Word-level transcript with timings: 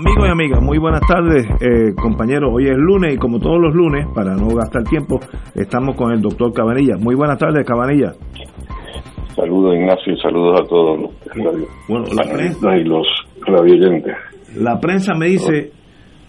Amigos 0.00 0.28
y 0.28 0.30
amigas, 0.30 0.62
muy 0.62 0.78
buenas 0.78 1.02
tardes, 1.06 1.46
eh, 1.60 1.94
compañeros. 1.94 2.50
Hoy 2.54 2.68
es 2.68 2.74
lunes 2.74 3.16
y 3.16 3.18
como 3.18 3.38
todos 3.38 3.60
los 3.60 3.74
lunes, 3.74 4.06
para 4.14 4.34
no 4.34 4.48
gastar 4.48 4.82
tiempo, 4.84 5.20
estamos 5.54 5.94
con 5.94 6.10
el 6.10 6.22
doctor 6.22 6.54
Cabanilla. 6.54 6.96
Muy 6.96 7.14
buenas 7.14 7.36
tardes, 7.36 7.66
Cabanilla. 7.66 8.14
Saludos, 9.36 9.74
Ignacio, 9.74 10.14
y 10.14 10.18
saludos 10.18 10.58
a 10.58 10.64
todos 10.64 11.00
los 11.00 11.10
bueno, 11.86 12.06
la 12.14 12.22
prensa, 12.32 12.78
y 12.78 12.84
los 12.84 13.06
radioyentes. 13.46 14.16
La 14.56 14.80
prensa 14.80 15.12
me 15.14 15.26
dice, 15.26 15.72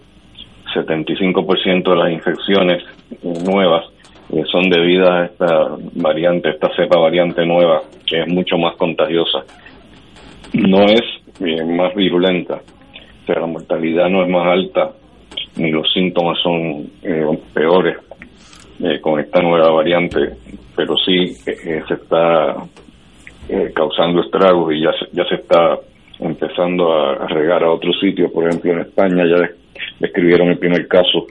75% 0.75 1.91
de 1.91 1.97
las 1.97 2.13
infecciones 2.13 2.83
nuevas 3.23 3.87
eh, 4.33 4.43
son 4.51 4.69
debidas 4.69 5.11
a 5.11 5.25
esta 5.27 5.77
variante, 5.95 6.51
esta 6.51 6.75
cepa 6.75 6.99
variante 6.99 7.45
nueva, 7.47 7.83
que 8.07 8.23
es 8.23 8.29
mucho 8.29 8.57
más 8.57 8.77
contagiosa. 8.77 9.45
No 10.53 10.85
es 10.85 11.03
eh, 11.41 11.65
más 11.65 11.95
virulenta, 11.95 12.61
pero 13.27 13.43
la 13.43 13.47
mortalidad 13.47 14.09
no 14.09 14.23
es 14.23 14.31
más 14.31 14.47
alta 14.47 14.93
ni 15.57 15.71
los 15.71 15.91
síntomas 15.93 16.39
son 16.43 16.91
eh, 17.03 17.39
peores 17.53 17.97
eh, 18.81 19.01
con 19.01 19.21
esta 19.21 19.41
nueva 19.41 19.71
variante, 19.71 20.19
pero 20.75 20.95
sí 20.97 21.37
eh, 21.47 21.83
se 21.87 21.95
está 21.95 22.57
causando 23.75 24.23
estragos 24.23 24.73
y 24.73 24.81
ya 24.81 24.91
se, 24.93 25.07
ya 25.13 25.25
se 25.27 25.35
está 25.35 25.79
empezando 26.19 26.93
a, 26.93 27.27
regar 27.27 27.63
a 27.63 27.71
otros 27.71 27.95
sitios, 28.01 28.33
por 28.33 28.49
ejemplo 28.49 28.73
en 28.73 28.81
España 28.81 29.25
ya 29.27 29.49
describieron 30.01 30.49
el 30.49 30.59
primer 30.59 30.89
caso. 30.89 31.27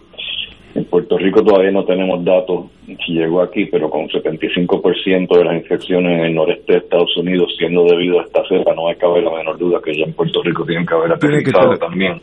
En 0.75 0.85
Puerto 0.85 1.17
Rico 1.17 1.43
todavía 1.43 1.71
no 1.71 1.85
tenemos 1.85 2.23
datos 2.25 2.65
si 3.05 3.13
llegó 3.13 3.41
aquí, 3.41 3.65
pero 3.65 3.89
con 3.89 4.07
75% 4.07 5.37
de 5.37 5.43
las 5.43 5.55
infecciones 5.55 6.19
en 6.19 6.25
el 6.25 6.35
noreste 6.35 6.73
de 6.73 6.79
Estados 6.79 7.15
Unidos 7.17 7.53
siendo 7.57 7.83
debido 7.85 8.19
a 8.19 8.23
esta 8.23 8.41
cepa, 8.47 8.73
no 8.73 8.87
hay 8.87 8.95
haber 8.99 9.23
la 9.23 9.37
menor 9.37 9.57
duda 9.57 9.79
que 9.83 9.95
ya 9.95 10.05
en 10.05 10.13
Puerto 10.13 10.41
Rico 10.41 10.65
tienen 10.65 10.85
que 10.85 10.95
haber 10.95 11.13
aterrizado 11.13 11.77
también. 11.77 12.19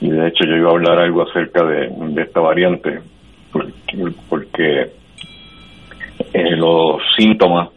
Y 0.00 0.10
de 0.10 0.28
hecho 0.28 0.44
yo 0.44 0.56
iba 0.56 0.68
a 0.68 0.72
hablar 0.72 0.98
algo 0.98 1.22
acerca 1.22 1.64
de, 1.64 1.88
de 1.88 2.22
esta 2.22 2.40
variante, 2.40 3.00
porque, 3.50 4.12
porque 4.28 4.80
eh, 6.32 6.56
los 6.56 7.00
síntomas 7.16 7.70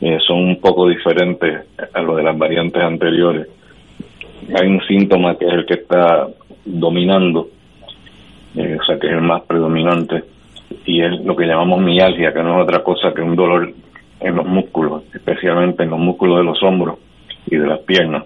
eh, 0.00 0.18
son 0.26 0.38
un 0.38 0.60
poco 0.60 0.88
diferentes 0.88 1.64
a 1.94 2.02
los 2.02 2.16
de 2.16 2.24
las 2.24 2.36
variantes 2.36 2.82
anteriores. 2.82 3.46
Hay 4.60 4.66
un 4.66 4.80
síntoma 4.86 5.38
que 5.38 5.46
es 5.46 5.52
el 5.52 5.64
que 5.64 5.74
está 5.74 6.26
dominando, 6.64 7.48
eh, 8.56 8.78
o 8.80 8.84
sea, 8.84 8.98
que 8.98 9.06
es 9.06 9.12
el 9.12 9.22
más 9.22 9.42
predominante, 9.42 10.24
y 10.84 11.02
es 11.02 11.20
lo 11.24 11.36
que 11.36 11.46
llamamos 11.46 11.80
mialgia, 11.80 12.32
que 12.32 12.42
no 12.42 12.56
es 12.56 12.64
otra 12.64 12.82
cosa 12.82 13.12
que 13.14 13.22
un 13.22 13.36
dolor 13.36 13.72
en 14.20 14.36
los 14.36 14.46
músculos, 14.46 15.02
especialmente 15.14 15.82
en 15.82 15.90
los 15.90 15.98
músculos 15.98 16.38
de 16.38 16.44
los 16.44 16.62
hombros 16.62 16.98
y 17.46 17.56
de 17.56 17.66
las 17.66 17.80
piernas. 17.80 18.24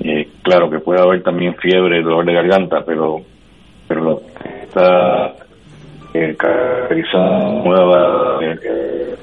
Eh, 0.00 0.28
claro 0.42 0.70
que 0.70 0.78
puede 0.78 1.00
haber 1.00 1.22
también 1.22 1.54
fiebre, 1.56 2.02
dolor 2.02 2.24
de 2.24 2.34
garganta, 2.34 2.84
pero 2.84 3.22
pero 3.88 4.02
lo 4.02 4.20
que 4.20 4.62
está 4.64 5.34
eh, 6.12 6.34
caracterizado 6.38 7.64
nueva 7.64 8.38
eh, 8.42 9.16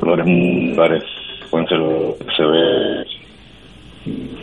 dolores 0.00 0.26
musculares 0.26 1.04
pueden 1.50 1.68
ser 1.68 1.78
se 2.36 2.44
ve 2.44 3.04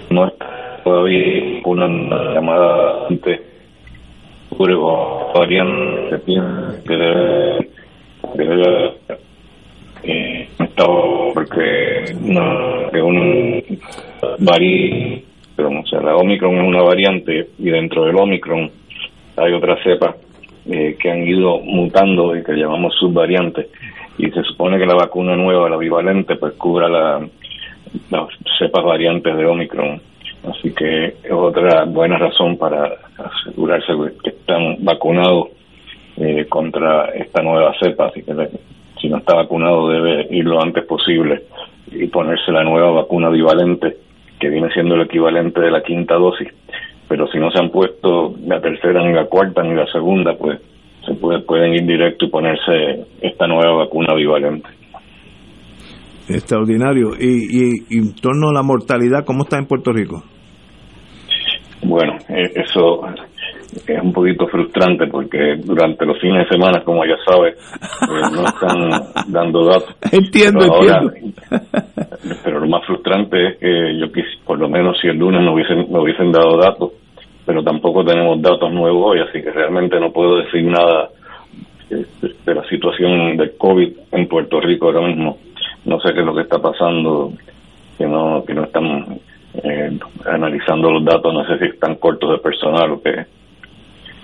no 0.09 0.27
está 0.27 0.81
todavía 0.83 1.61
una 1.65 1.87
llamada 2.33 3.07
antes 3.09 3.41
o 4.49 5.33
variante 5.33 6.21
que 6.85 6.95
debe, 6.95 7.67
estado 10.59 11.31
porque 11.33 12.15
no 12.21 12.89
que 12.91 13.01
un 13.01 13.63
varí 14.39 15.23
pero 15.55 15.69
o 15.69 15.85
sea 15.85 16.01
la 16.01 16.15
Omicron 16.15 16.57
es 16.57 16.67
una 16.67 16.81
variante 16.81 17.49
y 17.57 17.69
dentro 17.69 18.05
del 18.05 18.15
Omicron 18.15 18.69
hay 19.35 19.53
otras 19.53 19.83
cepas 19.83 20.15
eh, 20.69 20.97
que 20.99 21.11
han 21.11 21.27
ido 21.27 21.59
mutando 21.59 22.35
y 22.35 22.43
que 22.43 22.53
llamamos 22.53 22.93
subvariantes 22.99 23.67
y 24.17 24.29
se 24.31 24.43
supone 24.43 24.77
que 24.77 24.85
la 24.85 24.95
vacuna 24.95 25.35
nueva 25.35 25.69
la 25.69 25.77
bivalente 25.77 26.35
pues 26.35 26.53
cubra 26.53 26.89
la, 26.89 27.27
las 28.09 28.27
cepas 28.57 28.83
variantes 28.83 29.35
de 29.35 29.45
Omicron. 29.45 30.01
Así 30.43 30.71
que 30.73 31.05
es 31.05 31.31
otra 31.31 31.85
buena 31.85 32.17
razón 32.17 32.57
para 32.57 32.91
asegurarse 33.17 33.93
que 34.23 34.35
están 34.47 34.83
vacunados 34.83 35.49
eh, 36.15 36.45
contra 36.47 37.09
esta 37.09 37.43
nueva 37.43 37.73
cepa. 37.79 38.07
Así 38.07 38.23
que 38.23 38.33
si 39.01 39.09
no 39.09 39.17
está 39.17 39.35
vacunado 39.35 39.89
debe 39.89 40.27
ir 40.31 40.45
lo 40.45 40.61
antes 40.61 40.85
posible 40.85 41.43
y 41.91 42.07
ponerse 42.07 42.51
la 42.51 42.63
nueva 42.63 42.91
vacuna 42.91 43.29
bivalente, 43.29 43.97
que 44.39 44.49
viene 44.49 44.69
siendo 44.73 44.95
el 44.95 45.01
equivalente 45.01 45.59
de 45.59 45.71
la 45.71 45.83
quinta 45.83 46.15
dosis. 46.15 46.47
Pero 47.09 47.27
si 47.27 47.37
no 47.39 47.51
se 47.51 47.59
han 47.59 47.69
puesto 47.69 48.35
la 48.45 48.59
tercera, 48.61 49.05
ni 49.05 49.13
la 49.13 49.25
cuarta, 49.25 49.63
ni 49.63 49.75
la 49.75 49.85
segunda, 49.87 50.33
pues 50.37 50.59
se 51.05 51.13
puede, 51.13 51.41
pueden 51.41 51.73
ir 51.73 51.85
directo 51.85 52.25
y 52.25 52.29
ponerse 52.29 53.05
esta 53.21 53.47
nueva 53.47 53.85
vacuna 53.85 54.13
bivalente. 54.13 54.67
Extraordinario. 56.29 57.11
Y, 57.17 57.69
y, 57.89 57.97
en 57.97 58.13
torno 58.15 58.49
a 58.49 58.53
la 58.53 58.63
mortalidad, 58.63 59.23
¿cómo 59.25 59.43
está 59.43 59.57
en 59.57 59.65
Puerto 59.65 59.93
Rico? 59.93 60.21
Bueno, 61.83 62.17
eh, 62.27 62.51
eso 62.55 63.05
es 63.73 64.01
un 64.01 64.13
poquito 64.13 64.47
frustrante 64.47 65.07
porque 65.07 65.55
durante 65.63 66.05
los 66.05 66.19
fines 66.19 66.43
de 66.43 66.55
semana, 66.55 66.83
como 66.83 67.05
ya 67.05 67.17
sabes, 67.25 67.55
eh, 67.55 68.31
no 68.31 68.45
están 68.45 68.89
dando 69.27 69.65
datos. 69.65 69.95
Entiendo, 70.11 70.59
pero 70.59 71.01
entiendo. 71.01 71.13
Pero 72.43 72.59
lo 72.59 72.67
más 72.67 72.85
frustrante 72.85 73.47
es 73.47 73.57
que 73.57 73.97
yo 73.99 74.11
quise, 74.11 74.29
por 74.45 74.59
lo 74.59 74.69
menos 74.69 74.97
si 75.01 75.07
el 75.07 75.17
lunes 75.17 75.41
no 75.41 75.53
hubiesen, 75.53 75.91
no 75.91 76.01
hubiesen 76.01 76.31
dado 76.31 76.57
datos, 76.57 76.91
pero 77.45 77.63
tampoco 77.63 78.03
tenemos 78.03 78.41
datos 78.41 78.71
nuevos 78.71 79.11
hoy, 79.11 79.19
así 79.19 79.41
que 79.41 79.51
realmente 79.51 79.99
no 79.99 80.11
puedo 80.11 80.37
decir 80.37 80.63
nada 80.63 81.09
de, 81.89 82.05
de 82.45 82.55
la 82.55 82.67
situación 82.67 83.37
del 83.37 83.57
COVID 83.57 83.89
en 84.11 84.27
Puerto 84.27 84.59
Rico 84.59 84.87
ahora 84.87 85.07
mismo. 85.07 85.37
No 85.85 85.99
sé 86.01 86.13
qué 86.13 86.19
es 86.19 86.25
lo 86.25 86.35
que 86.35 86.41
está 86.41 86.59
pasando, 86.59 87.31
que 87.97 88.05
no, 88.05 88.43
que 88.45 88.53
no 88.53 88.63
están 88.65 89.19
eh, 89.63 89.97
analizando 90.25 90.91
los 90.91 91.03
datos, 91.03 91.33
no 91.33 91.45
sé 91.45 91.57
si 91.59 91.65
están 91.65 91.95
cortos 91.95 92.31
de 92.31 92.37
personal 92.39 92.91
o 92.91 93.01
qué. 93.01 93.25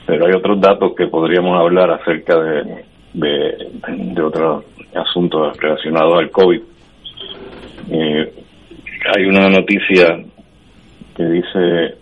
Pero 0.05 0.25
hay 0.25 0.33
otros 0.33 0.59
datos 0.59 0.93
que 0.95 1.07
podríamos 1.07 1.59
hablar 1.59 1.91
acerca 1.91 2.37
de, 2.37 2.85
de, 3.13 4.21
otros 4.21 4.65
asuntos 4.93 5.57
relacionados 5.57 6.19
al 6.19 6.29
COVID. 6.29 6.61
Eh, 7.91 8.33
hay 9.15 9.25
una 9.25 9.49
noticia 9.49 10.23
que 11.15 11.23
dice 11.23 11.95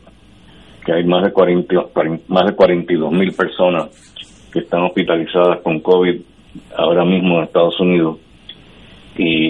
que 0.85 0.93
hay 0.93 1.03
más 1.03 1.23
de 1.23 1.31
40, 1.31 1.75
más 2.27 2.45
de 2.45 2.55
42 2.55 3.11
mil 3.11 3.33
personas 3.33 3.89
que 4.51 4.59
están 4.59 4.83
hospitalizadas 4.83 5.59
con 5.61 5.79
COVID 5.79 6.21
ahora 6.77 7.05
mismo 7.05 7.37
en 7.37 7.43
Estados 7.43 7.79
Unidos 7.79 8.17
y 9.17 9.49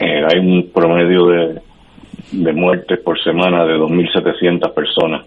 eh, 0.00 0.24
hay 0.28 0.38
un 0.38 0.70
promedio 0.72 1.26
de, 1.26 1.60
de 2.32 2.52
muertes 2.52 3.00
por 3.00 3.20
semana 3.22 3.64
de 3.64 3.74
2.700 3.74 4.72
personas. 4.72 5.26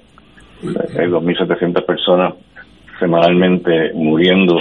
Hay 0.63 1.07
2.700 1.07 1.85
personas 1.85 2.33
semanalmente 2.99 3.91
muriendo 3.93 4.59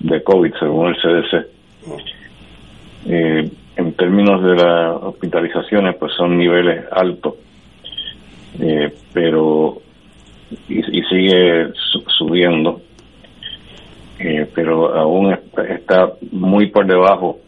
de 0.00 0.22
COVID, 0.22 0.52
según 0.58 0.88
el 0.88 0.96
CDC. 0.96 1.46
Eh, 3.06 3.50
en 3.76 3.92
términos 3.94 4.42
de 4.42 4.54
las 4.54 4.96
hospitalizaciones, 5.02 5.96
pues 5.96 6.12
son 6.12 6.38
niveles 6.38 6.84
altos, 6.92 7.34
eh, 8.60 8.94
pero 9.12 9.78
y, 10.68 10.82
sigue 11.02 11.72
subiendo, 12.16 12.80
eh, 14.20 14.48
pero 14.54 14.94
aún 14.94 15.36
está, 15.68 16.12
muy 16.30 16.66
por 16.66 16.86
debajo 16.86 17.40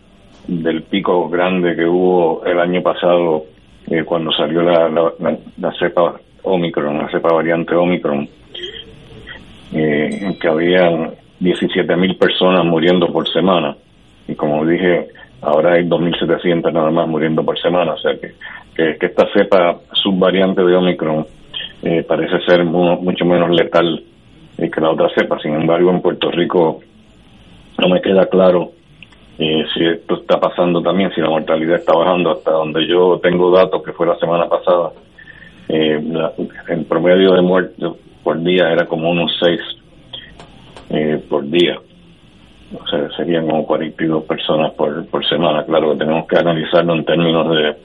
del 0.49 0.83
pico 0.83 1.29
grande 1.29 1.77
que 1.77 1.87
hubo 1.87 2.45
el 2.45 2.59
año 2.59 2.83
pasado 2.83 3.45
cuando 4.05 4.33
salió 4.33 4.63
la, 4.63 4.89
la, 4.89 5.73
cepa 5.79 6.21
Omicron, 6.47 6.99
la 6.99 7.11
cepa 7.11 7.33
variante 7.33 7.75
Omicron, 7.75 8.29
eh, 9.73 10.37
que 10.41 10.49
habían 10.49 11.13
17 11.41 11.97
mil 11.97 12.17
personas 12.17 12.65
muriendo 12.65 13.13
por 13.13 13.29
semana. 13.29 13.77
Y 14.29 14.35
como 14.35 14.65
dije, 14.65 15.09
ahora 15.43 15.75
hay 15.75 15.85
2.700 15.85 16.73
nada 16.73 16.91
más 16.91 17.09
muriendo 17.09 17.45
por 17.45 17.59
semana. 17.59 17.93
O 17.95 17.99
sea 17.99 18.13
que, 18.19 18.35
que, 18.75 19.07
esta 19.07 19.27
cepa 19.33 19.81
subvariante 19.93 20.63
de 20.63 20.77
Omicron 20.77 21.27
eh, 21.83 22.05
parece 22.07 22.41
ser 22.47 22.65
mucho 22.65 23.25
menos 23.25 23.51
letal 23.51 24.03
que 24.57 24.81
la 24.81 24.91
otra 24.91 25.09
cepa. 25.15 25.39
Sin 25.41 25.55
embargo, 25.55 25.91
en 25.91 26.01
Puerto 26.01 26.31
Rico 26.31 26.81
no 27.79 27.89
me 27.89 28.01
queda 28.01 28.27
claro 28.27 28.73
eh, 29.39 29.65
si 29.75 29.85
esto 29.85 30.17
está 30.17 30.41
pasando 30.41 30.81
también, 30.81 31.13
si 31.15 31.21
la 31.21 31.29
mortalidad 31.29 31.77
está 31.77 31.93
bajando 31.93 32.31
hasta 32.31 32.53
donde 32.53 32.87
yo 32.87 33.19
tengo 33.23 33.51
datos, 33.51 33.83
que 33.83 33.93
fue 33.93 34.07
la 34.07 34.17
semana 34.19 34.49
pasada. 34.49 34.93
Eh, 35.69 36.01
el 36.69 36.85
promedio 36.85 37.33
de 37.35 37.43
muertos 37.43 37.97
por 38.23 38.43
día 38.43 38.71
era 38.71 38.87
como 38.87 39.11
unos 39.11 39.33
6 39.41 39.61
eh, 40.91 41.23
por 41.29 41.49
día. 41.49 41.79
O 42.75 42.87
sea, 42.89 43.09
serían 43.17 43.47
como 43.47 43.67
42 43.67 44.25
personas 44.25 44.73
por, 44.73 45.07
por 45.07 45.27
semana. 45.29 45.65
Claro 45.65 45.93
que 45.93 45.99
tenemos 45.99 46.27
que 46.27 46.37
analizarlo 46.37 46.95
en 46.95 47.05
términos 47.05 47.51
de 47.51 47.77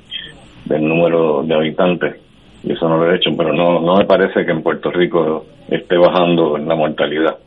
del 0.66 0.88
número 0.88 1.44
de 1.44 1.56
habitantes 1.56 2.16
y 2.64 2.74
eso 2.74 2.88
no 2.88 2.98
lo 2.98 3.12
he 3.12 3.16
hecho, 3.16 3.32
pero 3.36 3.54
no, 3.54 3.80
no 3.80 3.96
me 3.96 4.06
parece 4.06 4.46
que 4.46 4.52
en 4.52 4.62
Puerto 4.62 4.92
Rico 4.92 5.46
esté 5.68 5.98
bajando 5.98 6.58
la 6.58 6.76
mortalidad. 6.76 7.38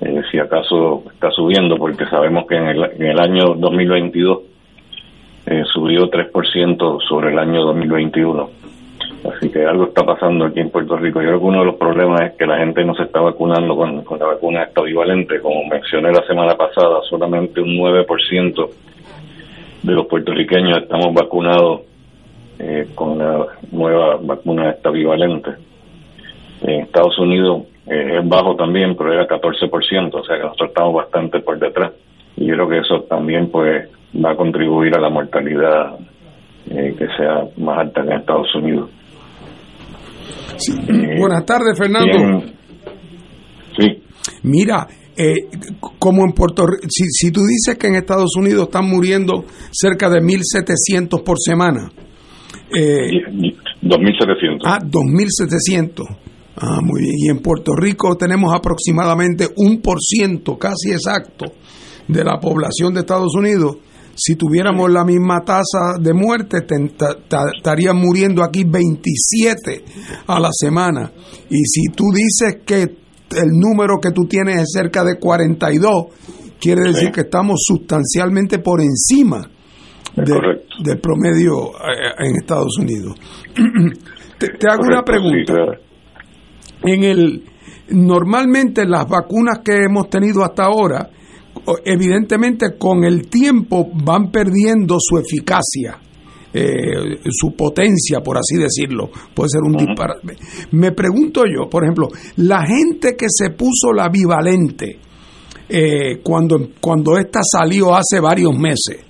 Eh, 0.00 0.22
si 0.30 0.38
acaso 0.38 1.04
está 1.12 1.30
subiendo, 1.30 1.76
porque 1.76 2.06
sabemos 2.06 2.46
que 2.46 2.56
en 2.56 2.68
el, 2.68 2.84
en 2.84 3.06
el 3.06 3.20
año 3.20 3.54
2022 3.56 4.38
eh, 5.46 5.62
subió 5.72 6.10
3% 6.10 7.00
sobre 7.06 7.32
el 7.32 7.38
año 7.38 7.62
2021. 7.62 8.50
Así 9.24 9.50
que 9.50 9.64
algo 9.64 9.84
está 9.84 10.04
pasando 10.04 10.44
aquí 10.44 10.60
en 10.60 10.70
Puerto 10.70 10.96
Rico. 10.96 11.20
Yo 11.22 11.28
creo 11.28 11.40
que 11.40 11.46
uno 11.46 11.60
de 11.60 11.66
los 11.66 11.76
problemas 11.76 12.20
es 12.22 12.32
que 12.34 12.46
la 12.46 12.58
gente 12.58 12.84
no 12.84 12.94
se 12.94 13.04
está 13.04 13.20
vacunando 13.20 13.74
con, 13.74 14.18
la 14.18 14.26
vacuna 14.26 14.64
esta 14.64 14.82
bivalente. 14.82 15.40
Como 15.40 15.64
mencioné 15.64 16.12
la 16.12 16.26
semana 16.26 16.54
pasada, 16.56 17.00
solamente 17.08 17.60
un 17.60 17.76
9% 17.78 18.68
de 19.82 19.92
los 19.92 20.06
puertorriqueños 20.06 20.78
estamos 20.78 21.14
vacunados 21.14 21.82
eh, 22.58 22.88
con 22.94 23.18
la 23.18 23.46
nueva 23.72 24.18
vacuna 24.20 24.70
esta 24.70 24.90
bivalente. 24.90 25.50
En 26.62 26.82
Estados 26.82 27.18
Unidos 27.18 27.62
eh, 27.86 28.18
es 28.20 28.28
bajo 28.28 28.56
también, 28.56 28.94
pero 28.94 29.12
era 29.12 29.26
14%, 29.26 30.14
o 30.14 30.24
sea 30.24 30.36
que 30.36 30.42
nosotros 30.42 30.68
estamos 30.68 30.94
bastante 30.94 31.40
por 31.40 31.58
detrás. 31.58 31.92
Y 32.36 32.46
yo 32.46 32.54
creo 32.54 32.68
que 32.68 32.78
eso 32.78 33.02
también 33.04 33.50
pues 33.50 33.88
va 34.22 34.32
a 34.32 34.36
contribuir 34.36 34.94
a 34.94 35.00
la 35.00 35.08
mortalidad 35.08 35.96
eh, 36.70 36.94
que 36.98 37.06
sea 37.16 37.46
más 37.56 37.78
alta 37.78 38.02
que 38.02 38.08
en 38.08 38.18
Estados 38.18 38.54
Unidos. 38.54 38.90
Eh, 40.24 41.18
Buenas 41.18 41.44
tardes, 41.44 41.76
Fernando. 41.76 42.44
sí. 43.78 44.02
Mira, 44.42 44.86
como 45.98 46.24
en 46.24 46.32
Puerto 46.32 46.66
Rico, 46.66 46.86
si, 46.88 47.04
si 47.10 47.30
tú 47.30 47.40
dices 47.42 47.76
que 47.78 47.86
en 47.86 47.96
Estados 47.96 48.36
Unidos 48.36 48.64
están 48.64 48.88
muriendo 48.88 49.44
cerca 49.70 50.08
de 50.08 50.20
1.700 50.20 51.22
por 51.22 51.36
semana. 51.38 51.90
Eh, 52.74 53.10
2.700. 53.82 54.60
Ah, 54.64 54.78
2.700. 54.80 56.04
Ah, 56.56 56.78
muy 56.82 57.00
bien. 57.02 57.14
Y 57.18 57.28
en 57.30 57.38
Puerto 57.40 57.72
Rico 57.76 58.16
tenemos 58.16 58.54
aproximadamente 58.54 59.48
un 59.56 59.80
por 59.80 60.00
ciento, 60.00 60.56
casi 60.58 60.92
exacto, 60.92 61.46
de 62.08 62.24
la 62.24 62.38
población 62.40 62.94
de 62.94 63.00
Estados 63.00 63.34
Unidos. 63.34 63.76
Si 64.16 64.36
tuviéramos 64.36 64.90
la 64.90 65.04
misma 65.04 65.40
tasa 65.44 65.98
de 66.00 66.12
muerte, 66.12 66.58
estarían 67.56 67.96
muriendo 67.96 68.42
aquí 68.42 68.64
27 68.64 69.84
a 70.26 70.38
la 70.38 70.50
semana. 70.52 71.10
Y 71.50 71.64
si 71.64 71.92
tú 71.94 72.04
dices 72.12 72.62
que 72.64 72.82
el 72.82 73.50
número 73.50 73.98
que 74.00 74.12
tú 74.12 74.26
tienes 74.28 74.62
es 74.62 74.72
cerca 74.72 75.02
de 75.04 75.18
42, 75.18 76.06
quiere 76.60 76.82
decir 76.82 77.10
que 77.10 77.22
estamos 77.22 77.60
sustancialmente 77.66 78.58
por 78.60 78.80
encima 78.80 79.50
del 80.16 81.00
promedio 81.00 81.70
eh, 81.72 82.26
en 82.26 82.36
Estados 82.36 82.78
Unidos. 82.78 83.18
te, 84.38 84.46
hago 84.68 84.84
una 84.84 85.02
pregunta 85.02 85.54
en 86.84 87.04
el 87.04 87.44
normalmente 87.88 88.86
las 88.86 89.06
vacunas 89.08 89.58
que 89.64 89.84
hemos 89.84 90.08
tenido 90.08 90.44
hasta 90.44 90.64
ahora 90.64 91.10
evidentemente 91.84 92.76
con 92.78 93.04
el 93.04 93.28
tiempo 93.28 93.88
van 93.92 94.30
perdiendo 94.30 94.96
su 94.98 95.18
eficacia 95.18 95.98
eh, 96.56 97.18
su 97.30 97.56
potencia, 97.56 98.20
por 98.20 98.38
así 98.38 98.56
decirlo, 98.56 99.10
puede 99.34 99.48
ser 99.50 99.62
un 99.62 99.72
disparate. 99.72 100.36
Me 100.70 100.92
pregunto 100.92 101.42
yo, 101.46 101.68
por 101.68 101.82
ejemplo, 101.82 102.08
la 102.36 102.64
gente 102.64 103.16
que 103.16 103.26
se 103.28 103.50
puso 103.50 103.92
la 103.92 104.08
bivalente 104.08 105.00
eh, 105.68 106.20
cuando, 106.22 106.68
cuando 106.80 107.18
esta 107.18 107.40
salió 107.42 107.92
hace 107.92 108.20
varios 108.20 108.56
meses, 108.56 109.00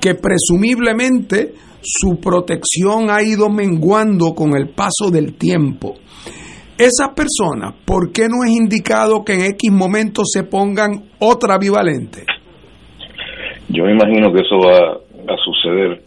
que 0.00 0.14
presumiblemente 0.14 1.52
su 1.82 2.20
protección 2.20 3.10
ha 3.10 3.24
ido 3.24 3.50
menguando 3.50 4.32
con 4.32 4.56
el 4.56 4.68
paso 4.68 5.10
del 5.10 5.34
tiempo. 5.34 5.96
Esas 6.82 7.10
personas, 7.14 7.74
¿por 7.86 8.10
qué 8.10 8.26
no 8.28 8.42
es 8.42 8.50
indicado 8.50 9.22
que 9.24 9.34
en 9.34 9.54
X 9.54 9.70
momento 9.70 10.22
se 10.24 10.42
pongan 10.42 10.90
otra 11.20 11.56
bivalente? 11.56 12.24
Yo 13.68 13.84
me 13.84 13.92
imagino 13.92 14.32
que 14.32 14.40
eso 14.40 14.58
va 14.58 14.98
a 15.32 15.36
suceder, 15.44 16.02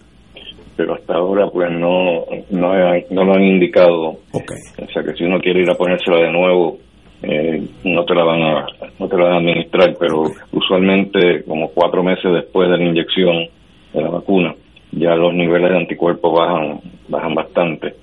pero 0.75 0.95
hasta 0.95 1.13
ahora 1.13 1.47
pues 1.47 1.69
no 1.71 2.25
no, 2.51 2.73
no 3.09 3.23
lo 3.23 3.33
han 3.35 3.43
indicado. 3.43 4.17
Okay. 4.33 4.59
O 4.85 4.91
sea 4.91 5.01
que 5.01 5.13
si 5.13 5.23
uno 5.23 5.39
quiere 5.39 5.61
ir 5.61 5.69
a 5.69 5.75
ponérsela 5.75 6.17
de 6.17 6.33
nuevo, 6.33 6.77
eh, 7.23 7.63
no 7.85 8.03
te 8.03 8.13
la 8.13 8.25
van 8.25 8.41
a 8.41 8.65
no 8.99 9.07
te 9.07 9.15
la 9.15 9.23
van 9.23 9.33
a 9.33 9.37
administrar, 9.37 9.95
pero 9.97 10.23
usualmente 10.51 11.45
como 11.47 11.69
cuatro 11.69 12.03
meses 12.03 12.33
después 12.33 12.69
de 12.69 12.77
la 12.77 12.83
inyección 12.83 13.47
de 13.93 14.01
la 14.01 14.09
vacuna, 14.09 14.53
ya 14.91 15.15
los 15.15 15.33
niveles 15.33 15.71
de 15.71 15.77
anticuerpos 15.77 16.33
bajan 16.33 16.81
bajan 17.07 17.33
bastante 17.33 17.95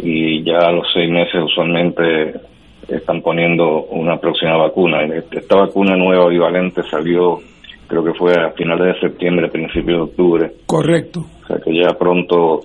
y 0.00 0.42
ya 0.44 0.58
a 0.58 0.72
los 0.72 0.86
seis 0.92 1.10
meses 1.10 1.42
usualmente 1.44 2.34
están 2.88 3.22
poniendo 3.22 3.84
una 3.84 4.18
próxima 4.18 4.56
vacuna. 4.56 5.04
Esta 5.30 5.56
vacuna 5.56 5.96
nueva 5.96 6.28
bivalente 6.28 6.82
salió, 6.90 7.38
creo 7.86 8.04
que 8.04 8.14
fue 8.14 8.32
a 8.32 8.50
finales 8.52 8.94
de 8.94 9.08
septiembre, 9.08 9.48
principios 9.48 9.98
de 9.98 10.02
octubre. 10.02 10.52
Correcto. 10.66 11.20
O 11.20 11.46
sea 11.46 11.58
que 11.64 11.74
ya 11.74 11.96
pronto 11.98 12.60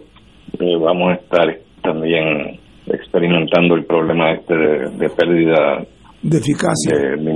eh, 0.60 0.77
vamos 0.79 1.12
a 1.12 1.15
estar 1.15 1.57
también 1.81 2.60
experimentando 2.88 3.75
el 3.75 3.86
problema 3.86 4.31
este 4.31 4.55
de, 4.55 5.10
pérdida 5.10 5.86
de 6.22 6.38
eficacia 6.38 6.98
de, 6.98 7.31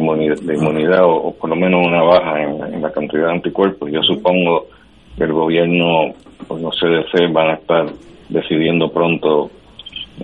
inmunidad, 0.55 1.03
o, 1.03 1.35
por 1.39 1.49
lo 1.49 1.55
menos 1.55 1.85
una 1.85 2.01
baja 2.01 2.41
en, 2.41 2.81
la 2.81 2.91
cantidad 2.91 3.27
de 3.27 3.33
anticuerpos. 3.33 3.91
Yo 3.91 4.01
supongo 4.01 4.67
que 5.17 5.25
el 5.25 5.33
gobierno, 5.33 6.13
pues 6.47 6.61
no 6.61 6.69
CDC, 6.69 7.31
van 7.33 7.49
a 7.49 7.53
estar 7.55 7.85
decidiendo 8.29 8.91
pronto 8.91 9.51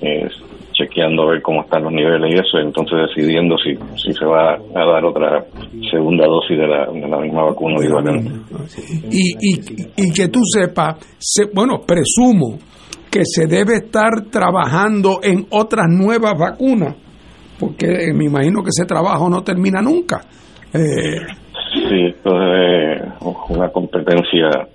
eh, 0.01 0.27
chequeando 0.73 1.23
a 1.23 1.31
ver 1.31 1.41
cómo 1.41 1.61
están 1.61 1.83
los 1.83 1.91
niveles 1.91 2.35
y 2.35 2.39
eso, 2.39 2.59
entonces 2.59 2.97
decidiendo 3.09 3.57
si, 3.57 3.75
si 3.97 4.13
se 4.13 4.25
va 4.25 4.53
a 4.53 4.85
dar 4.85 5.03
otra 5.03 5.43
segunda 5.89 6.25
dosis 6.25 6.57
de 6.57 6.67
la, 6.67 6.85
de 6.85 7.07
la 7.07 7.17
misma 7.19 7.45
vacuna 7.45 7.77
Y, 9.09 9.33
y, 9.39 9.59
y 9.95 10.13
que 10.13 10.27
tú 10.27 10.39
sepas, 10.43 10.97
bueno, 11.53 11.81
presumo 11.85 12.59
que 13.09 13.21
se 13.23 13.47
debe 13.47 13.75
estar 13.75 14.29
trabajando 14.29 15.19
en 15.23 15.47
otras 15.49 15.87
nuevas 15.89 16.37
vacunas, 16.37 16.95
porque 17.59 18.13
me 18.13 18.25
imagino 18.25 18.61
que 18.61 18.69
ese 18.69 18.85
trabajo 18.85 19.29
no 19.29 19.41
termina 19.43 19.81
nunca. 19.81 20.21
Eh, 20.73 21.25
sí, 21.73 22.05
esto 22.09 22.29
es 22.39 23.01
una 23.49 23.69
competencia 23.69 24.67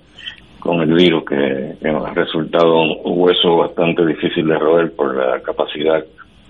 con 0.63 0.79
el 0.79 0.93
virus 0.93 1.25
que, 1.25 1.75
nos 1.91 2.05
ha 2.07 2.13
resultado 2.13 2.83
un 3.03 3.19
hueso 3.19 3.57
bastante 3.57 4.05
difícil 4.05 4.47
de 4.47 4.57
roer 4.57 4.93
por 4.95 5.13
la 5.13 5.41
capacidad 5.41 6.01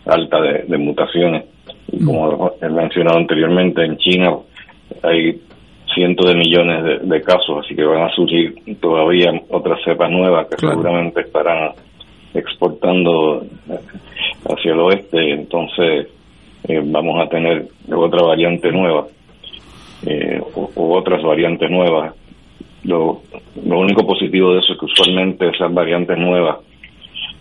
alta 0.06 0.40
de, 0.40 0.78
mutaciones. 0.78 1.46
Y 1.92 2.06
como 2.06 2.52
he 2.62 2.70
mencionado 2.70 3.18
anteriormente, 3.18 3.84
en 3.84 3.98
China 3.98 4.36
hay 5.02 5.42
cientos 5.96 6.28
de 6.28 6.36
millones 6.36 7.10
de, 7.10 7.22
casos, 7.22 7.66
así 7.66 7.76
que 7.76 7.84
van 7.84 8.04
a 8.04 8.14
surgir 8.14 8.54
todavía 8.80 9.32
otras 9.50 9.80
cepas 9.84 10.12
nuevas 10.12 10.48
que 10.48 10.58
seguramente 10.58 11.22
estarán 11.22 11.72
exportando 12.36 13.44
hacia 14.46 14.74
el 14.74 14.80
oeste, 14.80 15.32
entonces 15.32 16.08
eh, 16.68 16.82
vamos 16.86 17.20
a 17.20 17.30
tener 17.30 17.66
otra 17.92 18.22
variante 18.28 18.72
nueva 18.72 19.08
eh, 20.06 20.40
o, 20.54 20.98
otras 20.98 21.24
variantes 21.24 21.70
nuevas. 21.72 22.14
Lo, 22.84 23.22
lo 23.64 23.80
único 23.80 24.06
positivo 24.06 24.54
de 24.54 24.60
eso 24.60 24.74
es 24.74 24.80
que 24.80 24.86
usualmente 24.86 25.50
esas 25.50 25.74
variantes 25.74 26.18
nuevas 26.18 26.58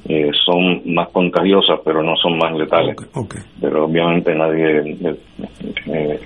eh, 0.09 0.31
son 0.45 0.83
más 0.95 1.09
contagiosas, 1.11 1.81
pero 1.85 2.03
no 2.03 2.17
son 2.17 2.39
más 2.39 2.53
letales. 2.55 2.97
Pero 3.61 3.85
obviamente 3.85 4.35
nadie 4.35 4.99
eh, 5.87 6.21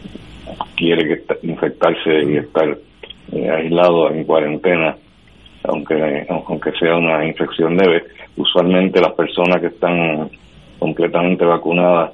quiere 0.77 1.09
que 1.27 1.47
infectarse 1.47 2.25
y 2.25 2.37
estar 2.37 2.77
aislado 3.33 4.11
en 4.11 4.25
cuarentena, 4.25 4.97
aunque 5.65 6.27
aunque 6.29 6.73
sea 6.73 6.97
una 6.97 7.27
infección 7.27 7.77
leve. 7.77 8.05
Usualmente 8.37 9.01
las 9.01 9.13
personas 9.13 9.61
que 9.61 9.69
están 9.69 10.31
completamente 10.79 11.45
vacunadas 11.45 12.13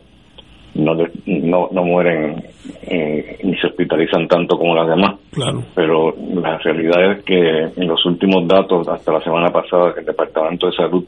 no, 0.74 0.94
no, 1.26 1.68
no 1.70 1.84
mueren 1.84 2.42
eh, 2.82 3.38
ni 3.42 3.56
se 3.56 3.66
hospitalizan 3.66 4.26
tanto 4.26 4.56
como 4.56 4.74
las 4.74 4.88
demás. 4.88 5.18
Claro. 5.30 5.62
Pero 5.74 6.14
la 6.34 6.58
realidad 6.58 7.12
es 7.12 7.24
que 7.24 7.68
en 7.76 7.88
los 7.88 8.04
últimos 8.06 8.46
datos, 8.48 8.88
hasta 8.88 9.12
la 9.12 9.20
semana 9.20 9.48
pasada, 9.50 9.92
que 9.92 10.00
el 10.00 10.06
Departamento 10.06 10.66
de 10.66 10.76
Salud 10.76 11.04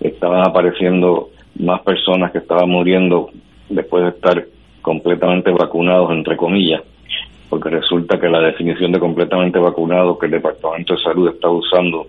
estaban 0.00 0.46
apareciendo 0.46 1.30
más 1.58 1.82
personas 1.82 2.32
que 2.32 2.38
estaban 2.38 2.68
muriendo 2.68 3.30
después 3.68 4.04
de 4.04 4.10
estar 4.10 4.44
completamente 4.80 5.50
vacunados, 5.50 6.10
entre 6.12 6.36
comillas, 6.36 6.82
porque 7.48 7.68
resulta 7.68 8.18
que 8.18 8.28
la 8.28 8.40
definición 8.40 8.92
de 8.92 9.00
completamente 9.00 9.58
vacunado 9.58 10.18
que 10.18 10.26
el 10.26 10.32
Departamento 10.32 10.94
de 10.94 11.02
Salud 11.02 11.28
está 11.28 11.50
usando 11.50 12.06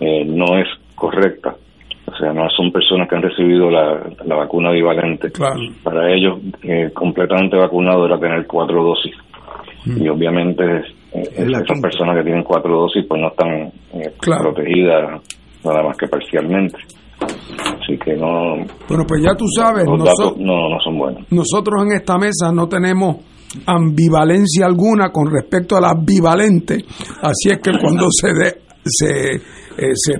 eh, 0.00 0.24
no 0.24 0.58
es 0.58 0.68
correcta 0.94 1.56
o 2.06 2.16
sea, 2.16 2.32
no 2.32 2.48
son 2.50 2.70
personas 2.70 3.08
que 3.08 3.16
han 3.16 3.22
recibido 3.22 3.70
la, 3.70 4.00
vacuna 4.36 4.70
bivalente. 4.70 5.30
Para 5.82 6.12
ellos, 6.14 6.38
eh, 6.62 6.90
completamente 6.94 7.56
vacunado 7.56 8.06
era 8.06 8.18
tener 8.18 8.46
cuatro 8.46 8.82
dosis. 8.82 9.14
Mm. 9.86 10.02
Y 10.02 10.08
obviamente 10.08 10.64
eh, 11.12 11.28
esas 11.36 11.80
personas 11.80 12.16
que 12.16 12.24
tienen 12.24 12.44
cuatro 12.44 12.80
dosis 12.80 13.04
pues 13.08 13.20
no 13.20 13.28
están 13.28 13.72
eh, 13.94 14.12
protegidas 14.20 15.20
nada 15.64 15.82
más 15.82 15.96
que 15.96 16.06
parcialmente. 16.06 16.78
Así 17.20 17.98
que 17.98 18.14
no. 18.14 18.56
Bueno, 18.88 19.04
pues 19.08 19.22
ya 19.22 19.34
tú 19.34 19.46
sabes, 19.48 19.86
los 19.86 20.04
datos 20.04 20.36
no, 20.38 20.68
no 20.68 20.78
son 20.84 20.98
buenos. 20.98 21.32
Nosotros 21.32 21.84
en 21.86 21.96
esta 21.96 22.18
mesa 22.18 22.52
no 22.52 22.68
tenemos 22.68 23.16
ambivalencia 23.66 24.66
alguna 24.66 25.10
con 25.10 25.30
respecto 25.32 25.76
a 25.76 25.80
la 25.80 25.94
bivalente. 25.94 26.84
Así 27.22 27.50
es 27.50 27.58
que 27.60 27.72
cuando 27.80 28.06
se, 28.10 28.28
de, 28.28 28.65
se 28.86 29.40
eh, 29.78 29.92
se, 29.94 30.14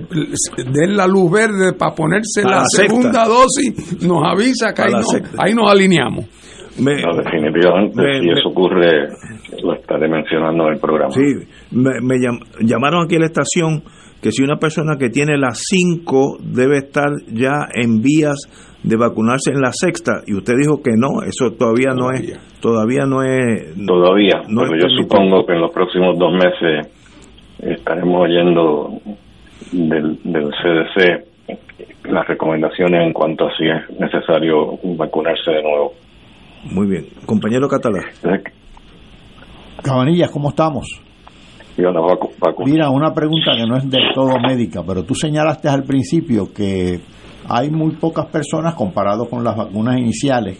den 0.63 0.95
la 0.95 1.07
luz 1.07 1.31
verde 1.31 1.73
para 1.73 1.95
ponerse 1.95 2.43
la, 2.43 2.63
segunda 2.65 3.25
dosis, 3.25 4.03
nos 4.05 4.23
avisa 4.23 4.71
que 4.71 4.83
ahí, 4.83 5.53
nos 5.55 5.71
alineamos. 5.71 6.25
definitivamente, 6.77 8.21
si 8.21 8.29
eso 8.29 8.49
ocurre, 8.49 9.07
lo 9.63 9.73
estaré 9.73 10.07
mencionando 10.07 10.67
en 10.67 10.73
el 10.73 10.79
programa. 10.79 11.09
Sí, 11.11 11.47
me, 11.71 12.17
llamaron 12.61 13.05
aquí 13.05 13.15
a 13.15 13.19
la 13.19 13.25
estación 13.25 13.81
que 14.21 14.31
si 14.31 14.43
una 14.43 14.57
persona 14.57 14.97
que 14.99 15.09
tiene 15.09 15.37
las 15.37 15.63
5 15.69 16.37
debe 16.41 16.77
estar 16.77 17.09
ya 17.31 17.67
en 17.73 18.01
vías 18.01 18.37
de 18.83 18.95
vacunarse 18.95 19.51
en 19.51 19.61
la 19.61 19.71
sexta 19.71 20.21
y 20.27 20.35
usted 20.35 20.53
dijo 20.55 20.83
que 20.83 20.91
no, 20.95 21.23
eso 21.25 21.51
todavía, 21.57 21.93
no 21.95 22.11
es 22.11 22.39
todavía 22.61 23.05
no 23.05 23.23
es 23.23 23.75
todavía, 23.87 24.41
pero 24.45 24.77
yo 24.77 24.89
supongo 25.01 25.45
que 25.45 25.53
en 25.53 25.61
los 25.61 25.71
próximos 25.71 26.17
dos 26.17 26.31
meses 26.33 26.96
estaremos 27.59 28.21
oyendo 28.21 28.99
del, 29.71 30.19
del 30.23 30.49
CDC 30.51 31.27
las 32.05 32.27
recomendaciones 32.27 33.05
en 33.05 33.13
cuanto 33.13 33.47
a 33.47 33.51
si 33.57 33.65
es 33.65 33.99
necesario 33.99 34.77
vacunarse 34.95 35.51
de 35.51 35.63
nuevo. 35.63 35.93
Muy 36.71 36.87
bien. 36.87 37.05
Compañero 37.25 37.67
Catalá. 37.67 38.03
Cabanillas, 39.83 40.31
¿cómo 40.31 40.49
estamos? 40.49 41.01
Mira, 42.65 42.89
una 42.89 43.13
pregunta 43.13 43.51
que 43.55 43.67
no 43.67 43.77
es 43.77 43.87
del 43.89 44.11
todo 44.15 44.39
médica, 44.39 44.81
pero 44.85 45.03
tú 45.03 45.13
señalaste 45.13 45.69
al 45.69 45.83
principio 45.83 46.51
que 46.51 46.99
hay 47.47 47.69
muy 47.69 47.91
pocas 47.91 48.25
personas 48.25 48.73
comparado 48.73 49.29
con 49.29 49.43
las 49.43 49.55
vacunas 49.55 49.97
iniciales 49.97 50.57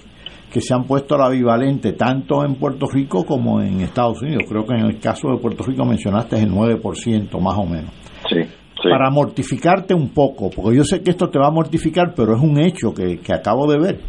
que 0.52 0.62
se 0.62 0.74
han 0.74 0.86
puesto 0.86 1.18
la 1.18 1.30
bivalente 1.30 1.94
tanto 1.94 2.44
en 2.46 2.56
Puerto 2.56 2.88
Rico 2.88 3.26
como 3.26 3.62
en 3.62 3.82
Estados 3.82 4.22
Unidos. 4.22 4.44
Creo 4.48 4.66
que 4.66 4.76
en 4.76 4.86
el 4.86 5.00
caso 5.00 5.30
de 5.30 5.38
Puerto 5.38 5.64
Rico 5.64 5.86
mencionaste 5.86 6.38
el 6.38 6.52
9% 6.52 7.40
más 7.40 7.58
o 7.58 7.66
menos. 7.66 7.92
Sí 8.30 8.40
para 8.84 9.10
mortificarte 9.10 9.94
un 9.94 10.10
poco, 10.10 10.50
porque 10.50 10.78
yo 10.78 10.84
sé 10.84 11.02
que 11.02 11.12
esto 11.12 11.30
te 11.30 11.40
va 11.40 11.48
a 11.48 11.52
mortificar, 11.52 12.14
pero 12.16 12.36
es 12.36 12.42
un 12.42 12.60
hecho 12.60 12.94
que, 12.94 13.20
acabo 13.34 13.70
de 13.72 13.80
ver. 13.80 14.02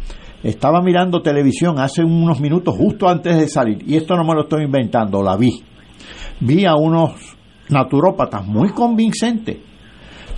Estaba 0.43 0.81
mirando 0.81 1.21
televisión 1.21 1.79
hace 1.79 2.03
unos 2.03 2.39
minutos, 2.39 2.75
justo 2.75 3.09
antes 3.09 3.37
de 3.37 3.47
salir, 3.47 3.79
y 3.85 3.95
esto 3.95 4.15
no 4.15 4.23
me 4.23 4.33
lo 4.33 4.43
estoy 4.43 4.63
inventando, 4.63 5.21
la 5.21 5.35
vi. 5.35 5.51
Vi 6.39 6.65
a 6.65 6.75
unos 6.75 7.37
naturópatas 7.69 8.45
muy 8.45 8.69
convincentes, 8.69 9.57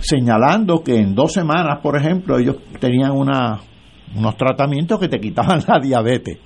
señalando 0.00 0.82
que 0.82 0.96
en 0.96 1.14
dos 1.14 1.32
semanas, 1.32 1.78
por 1.82 1.96
ejemplo, 1.96 2.38
ellos 2.38 2.56
tenían 2.80 3.12
una, 3.12 3.60
unos 4.16 4.36
tratamientos 4.36 4.98
que 4.98 5.08
te 5.08 5.20
quitaban 5.20 5.62
la 5.68 5.78
diabetes. 5.80 6.38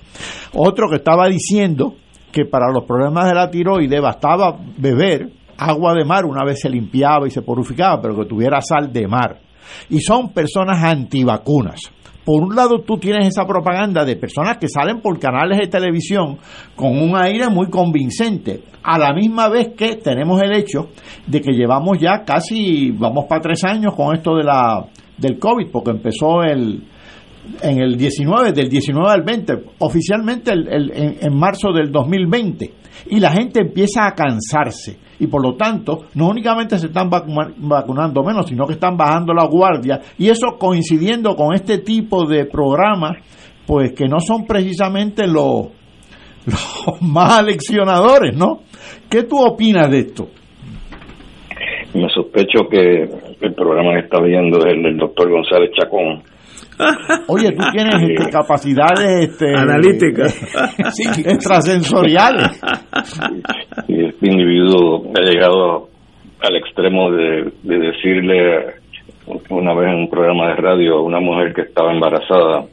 Otro 0.53 0.89
que 0.89 0.97
estaba 0.97 1.27
diciendo 1.27 1.95
que 2.31 2.45
para 2.45 2.71
los 2.71 2.85
problemas 2.85 3.27
de 3.27 3.35
la 3.35 3.49
tiroides 3.49 4.01
bastaba 4.01 4.57
beber 4.77 5.31
agua 5.57 5.93
de 5.93 6.05
mar 6.05 6.25
una 6.25 6.43
vez 6.45 6.59
se 6.61 6.69
limpiaba 6.69 7.27
y 7.27 7.31
se 7.31 7.41
purificaba, 7.41 8.01
pero 8.01 8.15
que 8.15 8.25
tuviera 8.25 8.61
sal 8.61 8.91
de 8.91 9.07
mar. 9.07 9.39
Y 9.89 9.99
son 10.01 10.31
personas 10.33 10.83
antivacunas. 10.83 11.81
Por 12.23 12.43
un 12.43 12.55
lado, 12.55 12.79
tú 12.79 12.97
tienes 12.97 13.27
esa 13.27 13.45
propaganda 13.45 14.03
de 14.03 14.17
personas 14.17 14.57
que 14.57 14.67
salen 14.67 14.99
por 14.99 15.17
canales 15.17 15.59
de 15.59 15.67
televisión 15.67 16.37
con 16.75 17.01
un 17.01 17.15
aire 17.15 17.47
muy 17.47 17.69
convincente, 17.69 18.63
a 18.83 18.99
la 18.99 19.13
misma 19.13 19.47
vez 19.47 19.69
que 19.77 19.95
tenemos 19.95 20.41
el 20.41 20.53
hecho 20.53 20.89
de 21.25 21.41
que 21.41 21.53
llevamos 21.53 21.97
ya 21.99 22.25
casi, 22.25 22.91
vamos 22.91 23.25
para 23.29 23.39
tres 23.39 23.63
años 23.63 23.95
con 23.95 24.13
esto 24.13 24.35
de 24.35 24.43
la, 24.43 24.87
del 25.17 25.39
COVID, 25.39 25.71
porque 25.71 25.91
empezó 25.91 26.43
el, 26.43 26.83
en 27.61 27.79
el 27.79 27.97
19, 27.97 28.51
del 28.51 28.69
19 28.69 29.09
al 29.09 29.21
20, 29.23 29.53
oficialmente 29.79 30.51
el, 30.51 30.91
en, 31.21 31.37
marzo 31.37 31.71
del 31.71 31.91
2020, 31.91 32.73
y 33.09 33.19
la 33.19 33.31
gente 33.31 33.61
empieza 33.61 34.07
a 34.07 34.13
cansarse. 34.13 34.97
Y 35.19 35.27
por 35.27 35.41
lo 35.41 35.55
tanto, 35.55 36.05
no 36.13 36.29
únicamente 36.29 36.77
se 36.77 36.87
están 36.87 37.09
vacunando 37.09 38.23
menos, 38.23 38.47
sino 38.47 38.67
que 38.67 38.73
están 38.73 38.95
bajando 38.95 39.33
la 39.33 39.45
guardia. 39.45 39.99
Y 40.17 40.29
eso 40.29 40.57
coincidiendo 40.59 41.35
con 41.35 41.55
este 41.55 41.79
tipo 41.79 42.27
de 42.27 42.45
programas, 42.45 43.17
pues 43.65 43.93
que 43.93 44.07
no 44.07 44.19
son 44.19 44.45
precisamente 44.45 45.25
los, 45.25 45.69
los 46.45 47.01
más 47.01 47.39
aleccionadores, 47.39 48.37
¿no? 48.37 48.61
¿Qué 49.09 49.23
tú 49.23 49.43
opinas 49.43 49.89
de 49.89 49.99
esto? 49.99 50.29
Me 51.93 52.07
sospecho 52.09 52.67
que 52.69 53.09
el 53.41 53.53
programa 53.55 53.93
que 53.93 54.05
está 54.05 54.21
viendo 54.21 54.59
es 54.59 54.73
el 54.73 54.83
del 54.83 54.97
doctor 54.97 55.31
González 55.31 55.71
Chacón 55.79 56.21
Oye, 57.27 57.51
tú 57.51 57.63
tienes 57.71 57.95
este, 57.95 58.31
capacidades 58.31 59.29
este, 59.29 59.55
analíticas, 59.55 60.41
extrasensoriales. 61.25 62.61
Y 63.87 64.05
este 64.05 64.31
individuo 64.31 65.11
ha 65.15 65.21
llegado 65.21 65.89
al 66.41 66.55
extremo 66.55 67.11
de, 67.11 67.51
decirle 67.63 68.75
una 69.49 69.73
vez 69.73 69.89
en 69.89 69.95
un 69.95 70.09
programa 70.09 70.49
de 70.49 70.55
radio 70.55 70.97
a 70.97 71.01
una 71.01 71.19
mujer 71.19 71.53
que 71.53 71.61
estaba 71.61 71.91
embarazada 71.91 72.65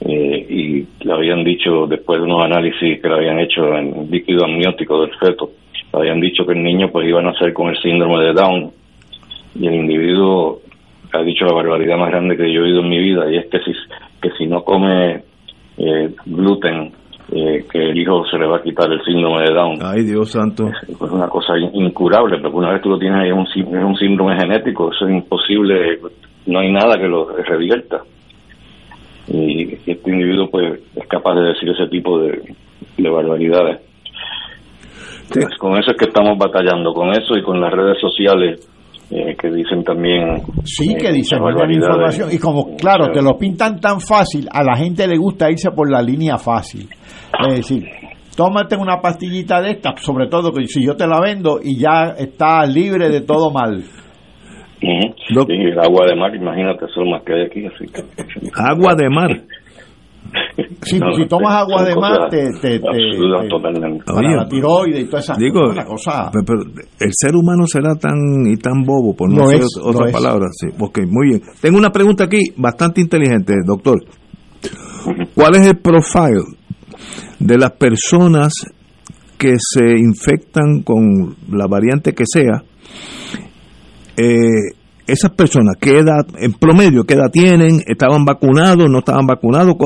eh, 0.00 0.46
y 0.48 0.86
le 1.04 1.12
habían 1.12 1.44
dicho 1.44 1.86
después 1.86 2.18
de 2.18 2.24
unos 2.24 2.44
análisis 2.44 3.00
que 3.00 3.08
le 3.08 3.14
habían 3.14 3.40
hecho 3.40 3.74
en 3.74 4.10
líquido 4.10 4.44
amniótico 4.44 5.02
del 5.02 5.14
feto, 5.18 5.50
le 5.92 5.98
habían 5.98 6.20
dicho 6.20 6.46
que 6.46 6.52
el 6.52 6.62
niño 6.62 6.90
pues 6.90 7.08
iba 7.08 7.20
a 7.20 7.24
nacer 7.24 7.52
con 7.52 7.68
el 7.68 7.76
síndrome 7.82 8.24
de 8.24 8.32
Down. 8.32 8.70
Y 9.58 9.66
el 9.66 9.74
individuo 9.74 10.60
ha 11.16 11.22
dicho 11.22 11.44
la 11.44 11.54
barbaridad 11.54 11.96
más 11.98 12.10
grande 12.10 12.36
que 12.36 12.52
yo 12.52 12.60
he 12.60 12.64
oído 12.64 12.80
en 12.80 12.88
mi 12.88 12.98
vida 12.98 13.30
y 13.30 13.36
es 13.36 13.46
que 13.46 13.58
si, 13.60 13.72
que 14.20 14.30
si 14.36 14.46
no 14.46 14.62
come 14.62 15.22
eh, 15.78 16.14
gluten, 16.24 16.92
eh, 17.32 17.64
que 17.70 17.90
el 17.90 17.98
hijo 17.98 18.24
se 18.26 18.38
le 18.38 18.46
va 18.46 18.58
a 18.58 18.62
quitar 18.62 18.90
el 18.90 19.02
síndrome 19.02 19.42
de 19.42 19.54
Down. 19.54 19.78
Ay, 19.82 20.04
Dios 20.04 20.30
santo. 20.30 20.68
Es, 20.68 21.00
una 21.00 21.28
cosa 21.28 21.54
incurable, 21.58 22.38
porque 22.40 22.56
una 22.56 22.72
vez 22.72 22.82
tú 22.82 22.90
lo 22.90 22.98
tienes 22.98 23.20
ahí, 23.20 23.30
es 23.30 23.34
un, 23.34 23.76
un 23.76 23.96
síndrome 23.96 24.38
genético, 24.38 24.92
eso 24.92 25.06
es 25.06 25.12
imposible, 25.12 25.98
no 26.46 26.60
hay 26.60 26.70
nada 26.70 26.96
que 26.98 27.08
lo 27.08 27.28
revierta. 27.28 28.02
Y, 29.28 29.74
este 29.90 30.10
individuo 30.10 30.48
pues 30.50 30.80
es 30.94 31.06
capaz 31.08 31.34
de 31.34 31.48
decir 31.48 31.68
ese 31.68 31.88
tipo 31.88 32.20
de, 32.20 32.54
de 32.96 33.10
barbaridades. 33.10 33.80
Pues 35.32 35.58
con 35.58 35.76
eso 35.76 35.90
es 35.90 35.96
que 35.96 36.04
estamos 36.04 36.38
batallando, 36.38 36.94
con 36.94 37.10
eso 37.10 37.36
y 37.36 37.42
con 37.42 37.60
las 37.60 37.72
redes 37.72 37.98
sociales 38.00 38.60
eh, 39.10 39.36
que 39.40 39.50
dicen 39.50 39.84
también... 39.84 40.42
Sí, 40.64 40.94
que 40.96 41.12
dicen 41.12 41.40
buena 41.40 41.72
información. 41.72 42.28
Y 42.32 42.38
como, 42.38 42.76
claro, 42.76 43.12
te 43.12 43.22
lo 43.22 43.38
pintan 43.38 43.80
tan 43.80 44.00
fácil, 44.00 44.48
a 44.50 44.62
la 44.64 44.76
gente 44.76 45.06
le 45.06 45.16
gusta 45.16 45.50
irse 45.50 45.70
por 45.70 45.90
la 45.90 46.02
línea 46.02 46.38
fácil. 46.38 46.88
Es 47.48 47.56
decir, 47.56 47.84
tómate 48.36 48.76
una 48.76 49.00
pastillita 49.00 49.60
de 49.62 49.72
esta, 49.72 49.96
sobre 49.96 50.28
todo 50.28 50.52
que 50.52 50.66
si 50.66 50.84
yo 50.84 50.96
te 50.96 51.06
la 51.06 51.20
vendo 51.20 51.60
y 51.62 51.78
ya 51.78 52.14
está 52.18 52.64
libre 52.66 53.08
de 53.08 53.20
todo 53.20 53.50
mal. 53.52 53.84
el 55.70 55.78
agua 55.78 56.06
de 56.06 56.16
mar, 56.16 56.34
imagínate, 56.34 56.84
es 56.84 57.10
más 57.10 57.22
que 57.22 57.32
hay 57.32 57.42
aquí. 57.46 57.66
Así 57.66 57.86
que... 57.86 58.02
Agua 58.54 58.94
de 58.94 59.08
mar. 59.08 59.30
Si, 60.82 60.98
si 60.98 61.26
tomas 61.28 61.62
agua 61.62 61.82
de 61.82 61.96
mar, 61.96 62.28
te, 62.30 62.50
te, 62.60 62.78
te, 62.78 62.82
para 64.04 64.36
la 64.36 64.48
tiroides 64.48 65.02
y 65.02 65.04
todas 65.06 65.24
esas 65.24 65.38
digo, 65.38 65.60
cosas. 65.86 66.30
Pero, 66.32 66.62
el 67.00 67.10
ser 67.12 67.34
humano 67.34 67.66
será 67.66 67.94
tan 67.96 68.46
y 68.46 68.56
tan 68.56 68.84
bobo, 68.84 69.14
por 69.14 69.30
no, 69.30 69.48
decir 69.48 69.64
otras 69.82 70.12
palabras. 70.12 70.52
Sí, 70.58 70.68
muy 71.08 71.28
bien. 71.28 71.42
Tengo 71.60 71.78
una 71.78 71.90
pregunta 71.90 72.24
aquí 72.24 72.38
bastante 72.56 73.00
inteligente, 73.00 73.54
doctor. 73.66 73.98
¿Cuál 75.34 75.56
es 75.56 75.66
el 75.66 75.78
profile 75.78 76.44
de 77.38 77.58
las 77.58 77.72
personas 77.72 78.52
que 79.38 79.54
se 79.58 79.98
infectan 79.98 80.82
con 80.82 81.36
la 81.50 81.66
variante 81.66 82.14
que 82.14 82.24
sea? 82.26 82.62
Eh, 84.16 84.72
esas 85.06 85.30
personas, 85.30 85.76
¿qué 85.80 85.98
edad, 85.98 86.26
en 86.40 86.52
promedio, 86.52 87.04
qué 87.04 87.14
edad 87.14 87.30
tienen? 87.32 87.80
¿Estaban 87.86 88.24
vacunados? 88.24 88.90
¿No 88.90 88.98
estaban 88.98 89.26
vacunados? 89.26 89.76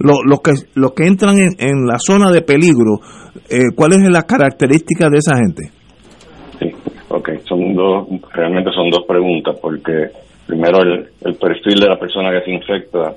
Los, 0.00 0.40
que, 0.40 0.52
los 0.74 0.92
que 0.92 1.06
entran 1.06 1.38
en, 1.38 1.86
la 1.86 1.98
zona 1.98 2.30
de 2.32 2.42
peligro, 2.42 2.98
eh, 3.48 3.70
¿cuál 3.74 3.92
es 3.92 4.10
la 4.10 4.22
característica 4.22 5.08
de 5.08 5.18
esa 5.18 5.36
gente? 5.36 5.70
Sí, 6.58 6.70
ok, 7.08 7.30
son 7.44 7.74
dos, 7.74 8.08
realmente 8.32 8.70
son 8.72 8.90
dos 8.90 9.04
preguntas, 9.06 9.56
porque 9.60 10.10
primero 10.46 10.82
el, 10.82 11.34
perfil 11.36 11.80
de 11.80 11.88
la 11.88 11.98
persona 11.98 12.30
que 12.32 12.44
se 12.44 12.50
infecta, 12.50 13.14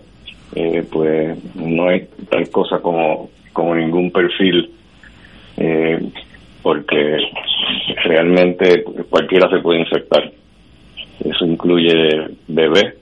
eh, 0.56 0.84
pues 0.92 1.56
no 1.56 1.90
hay 1.90 2.08
tal 2.30 2.50
cosa 2.50 2.80
como, 2.82 3.30
como 3.52 3.76
ningún 3.76 4.12
perfil, 4.12 4.72
eh, 5.58 6.00
porque 6.62 7.18
realmente 8.06 8.84
cualquiera 9.10 9.50
se 9.50 9.60
puede 9.62 9.80
infectar 9.80 10.32
eso 11.20 11.46
incluye 11.46 11.92
bebés 12.48 12.96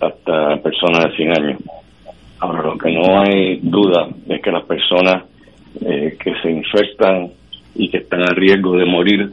hasta 0.00 0.56
personas 0.62 1.04
de 1.04 1.16
100 1.16 1.38
años. 1.38 1.62
Ahora, 2.40 2.62
lo 2.62 2.78
que 2.78 2.92
no 2.92 3.20
hay 3.20 3.58
duda 3.62 4.08
es 4.28 4.42
que 4.42 4.50
las 4.50 4.64
personas 4.64 5.24
eh, 5.80 6.16
que 6.22 6.34
se 6.42 6.50
infectan 6.50 7.30
y 7.74 7.88
que 7.88 7.98
están 7.98 8.22
a 8.22 8.34
riesgo 8.34 8.76
de 8.76 8.84
morir 8.84 9.30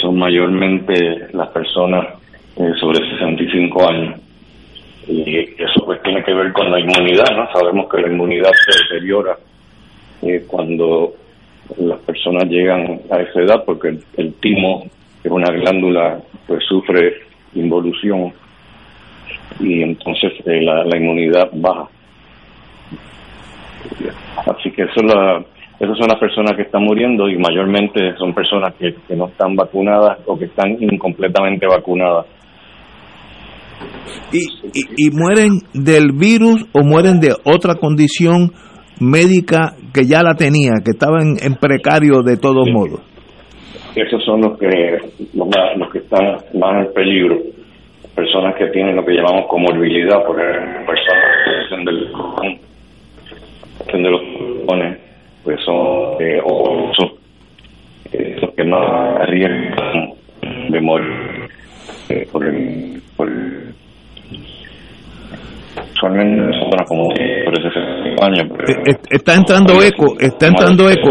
son 0.00 0.18
mayormente 0.18 1.28
las 1.32 1.48
personas 1.50 2.06
eh, 2.56 2.72
sobre 2.80 2.98
65 3.10 3.88
años. 3.88 4.20
Y 5.06 5.38
eso 5.38 5.84
pues 5.84 6.02
tiene 6.02 6.22
que 6.22 6.32
ver 6.32 6.52
con 6.52 6.70
la 6.70 6.80
inmunidad, 6.80 7.36
¿no? 7.36 7.50
Sabemos 7.52 7.88
que 7.90 8.00
la 8.00 8.08
inmunidad 8.08 8.50
se 8.52 8.94
deteriora 8.94 9.36
eh, 10.22 10.44
cuando 10.46 11.14
las 11.78 11.98
personas 12.00 12.44
llegan 12.44 13.00
a 13.10 13.20
esa 13.20 13.40
edad 13.40 13.64
porque 13.64 13.88
el, 13.88 14.04
el 14.16 14.34
timo, 14.34 14.82
que 15.22 15.28
es 15.28 15.32
una 15.32 15.50
glándula, 15.52 16.20
pues 16.46 16.64
sufre 16.64 17.29
involución 17.54 18.32
y 19.58 19.82
entonces 19.82 20.32
eh, 20.46 20.62
la, 20.62 20.96
inmunidad 20.96 21.50
baja. 21.52 21.88
Así 24.46 24.70
que 24.70 24.82
eso 24.82 25.02
la, 25.02 25.44
esas 25.80 25.96
son 25.96 26.08
las 26.08 26.18
personas 26.18 26.52
que 26.56 26.62
están 26.62 26.84
muriendo 26.84 27.28
y 27.28 27.38
mayormente 27.38 28.14
son 28.18 28.34
personas 28.34 28.74
que, 28.74 28.94
no 29.16 29.28
están 29.28 29.56
vacunadas 29.56 30.18
o 30.26 30.38
que 30.38 30.46
están 30.46 30.76
incompletamente 30.80 31.66
vacunadas. 31.66 32.26
¿Y, 34.32 34.44
y, 34.74 35.10
mueren 35.10 35.60
del 35.72 36.12
virus 36.12 36.66
o 36.74 36.84
mueren 36.84 37.18
de 37.20 37.34
otra 37.44 37.76
condición 37.76 38.52
médica 39.00 39.74
que 39.94 40.04
ya 40.04 40.22
la 40.22 40.34
tenía, 40.34 40.72
que 40.84 40.90
estaba 40.90 41.18
en, 41.22 41.54
precario 41.54 42.20
de 42.22 42.36
todos 42.36 42.68
modos? 42.70 43.00
Esos 43.94 44.24
son 44.24 44.40
los 44.42 44.58
que 44.58 44.98
los, 45.34 45.48
que 45.92 45.98
están 45.98 46.36
más 46.54 46.86
en 46.86 46.92
peligro. 46.92 47.38
Personas 48.14 48.54
que 48.56 48.66
tienen 48.68 48.96
lo 48.96 49.04
que 49.04 49.14
llamamos 49.14 49.46
comorbilidad 49.46 50.24
por 50.26 50.40
ejemplo 50.40 50.86
personas 50.86 51.24
que 51.44 51.68
son 51.68 51.84
del 51.84 52.10
de 54.02 54.10
los 54.10 54.20
pulmones 54.20 54.98
pues 55.42 55.58
son 55.64 56.20
eh, 56.20 56.38
o 56.44 56.92
son 56.98 57.12
eh, 58.12 58.36
los 58.40 58.54
que 58.54 58.64
más 58.64 59.20
arriesgan 59.22 60.12
de 60.68 60.80
morir 60.80 61.48
eh, 62.08 62.28
por 62.30 62.44
el 62.44 63.02
por 63.16 63.28
el 63.28 63.74
son 66.00 66.16
como 66.86 67.08
por 67.08 67.58
ese 67.58 67.68
años 68.22 68.46
eh, 68.68 68.92
está 69.10 69.34
entrando 69.34 69.82
eco 69.82 70.14
está 70.18 70.46
entrando 70.48 70.88
eco 70.88 71.10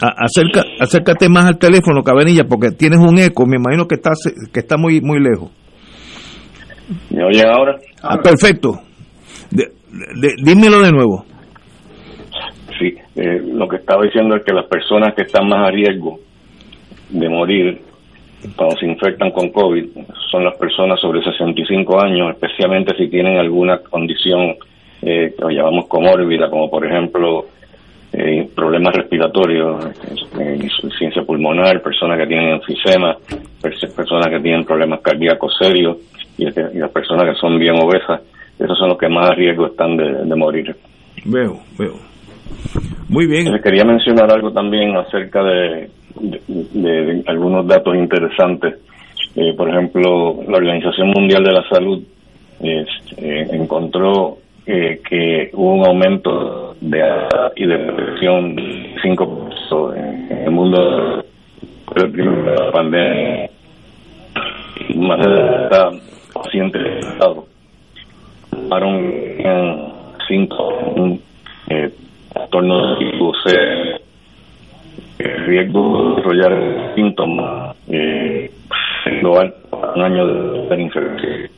Acerca, 0.00 0.62
acércate 0.78 1.28
más 1.28 1.46
al 1.46 1.58
teléfono, 1.58 2.02
Cabanilla, 2.02 2.44
porque 2.44 2.70
tienes 2.70 2.98
un 2.98 3.18
eco. 3.18 3.46
Me 3.46 3.56
imagino 3.56 3.86
que 3.86 3.94
está, 3.94 4.10
que 4.52 4.60
está 4.60 4.76
muy, 4.76 5.00
muy 5.00 5.20
lejos. 5.20 5.50
¿Me 7.10 7.24
oyen 7.24 7.46
ahora? 7.48 7.76
Ah, 8.02 8.18
perfecto. 8.22 8.78
dímelo 10.44 10.80
de 10.80 10.92
nuevo. 10.92 11.24
Sí, 12.78 12.94
eh, 13.16 13.40
lo 13.42 13.66
que 13.66 13.76
estaba 13.76 14.04
diciendo 14.04 14.36
es 14.36 14.44
que 14.44 14.52
las 14.52 14.66
personas 14.66 15.14
que 15.14 15.22
están 15.22 15.48
más 15.48 15.68
a 15.68 15.70
riesgo 15.70 16.18
de 17.08 17.28
morir 17.28 17.80
cuando 18.54 18.76
se 18.76 18.86
infectan 18.86 19.30
con 19.30 19.50
COVID 19.50 19.86
son 20.30 20.44
las 20.44 20.56
personas 20.58 21.00
sobre 21.00 21.22
65 21.22 22.00
años, 22.00 22.32
especialmente 22.32 22.94
si 22.96 23.08
tienen 23.08 23.38
alguna 23.38 23.78
condición 23.78 24.56
eh, 25.02 25.34
que 25.36 25.54
llamamos 25.54 25.88
comórbida, 25.88 26.50
como 26.50 26.70
por 26.70 26.86
ejemplo 26.86 27.46
eh, 28.18 28.48
problemas 28.54 28.94
respiratorios, 28.94 29.84
eh, 30.40 30.58
insuficiencia 30.58 31.22
pulmonar, 31.22 31.82
personas 31.82 32.18
que 32.18 32.26
tienen 32.26 32.54
enfisema, 32.54 33.14
personas 33.60 34.28
que 34.28 34.40
tienen 34.40 34.64
problemas 34.64 35.00
cardíacos 35.02 35.54
serios 35.60 35.98
y, 36.38 36.46
las 36.46 36.90
personas 36.92 37.24
que 37.24 37.38
son 37.38 37.58
bien 37.58 37.74
obesas, 37.74 38.22
esos 38.58 38.78
son 38.78 38.88
los 38.88 38.96
que 38.96 39.10
más 39.10 39.28
a 39.30 39.34
riesgo 39.34 39.66
están 39.66 39.98
de, 39.98 40.34
morir. 40.34 40.74
Veo, 41.26 41.60
veo. 41.78 41.92
Muy 43.10 43.26
bien. 43.26 43.52
quería 43.62 43.84
mencionar 43.84 44.32
algo 44.32 44.50
también 44.50 44.96
acerca 44.96 45.42
de, 45.42 45.90
algunos 47.26 47.66
datos 47.66 47.94
interesantes. 47.96 48.76
Eh, 49.34 49.52
por 49.54 49.68
ejemplo, 49.68 50.42
la 50.48 50.56
Organización 50.56 51.08
Mundial 51.08 51.44
de 51.44 51.52
la 51.52 51.68
Salud 51.68 52.02
eh, 54.66 55.00
que 55.08 55.50
hubo 55.52 55.74
un 55.74 55.86
aumento 55.86 56.76
de 56.80 57.02
y 57.56 57.66
de 57.66 57.78
depresión 57.78 58.56
5% 58.56 59.96
en, 59.96 60.32
en 60.32 60.44
el 60.44 60.50
mundo. 60.50 61.24
De 61.94 62.24
la 62.24 62.72
pandemia 62.72 63.48
más 64.96 65.18
de 65.18 66.00
pacientes 66.34 67.06
estados 67.06 67.44
tomaron 68.50 68.96
en 68.96 69.92
cinco 70.28 71.18
eh, 71.68 71.90
trastornos 72.32 72.98
tipo 72.98 73.32
C 73.44 74.00
riesgo 75.18 76.02
de 76.02 76.16
desarrollar 76.16 76.92
síntomas 76.94 77.76
eh, 77.88 78.50
global 79.20 79.54
un 79.94 80.02
año 80.02 80.26
de, 80.26 80.82
infección 80.82 81.18
eh, 81.24 81.50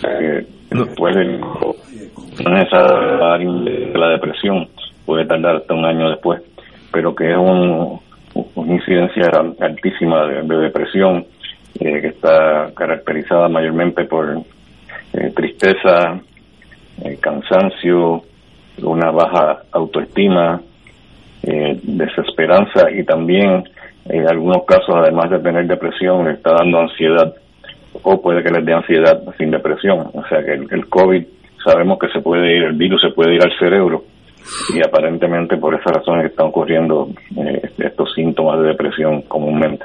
después 0.00 0.20
del 0.20 0.46
no 0.74 2.58
es 2.58 2.66
esa 2.66 3.38
la 3.38 4.08
depresión, 4.08 4.68
puede 5.06 5.24
tardar 5.24 5.56
hasta 5.56 5.74
un 5.74 5.84
año 5.84 6.10
después, 6.10 6.42
pero 6.92 7.14
que 7.14 7.30
es 7.30 7.36
un, 7.36 8.00
una 8.54 8.72
incidencia 8.72 9.30
altísima 9.60 10.26
de, 10.26 10.56
depresión 10.56 11.26
eh, 11.78 12.00
que 12.00 12.08
está 12.08 12.72
caracterizada 12.74 13.48
mayormente 13.48 14.04
por 14.04 14.42
eh, 15.12 15.32
tristeza, 15.34 16.20
eh, 17.04 17.18
cansancio, 17.20 18.22
una 18.82 19.10
baja 19.10 19.62
autoestima, 19.72 20.60
desesperanza 21.42 22.90
y 22.90 23.04
también 23.04 23.64
en 24.06 24.28
algunos 24.28 24.64
casos, 24.64 24.94
además 24.96 25.28
de 25.30 25.40
tener 25.40 25.66
depresión, 25.66 26.24
le 26.24 26.32
está 26.32 26.54
dando 26.54 26.80
ansiedad 26.80 27.34
o 28.02 28.20
puede 28.20 28.42
que 28.42 28.50
les 28.50 28.64
dé 28.64 28.72
ansiedad 28.74 29.22
sin 29.38 29.50
depresión. 29.50 30.10
O 30.12 30.24
sea 30.28 30.44
que 30.44 30.52
el 30.52 30.86
COVID 30.88 31.24
sabemos 31.64 31.98
que 31.98 32.08
se 32.08 32.20
puede 32.20 32.56
ir, 32.56 32.64
el 32.64 32.76
virus 32.76 33.00
se 33.00 33.14
puede 33.14 33.34
ir 33.34 33.42
al 33.42 33.56
cerebro 33.58 34.04
y 34.74 34.78
aparentemente 34.86 35.56
por 35.56 35.74
esas 35.74 35.92
razones 35.96 36.30
están 36.30 36.48
ocurriendo 36.48 37.08
eh, 37.36 37.62
estos 37.78 38.12
síntomas 38.14 38.60
de 38.60 38.68
depresión 38.68 39.22
comúnmente. 39.22 39.84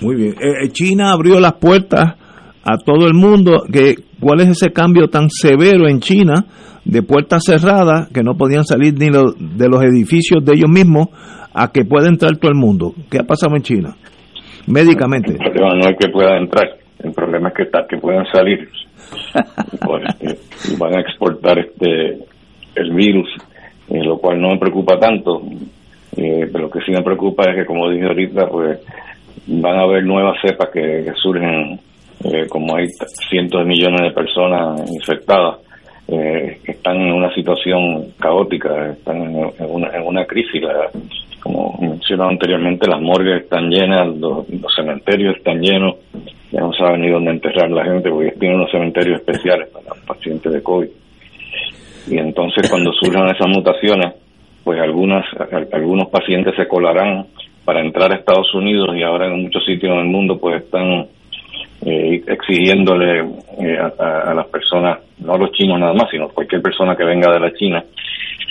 Muy 0.00 0.16
bien. 0.16 0.32
Eh, 0.32 0.64
eh, 0.64 0.68
China 0.70 1.12
abrió 1.12 1.38
las 1.38 1.54
puertas 1.54 2.16
a 2.64 2.76
todo 2.78 3.06
el 3.06 3.14
mundo. 3.14 3.62
Que, 3.72 3.94
¿Cuál 4.18 4.40
es 4.40 4.48
ese 4.48 4.72
cambio 4.72 5.08
tan 5.08 5.30
severo 5.30 5.88
en 5.88 6.00
China 6.00 6.44
de 6.84 7.02
puertas 7.02 7.44
cerradas 7.46 8.08
que 8.08 8.22
no 8.22 8.34
podían 8.34 8.64
salir 8.64 8.94
ni 8.94 9.06
de 9.06 9.68
los 9.68 9.82
edificios 9.82 10.44
de 10.44 10.54
ellos 10.54 10.70
mismos 10.70 11.08
a 11.52 11.70
que 11.70 11.84
pueda 11.84 12.08
entrar 12.08 12.36
todo 12.36 12.50
el 12.50 12.58
mundo? 12.58 12.94
¿Qué 13.10 13.18
ha 13.18 13.24
pasado 13.24 13.54
en 13.54 13.62
China? 13.62 13.96
Médicamente. 14.70 15.32
El 15.32 15.38
problema 15.38 15.74
no 15.74 15.88
es 15.88 15.96
que 15.98 16.08
puedan 16.08 16.42
entrar, 16.42 16.68
el 17.02 17.12
problema 17.12 17.48
es 17.48 17.54
que, 17.54 17.62
está, 17.64 17.86
que 17.88 17.96
puedan 17.96 18.26
salir. 18.26 18.68
Pues, 19.84 20.04
este, 20.20 20.72
y 20.72 20.76
van 20.76 20.96
a 20.96 21.00
exportar 21.00 21.58
este 21.58 22.18
el 22.76 22.92
virus, 22.92 23.28
eh, 23.88 24.04
lo 24.04 24.18
cual 24.18 24.40
no 24.40 24.50
me 24.50 24.58
preocupa 24.58 24.98
tanto. 24.98 25.42
Eh, 26.16 26.48
pero 26.52 26.64
lo 26.64 26.70
que 26.70 26.80
sí 26.80 26.92
me 26.92 27.02
preocupa 27.02 27.44
es 27.50 27.56
que, 27.56 27.66
como 27.66 27.88
dije 27.90 28.06
ahorita, 28.06 28.46
pues 28.48 28.80
van 29.46 29.78
a 29.78 29.82
haber 29.82 30.04
nuevas 30.04 30.36
cepas 30.42 30.68
que, 30.72 31.10
surgen, 31.20 31.80
eh, 32.24 32.46
como 32.48 32.76
hay 32.76 32.86
cientos 33.28 33.62
de 33.62 33.66
millones 33.66 34.02
de 34.02 34.10
personas 34.10 34.90
infectadas, 34.90 35.58
eh, 36.08 36.58
están 36.64 36.96
en 36.96 37.12
una 37.12 37.32
situación 37.34 38.12
caótica, 38.18 38.90
están 38.90 39.22
en, 39.22 39.36
una, 39.58 39.88
en 39.96 40.06
una 40.06 40.24
crisis. 40.26 40.62
Como 41.42 41.76
mencionaba 41.80 42.30
anteriormente, 42.30 42.88
las 42.88 43.00
morgues 43.00 43.42
están 43.42 43.70
llenas, 43.70 44.08
los, 44.16 44.46
cementerios 44.74 45.36
están 45.36 45.60
llenos, 45.60 45.96
ya 46.50 46.60
no 46.60 46.72
saben 46.72 47.02
ni 47.02 47.10
dónde 47.10 47.30
enterrar 47.30 47.70
la 47.70 47.84
gente 47.84 48.10
porque 48.10 48.32
tienen 48.32 48.58
unos 48.58 48.70
cementerios 48.70 49.20
especiales 49.20 49.68
para 49.68 50.00
pacientes 50.06 50.52
de 50.52 50.62
COVID. 50.62 50.88
Y 52.08 52.18
entonces 52.18 52.68
cuando 52.68 52.92
surjan 52.92 53.28
esas 53.28 53.48
mutaciones, 53.48 54.14
pues 54.64 54.80
algunas 54.80 55.24
algunos 55.72 56.08
pacientes 56.08 56.54
se 56.56 56.68
colarán 56.68 57.26
para 57.64 57.80
entrar 57.80 58.12
a 58.12 58.16
Estados 58.16 58.52
Unidos 58.54 58.94
y 58.96 59.02
ahora 59.02 59.26
en 59.26 59.42
muchos 59.42 59.64
sitios 59.64 59.96
del 59.96 60.06
mundo 60.06 60.38
pues 60.38 60.62
están 60.62 61.06
eh, 61.82 62.22
exigiéndole 62.26 63.20
eh, 63.58 63.78
a, 63.78 64.34
las 64.34 64.46
personas, 64.48 64.98
no 65.18 65.34
a 65.34 65.38
los 65.38 65.52
chinos 65.52 65.78
nada 65.78 65.94
más, 65.94 66.10
sino 66.10 66.28
cualquier 66.28 66.60
persona 66.60 66.94
que 66.94 67.04
venga 67.04 67.32
de 67.32 67.40
la 67.40 67.52
China, 67.54 67.82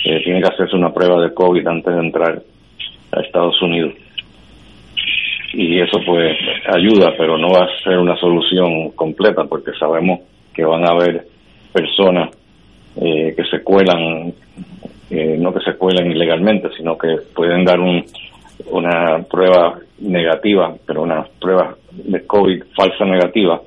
eh, 0.04 0.20
tiene 0.24 0.40
que 0.40 0.48
hacerse 0.48 0.74
una 0.74 0.92
prueba 0.92 1.22
de 1.22 1.32
COVID 1.32 1.66
antes 1.66 1.94
de 1.94 2.00
entrar 2.00 2.42
a 3.12 3.20
Estados 3.20 3.60
Unidos. 3.62 3.94
Y 5.52 5.80
eso 5.80 5.98
pues 6.06 6.36
ayuda, 6.72 7.14
pero 7.18 7.36
no 7.36 7.50
va 7.50 7.64
a 7.64 7.82
ser 7.82 7.98
una 7.98 8.16
solución 8.16 8.90
completa 8.90 9.44
porque 9.44 9.72
sabemos 9.78 10.20
que 10.54 10.64
van 10.64 10.84
a 10.84 10.92
haber 10.92 11.26
personas 11.72 12.30
que 12.94 13.44
se 13.50 13.62
cuelan, 13.62 14.32
no 15.10 15.54
que 15.54 15.60
se 15.64 15.74
cuelan 15.76 16.10
ilegalmente, 16.10 16.68
sino 16.76 16.96
que 16.96 17.16
pueden 17.34 17.64
dar 17.64 17.80
un, 17.80 18.04
una 18.66 19.22
prueba 19.28 19.78
negativa, 20.00 20.74
pero 20.86 21.02
una 21.02 21.26
prueba 21.40 21.76
de 21.92 22.26
COVID 22.26 22.62
falsa 22.74 23.04
negativa, 23.04 23.60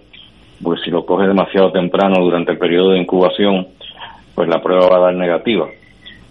pues 0.62 0.82
si 0.84 0.92
lo 0.92 1.06
coge 1.06 1.28
demasiado 1.28 1.72
temprano 1.72 2.24
durante 2.24 2.52
el 2.52 2.58
periodo 2.58 2.92
de 2.92 3.00
incubación, 3.00 3.68
pues 4.36 4.48
la 4.48 4.62
prueba 4.62 4.88
va 4.88 4.98
a 4.98 5.06
dar 5.12 5.16
negativa. 5.16 5.68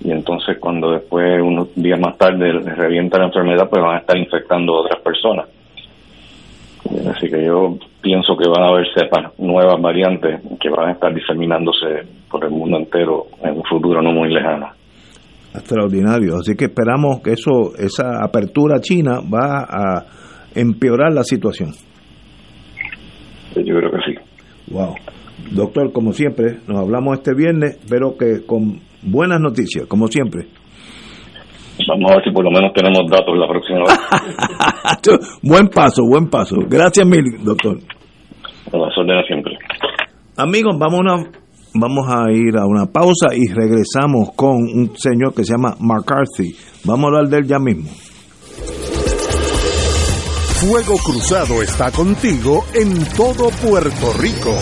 Y 0.04 0.10
entonces 0.10 0.58
cuando 0.58 0.92
después, 0.92 1.40
unos 1.42 1.74
días 1.74 2.00
más 2.00 2.18
tarde, 2.18 2.52
revienta 2.76 3.18
la 3.18 3.26
enfermedad, 3.26 3.68
pues 3.68 3.82
van 3.82 3.96
a 3.96 4.00
estar 4.00 4.16
infectando 4.16 4.74
a 4.74 4.80
otras 4.82 5.02
personas. 5.02 5.46
Así 7.14 7.28
que 7.30 7.44
yo 7.44 7.78
pienso 8.00 8.36
que 8.36 8.48
van 8.48 8.64
a 8.64 8.68
haber 8.68 8.86
cepas 8.94 9.38
nuevas 9.38 9.80
variantes 9.80 10.40
que 10.60 10.68
van 10.68 10.88
a 10.88 10.92
estar 10.92 11.14
diseminándose 11.14 12.06
por 12.30 12.44
el 12.44 12.50
mundo 12.50 12.78
entero 12.78 13.26
en 13.42 13.56
un 13.56 13.64
futuro 13.64 14.02
no 14.02 14.12
muy 14.12 14.32
lejano 14.32 14.68
extraordinario. 15.54 16.36
Así 16.36 16.54
que 16.54 16.66
esperamos 16.66 17.20
que 17.22 17.32
eso, 17.32 17.74
esa 17.78 18.22
apertura 18.22 18.80
china 18.80 19.20
va 19.20 19.66
a 19.68 20.04
empeorar 20.54 21.12
la 21.12 21.24
situación. 21.24 21.70
Yo 23.56 23.76
creo 23.76 23.90
que 23.90 23.98
sí. 24.06 24.72
Wow. 24.72 24.94
Doctor, 25.50 25.92
como 25.92 26.12
siempre, 26.12 26.58
nos 26.66 26.78
hablamos 26.78 27.18
este 27.18 27.34
viernes, 27.34 27.78
pero 27.88 28.16
que 28.16 28.46
con 28.46 28.80
buenas 29.02 29.40
noticias, 29.40 29.86
como 29.86 30.06
siempre. 30.08 30.46
Vamos 31.88 32.10
a 32.10 32.14
ver 32.16 32.24
si 32.24 32.30
por 32.30 32.44
lo 32.44 32.50
menos 32.50 32.72
tenemos 32.74 33.10
datos 33.10 33.36
la 33.36 33.48
próxima 33.48 33.80
vez. 33.80 35.38
buen 35.42 35.68
paso, 35.68 36.02
buen 36.06 36.28
paso. 36.28 36.56
Gracias 36.68 37.06
mil, 37.06 37.24
doctor. 37.42 37.78
A 38.72 38.76
las 38.76 38.96
órdenes 38.96 39.26
siempre. 39.26 39.58
Amigos, 40.36 40.76
vamos 40.78 41.00
a 41.00 41.14
una 41.14 41.42
Vamos 41.74 42.06
a 42.06 42.30
ir 42.30 42.58
a 42.58 42.66
una 42.66 42.84
pausa 42.84 43.34
y 43.34 43.48
regresamos 43.48 44.32
con 44.36 44.56
un 44.56 44.94
señor 44.94 45.32
que 45.32 45.42
se 45.42 45.54
llama 45.54 45.74
McCarthy. 45.80 46.54
Vamos 46.84 47.04
a 47.04 47.08
hablar 47.08 47.28
de 47.28 47.38
él 47.38 47.46
ya 47.46 47.58
mismo. 47.58 47.88
Fuego 50.60 50.96
Cruzado 51.02 51.62
está 51.62 51.90
contigo 51.90 52.64
en 52.74 53.02
todo 53.16 53.48
Puerto 53.66 54.12
Rico. 54.20 54.52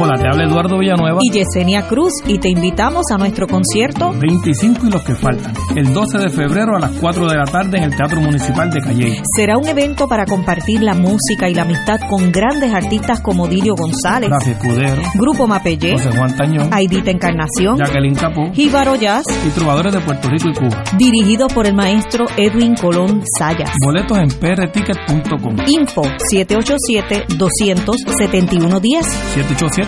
Hola, 0.00 0.14
te 0.14 0.28
habla 0.28 0.44
Eduardo 0.44 0.78
Villanueva 0.78 1.18
y 1.20 1.32
Yesenia 1.32 1.88
Cruz 1.88 2.12
y 2.24 2.38
te 2.38 2.48
invitamos 2.48 3.06
a 3.10 3.18
nuestro 3.18 3.48
concierto 3.48 4.12
25 4.12 4.86
y 4.86 4.90
los 4.90 5.02
que 5.02 5.16
faltan, 5.16 5.52
el 5.74 5.92
12 5.92 6.18
de 6.18 6.30
febrero 6.30 6.76
a 6.76 6.78
las 6.78 6.92
4 6.92 7.28
de 7.28 7.36
la 7.36 7.44
tarde 7.44 7.78
en 7.78 7.82
el 7.82 7.96
Teatro 7.96 8.20
Municipal 8.20 8.70
de 8.70 8.80
Calle. 8.80 9.20
Será 9.34 9.58
un 9.58 9.66
evento 9.66 10.06
para 10.06 10.24
compartir 10.24 10.84
la 10.84 10.94
música 10.94 11.48
y 11.48 11.54
la 11.54 11.62
amistad 11.62 11.98
con 12.08 12.30
grandes 12.30 12.72
artistas 12.72 13.20
como 13.20 13.48
Dirio 13.48 13.74
González, 13.74 14.30
Escudero, 14.46 15.02
Grupo 15.14 15.48
Mapellé, 15.48 15.94
José 15.94 16.16
Juan 16.16 16.36
Tañón, 16.36 16.68
Aidita 16.72 17.10
Encarnación, 17.10 17.78
Jacqueline 17.78 18.14
Capó, 18.14 18.52
Jíbaro 18.52 18.94
Jazz 18.94 19.24
y 19.44 19.50
trovadores 19.50 19.92
de 19.92 20.00
Puerto 20.00 20.28
Rico 20.28 20.48
y 20.48 20.54
Cuba. 20.54 20.84
Dirigido 20.96 21.48
por 21.48 21.66
el 21.66 21.74
maestro 21.74 22.26
Edwin 22.36 22.76
Colón 22.76 23.24
Sayas. 23.36 23.72
Boletos 23.84 24.16
en 24.16 24.28
prticket.com. 24.28 25.56
Info 25.66 26.02
787 26.30 27.34
271 27.36 28.78
10 28.78 29.06
787 29.06 29.87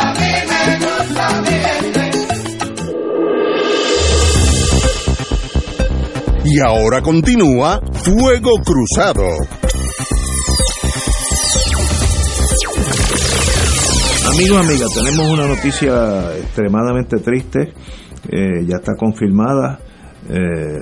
Y 6.53 6.59
ahora 6.59 7.01
continúa 7.01 7.79
Fuego 8.03 8.51
Cruzado. 8.65 9.23
Amigos, 14.33 14.57
amigas, 14.57 14.89
tenemos 14.93 15.31
una 15.31 15.47
noticia 15.47 16.35
extremadamente 16.35 17.19
triste. 17.19 17.71
Eh, 18.29 18.65
ya 18.67 18.77
está 18.77 18.95
confirmada. 18.97 19.79
Eh, 20.29 20.79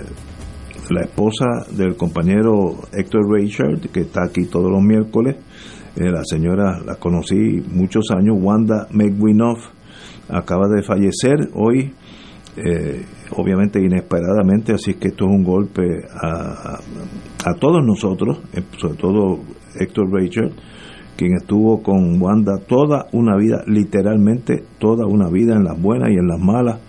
la 0.90 1.02
esposa 1.02 1.46
del 1.70 1.96
compañero 1.96 2.80
Héctor 2.92 3.32
Richard, 3.32 3.92
que 3.92 4.00
está 4.02 4.24
aquí 4.24 4.46
todos 4.46 4.72
los 4.72 4.82
miércoles. 4.82 5.36
Eh, 5.96 6.10
la 6.10 6.24
señora 6.24 6.80
la 6.84 6.96
conocí 6.96 7.64
muchos 7.72 8.06
años, 8.10 8.38
Wanda 8.40 8.88
McWinoff, 8.90 9.60
acaba 10.30 10.68
de 10.68 10.82
fallecer 10.82 11.50
hoy, 11.54 11.94
obviamente 13.36 13.80
inesperadamente, 13.80 14.74
así 14.74 14.96
que 14.96 15.10
esto 15.10 15.26
es 15.26 15.32
un 15.32 15.44
golpe 15.44 15.82
a, 16.14 16.80
a- 17.46 17.54
todos 17.60 17.84
nosotros, 17.86 18.40
eh, 18.54 18.62
sobre 18.78 18.96
todo 18.98 19.40
Héctor 19.80 20.12
Richard, 20.14 20.52
quien 21.18 21.34
estuvo 21.36 21.82
con 21.84 22.22
Wanda 22.22 22.58
toda 22.68 23.08
una 23.12 23.36
vida, 23.38 23.64
literalmente 23.68 24.64
toda 24.80 25.06
una 25.06 25.30
vida, 25.30 25.56
en 25.56 25.64
las 25.64 25.80
buenas 25.82 26.10
y 26.10 26.14
en 26.14 26.28
las 26.28 26.40
malas, 26.40 26.80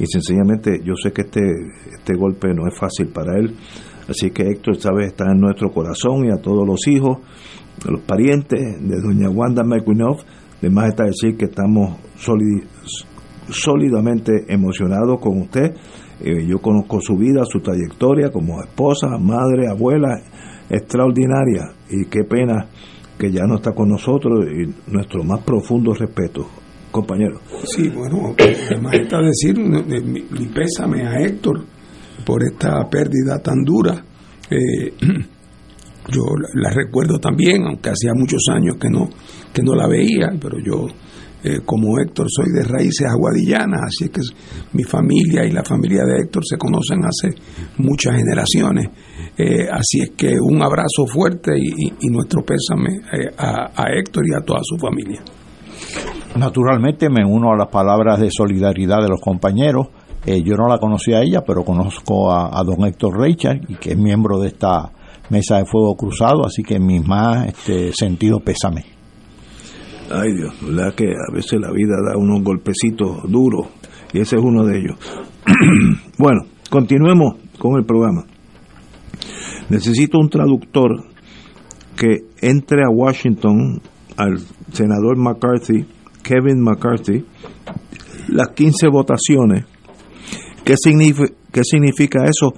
y 0.00 0.06
sencillamente 0.06 0.80
yo 0.84 0.94
sé 1.02 1.12
que 1.12 1.22
este, 1.22 1.40
este 1.92 2.14
golpe 2.16 2.48
no 2.54 2.66
es 2.66 2.78
fácil 2.78 3.08
para 3.08 3.38
él, 3.38 3.54
así 4.08 4.30
que 4.30 4.42
Héctor, 4.44 4.76
sabes, 4.76 5.08
está 5.08 5.24
en 5.30 5.40
nuestro 5.40 5.70
corazón 5.70 6.24
y 6.26 6.30
a 6.30 6.40
todos 6.40 6.66
los 6.66 6.86
hijos, 6.88 7.18
a 7.86 7.90
los 7.90 8.00
parientes 8.02 8.60
de 8.80 9.00
doña 9.00 9.28
Wanda 9.30 9.62
McWinoff, 9.64 10.22
de 10.62 10.70
más 10.70 10.88
está 10.88 11.04
decir 11.04 11.36
que 11.36 11.44
estamos 11.46 11.98
sólid- 12.16 12.64
sólidamente 13.48 14.44
emocionados 14.48 15.20
con 15.20 15.40
usted, 15.40 15.74
Eh, 16.20 16.46
yo 16.46 16.58
conozco 16.58 17.00
su 17.00 17.16
vida, 17.16 17.42
su 17.44 17.60
trayectoria 17.60 18.30
como 18.30 18.62
esposa, 18.62 19.18
madre, 19.18 19.68
abuela, 19.68 20.16
extraordinaria, 20.70 21.74
y 21.90 22.06
qué 22.06 22.22
pena 22.24 22.66
que 23.18 23.32
ya 23.32 23.42
no 23.46 23.56
está 23.56 23.72
con 23.72 23.88
nosotros 23.88 24.46
y 24.46 24.92
nuestro 24.92 25.24
más 25.24 25.40
profundo 25.42 25.92
respeto, 25.92 26.46
compañero. 26.90 27.40
Sí, 27.64 27.88
bueno, 27.88 28.34
además 28.38 28.94
está 28.94 29.18
decir 29.20 29.58
mi 29.58 30.46
pésame 30.54 31.06
a 31.06 31.20
Héctor 31.20 31.64
por 32.24 32.42
esta 32.44 32.88
pérdida 32.88 33.42
tan 33.42 33.62
dura. 33.64 34.04
Eh, 34.50 34.92
yo 35.00 36.22
la, 36.40 36.68
la 36.68 36.70
recuerdo 36.70 37.18
también, 37.18 37.64
aunque 37.64 37.90
hacía 37.90 38.12
muchos 38.14 38.42
años 38.50 38.76
que 38.80 38.88
no 38.88 39.08
que 39.52 39.62
no 39.62 39.74
la 39.74 39.86
veía, 39.88 40.30
pero 40.40 40.58
yo 40.58 40.86
eh, 41.44 41.60
como 41.64 42.00
Héctor 42.00 42.26
soy 42.30 42.50
de 42.52 42.64
raíces 42.64 43.06
aguadillanas, 43.06 43.82
así 43.86 44.08
que 44.08 44.22
mi 44.72 44.82
familia 44.82 45.44
y 45.44 45.50
la 45.50 45.62
familia 45.62 46.02
de 46.04 46.22
Héctor 46.22 46.42
se 46.44 46.56
conocen 46.56 47.04
hace 47.04 47.36
muchas 47.76 48.16
generaciones. 48.16 48.88
Eh, 49.36 49.66
así 49.70 50.00
es 50.00 50.10
que 50.16 50.36
un 50.40 50.62
abrazo 50.62 51.06
fuerte 51.06 51.52
y, 51.58 52.08
nuestro 52.08 52.42
pésame 52.42 53.00
eh, 53.12 53.34
a, 53.36 53.84
Héctor 53.92 54.22
y 54.26 54.34
a 54.34 54.44
toda 54.44 54.60
su 54.62 54.78
familia. 54.78 55.22
Naturalmente 56.36 57.10
me 57.10 57.24
uno 57.24 57.52
a 57.52 57.56
las 57.56 57.68
palabras 57.68 58.20
de 58.20 58.30
solidaridad 58.30 59.02
de 59.02 59.08
los 59.08 59.20
compañeros. 59.20 59.88
Eh, 60.24 60.42
yo 60.42 60.54
no 60.56 60.66
la 60.68 60.78
conocí 60.78 61.12
a 61.12 61.20
ella, 61.20 61.42
pero 61.46 61.64
conozco 61.64 62.32
a, 62.32 62.62
don 62.64 62.86
Héctor 62.86 63.20
Richard, 63.20 63.60
y 63.68 63.74
que 63.74 63.90
es 63.90 63.98
miembro 63.98 64.38
de 64.38 64.48
esta 64.48 64.90
mesa 65.28 65.58
de 65.58 65.66
fuego 65.66 65.94
cruzado, 65.94 66.46
así 66.46 66.62
que 66.62 66.78
mi 66.78 67.00
más 67.00 67.48
este, 67.48 67.92
sentido 67.92 68.40
pésame. 68.40 68.93
Ay 70.16 70.32
Dios, 70.32 70.54
verdad 70.62 70.94
que 70.94 71.06
a 71.06 71.34
veces 71.34 71.60
la 71.60 71.72
vida 71.72 71.96
da 72.06 72.16
unos 72.16 72.40
golpecitos 72.44 73.28
duros 73.28 73.66
y 74.12 74.20
ese 74.20 74.36
es 74.36 74.42
uno 74.42 74.64
de 74.64 74.78
ellos. 74.78 74.96
bueno, 76.18 76.42
continuemos 76.70 77.34
con 77.58 77.76
el 77.76 77.84
programa. 77.84 78.24
Necesito 79.70 80.18
un 80.18 80.28
traductor 80.28 81.04
que 81.96 82.26
entre 82.40 82.82
a 82.84 82.90
Washington 82.90 83.80
al 84.16 84.38
senador 84.72 85.16
McCarthy, 85.16 85.84
Kevin 86.22 86.60
McCarthy, 86.60 87.24
las 88.28 88.50
15 88.50 88.86
votaciones. 88.88 89.64
¿Qué 90.64 90.76
significa, 90.76 91.34
¿Qué 91.50 91.62
significa 91.64 92.24
eso? 92.24 92.54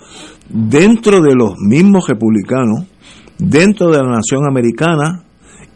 Dentro 0.51 1.23
de 1.23 1.35
los 1.35 1.55
mismos 1.57 2.07
republicanos, 2.07 2.87
dentro 3.39 3.91
de 3.91 3.99
la 3.99 4.11
nación 4.11 4.47
americana 4.47 5.26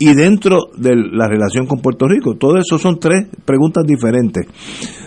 y 0.00 0.14
dentro 0.14 0.70
de 0.78 0.96
la 0.96 1.28
relación 1.28 1.66
con 1.66 1.80
Puerto 1.80 2.08
Rico. 2.08 2.34
Todo 2.34 2.56
eso 2.56 2.78
son 2.78 2.98
tres 2.98 3.28
preguntas 3.44 3.84
diferentes. 3.86 4.46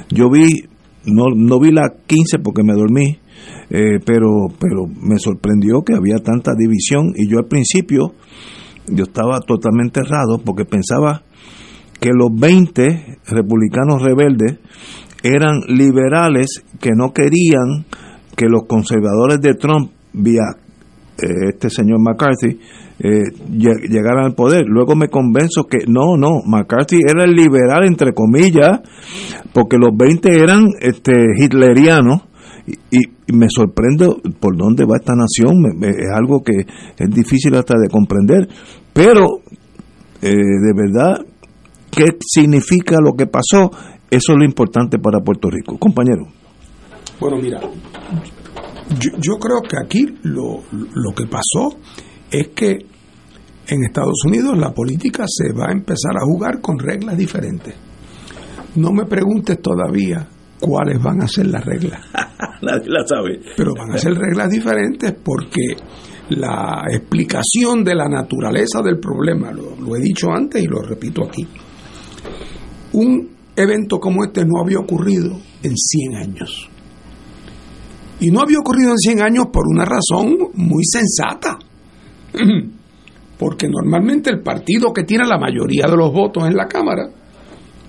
Yo 0.10 0.30
vi, 0.30 0.66
no, 1.06 1.26
no 1.36 1.60
vi 1.60 1.72
las 1.72 1.90
15 2.06 2.38
porque 2.40 2.64
me 2.64 2.76
dormí, 2.76 3.18
eh, 3.72 4.00
pero, 4.06 4.30
pero 4.60 4.86
me 4.88 5.18
sorprendió 5.18 5.82
que 5.82 5.96
había 5.96 6.20
tanta 6.20 6.52
división 6.56 7.12
y 7.16 7.28
yo 7.28 7.40
al 7.40 7.48
principio 7.48 8.14
yo 8.88 9.06
estaba 9.06 9.40
totalmente 9.40 10.02
errado 10.02 10.40
porque 10.46 10.64
pensaba 10.64 11.24
que 12.00 12.10
los 12.14 12.30
20 12.32 13.18
republicanos 13.26 14.04
rebeldes 14.04 14.60
eran 15.24 15.62
liberales 15.70 16.64
que 16.80 16.92
no 16.96 17.14
querían 17.14 17.86
que 18.36 18.46
los 18.46 18.68
conservadores 18.68 19.42
de 19.42 19.56
Trump, 19.56 19.92
vía 20.14 20.44
eh, 21.18 21.50
este 21.54 21.70
señor 21.72 22.00
McCarthy, 22.00 22.60
eh, 23.00 23.24
lle- 23.50 23.88
llegaran 23.90 24.26
al 24.26 24.36
poder. 24.36 24.64
Luego 24.68 24.96
me 24.96 25.08
convenzo 25.10 25.64
que 25.66 25.80
no, 25.88 26.16
no, 26.18 26.42
McCarthy 26.46 27.00
era 27.08 27.24
el 27.26 27.32
liberal, 27.32 27.86
entre 27.86 28.14
comillas, 28.14 28.80
porque 29.54 29.78
los 29.78 29.92
20 29.96 30.30
eran 30.40 30.66
este, 30.80 31.12
hitlerianos. 31.40 32.22
Y, 32.92 33.00
me 33.34 33.48
sorprende 33.50 34.08
por 34.40 34.56
dónde 34.56 34.86
va 34.86 34.98
esta 34.98 35.14
nación, 35.16 35.82
es 35.82 36.12
algo 36.14 36.42
que 36.44 36.66
es 36.98 37.10
difícil 37.10 37.56
hasta 37.56 37.74
de 37.80 37.90
comprender, 37.90 38.48
pero 38.94 39.26
eh, 40.22 40.30
de 40.32 40.74
verdad, 40.76 41.26
¿qué 41.90 42.06
significa 42.20 42.98
lo 43.02 43.14
que 43.14 43.26
pasó? 43.26 43.72
Eso 44.10 44.34
es 44.34 44.38
lo 44.38 44.44
importante 44.46 45.00
para 45.00 45.20
Puerto 45.20 45.50
Rico. 45.50 45.78
Compañero. 45.78 46.28
Bueno, 47.20 47.38
mira, 47.42 47.60
yo, 49.00 49.12
yo 49.20 49.38
creo 49.40 49.62
que 49.62 49.78
aquí 49.84 50.06
lo, 50.24 50.62
lo 50.72 51.16
que 51.16 51.26
pasó 51.26 51.78
es 52.34 52.50
que 52.50 52.80
en 53.68 53.84
Estados 53.86 54.26
Unidos 54.26 54.58
la 54.58 54.74
política 54.74 55.26
se 55.28 55.54
va 55.54 55.68
a 55.70 55.72
empezar 55.72 56.18
a 56.18 56.26
jugar 56.26 56.60
con 56.60 56.80
reglas 56.80 57.16
diferentes. 57.16 57.76
No 58.76 58.92
me 58.92 59.06
preguntes 59.06 59.62
todavía 59.62 60.28
cuáles 60.60 61.02
van 61.02 61.22
a 61.22 61.28
ser 61.28 61.48
las 61.48 61.64
reglas. 61.64 62.02
Nadie 62.62 62.90
la 62.90 63.06
sabe. 63.06 63.40
Pero 63.56 63.74
van 63.78 63.92
a 63.92 63.98
ser 63.98 64.16
reglas 64.16 64.50
diferentes 64.50 65.14
porque 65.24 65.76
la 66.30 66.86
explicación 66.92 67.84
de 67.84 67.96
la 67.96 68.08
naturaleza 68.08 68.82
del 68.82 69.00
problema, 69.00 69.52
lo, 69.52 69.76
lo 69.76 69.96
he 69.96 70.00
dicho 70.00 70.32
antes 70.32 70.64
y 70.64 70.68
lo 70.68 70.82
repito 70.82 71.24
aquí, 71.26 71.48
un 72.94 73.30
evento 73.56 74.00
como 74.00 74.24
este 74.24 74.44
no 74.44 74.62
había 74.64 74.80
ocurrido 74.80 75.38
en 75.62 75.78
100 75.78 76.16
años. 76.16 76.70
Y 78.20 78.32
no 78.32 78.42
había 78.42 78.60
ocurrido 78.60 78.92
en 78.92 78.98
100 78.98 79.22
años 79.22 79.46
por 79.52 79.68
una 79.68 79.86
razón 79.86 80.38
muy 80.56 80.84
sensata. 80.84 81.60
Porque 83.38 83.68
normalmente 83.68 84.30
el 84.30 84.42
partido 84.42 84.94
que 84.94 85.04
tiene 85.04 85.26
la 85.26 85.38
mayoría 85.38 85.88
de 85.88 85.98
los 85.98 86.12
votos 86.12 86.48
en 86.48 86.56
la 86.56 86.68
Cámara 86.68 87.10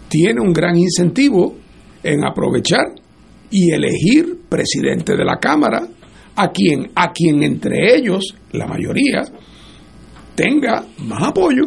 tiene 0.09 0.41
un 0.41 0.53
gran 0.53 0.77
incentivo 0.77 1.57
en 2.03 2.25
aprovechar 2.25 2.95
y 3.51 3.71
elegir 3.71 4.41
presidente 4.49 5.17
de 5.17 5.25
la 5.25 5.39
Cámara 5.39 5.87
a 6.37 6.51
quien, 6.51 6.91
a 6.95 7.13
quien 7.13 7.43
entre 7.43 7.95
ellos, 7.97 8.35
la 8.53 8.67
mayoría, 8.67 9.23
tenga 10.35 10.85
más 10.99 11.23
apoyo. 11.23 11.65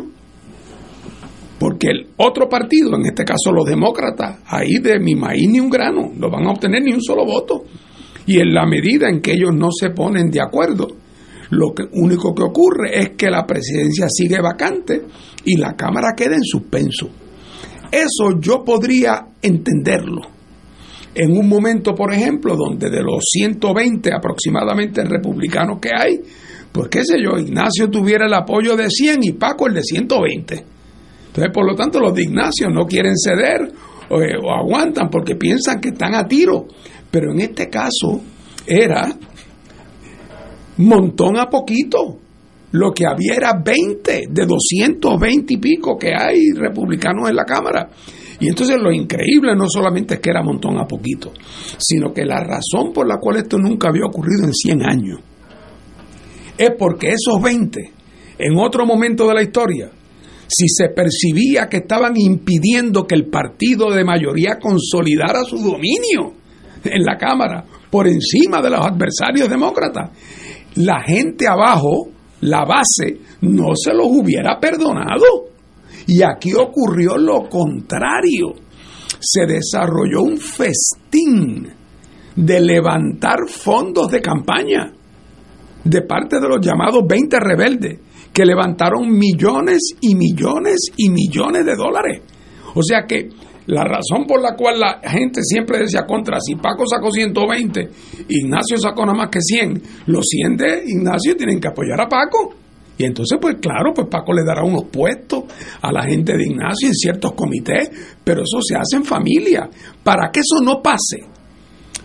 Porque 1.59 1.87
el 1.87 2.07
otro 2.17 2.47
partido, 2.47 2.95
en 2.95 3.05
este 3.05 3.23
caso 3.23 3.51
los 3.51 3.65
demócratas, 3.65 4.39
ahí 4.45 4.77
de 4.79 4.99
mi 4.99 5.15
maíz 5.15 5.49
ni 5.49 5.59
un 5.59 5.69
grano, 5.69 6.11
no 6.15 6.29
van 6.29 6.45
a 6.45 6.51
obtener 6.51 6.83
ni 6.83 6.93
un 6.93 7.01
solo 7.01 7.25
voto. 7.25 7.63
Y 8.27 8.39
en 8.39 8.53
la 8.53 8.65
medida 8.65 9.09
en 9.09 9.21
que 9.21 9.31
ellos 9.31 9.53
no 9.53 9.69
se 9.71 9.89
ponen 9.89 10.29
de 10.29 10.41
acuerdo, 10.41 10.87
lo 11.51 11.73
que, 11.73 11.83
único 11.93 12.33
que 12.33 12.43
ocurre 12.43 12.99
es 12.99 13.09
que 13.11 13.29
la 13.29 13.45
presidencia 13.45 14.07
sigue 14.09 14.41
vacante 14.41 15.03
y 15.45 15.57
la 15.57 15.75
Cámara 15.75 16.13
queda 16.15 16.35
en 16.35 16.43
suspenso. 16.43 17.09
Eso 17.91 18.39
yo 18.39 18.63
podría 18.63 19.27
entenderlo. 19.41 20.21
En 21.15 21.31
un 21.31 21.47
momento, 21.47 21.95
por 21.95 22.13
ejemplo, 22.13 22.55
donde 22.55 22.89
de 22.89 23.01
los 23.01 23.23
120 23.31 24.13
aproximadamente 24.13 25.03
republicanos 25.03 25.79
que 25.79 25.89
hay, 25.95 26.19
pues 26.71 26.89
qué 26.89 27.03
sé 27.03 27.17
yo, 27.19 27.39
Ignacio 27.39 27.89
tuviera 27.89 28.27
el 28.27 28.33
apoyo 28.33 28.75
de 28.75 28.89
100 28.89 29.23
y 29.23 29.31
Paco 29.33 29.67
el 29.67 29.75
de 29.75 29.83
120. 29.83 30.65
Entonces, 31.27 31.51
por 31.53 31.65
lo 31.65 31.75
tanto, 31.75 31.99
los 31.99 32.13
de 32.13 32.23
Ignacio 32.23 32.69
no 32.69 32.85
quieren 32.85 33.15
ceder 33.17 33.61
eh, 34.09 34.37
o 34.43 34.51
aguantan 34.51 35.09
porque 35.09 35.35
piensan 35.35 35.79
que 35.79 35.89
están 35.89 36.13
a 36.13 36.27
tiro. 36.27 36.67
Pero 37.09 37.31
en 37.31 37.39
este 37.39 37.69
caso 37.69 38.21
era 38.65 39.07
montón 40.77 41.37
a 41.37 41.49
poquito. 41.49 42.19
Lo 42.71 42.91
que 42.91 43.05
había 43.05 43.35
era 43.35 43.53
20 43.53 44.27
de 44.29 44.45
220 44.45 45.53
y 45.53 45.57
pico 45.57 45.97
que 45.97 46.13
hay 46.13 46.51
republicanos 46.53 47.29
en 47.29 47.35
la 47.35 47.45
Cámara. 47.45 47.89
Y 48.39 48.49
entonces 48.49 48.77
lo 48.79 48.91
increíble 48.91 49.55
no 49.55 49.67
solamente 49.67 50.15
es 50.15 50.19
que 50.19 50.29
era 50.29 50.43
montón 50.43 50.77
a 50.77 50.85
poquito, 50.85 51.31
sino 51.77 52.13
que 52.13 52.25
la 52.25 52.39
razón 52.39 52.93
por 52.93 53.07
la 53.07 53.17
cual 53.19 53.37
esto 53.37 53.57
nunca 53.57 53.89
había 53.89 54.05
ocurrido 54.05 54.43
en 54.45 54.53
100 54.53 54.83
años 54.83 55.19
es 56.57 56.71
porque 56.77 57.09
esos 57.09 57.41
20, 57.41 57.91
en 58.39 58.57
otro 58.57 58.85
momento 58.85 59.27
de 59.27 59.33
la 59.33 59.43
historia, 59.43 59.89
si 60.47 60.67
se 60.69 60.89
percibía 60.89 61.67
que 61.67 61.77
estaban 61.77 62.13
impidiendo 62.17 63.05
que 63.05 63.15
el 63.15 63.27
partido 63.27 63.91
de 63.91 64.03
mayoría 64.03 64.57
consolidara 64.59 65.43
su 65.43 65.57
dominio 65.57 66.33
en 66.83 67.03
la 67.03 67.17
Cámara 67.17 67.65
por 67.89 68.07
encima 68.07 68.61
de 68.61 68.69
los 68.69 68.79
adversarios 68.79 69.49
demócratas, 69.49 70.11
la 70.77 71.01
gente 71.01 71.47
abajo, 71.47 72.09
la 72.41 72.63
base, 72.65 73.19
no 73.41 73.75
se 73.75 73.93
los 73.93 74.07
hubiera 74.07 74.59
perdonado. 74.59 75.49
Y 76.07 76.21
aquí 76.21 76.53
ocurrió 76.53 77.17
lo 77.17 77.49
contrario. 77.49 78.53
Se 79.19 79.45
desarrolló 79.45 80.21
un 80.21 80.37
festín 80.37 81.67
de 82.35 82.61
levantar 82.61 83.39
fondos 83.47 84.09
de 84.09 84.21
campaña 84.21 84.93
de 85.83 86.01
parte 86.01 86.39
de 86.39 86.47
los 86.47 86.59
llamados 86.61 87.03
20 87.07 87.39
rebeldes, 87.39 87.99
que 88.31 88.45
levantaron 88.45 89.09
millones 89.09 89.95
y 90.01 90.15
millones 90.15 90.91
y 90.95 91.09
millones 91.09 91.65
de 91.65 91.75
dólares. 91.75 92.21
O 92.75 92.83
sea 92.83 93.05
que 93.07 93.29
la 93.67 93.83
razón 93.83 94.25
por 94.25 94.41
la 94.41 94.55
cual 94.55 94.79
la 94.79 94.99
gente 95.03 95.41
siempre 95.43 95.79
decía 95.79 96.05
contra, 96.05 96.39
si 96.39 96.55
Paco 96.55 96.85
sacó 96.87 97.11
120, 97.11 97.89
Ignacio 98.29 98.77
sacó 98.77 99.05
nada 99.05 99.17
más 99.17 99.29
que 99.29 99.41
100, 99.41 99.81
los 100.07 100.25
100 100.25 100.57
de 100.57 100.83
Ignacio 100.87 101.35
tienen 101.35 101.59
que 101.59 101.67
apoyar 101.67 101.99
a 102.01 102.07
Paco. 102.07 102.55
Y 102.97 103.05
entonces, 103.05 103.37
pues 103.39 103.57
claro, 103.61 103.93
pues 103.93 104.07
Paco 104.09 104.33
le 104.33 104.43
dará 104.43 104.63
unos 104.63 104.85
puestos 104.85 105.43
a 105.81 105.91
la 105.91 106.03
gente 106.03 106.35
de 106.35 106.45
Ignacio 106.45 106.87
en 106.87 106.93
ciertos 106.93 107.33
comités, 107.33 107.91
pero 108.23 108.41
eso 108.41 108.57
se 108.61 108.75
hace 108.75 108.95
en 108.95 109.03
familia. 109.03 109.69
Para 110.03 110.31
que 110.31 110.39
eso 110.39 110.63
no 110.63 110.81
pase, 110.81 111.27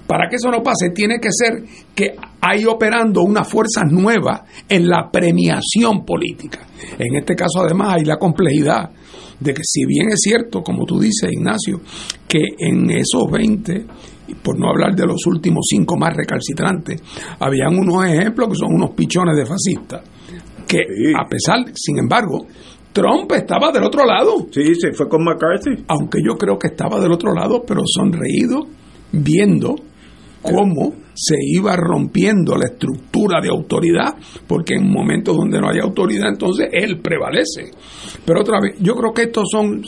para 0.06 0.28
que 0.28 0.36
eso 0.36 0.50
no 0.50 0.62
pase, 0.62 0.90
tiene 0.90 1.18
que 1.18 1.30
ser 1.30 1.62
que 1.94 2.16
hay 2.40 2.66
operando 2.66 3.22
una 3.22 3.44
fuerza 3.44 3.84
nueva 3.88 4.44
en 4.68 4.88
la 4.88 5.08
premiación 5.10 6.04
política. 6.04 6.66
En 6.98 7.16
este 7.16 7.34
caso, 7.34 7.62
además, 7.64 7.94
hay 7.94 8.04
la 8.04 8.18
complejidad 8.18 8.90
de 9.42 9.54
que 9.54 9.62
si 9.64 9.84
bien 9.86 10.08
es 10.08 10.20
cierto, 10.22 10.62
como 10.62 10.84
tú 10.84 10.98
dices, 10.98 11.30
Ignacio, 11.32 11.80
que 12.28 12.40
en 12.58 12.90
esos 12.90 13.30
20, 13.30 13.86
y 14.28 14.34
por 14.34 14.58
no 14.58 14.68
hablar 14.68 14.94
de 14.94 15.06
los 15.06 15.26
últimos 15.26 15.66
cinco 15.68 15.96
más 15.96 16.16
recalcitrantes, 16.16 17.02
habían 17.40 17.78
unos 17.78 18.06
ejemplos 18.06 18.48
que 18.50 18.56
son 18.56 18.74
unos 18.74 18.90
pichones 18.90 19.36
de 19.36 19.46
fascistas, 19.46 20.02
que 20.66 20.78
a 21.18 21.28
pesar, 21.28 21.58
sin 21.74 21.98
embargo, 21.98 22.46
Trump 22.92 23.32
estaba 23.32 23.72
del 23.72 23.84
otro 23.84 24.04
lado. 24.04 24.46
Sí, 24.50 24.74
se 24.74 24.92
fue 24.92 25.08
con 25.08 25.24
McCarthy. 25.24 25.84
Aunque 25.88 26.18
yo 26.24 26.36
creo 26.36 26.58
que 26.58 26.68
estaba 26.68 27.00
del 27.00 27.12
otro 27.12 27.32
lado, 27.32 27.62
pero 27.66 27.82
sonreído, 27.86 28.66
viendo 29.12 29.74
cómo 30.42 30.94
se 31.14 31.36
iba 31.38 31.76
rompiendo 31.76 32.56
la 32.56 32.66
estructura 32.66 33.40
de 33.40 33.48
autoridad, 33.48 34.16
porque 34.46 34.74
en 34.74 34.90
momentos 34.90 35.36
donde 35.36 35.60
no 35.60 35.68
hay 35.68 35.78
autoridad, 35.78 36.28
entonces 36.30 36.68
él 36.72 37.00
prevalece. 37.00 37.70
Pero 38.24 38.40
otra 38.40 38.58
vez, 38.60 38.76
yo 38.80 38.94
creo 38.94 39.12
que 39.12 39.22
estos 39.22 39.44
son 39.50 39.82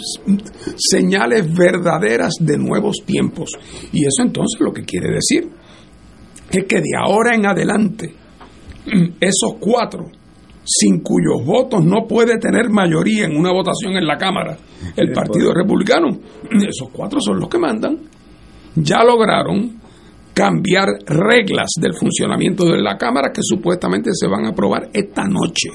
señales 0.77 1.53
verdaderas 1.53 2.35
de 2.41 2.59
nuevos 2.59 2.99
tiempos. 3.05 3.51
Y 3.93 4.05
eso 4.05 4.23
entonces 4.23 4.61
lo 4.61 4.73
que 4.73 4.85
quiere 4.85 5.15
decir 5.15 5.49
es 6.51 6.65
que 6.67 6.77
de 6.77 6.93
ahora 6.97 7.35
en 7.35 7.47
adelante, 7.47 8.15
esos 9.21 9.55
cuatro, 9.59 10.07
sin 10.65 11.01
cuyos 11.01 11.45
votos 11.45 11.85
no 11.85 12.07
puede 12.07 12.39
tener 12.39 12.71
mayoría 12.71 13.27
en 13.27 13.37
una 13.37 13.53
votación 13.53 13.97
en 13.97 14.07
la 14.07 14.17
Cámara, 14.17 14.57
el 14.97 15.13
Partido 15.13 15.53
Republicano, 15.53 16.09
esos 16.51 16.91
cuatro 16.93 17.21
son 17.21 17.41
los 17.41 17.49
que 17.49 17.59
mandan. 17.59 17.99
Ya 18.77 19.05
lograron 19.05 19.84
cambiar 20.35 20.89
reglas 21.07 21.71
del 21.81 21.95
funcionamiento 21.95 22.65
de 22.65 22.83
la 22.83 22.99
Cámara 22.99 23.33
que 23.33 23.41
supuestamente 23.43 24.11
se 24.13 24.27
van 24.27 24.45
a 24.45 24.49
aprobar 24.51 24.91
esta 24.93 25.25
noche. 25.25 25.71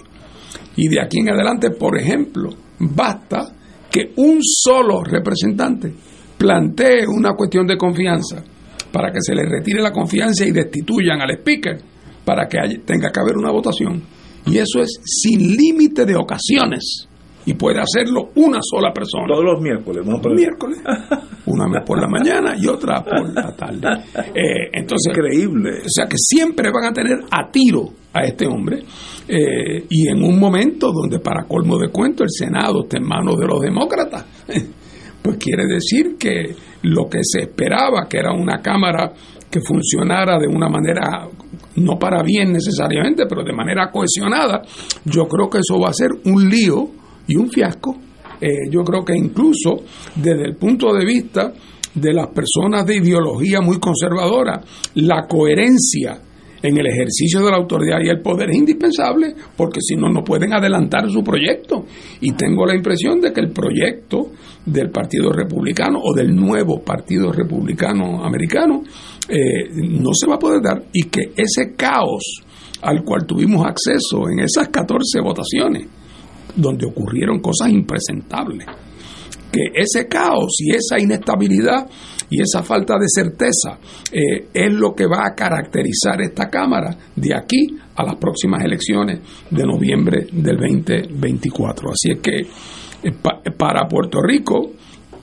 Y 0.76 0.88
de 0.90 1.02
aquí 1.02 1.20
en 1.20 1.30
adelante, 1.30 1.72
por 1.72 1.98
ejemplo, 1.98 2.50
basta 2.80 3.54
que 3.90 4.12
un 4.18 4.40
solo 4.42 5.04
representante 5.04 5.94
plantee 6.38 7.08
una 7.08 7.34
cuestión 7.34 7.66
de 7.66 7.78
confianza 7.78 8.44
para 8.92 9.12
que 9.12 9.20
se 9.22 9.34
le 9.34 9.46
retire 9.46 9.82
la 9.82 9.92
confianza 9.92 10.46
y 10.46 10.52
destituyan 10.52 11.22
al 11.22 11.32
speaker 11.32 11.78
para 12.26 12.48
que 12.48 12.58
tenga 12.86 13.12
que 13.12 13.20
haber 13.20 13.38
una 13.38 13.52
votación. 13.52 14.02
Y 14.46 14.58
eso 14.58 14.82
es 14.82 15.00
sin 15.04 15.56
límite 15.56 16.06
de 16.06 16.16
ocasiones 16.16 17.08
y 17.46 17.54
puede 17.54 17.80
hacerlo 17.80 18.32
una 18.36 18.60
sola 18.62 18.92
persona. 18.94 19.26
Todos 19.28 19.46
los 19.46 19.62
miércoles, 19.62 20.06
¿no? 20.06 20.20
Miércoles. 20.34 20.80
Una 21.50 21.66
vez 21.68 21.84
por 21.86 22.00
la 22.00 22.08
mañana 22.08 22.56
y 22.56 22.68
otra 22.68 23.04
por 23.04 23.34
la 23.34 23.56
tarde. 23.56 23.88
Eh, 24.36 24.70
entonces, 24.74 25.14
Increíble. 25.16 25.80
O 25.80 25.90
sea 25.90 26.06
que 26.06 26.16
siempre 26.18 26.70
van 26.72 26.92
a 26.92 26.94
tener 26.94 27.20
a 27.32 27.50
tiro 27.52 27.90
a 28.14 28.24
este 28.24 28.46
hombre. 28.46 28.84
Eh, 29.28 29.86
y 29.90 30.08
en 30.08 30.24
un 30.24 30.40
momento 30.40 30.92
donde, 30.92 31.20
para 31.20 31.46
colmo 31.46 31.78
de 31.78 31.90
cuento, 31.90 32.24
el 32.24 32.30
Senado 32.30 32.84
está 32.84 32.98
en 32.98 33.08
manos 33.08 33.38
de 33.38 33.48
los 33.48 33.60
demócratas, 33.62 34.26
pues 35.22 35.38
quiere 35.38 35.66
decir 35.66 36.18
que 36.18 36.56
lo 36.84 37.10
que 37.10 37.20
se 37.24 37.42
esperaba, 37.42 38.08
que 38.08 38.18
era 38.18 38.32
una 38.32 38.62
Cámara 38.62 39.12
que 39.50 39.62
funcionara 39.62 40.38
de 40.40 40.48
una 40.48 40.70
manera 40.70 41.28
no 41.76 41.98
para 41.98 42.22
bien 42.24 42.52
necesariamente, 42.52 43.26
pero 43.28 43.44
de 43.44 43.54
manera 43.54 43.90
cohesionada, 43.92 44.62
yo 45.06 45.28
creo 45.28 45.50
que 45.50 45.60
eso 45.60 45.80
va 45.80 45.90
a 45.90 45.94
ser 45.94 46.10
un 46.26 46.48
lío 46.50 46.90
y 47.28 47.36
un 47.36 47.50
fiasco. 47.50 47.96
Eh, 48.42 48.70
yo 48.70 48.84
creo 48.84 49.04
que 49.04 49.14
incluso 49.16 49.84
desde 50.16 50.46
el 50.46 50.56
punto 50.56 50.94
de 50.94 51.06
vista 51.06 51.54
de 51.94 52.14
las 52.14 52.28
personas 52.28 52.86
de 52.86 52.98
ideología 52.98 53.62
muy 53.62 53.80
conservadora, 53.80 54.62
la 54.96 55.28
coherencia 55.28 56.22
en 56.62 56.78
el 56.78 56.88
ejercicio 56.88 57.42
de 57.44 57.52
la 57.52 57.58
autoridad 57.58 58.00
y 58.04 58.10
el 58.10 58.22
poder 58.22 58.50
es 58.50 58.58
indispensable 58.58 59.34
porque 59.56 59.80
si 59.82 59.96
no, 59.96 60.10
no 60.10 60.24
pueden 60.24 60.54
adelantar 60.54 61.10
su 61.10 61.24
proyecto. 61.24 61.86
Y 62.22 62.34
tengo 62.34 62.66
la 62.66 62.76
impresión 62.76 63.22
de 63.22 63.32
que 63.32 63.42
el 63.42 63.52
proyecto 63.52 64.32
del 64.66 64.90
Partido 64.90 65.32
Republicano 65.32 66.00
o 66.04 66.14
del 66.14 66.36
nuevo 66.36 66.82
Partido 66.82 67.32
Republicano 67.32 68.24
Americano 68.24 68.84
eh, 69.28 69.70
no 69.74 70.14
se 70.14 70.28
va 70.28 70.36
a 70.36 70.40
poder 70.40 70.62
dar 70.62 70.84
y 70.94 71.04
que 71.04 71.32
ese 71.36 71.74
caos 71.76 72.44
al 72.82 73.04
cual 73.04 73.26
tuvimos 73.26 73.66
acceso 73.66 74.30
en 74.30 74.40
esas 74.40 74.70
14 74.70 75.20
votaciones, 75.22 75.88
donde 76.60 76.86
ocurrieron 76.86 77.40
cosas 77.40 77.70
impresentables. 77.70 78.68
Que 79.52 79.62
ese 79.74 80.08
caos 80.08 80.54
y 80.60 80.76
esa 80.76 81.00
inestabilidad 81.00 81.88
y 82.30 82.42
esa 82.42 82.62
falta 82.62 82.94
de 83.00 83.08
certeza 83.08 83.80
eh, 84.12 84.50
es 84.54 84.74
lo 84.74 84.94
que 84.94 85.08
va 85.08 85.26
a 85.26 85.34
caracterizar 85.34 86.22
esta 86.22 86.48
Cámara 86.50 86.96
de 87.16 87.36
aquí 87.36 87.68
a 87.96 88.04
las 88.04 88.16
próximas 88.18 88.64
elecciones 88.64 89.20
de 89.50 89.64
noviembre 89.64 90.28
del 90.32 90.58
2024. 90.58 91.90
Así 91.90 92.12
es 92.12 92.20
que 92.20 92.40
eh, 92.42 93.12
pa, 93.20 93.42
para 93.58 93.88
Puerto 93.88 94.22
Rico, 94.22 94.72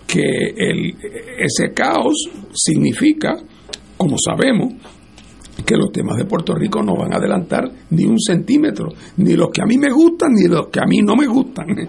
que 0.06 0.54
el, 0.56 0.94
ese 1.38 1.72
caos 1.72 2.28
significa, 2.52 3.36
como 3.96 4.16
sabemos, 4.18 4.74
que 5.64 5.76
los 5.76 5.90
temas 5.90 6.16
de 6.16 6.24
Puerto 6.24 6.54
Rico 6.54 6.82
no 6.82 6.96
van 6.96 7.12
a 7.12 7.16
adelantar 7.16 7.70
ni 7.90 8.04
un 8.04 8.18
centímetro, 8.18 8.88
ni 9.16 9.34
los 9.34 9.50
que 9.50 9.62
a 9.62 9.66
mí 9.66 9.78
me 9.78 9.90
gustan, 9.90 10.32
ni 10.32 10.48
los 10.48 10.68
que 10.68 10.80
a 10.80 10.86
mí 10.86 11.00
no 11.02 11.16
me 11.16 11.26
gustan. 11.26 11.66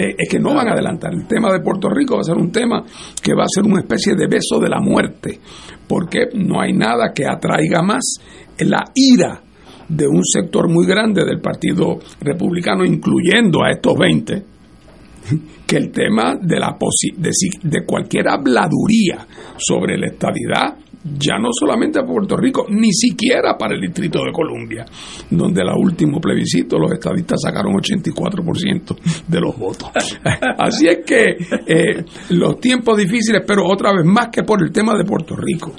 Eh, 0.00 0.14
es 0.16 0.28
que 0.28 0.38
no 0.38 0.54
van 0.54 0.68
a 0.68 0.74
adelantar. 0.74 1.12
El 1.12 1.26
tema 1.26 1.52
de 1.52 1.58
Puerto 1.58 1.88
Rico 1.88 2.14
va 2.14 2.20
a 2.20 2.22
ser 2.22 2.36
un 2.36 2.52
tema 2.52 2.84
que 3.20 3.34
va 3.34 3.42
a 3.42 3.48
ser 3.52 3.64
una 3.64 3.80
especie 3.80 4.14
de 4.14 4.28
beso 4.28 4.60
de 4.60 4.68
la 4.68 4.78
muerte, 4.78 5.40
porque 5.88 6.28
no 6.34 6.60
hay 6.60 6.72
nada 6.72 7.12
que 7.12 7.26
atraiga 7.26 7.82
más 7.82 8.04
la 8.60 8.84
ira 8.94 9.42
de 9.88 10.06
un 10.06 10.22
sector 10.24 10.68
muy 10.68 10.86
grande 10.86 11.24
del 11.24 11.40
Partido 11.40 11.98
Republicano, 12.20 12.84
incluyendo 12.84 13.64
a 13.64 13.72
estos 13.72 13.98
20, 13.98 14.44
que 15.66 15.76
el 15.76 15.90
tema 15.90 16.36
de, 16.40 16.60
la 16.60 16.76
de, 17.16 17.30
de 17.62 17.84
cualquier 17.84 18.28
habladuría 18.28 19.26
sobre 19.56 19.98
la 19.98 20.06
estabilidad 20.06 20.76
ya 21.18 21.38
no 21.38 21.48
solamente 21.52 21.98
a 22.00 22.04
Puerto 22.04 22.36
Rico, 22.36 22.66
ni 22.68 22.92
siquiera 22.92 23.56
para 23.56 23.74
el 23.74 23.80
Distrito 23.80 24.18
de 24.24 24.32
Columbia, 24.32 24.84
donde 25.30 25.62
el 25.62 25.68
último 25.76 26.20
plebiscito 26.20 26.78
los 26.78 26.92
estadistas 26.92 27.40
sacaron 27.42 27.74
84% 27.74 28.96
de 29.26 29.40
los 29.40 29.56
votos. 29.56 29.90
Así 30.58 30.88
es 30.88 30.98
que 31.04 31.36
eh, 31.66 32.04
los 32.30 32.60
tiempos 32.60 32.96
difíciles, 32.96 33.42
pero 33.46 33.66
otra 33.66 33.92
vez 33.92 34.04
más 34.04 34.28
que 34.28 34.42
por 34.42 34.62
el 34.62 34.72
tema 34.72 34.96
de 34.96 35.04
Puerto 35.04 35.36
Rico, 35.36 35.72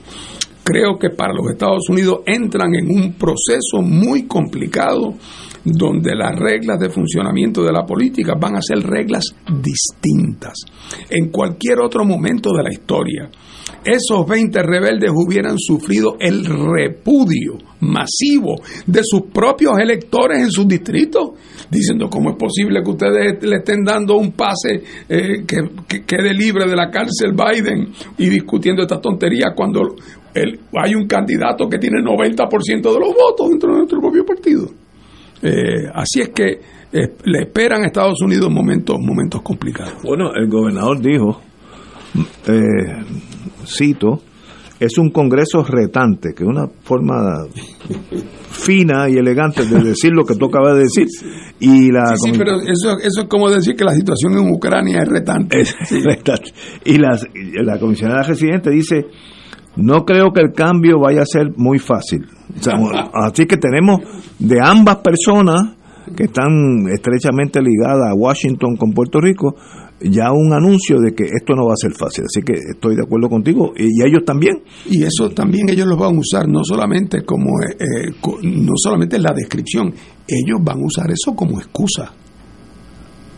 creo 0.63 0.97
que 0.97 1.09
para 1.09 1.33
los 1.33 1.51
Estados 1.51 1.89
Unidos 1.89 2.19
entran 2.25 2.73
en 2.75 2.89
un 2.89 3.13
proceso 3.13 3.81
muy 3.81 4.27
complicado 4.27 5.15
donde 5.63 6.15
las 6.15 6.37
reglas 6.37 6.79
de 6.79 6.89
funcionamiento 6.89 7.63
de 7.63 7.71
la 7.71 7.85
política 7.85 8.35
van 8.39 8.55
a 8.55 8.61
ser 8.61 8.79
reglas 8.79 9.35
distintas. 9.61 10.53
En 11.09 11.29
cualquier 11.29 11.79
otro 11.79 12.05
momento 12.05 12.53
de 12.53 12.63
la 12.63 12.71
historia, 12.71 13.29
esos 13.83 14.27
20 14.27 14.61
rebeldes 14.61 15.11
hubieran 15.13 15.57
sufrido 15.57 16.17
el 16.19 16.45
repudio 16.45 17.57
masivo 17.81 18.55
de 18.85 19.01
sus 19.03 19.23
propios 19.33 19.77
electores 19.79 20.41
en 20.41 20.51
sus 20.51 20.67
distritos, 20.67 21.31
diciendo 21.69 22.09
cómo 22.09 22.31
es 22.31 22.35
posible 22.35 22.81
que 22.83 22.89
ustedes 22.89 23.43
le 23.43 23.57
estén 23.57 23.83
dando 23.83 24.17
un 24.17 24.33
pase 24.33 24.83
eh, 25.07 25.45
que, 25.45 26.01
quede 26.05 26.33
libre 26.33 26.67
de 26.67 26.75
la 26.75 26.89
cárcel 26.89 27.33
Biden 27.33 27.89
y 28.17 28.29
discutiendo 28.29 28.81
esta 28.81 28.99
tontería 28.99 29.53
cuando 29.55 29.95
hay 30.33 30.95
un 30.95 31.07
candidato 31.07 31.67
que 31.67 31.77
tiene 31.77 32.01
90% 32.01 32.47
de 32.67 32.99
los 32.99 33.13
votos 33.13 33.49
dentro 33.49 33.71
de 33.71 33.77
nuestro 33.77 33.99
propio 33.99 34.25
partido. 34.25 34.69
Eh, 35.41 35.87
así 35.93 36.21
es 36.21 36.29
que 36.29 36.59
eh, 36.91 37.15
le 37.23 37.39
esperan 37.41 37.83
a 37.83 37.87
Estados 37.87 38.21
Unidos 38.21 38.49
momentos, 38.51 38.97
momentos 38.99 39.41
complicados. 39.41 40.01
Bueno, 40.03 40.33
el 40.33 40.49
gobernador 40.49 40.99
dijo, 40.99 41.41
cito, 43.69 44.21
es 44.79 44.97
un 44.97 45.09
congreso 45.09 45.63
retante, 45.63 46.33
que 46.33 46.43
es 46.43 46.49
una 46.49 46.67
forma 46.83 47.45
fina 48.51 49.09
y 49.09 49.17
elegante 49.17 49.65
de 49.65 49.83
decir 49.83 50.11
lo 50.13 50.23
que 50.23 50.35
tú 50.35 50.45
acabas 50.45 50.75
de 50.75 50.83
decir. 50.83 51.07
Y 51.59 51.91
la 51.91 52.15
sí, 52.15 52.31
pero 52.37 52.55
eso, 52.61 52.97
eso 53.01 53.21
es 53.21 53.27
como 53.27 53.49
decir 53.49 53.75
que 53.75 53.83
la 53.83 53.93
situación 53.93 54.37
en 54.37 54.49
Ucrania 54.51 55.01
es 55.03 55.09
retante. 55.09 55.63
Y 56.85 56.97
la, 56.97 57.19
la 57.63 57.79
comisionada 57.79 58.23
residente 58.23 58.69
dice, 58.69 59.05
no 59.75 60.05
creo 60.05 60.31
que 60.33 60.41
el 60.41 60.53
cambio 60.53 60.99
vaya 60.99 61.21
a 61.21 61.25
ser 61.25 61.51
muy 61.57 61.79
fácil. 61.79 62.25
así 63.13 63.45
que 63.45 63.57
tenemos 63.57 63.99
de 64.39 64.59
ambas 64.61 64.97
personas 64.97 65.75
que 66.15 66.23
están 66.23 66.87
estrechamente 66.91 67.61
ligadas 67.61 68.11
a 68.11 68.15
Washington 68.15 68.77
con 68.77 68.93
Puerto 68.93 69.19
Rico, 69.19 69.55
ya 70.01 70.31
un 70.31 70.53
anuncio 70.53 70.99
de 70.99 71.13
que 71.13 71.23
esto 71.25 71.53
no 71.55 71.67
va 71.67 71.73
a 71.73 71.81
ser 71.81 71.91
fácil. 71.93 72.25
Así 72.25 72.41
que 72.41 72.53
estoy 72.53 72.95
de 72.95 73.03
acuerdo 73.03 73.29
contigo 73.29 73.73
y 73.75 74.01
ellos 74.05 74.23
también. 74.25 74.61
Y 74.85 75.03
eso 75.03 75.29
también 75.31 75.69
ellos 75.69 75.87
lo 75.87 75.97
van 75.97 76.15
a 76.15 76.19
usar 76.19 76.47
no 76.47 76.63
solamente 76.63 77.23
como 77.23 77.49
eh, 77.61 77.75
eh, 77.79 78.11
no 78.43 78.73
solamente 78.75 79.17
en 79.17 79.23
la 79.23 79.33
descripción, 79.33 79.93
ellos 80.27 80.59
van 80.61 80.77
a 80.77 80.85
usar 80.85 81.11
eso 81.11 81.35
como 81.35 81.59
excusa. 81.59 82.13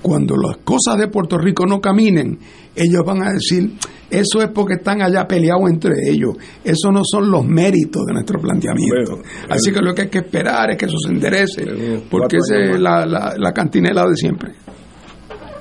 Cuando 0.02 0.36
las 0.36 0.58
cosas 0.58 0.98
de 0.98 1.10
Puerto 1.10 1.38
Rico 1.38 1.68
no 1.68 1.80
caminen, 1.80 2.40
ellos 2.76 3.04
van 3.06 3.22
a 3.22 3.32
decir, 3.32 3.72
eso 4.10 4.42
es 4.42 4.50
porque 4.50 4.76
están 4.76 5.00
allá 5.04 5.28
peleados 5.28 5.70
entre 5.70 5.94
ellos. 6.10 6.38
Eso 6.64 6.92
no 6.92 7.02
son 7.04 7.30
los 7.30 7.46
méritos 7.46 8.04
de 8.08 8.14
nuestro 8.14 8.42
planteamiento. 8.42 9.22
Así 9.48 9.72
que 9.72 9.80
lo 9.80 9.94
que 9.94 10.04
hay 10.04 10.10
que 10.10 10.18
esperar 10.20 10.72
es 10.72 10.78
que 10.78 10.86
eso 10.86 10.98
se 11.06 11.14
enderece, 11.14 12.02
porque 12.10 12.38
esa 12.38 12.58
es 12.58 12.80
la, 12.80 13.06
la, 13.06 13.36
la 13.38 13.54
cantinela 13.54 14.08
de 14.08 14.16
siempre. 14.16 14.54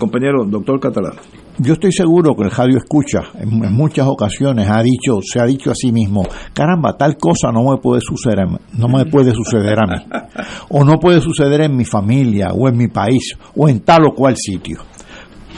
Compañero, 0.01 0.46
doctor 0.46 0.80
Catalán. 0.80 1.12
Yo 1.59 1.74
estoy 1.74 1.92
seguro 1.92 2.34
que 2.34 2.44
el 2.44 2.51
radio 2.51 2.78
escucha, 2.78 3.20
en, 3.38 3.51
muchas 3.74 4.07
ocasiones 4.09 4.66
ha 4.70 4.82
dicho, 4.82 5.20
se 5.20 5.38
ha 5.38 5.44
dicho 5.44 5.70
a 5.70 5.74
sí 5.74 5.92
mismo, 5.92 6.22
caramba, 6.55 6.96
tal 6.96 7.18
cosa 7.18 7.53
no 7.53 7.70
me 7.70 7.76
puede 7.76 8.01
suceder, 8.01 8.46
no 8.78 8.88
me 8.88 9.05
puede 9.05 9.34
suceder 9.34 9.78
a 9.78 9.86
mí, 9.86 10.03
o 10.70 10.84
no 10.84 10.98
puede 10.98 11.20
suceder 11.20 11.61
en 11.61 11.76
mi 11.76 11.84
familia, 11.84 12.48
o 12.55 12.66
en 12.66 12.78
mi 12.78 12.88
país, 12.88 13.36
o 13.55 13.68
en 13.68 13.80
tal 13.80 14.07
o 14.07 14.14
cual 14.14 14.36
sitio. 14.38 14.78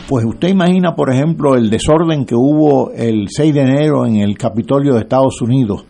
Pues 0.09 0.25
usted 0.25 0.49
imagina, 0.49 0.97
por 0.97 1.15
ejemplo, 1.15 1.55
el 1.55 1.71
desorden 1.71 2.25
que 2.25 2.35
hubo 2.35 2.91
el 2.91 3.29
6 3.29 3.55
de 3.55 3.61
enero 3.61 4.05
en 4.05 4.17
el 4.17 4.37
Capitolio 4.37 4.95
de 4.95 5.03
Estados 5.03 5.41
Unidos, 5.41 5.85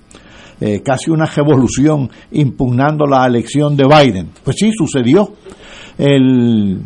eh, 0.61 0.83
casi 0.85 1.11
una 1.11 1.25
revolución 1.25 2.11
impugnando 2.33 3.07
la 3.07 3.27
elección 3.27 3.79
de 3.79 3.85
Biden. 3.85 4.29
Pues 4.45 4.57
sí, 4.59 4.73
sucedió. 4.77 5.33
El, 5.97 6.81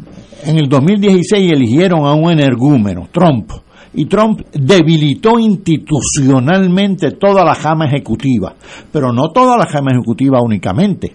en 0.45 0.59
el 0.59 0.68
2016 0.68 1.53
eligieron 1.53 2.07
a 2.07 2.14
un 2.14 2.30
energúmeno, 2.30 3.09
Trump, 3.12 3.51
y 3.97 4.05
Trump 4.05 4.43
debilitó 4.53 5.39
institucionalmente 5.39 7.12
toda 7.12 7.45
la 7.45 7.55
jama 7.55 7.87
ejecutiva, 7.87 8.55
pero 8.93 9.12
no 9.12 9.30
toda 9.30 9.57
la 9.57 9.66
jama 9.66 9.93
ejecutiva 9.93 10.41
únicamente. 10.43 11.12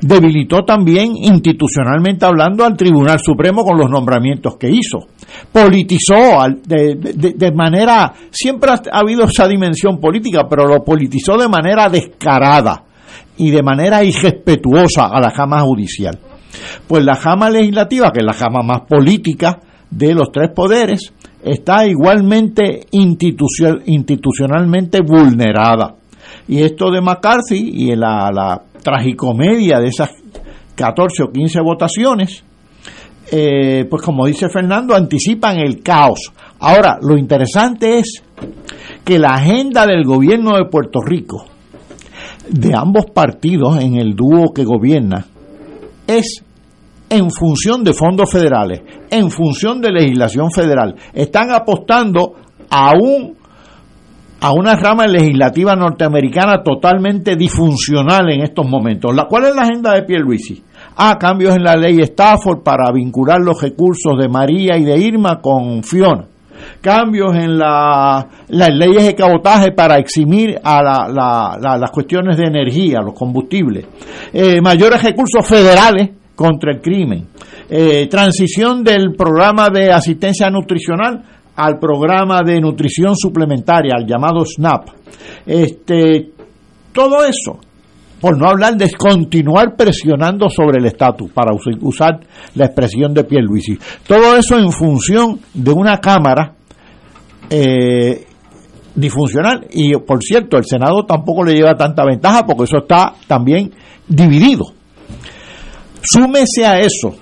Debilitó 0.00 0.62
también 0.64 1.16
institucionalmente 1.16 2.24
hablando 2.26 2.64
al 2.64 2.76
Tribunal 2.76 3.18
Supremo 3.18 3.64
con 3.64 3.78
los 3.78 3.90
nombramientos 3.90 4.56
que 4.56 4.68
hizo. 4.68 5.08
Politizó 5.50 6.14
de, 6.66 6.94
de 6.94 7.52
manera, 7.52 8.12
siempre 8.30 8.70
ha 8.70 8.98
habido 8.98 9.24
esa 9.24 9.48
dimensión 9.48 9.98
política, 9.98 10.46
pero 10.48 10.66
lo 10.66 10.84
politizó 10.84 11.36
de 11.36 11.48
manera 11.48 11.88
descarada 11.88 12.84
y 13.38 13.50
de 13.50 13.62
manera 13.62 14.04
irrespetuosa 14.04 15.06
a 15.06 15.20
la 15.20 15.30
jama 15.30 15.60
judicial. 15.60 16.18
Pues 16.86 17.04
la 17.04 17.16
jama 17.16 17.50
legislativa, 17.50 18.12
que 18.12 18.20
es 18.20 18.26
la 18.26 18.32
jama 18.32 18.62
más 18.62 18.82
política 18.88 19.58
de 19.90 20.14
los 20.14 20.30
tres 20.32 20.50
poderes, 20.54 21.12
está 21.42 21.86
igualmente 21.86 22.86
institucionalmente 22.90 25.00
vulnerada. 25.00 25.96
Y 26.48 26.62
esto 26.62 26.90
de 26.90 27.00
McCarthy 27.00 27.58
y 27.58 27.96
la, 27.96 28.62
tragicomedia 28.82 29.78
de 29.78 29.86
esas 29.88 30.10
14 30.74 31.24
o 31.24 31.30
15 31.30 31.60
votaciones, 31.60 32.42
eh, 33.30 33.84
pues 33.90 34.00
como 34.02 34.24
dice 34.26 34.48
Fernando, 34.48 34.94
anticipan 34.94 35.58
el 35.58 35.82
caos. 35.82 36.32
Ahora, 36.58 36.98
lo 37.02 37.18
interesante 37.18 37.98
es 37.98 38.22
que 39.04 39.18
la 39.18 39.34
agenda 39.34 39.86
del 39.86 40.04
gobierno 40.04 40.56
de 40.56 40.64
Puerto 40.64 41.02
Rico, 41.02 41.44
de 42.48 42.74
ambos 42.74 43.04
partidos 43.14 43.82
en 43.82 43.96
el 43.96 44.16
dúo 44.16 44.54
que 44.54 44.64
gobierna, 44.64 45.26
es 46.18 46.44
en 47.08 47.30
función 47.30 47.82
de 47.82 47.92
fondos 47.92 48.30
federales, 48.30 48.82
en 49.10 49.30
función 49.30 49.80
de 49.80 49.90
legislación 49.90 50.50
federal. 50.52 50.94
Están 51.12 51.50
apostando 51.50 52.34
a 52.70 52.92
un 52.92 53.40
a 54.42 54.52
una 54.52 54.74
rama 54.74 55.06
legislativa 55.06 55.76
norteamericana 55.76 56.62
totalmente 56.62 57.36
disfuncional 57.36 58.30
en 58.32 58.42
estos 58.42 58.66
momentos. 58.66 59.14
¿La, 59.14 59.26
¿Cuál 59.26 59.44
es 59.44 59.54
la 59.54 59.62
agenda 59.62 59.92
de 59.92 60.02
Pierluisi? 60.04 60.62
Ah, 60.96 61.18
cambios 61.20 61.54
en 61.56 61.62
la 61.62 61.76
ley 61.76 61.98
Stafford 62.00 62.62
para 62.62 62.90
vincular 62.90 63.38
los 63.40 63.60
recursos 63.60 64.14
de 64.18 64.28
María 64.28 64.78
y 64.78 64.84
de 64.84 64.98
Irma 64.98 65.40
con 65.42 65.82
Fiona. 65.82 66.29
Cambios 66.80 67.34
en 67.34 67.58
la, 67.58 68.26
las 68.48 68.74
leyes 68.74 69.06
de 69.06 69.14
cabotaje 69.14 69.72
para 69.72 69.98
eximir 69.98 70.58
a 70.62 70.82
las 70.82 71.90
cuestiones 71.90 72.36
de 72.36 72.46
energía, 72.46 73.00
los 73.00 73.14
combustibles. 73.14 73.86
Eh, 74.32 74.60
mayores 74.60 75.02
recursos 75.02 75.46
federales 75.46 76.10
contra 76.34 76.72
el 76.72 76.80
crimen. 76.80 77.28
Eh, 77.68 78.08
transición 78.08 78.82
del 78.82 79.14
programa 79.14 79.68
de 79.68 79.92
asistencia 79.92 80.50
nutricional 80.50 81.22
al 81.56 81.78
programa 81.78 82.40
de 82.42 82.60
nutrición 82.60 83.14
suplementaria, 83.14 83.92
al 83.96 84.06
llamado 84.06 84.44
SNAP. 84.44 84.88
Este, 85.46 86.30
todo 86.92 87.24
eso, 87.24 87.60
por 88.20 88.36
no 88.38 88.48
hablar 88.48 88.76
de 88.76 88.90
continuar 88.92 89.74
presionando 89.76 90.48
sobre 90.48 90.78
el 90.78 90.86
estatus, 90.86 91.30
para 91.32 91.52
usar 91.80 92.20
la 92.54 92.66
expresión 92.66 93.14
de 93.14 93.24
Pierluisi. 93.24 93.78
Todo 94.06 94.36
eso 94.36 94.58
en 94.58 94.70
función 94.70 95.40
de 95.54 95.70
una 95.72 95.98
Cámara 95.98 96.54
eh, 97.48 98.26
disfuncional. 98.94 99.66
Y 99.70 99.96
por 99.96 100.22
cierto, 100.22 100.56
el 100.58 100.64
Senado 100.64 101.04
tampoco 101.06 101.44
le 101.44 101.54
lleva 101.54 101.74
tanta 101.74 102.04
ventaja 102.04 102.44
porque 102.44 102.64
eso 102.64 102.78
está 102.78 103.14
también 103.26 103.72
dividido. 104.06 104.66
Súmese 106.02 106.64
a 106.64 106.78
eso, 106.78 107.14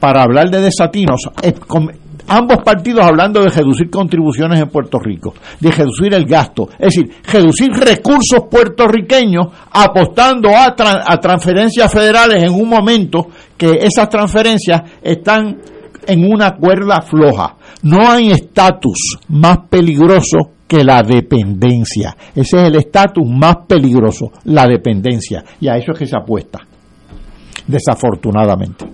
para 0.00 0.22
hablar 0.22 0.50
de 0.50 0.60
desatinos, 0.60 1.28
ambos 2.28 2.58
partidos 2.64 3.04
hablando 3.04 3.40
de 3.42 3.48
reducir 3.48 3.90
contribuciones 3.90 4.60
en 4.60 4.68
Puerto 4.68 4.98
Rico, 4.98 5.34
de 5.60 5.70
reducir 5.70 6.14
el 6.14 6.24
gasto, 6.24 6.68
es 6.78 6.94
decir, 6.94 7.10
reducir 7.30 7.70
recursos 7.72 8.46
puertorriqueños 8.50 9.46
apostando 9.70 10.50
a, 10.50 10.74
transferencias 11.20 11.92
federales 11.92 12.42
en 12.42 12.52
un 12.52 12.68
momento 12.68 13.28
que 13.56 13.78
esas 13.80 14.08
transferencias 14.08 14.82
están 15.02 15.58
en 16.06 16.24
una 16.24 16.56
cuerda 16.56 17.00
floja. 17.00 17.56
No 17.82 18.08
hay 18.08 18.30
estatus 18.30 19.18
más 19.28 19.58
peligroso 19.68 20.52
que 20.66 20.84
la 20.84 21.02
dependencia. 21.02 22.16
Ese 22.34 22.56
es 22.56 22.62
el 22.68 22.76
estatus 22.76 23.26
más 23.26 23.58
peligroso, 23.68 24.32
la 24.44 24.66
dependencia. 24.66 25.44
Y 25.60 25.68
a 25.68 25.76
eso 25.76 25.92
es 25.92 25.98
que 25.98 26.06
se 26.06 26.16
apuesta, 26.16 26.60
desafortunadamente. 27.66 28.84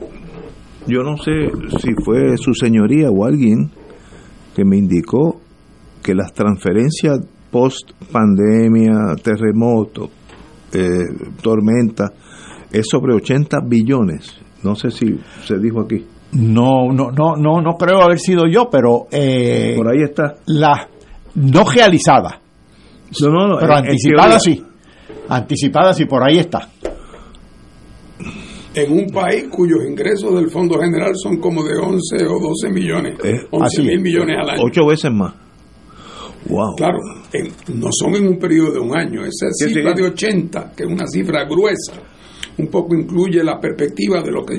Yo 0.86 1.02
no 1.02 1.16
sé 1.16 1.50
si 1.80 1.92
fue 2.04 2.36
su 2.36 2.54
señoría 2.54 3.10
o 3.10 3.24
alguien 3.24 3.70
que 4.54 4.64
me 4.64 4.76
indicó 4.76 5.40
que 6.02 6.14
las 6.14 6.32
transferencias 6.32 7.20
post 7.50 7.92
pandemia, 8.10 9.14
terremoto, 9.22 10.10
eh, 10.72 11.04
tormenta, 11.40 12.12
es 12.72 12.86
sobre 12.90 13.14
80 13.14 13.58
billones. 13.64 14.40
No 14.62 14.74
sé 14.74 14.90
si 14.90 15.18
se 15.44 15.58
dijo 15.58 15.80
aquí. 15.82 16.04
No, 16.32 16.90
no, 16.92 17.10
no, 17.10 17.36
no, 17.36 17.60
no 17.60 17.76
creo 17.76 18.02
haber 18.02 18.18
sido 18.18 18.44
yo, 18.50 18.70
pero 18.70 19.06
eh, 19.10 19.74
por 19.76 19.88
ahí 19.88 20.02
está. 20.02 20.36
La 20.46 20.88
no 21.34 21.64
realizada, 21.64 22.40
no, 23.20 23.28
no, 23.28 23.48
no, 23.48 23.58
pero 23.58 23.74
anticipada 23.74 24.38
sí, 24.40 24.62
anticipada 25.28 25.92
sí, 25.92 26.06
por 26.06 26.22
ahí 26.22 26.38
está. 26.38 26.68
En 28.74 28.90
un 28.90 29.06
país 29.10 29.44
cuyos 29.50 29.80
ingresos 29.86 30.34
del 30.34 30.50
Fondo 30.50 30.78
General 30.80 31.12
son 31.14 31.38
como 31.38 31.62
de 31.62 31.76
11 31.76 32.26
o 32.26 32.40
12 32.40 32.70
millones, 32.72 33.18
11 33.50 33.82
mil 33.82 34.00
millones 34.00 34.36
al 34.40 34.50
año. 34.50 34.62
Ocho 34.64 34.86
veces 34.86 35.10
más. 35.12 35.34
Wow. 36.48 36.74
Claro, 36.76 36.98
no 37.74 37.88
son 37.92 38.16
en 38.16 38.26
un 38.26 38.38
periodo 38.38 38.72
de 38.72 38.80
un 38.80 38.96
año. 38.96 39.24
Esa 39.24 39.46
cifra 39.52 39.92
de 39.92 40.04
80, 40.04 40.72
que 40.76 40.84
es 40.84 40.88
una 40.88 41.06
cifra 41.06 41.44
gruesa, 41.44 41.92
un 42.58 42.66
poco 42.68 42.94
incluye 42.94 43.44
la 43.44 43.60
perspectiva 43.60 44.22
de 44.22 44.30
lo 44.30 44.44
que 44.44 44.58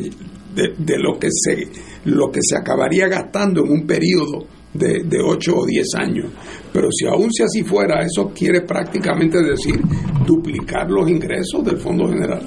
de, 0.56 0.98
lo 1.00 1.18
que 1.18 1.30
se 1.32 1.68
lo 2.06 2.32
que 2.32 2.40
se 2.42 2.56
acabaría 2.56 3.08
gastando 3.08 3.64
en 3.66 3.72
un 3.72 3.88
periodo 3.88 4.46
de, 4.74 5.04
de 5.04 5.18
8 5.22 5.56
o 5.56 5.66
10 5.66 5.88
años. 5.96 6.32
Pero 6.72 6.90
si 6.92 7.06
aún 7.08 7.32
si 7.32 7.44
así 7.44 7.64
fuera, 7.64 8.02
eso 8.06 8.32
quiere 8.34 8.62
prácticamente 8.62 9.42
decir 9.42 9.80
duplicar 10.26 10.90
los 10.90 11.10
ingresos 11.10 11.64
del 11.66 11.78
Fondo 11.78 12.08
General. 12.08 12.42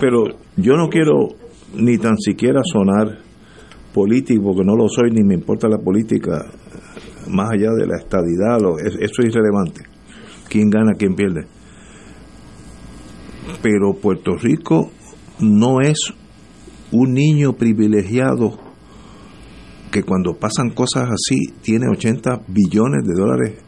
Pero 0.00 0.24
yo 0.56 0.76
no 0.76 0.88
quiero 0.88 1.28
ni 1.74 1.98
tan 1.98 2.16
siquiera 2.18 2.60
sonar 2.64 3.18
político, 3.92 4.42
porque 4.42 4.64
no 4.64 4.76
lo 4.76 4.88
soy, 4.88 5.10
ni 5.10 5.24
me 5.24 5.34
importa 5.34 5.68
la 5.68 5.78
política, 5.78 6.46
más 7.28 7.50
allá 7.50 7.72
de 7.72 7.86
la 7.86 7.98
estadidad, 7.98 8.58
eso 8.84 8.98
es 9.00 9.28
irrelevante. 9.28 9.82
¿Quién 10.48 10.70
gana, 10.70 10.92
quién 10.96 11.14
pierde? 11.14 11.46
Pero 13.62 13.94
Puerto 13.94 14.36
Rico 14.36 14.90
no 15.40 15.80
es 15.80 16.12
un 16.92 17.14
niño 17.14 17.54
privilegiado 17.54 18.58
que 19.90 20.02
cuando 20.02 20.34
pasan 20.34 20.70
cosas 20.70 21.08
así 21.10 21.52
tiene 21.62 21.86
80 21.90 22.42
billones 22.48 23.04
de 23.04 23.14
dólares 23.14 23.58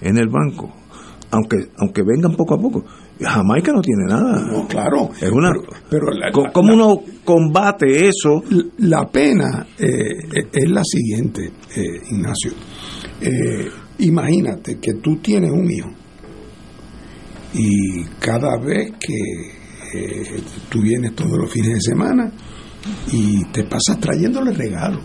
en 0.00 0.18
el 0.18 0.28
banco, 0.28 0.72
aunque 1.30 1.68
aunque 1.78 2.02
vengan 2.02 2.36
poco 2.36 2.54
a 2.54 2.60
poco. 2.60 2.84
Jamaica 3.20 3.72
no 3.72 3.80
tiene 3.80 4.04
nada. 4.06 4.40
No, 4.40 4.66
claro. 4.66 5.10
Es 5.20 5.30
una, 5.30 5.52
pero, 5.88 6.06
¿Cómo 6.52 6.74
uno 6.74 7.02
combate 7.24 8.08
eso? 8.08 8.42
La 8.78 9.06
pena 9.08 9.66
eh, 9.78 10.48
es 10.52 10.70
la 10.70 10.82
siguiente, 10.84 11.50
eh, 11.76 12.00
Ignacio. 12.10 12.52
Eh, 13.20 13.68
imagínate 13.98 14.78
que 14.78 14.94
tú 14.94 15.16
tienes 15.16 15.50
un 15.50 15.70
hijo 15.70 15.90
y 17.52 18.04
cada 18.18 18.56
vez 18.58 18.92
que 18.98 19.58
tú 20.68 20.80
vienes 20.82 21.14
todos 21.16 21.36
los 21.36 21.50
fines 21.52 21.74
de 21.74 21.80
semana 21.80 22.32
y 23.12 23.44
te 23.46 23.64
pasas 23.64 23.98
trayéndole 23.98 24.52
regalos 24.52 25.02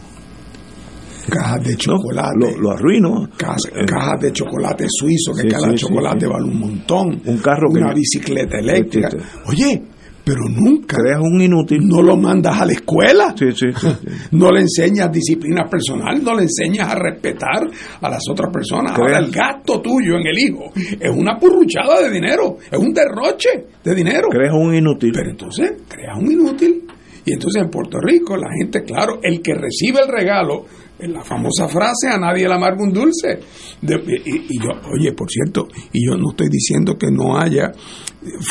cajas 1.30 1.64
de 1.64 1.76
chocolate. 1.76 2.58
lo, 2.60 2.72
arruino. 2.72 3.26
Eh, 3.26 3.86
cajas, 3.86 4.22
de 4.22 4.32
chocolate 4.32 4.86
suizo, 4.88 5.34
que 5.34 5.48
cada 5.48 5.74
chocolate 5.74 6.28
vale 6.28 6.46
un 6.46 6.60
montón. 6.60 7.22
Un 7.26 7.38
carro 7.40 7.70
Una 7.70 7.94
bicicleta 7.94 8.58
eléctrica. 8.60 9.10
Oye, 9.48 9.82
pero 10.26 10.42
nunca. 10.50 10.98
Creas 10.98 11.22
un 11.22 11.40
inútil. 11.40 11.88
No 11.88 12.02
lo 12.02 12.18
mandas 12.18 12.60
a 12.60 12.66
la 12.66 12.74
escuela. 12.74 13.36
no 14.32 14.52
le 14.52 14.62
enseñas 14.62 15.12
disciplina 15.12 15.66
personal, 15.70 16.22
no 16.24 16.36
le 16.36 16.44
enseñas 16.44 16.90
a 16.90 16.96
respetar 16.96 17.68
a 18.02 18.10
las 18.10 18.24
otras 18.30 18.52
personas. 18.52 18.94
Ahora, 18.98 19.20
el 19.20 19.32
gasto 19.32 19.82
tuyo 19.82 20.16
en 20.18 20.28
el 20.28 20.40
hijo 20.40 20.72
es 20.76 21.12
una 21.16 21.38
purruchada 21.38 22.02
de 22.02 22.12
dinero, 22.12 22.58
es 22.72 22.80
un 22.80 22.92
derroche 22.94 23.50
de 23.84 23.96
dinero. 23.96 24.28
Creas 24.30 24.54
un 24.54 24.74
inútil. 24.74 25.12
Pero 25.14 25.30
entonces, 25.30 25.74
creas 25.88 26.18
un 26.18 26.32
inútil. 26.32 26.84
Y 27.26 27.34
entonces 27.34 27.64
en 27.64 27.70
Puerto 27.70 27.98
Rico 28.00 28.38
la 28.38 28.50
gente, 28.56 28.84
claro, 28.84 29.20
el 29.22 29.42
que 29.42 29.54
recibe 29.56 30.00
el 30.02 30.12
regalo 30.12 30.66
la 31.00 31.24
famosa 31.24 31.68
frase 31.68 32.08
a 32.10 32.18
nadie 32.18 32.48
le 32.48 32.54
amarga 32.54 32.84
un 32.84 32.94
dulce. 32.94 33.40
y, 33.82 34.64
yo, 34.64 34.70
oye, 34.94 35.12
por 35.14 35.30
cierto, 35.30 35.68
y 35.92 36.08
yo 36.08 36.16
no 36.18 36.32
estoy 36.32 36.48
diciendo 36.50 36.98
que 36.98 37.12
no 37.12 37.38
haya 37.38 37.72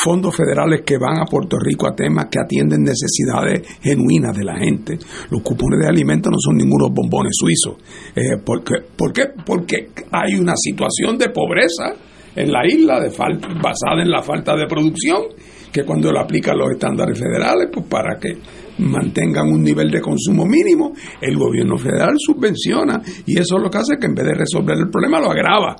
fondos 0.03 0.35
federales 0.35 0.81
que 0.85 0.97
van 0.97 1.19
a 1.19 1.25
Puerto 1.25 1.57
Rico 1.59 1.87
a 1.87 1.95
temas 1.95 2.27
que 2.31 2.39
atienden 2.39 2.83
necesidades 2.83 3.61
genuinas 3.81 4.35
de 4.35 4.43
la 4.43 4.57
gente. 4.57 4.97
Los 5.29 5.41
cupones 5.41 5.79
de 5.81 5.87
alimentos 5.87 6.31
no 6.31 6.37
son 6.39 6.57
ningunos 6.57 6.89
bombones 6.93 7.33
suizos. 7.37 7.75
Eh, 8.15 8.37
porque, 8.43 8.75
¿Por? 8.95 9.11
Porque 9.45 9.89
hay 10.11 10.35
una 10.35 10.53
situación 10.55 11.17
de 11.17 11.29
pobreza 11.29 11.93
en 12.35 12.51
la 12.51 12.65
isla 12.67 12.99
de 12.99 13.09
basada 13.09 14.01
en 14.01 14.09
la 14.09 14.21
falta 14.21 14.55
de 14.55 14.67
producción 14.67 15.23
que 15.71 15.83
cuando 15.83 16.11
le 16.11 16.19
aplican 16.19 16.57
los 16.57 16.71
estándares 16.71 17.19
federales, 17.19 17.69
pues 17.73 17.85
para 17.87 18.17
que 18.17 18.37
mantengan 18.79 19.47
un 19.47 19.63
nivel 19.63 19.89
de 19.89 20.01
consumo 20.01 20.45
mínimo, 20.45 20.93
el 21.21 21.37
gobierno 21.37 21.77
federal 21.77 22.15
subvenciona 22.17 23.01
y 23.25 23.39
eso 23.39 23.57
es 23.57 23.63
lo 23.63 23.69
que 23.69 23.77
hace 23.77 23.97
que 23.99 24.07
en 24.07 24.15
vez 24.15 24.25
de 24.25 24.33
resolver 24.33 24.77
el 24.77 24.89
problema 24.89 25.19
lo 25.19 25.31
agrava. 25.31 25.75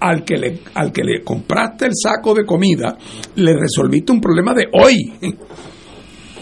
Al 0.00 0.22
que, 0.22 0.36
le, 0.36 0.60
al 0.74 0.92
que 0.92 1.02
le 1.02 1.22
compraste 1.22 1.86
el 1.86 1.92
saco 1.94 2.34
de 2.34 2.44
comida, 2.44 2.98
le 3.36 3.54
resolviste 3.56 4.12
un 4.12 4.20
problema 4.20 4.52
de 4.52 4.66
hoy, 4.70 5.12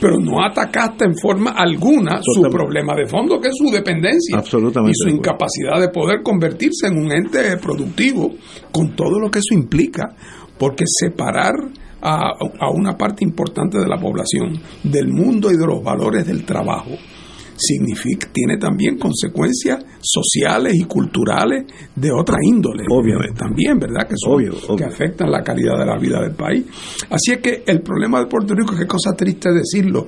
pero 0.01 0.18
no 0.18 0.45
atacaste 0.45 1.05
en 1.05 1.16
forma 1.16 1.53
alguna 1.53 2.20
su 2.22 2.43
problema 2.51 2.97
de 2.97 3.07
fondo, 3.07 3.40
que 3.40 3.51
es 3.51 3.55
su 3.57 3.70
dependencia 3.70 4.43
y 4.43 4.93
su 4.95 5.09
incapacidad 5.09 5.78
de 5.80 5.90
poder 5.90 6.22
convertirse 6.24 6.88
en 6.88 6.99
un 6.99 7.12
ente 7.12 7.57
productivo, 7.59 8.32
con 8.72 8.97
todo 8.97 9.20
lo 9.20 9.30
que 9.30 9.38
eso 9.38 9.55
implica, 9.55 10.09
porque 10.59 10.84
separar 10.86 11.55
a, 12.03 12.71
una 12.73 12.97
parte 12.97 13.25
importante 13.25 13.79
de 13.79 13.87
la 13.87 13.99
población 13.99 14.61
del 14.83 15.09
mundo 15.09 15.51
y 15.51 15.57
de 15.57 15.67
los 15.67 15.83
valores 15.83 16.27
del 16.27 16.45
trabajo. 16.45 16.91
Significa 17.55 18.29
tiene 18.33 18.57
también 18.57 18.99
consecuencias 18.99 19.85
sociales 20.01 20.73
y 20.75 20.85
culturales 20.85 21.67
de 21.95 22.11
otra 22.11 22.39
índole 22.43 22.85
obviamente 22.89 23.39
también 23.39 23.79
verdad 23.79 24.09
que 24.09 24.17
son 24.17 24.77
que 24.77 24.85
afectan 24.85 25.31
la 25.31 25.43
calidad 25.43 25.79
de 25.79 25.87
la 25.87 25.99
vida 25.99 26.21
del 26.23 26.35
país. 26.35 26.65
Así 27.11 27.33
es 27.33 27.39
que 27.39 27.63
el 27.67 27.83
problema 27.83 28.21
de 28.21 28.27
Puerto 28.27 28.55
Rico 28.55 28.75
qué 28.77 28.87
cosa 28.87 29.13
triste 29.15 29.53
decirlo 29.53 30.07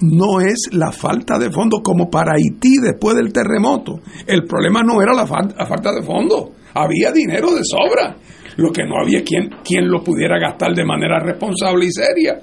no 0.00 0.40
es 0.40 0.70
la 0.72 0.90
falta 0.90 1.38
de 1.38 1.50
fondos 1.50 1.80
como 1.84 2.10
para 2.10 2.32
Haití 2.32 2.78
después 2.82 3.14
del 3.14 3.32
terremoto. 3.32 4.00
El 4.26 4.44
problema 4.44 4.82
no 4.82 5.00
era 5.00 5.12
la, 5.12 5.26
la 5.56 5.66
falta 5.66 5.92
de 5.92 6.02
fondos. 6.02 6.48
Había 6.74 7.12
dinero 7.12 7.54
de 7.54 7.62
sobra 7.62 8.16
lo 8.56 8.70
que 8.70 8.84
no 8.84 9.00
había 9.00 9.22
quien, 9.22 9.48
quien 9.64 9.88
lo 9.88 10.02
pudiera 10.02 10.38
gastar 10.38 10.74
de 10.74 10.84
manera 10.84 11.18
responsable 11.20 11.86
y 11.86 11.92
seria, 11.92 12.40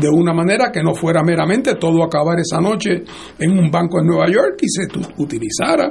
de 0.00 0.08
una 0.08 0.32
manera 0.32 0.70
que 0.72 0.82
no 0.82 0.94
fuera 0.94 1.22
meramente 1.22 1.74
todo 1.74 2.04
acabar 2.04 2.38
esa 2.38 2.60
noche 2.60 3.02
en 3.38 3.58
un 3.58 3.70
banco 3.70 4.00
en 4.00 4.06
Nueva 4.06 4.26
York 4.28 4.58
y 4.62 4.68
se 4.68 4.86
utilizara 5.18 5.90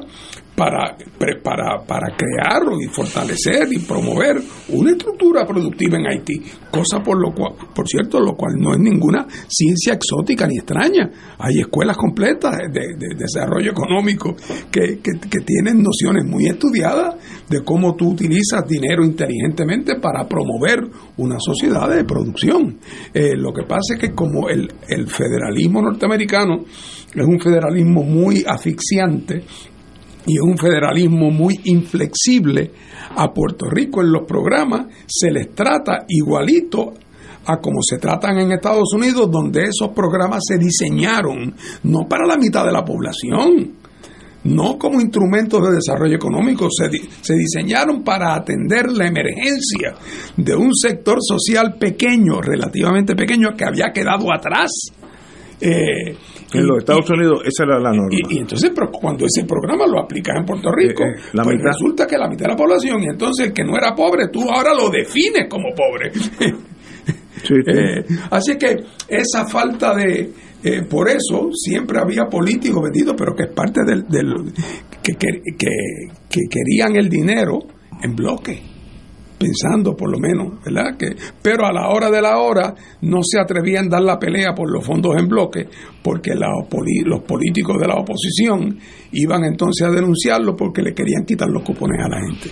para, 0.56 0.96
para, 1.44 1.84
para 1.86 2.16
crear 2.16 2.64
y 2.82 2.88
fortalecer 2.88 3.68
y 3.72 3.80
promover 3.80 4.42
una 4.70 4.92
estructura 4.92 5.46
productiva 5.46 5.98
en 5.98 6.08
Haití, 6.08 6.42
cosa 6.72 7.04
por 7.04 7.20
lo 7.20 7.34
cual, 7.34 7.54
por 7.74 7.88
cierto, 7.88 8.20
lo 8.20 8.36
cual 8.36 8.54
no 8.58 8.74
es 8.74 8.80
ninguna 8.80 9.28
ciencia 9.48 9.94
exótica 9.94 10.48
ni 10.48 10.58
extraña. 10.58 11.12
Hay 11.40 11.60
escuelas 11.60 11.98
completas 11.98 12.56
de, 12.72 12.96
desarrollo 13.18 13.72
económico 13.72 14.36
que, 14.72 15.00
que, 15.02 15.40
tienen 15.46 15.84
nociones 15.84 16.26
muy 16.26 16.48
estudiadas 16.48 17.16
de 17.50 17.64
cómo 17.64 17.96
tú 17.96 18.12
utilizas 18.12 18.66
dinero 18.68 19.04
inteligentemente 19.04 20.00
para 20.00 20.28
promover 20.28 20.80
una 21.18 21.36
sociedad 21.40 21.90
de 21.90 22.04
producción. 22.04 22.80
Eh, 23.14 23.36
lo 23.36 23.54
que 23.54 23.64
pasa 23.64 23.96
es 23.96 24.00
que 24.00 24.12
como 24.12 24.50
el, 24.50 24.72
el 24.88 25.08
federalismo 25.08 25.82
norteamericano 25.82 26.64
es 27.14 27.26
un 27.26 27.40
federalismo 27.40 28.04
muy 28.04 28.44
asfixiante, 28.46 29.44
y 30.28 30.40
un 30.40 30.58
federalismo 30.58 31.30
muy 31.30 31.60
inflexible, 31.66 32.72
a 33.16 33.34
Puerto 33.34 33.70
Rico 33.70 34.02
en 34.02 34.12
los 34.12 34.24
programas 34.28 34.88
se 35.08 35.32
les 35.32 35.54
trata 35.54 36.06
igualito 36.08 36.94
a 37.46 37.58
como 37.58 37.80
se 37.82 37.98
tratan 37.98 38.40
en 38.40 38.52
Estados 38.52 38.92
Unidos, 38.94 39.30
donde 39.32 39.66
esos 39.66 39.90
programas 39.96 40.42
se 40.48 40.58
diseñaron 40.58 41.54
no 41.84 42.08
para 42.10 42.26
la 42.26 42.38
mitad 42.38 42.66
de 42.66 42.72
la 42.72 42.84
población, 42.84 43.72
no 44.46 44.78
como 44.78 45.02
instrumentos 45.02 45.62
de 45.62 45.76
desarrollo 45.76 46.16
económico, 46.16 46.68
se, 46.70 46.90
se 47.22 47.36
diseñaron 47.36 48.04
para 48.04 48.36
atender 48.36 48.92
la 48.92 49.08
emergencia 49.08 49.96
de 50.38 50.56
un 50.56 50.74
sector 50.74 51.18
social 51.22 51.76
pequeño, 51.80 52.42
relativamente 52.42 53.16
pequeño, 53.16 53.56
que 53.56 53.66
había 53.66 53.92
quedado 53.92 54.32
atrás. 54.34 54.72
Eh, 55.60 56.16
en 56.54 56.68
los 56.68 56.80
Estados 56.80 57.10
Unidos 57.10 57.42
esa 57.46 57.64
era 57.64 57.80
la 57.80 57.92
norma. 57.92 58.10
Y, 58.30 58.40
entonces, 58.40 58.72
pero 58.76 58.92
cuando 58.92 59.26
ese 59.26 59.46
programa 59.46 59.88
lo 59.88 60.00
aplicas 60.02 60.36
en 60.38 60.46
Puerto 60.46 60.70
Rico, 60.72 61.04
eh, 61.04 61.16
eh, 61.16 61.40
pues 61.44 61.62
resulta 61.62 62.06
que 62.06 62.18
la 62.18 62.28
mitad 62.28 62.46
de 62.46 62.52
la 62.52 62.58
población, 62.58 63.02
y 63.04 63.08
entonces 63.08 63.48
el 63.48 63.54
que 63.54 63.64
no 63.64 63.76
era 63.78 63.96
pobre, 63.96 64.28
tú 64.32 64.50
ahora 64.50 64.74
lo 64.74 64.90
defines 64.90 65.48
como 65.50 65.70
pobre. 65.74 66.12
así 68.32 68.58
que 68.58 68.78
esa 69.08 69.46
falta 69.48 69.94
de, 69.96 70.32
por 70.90 71.10
eso 71.10 71.50
siempre 71.54 72.00
había 72.00 72.26
políticos 72.26 72.84
vendidos, 72.84 73.16
pero 73.18 73.36
que 73.36 73.44
es 73.44 73.54
parte 73.54 73.82
del, 73.86 74.06
que, 75.02 75.14
que, 75.14 75.42
que, 75.58 76.42
querían 76.50 76.96
el 76.96 77.08
dinero 77.08 77.60
en 78.02 78.16
bloque 78.16 78.75
pensando 79.38 79.96
por 79.96 80.12
lo 80.12 80.18
menos, 80.20 80.64
¿verdad? 80.64 80.98
Que, 80.98 81.16
pero 81.42 81.66
a 81.66 81.74
la 81.74 81.90
hora 81.90 82.10
de 82.10 82.22
la 82.22 82.38
hora 82.40 82.74
no 83.02 83.20
se 83.24 83.40
atrevían 83.40 83.88
a 83.88 83.90
dar 83.90 84.02
la 84.02 84.20
pelea 84.20 84.54
por 84.54 84.72
los 84.72 84.86
fondos 84.86 85.16
en 85.18 85.28
bloque, 85.28 85.68
porque 86.02 86.34
los 86.36 87.24
políticos 87.24 87.78
de 87.80 87.88
la 87.88 87.96
oposición 87.96 88.78
iban 89.12 89.44
entonces 89.44 89.88
a 89.88 89.92
denunciarlo 89.92 90.56
porque 90.56 90.82
le 90.82 90.94
querían 90.94 91.26
quitar 91.26 91.50
los 91.50 91.64
cupones 91.64 92.04
a 92.04 92.10
la 92.10 92.20
gente. 92.22 92.52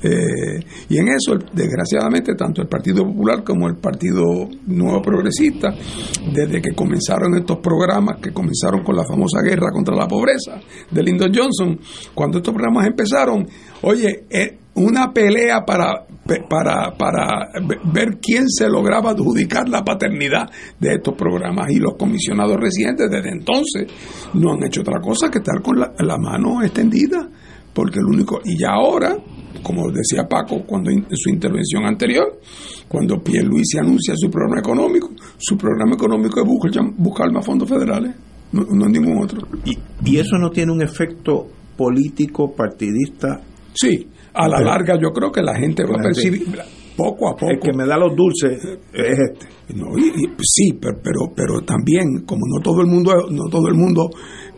Eh, 0.00 0.60
y 0.90 0.98
en 0.98 1.08
eso, 1.08 1.36
desgraciadamente, 1.52 2.34
tanto 2.34 2.62
el 2.62 2.68
Partido 2.68 3.04
Popular 3.04 3.42
como 3.42 3.66
el 3.66 3.76
Partido 3.76 4.48
Nuevo 4.66 5.02
Progresista, 5.02 5.74
desde 6.32 6.62
que 6.62 6.72
comenzaron 6.72 7.34
estos 7.36 7.58
programas, 7.58 8.20
que 8.20 8.32
comenzaron 8.32 8.84
con 8.84 8.94
la 8.94 9.04
famosa 9.04 9.42
guerra 9.42 9.72
contra 9.72 9.96
la 9.96 10.06
pobreza 10.06 10.60
de 10.90 11.02
Lyndon 11.02 11.32
Johnson, 11.34 11.78
cuando 12.14 12.38
estos 12.38 12.54
programas 12.54 12.86
empezaron, 12.86 13.46
oye, 13.82 14.24
eh, 14.30 14.58
una 14.78 15.12
pelea 15.12 15.64
para, 15.64 16.06
para, 16.48 16.96
para 16.96 17.50
ver 17.92 18.18
quién 18.20 18.48
se 18.48 18.68
lograba 18.68 19.10
adjudicar 19.10 19.68
la 19.68 19.84
paternidad 19.84 20.48
de 20.78 20.94
estos 20.94 21.14
programas. 21.14 21.70
Y 21.70 21.76
los 21.76 21.94
comisionados 21.96 22.56
residentes 22.56 23.10
desde 23.10 23.30
entonces 23.30 23.86
no 24.34 24.52
han 24.52 24.64
hecho 24.64 24.82
otra 24.82 25.00
cosa 25.00 25.30
que 25.30 25.38
estar 25.38 25.60
con 25.62 25.78
la, 25.78 26.16
mano 26.18 26.62
extendida, 26.62 27.28
porque 27.72 27.98
el 27.98 28.06
único, 28.06 28.40
y 28.44 28.58
ya 28.58 28.70
ahora, 28.70 29.16
como 29.62 29.90
decía 29.90 30.26
Paco 30.28 30.62
cuando 30.64 30.90
en 30.90 31.06
su 31.12 31.30
intervención 31.30 31.84
anterior, 31.84 32.38
cuando 32.86 33.20
se 33.62 33.78
anuncia 33.78 34.14
su 34.16 34.30
programa 34.30 34.60
económico, 34.60 35.10
su 35.36 35.56
programa 35.56 35.94
económico 35.94 36.40
es 36.40 36.46
buscar, 36.46 36.84
buscar 36.96 37.32
más 37.32 37.44
fondos 37.44 37.68
federales, 37.68 38.14
no, 38.52 38.62
no 38.62 38.88
ningún 38.88 39.22
otro. 39.22 39.46
¿Y, 39.64 39.76
¿Y 40.04 40.18
eso 40.18 40.38
no 40.38 40.50
tiene 40.50 40.72
un 40.72 40.82
efecto 40.82 41.46
político, 41.76 42.52
partidista? 42.52 43.40
Sí, 43.74 44.08
a 44.38 44.48
la 44.48 44.60
larga 44.60 44.94
yo 45.00 45.10
creo 45.10 45.32
que 45.32 45.42
la 45.42 45.56
gente 45.56 45.82
va 45.82 45.98
a 45.98 46.02
percibir 46.02 46.46
poco 46.96 47.28
a 47.28 47.32
poco. 47.34 47.50
El 47.50 47.58
que 47.58 47.72
me 47.76 47.84
da 47.84 47.98
los 47.98 48.14
dulces 48.14 48.56
es 48.92 49.18
este. 49.18 49.46
sí, 50.42 50.78
pero, 50.80 50.98
pero, 51.02 51.32
pero 51.34 51.60
también, 51.62 52.24
como 52.24 52.42
no 52.46 52.62
todo 52.62 52.80
el 52.80 52.86
mundo, 52.86 53.12
no 53.30 53.50
todo 53.50 53.66
el 53.68 53.74
mundo 53.74 54.08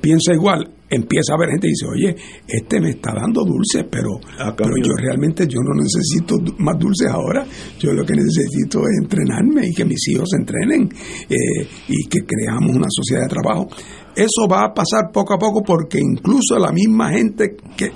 piensa 0.01 0.33
igual, 0.35 0.69
empieza 0.89 1.33
a 1.33 1.37
haber 1.37 1.51
gente 1.51 1.69
que 1.69 1.73
dice, 1.73 1.87
oye, 1.87 2.17
este 2.49 2.81
me 2.81 2.91
está 2.91 3.13
dando 3.15 3.45
dulces, 3.45 3.85
pero, 3.91 4.19
pero 4.57 4.71
yo 4.83 4.93
realmente 4.97 5.47
yo 5.47 5.61
no 5.61 5.81
necesito 5.81 6.37
más 6.59 6.79
dulces 6.79 7.09
ahora, 7.09 7.47
yo 7.79 7.93
lo 7.93 8.05
que 8.05 8.15
necesito 8.15 8.81
es 8.81 9.03
entrenarme 9.03 9.69
y 9.69 9.75
que 9.75 9.85
mis 9.85 10.09
hijos 10.09 10.29
se 10.31 10.39
entrenen 10.39 10.89
eh, 11.29 11.69
y 11.89 12.09
que 12.09 12.21
creamos 12.27 12.77
una 12.77 12.89
sociedad 12.89 13.23
de 13.23 13.29
trabajo. 13.29 13.69
Eso 14.15 14.49
va 14.51 14.65
a 14.65 14.75
pasar 14.75 15.11
poco 15.13 15.35
a 15.35 15.39
poco 15.39 15.63
porque 15.63 15.99
incluso 15.99 16.59
la 16.59 16.73
misma 16.73 17.11
gente 17.11 17.57
que, 17.77 17.93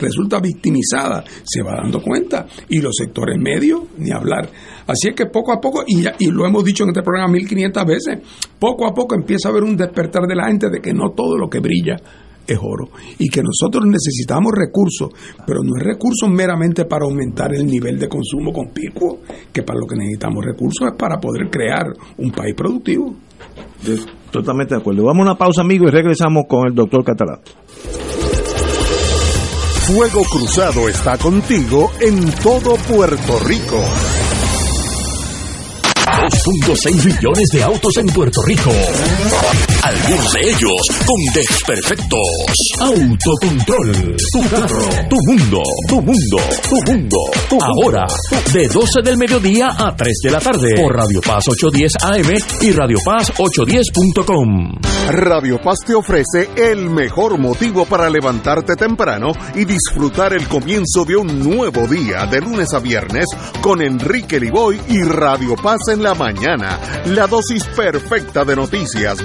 resulta 0.00 0.40
victimizada 0.40 1.24
se 1.44 1.62
va 1.62 1.76
dando 1.82 2.02
cuenta 2.02 2.46
y 2.68 2.80
los 2.80 2.94
sectores 2.96 3.38
medios, 3.38 3.82
ni 3.98 4.10
hablar. 4.10 4.48
Así 4.86 5.08
es 5.08 5.14
que 5.14 5.26
poco 5.26 5.52
a 5.52 5.60
poco, 5.60 5.84
y, 5.86 6.04
y 6.18 6.30
lo 6.30 6.46
hemos 6.46 6.64
dicho 6.64 6.84
en 6.84 6.90
este 6.90 7.02
programa 7.02 7.32
1500 7.32 7.84
veces, 7.84 8.18
poco 8.58 8.86
a 8.86 8.94
poco 8.94 9.14
empieza 9.14 9.48
a 9.48 9.52
haber 9.52 9.64
un 9.64 9.76
despertar 9.76 10.26
de 10.26 10.34
la 10.34 10.48
gente 10.48 10.68
de 10.68 10.80
que 10.80 10.92
no 10.92 11.10
todo 11.10 11.36
lo 11.38 11.48
que 11.48 11.60
brilla 11.60 11.96
es 12.46 12.58
oro 12.60 12.88
y 13.18 13.28
que 13.28 13.42
nosotros 13.42 13.84
necesitamos 13.86 14.52
recursos, 14.54 15.10
pero 15.46 15.62
no 15.62 15.76
es 15.76 15.82
recursos 15.82 16.28
meramente 16.30 16.84
para 16.84 17.04
aumentar 17.04 17.54
el 17.54 17.66
nivel 17.66 17.98
de 17.98 18.08
consumo 18.08 18.52
con 18.52 18.68
pico, 18.68 19.20
que 19.52 19.62
para 19.62 19.80
lo 19.80 19.86
que 19.86 19.96
necesitamos 19.96 20.44
recursos 20.44 20.88
es 20.88 20.96
para 20.96 21.18
poder 21.18 21.50
crear 21.50 21.86
un 22.18 22.30
país 22.30 22.54
productivo. 22.54 23.14
Totalmente 24.30 24.74
de 24.74 24.80
acuerdo. 24.80 25.04
Vamos 25.04 25.20
a 25.20 25.30
una 25.30 25.38
pausa, 25.38 25.62
amigos, 25.62 25.88
y 25.88 25.92
regresamos 25.92 26.44
con 26.48 26.66
el 26.68 26.74
doctor 26.74 27.04
Catalán. 27.04 27.40
Fuego 29.86 30.24
Cruzado 30.24 30.88
está 30.88 31.16
contigo 31.16 31.92
en 32.00 32.30
todo 32.42 32.74
Puerto 32.76 33.38
Rico. 33.46 33.80
2.6 36.28 37.04
millones 37.04 37.48
de 37.52 37.62
autos 37.62 37.96
en 37.98 38.06
Puerto 38.06 38.42
Rico. 38.42 38.70
Algunos 39.86 40.32
de 40.32 40.40
ellos 40.40 40.80
con 41.06 41.16
desperfectos. 41.32 42.18
Autocontrol. 42.80 44.16
Tu 44.32 44.50
carro. 44.50 44.88
Tu 45.08 45.16
mundo. 45.28 45.62
Tu 45.86 46.02
mundo. 46.02 46.38
Tu 46.68 46.92
mundo. 46.92 47.16
Ahora, 47.62 48.04
de 48.52 48.66
12 48.66 49.02
del 49.04 49.16
mediodía 49.16 49.68
a 49.78 49.94
3 49.94 50.12
de 50.24 50.30
la 50.32 50.40
tarde. 50.40 50.74
Por 50.74 50.92
Radio 50.92 51.20
Paz 51.20 51.44
810 51.46 51.92
AM 52.02 52.34
y 52.62 52.72
Radio 52.72 52.98
Paz 53.04 53.32
810.com. 53.36 54.76
Radio 55.08 55.60
Paz 55.62 55.78
te 55.86 55.94
ofrece 55.94 56.50
el 56.56 56.90
mejor 56.90 57.38
motivo 57.38 57.86
para 57.86 58.10
levantarte 58.10 58.74
temprano 58.74 59.30
y 59.54 59.64
disfrutar 59.64 60.32
el 60.32 60.48
comienzo 60.48 61.04
de 61.04 61.14
un 61.14 61.48
nuevo 61.48 61.86
día 61.86 62.26
de 62.26 62.40
lunes 62.40 62.74
a 62.74 62.80
viernes 62.80 63.26
con 63.60 63.80
Enrique 63.82 64.40
Liboy 64.40 64.80
y 64.88 65.02
Radio 65.04 65.54
Paz 65.54 65.78
en 65.92 66.02
la 66.02 66.14
mañana. 66.14 66.80
La 67.06 67.28
dosis 67.28 67.64
perfecta 67.66 68.44
de 68.44 68.56
noticias, 68.56 69.24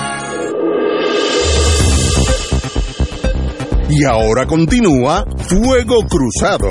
Y 3.93 4.05
ahora 4.05 4.45
continúa 4.45 5.25
Fuego 5.35 5.97
Cruzado. 6.07 6.69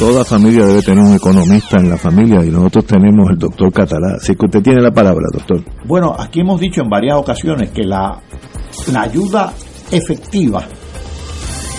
Toda 0.00 0.24
familia 0.24 0.66
debe 0.66 0.82
tener 0.82 1.04
un 1.04 1.14
economista 1.14 1.76
en 1.78 1.88
la 1.88 1.96
familia 1.96 2.44
y 2.44 2.50
nosotros 2.50 2.86
tenemos 2.86 3.30
el 3.30 3.38
doctor 3.38 3.72
Catalá. 3.72 4.16
Así 4.16 4.34
que 4.34 4.46
usted 4.46 4.62
tiene 4.62 4.82
la 4.82 4.90
palabra, 4.90 5.28
doctor. 5.32 5.62
Bueno, 5.84 6.12
aquí 6.18 6.40
hemos 6.40 6.60
dicho 6.60 6.82
en 6.82 6.88
varias 6.88 7.18
ocasiones 7.18 7.70
que 7.70 7.84
la, 7.84 8.20
la 8.92 9.02
ayuda 9.02 9.52
efectiva 9.92 10.64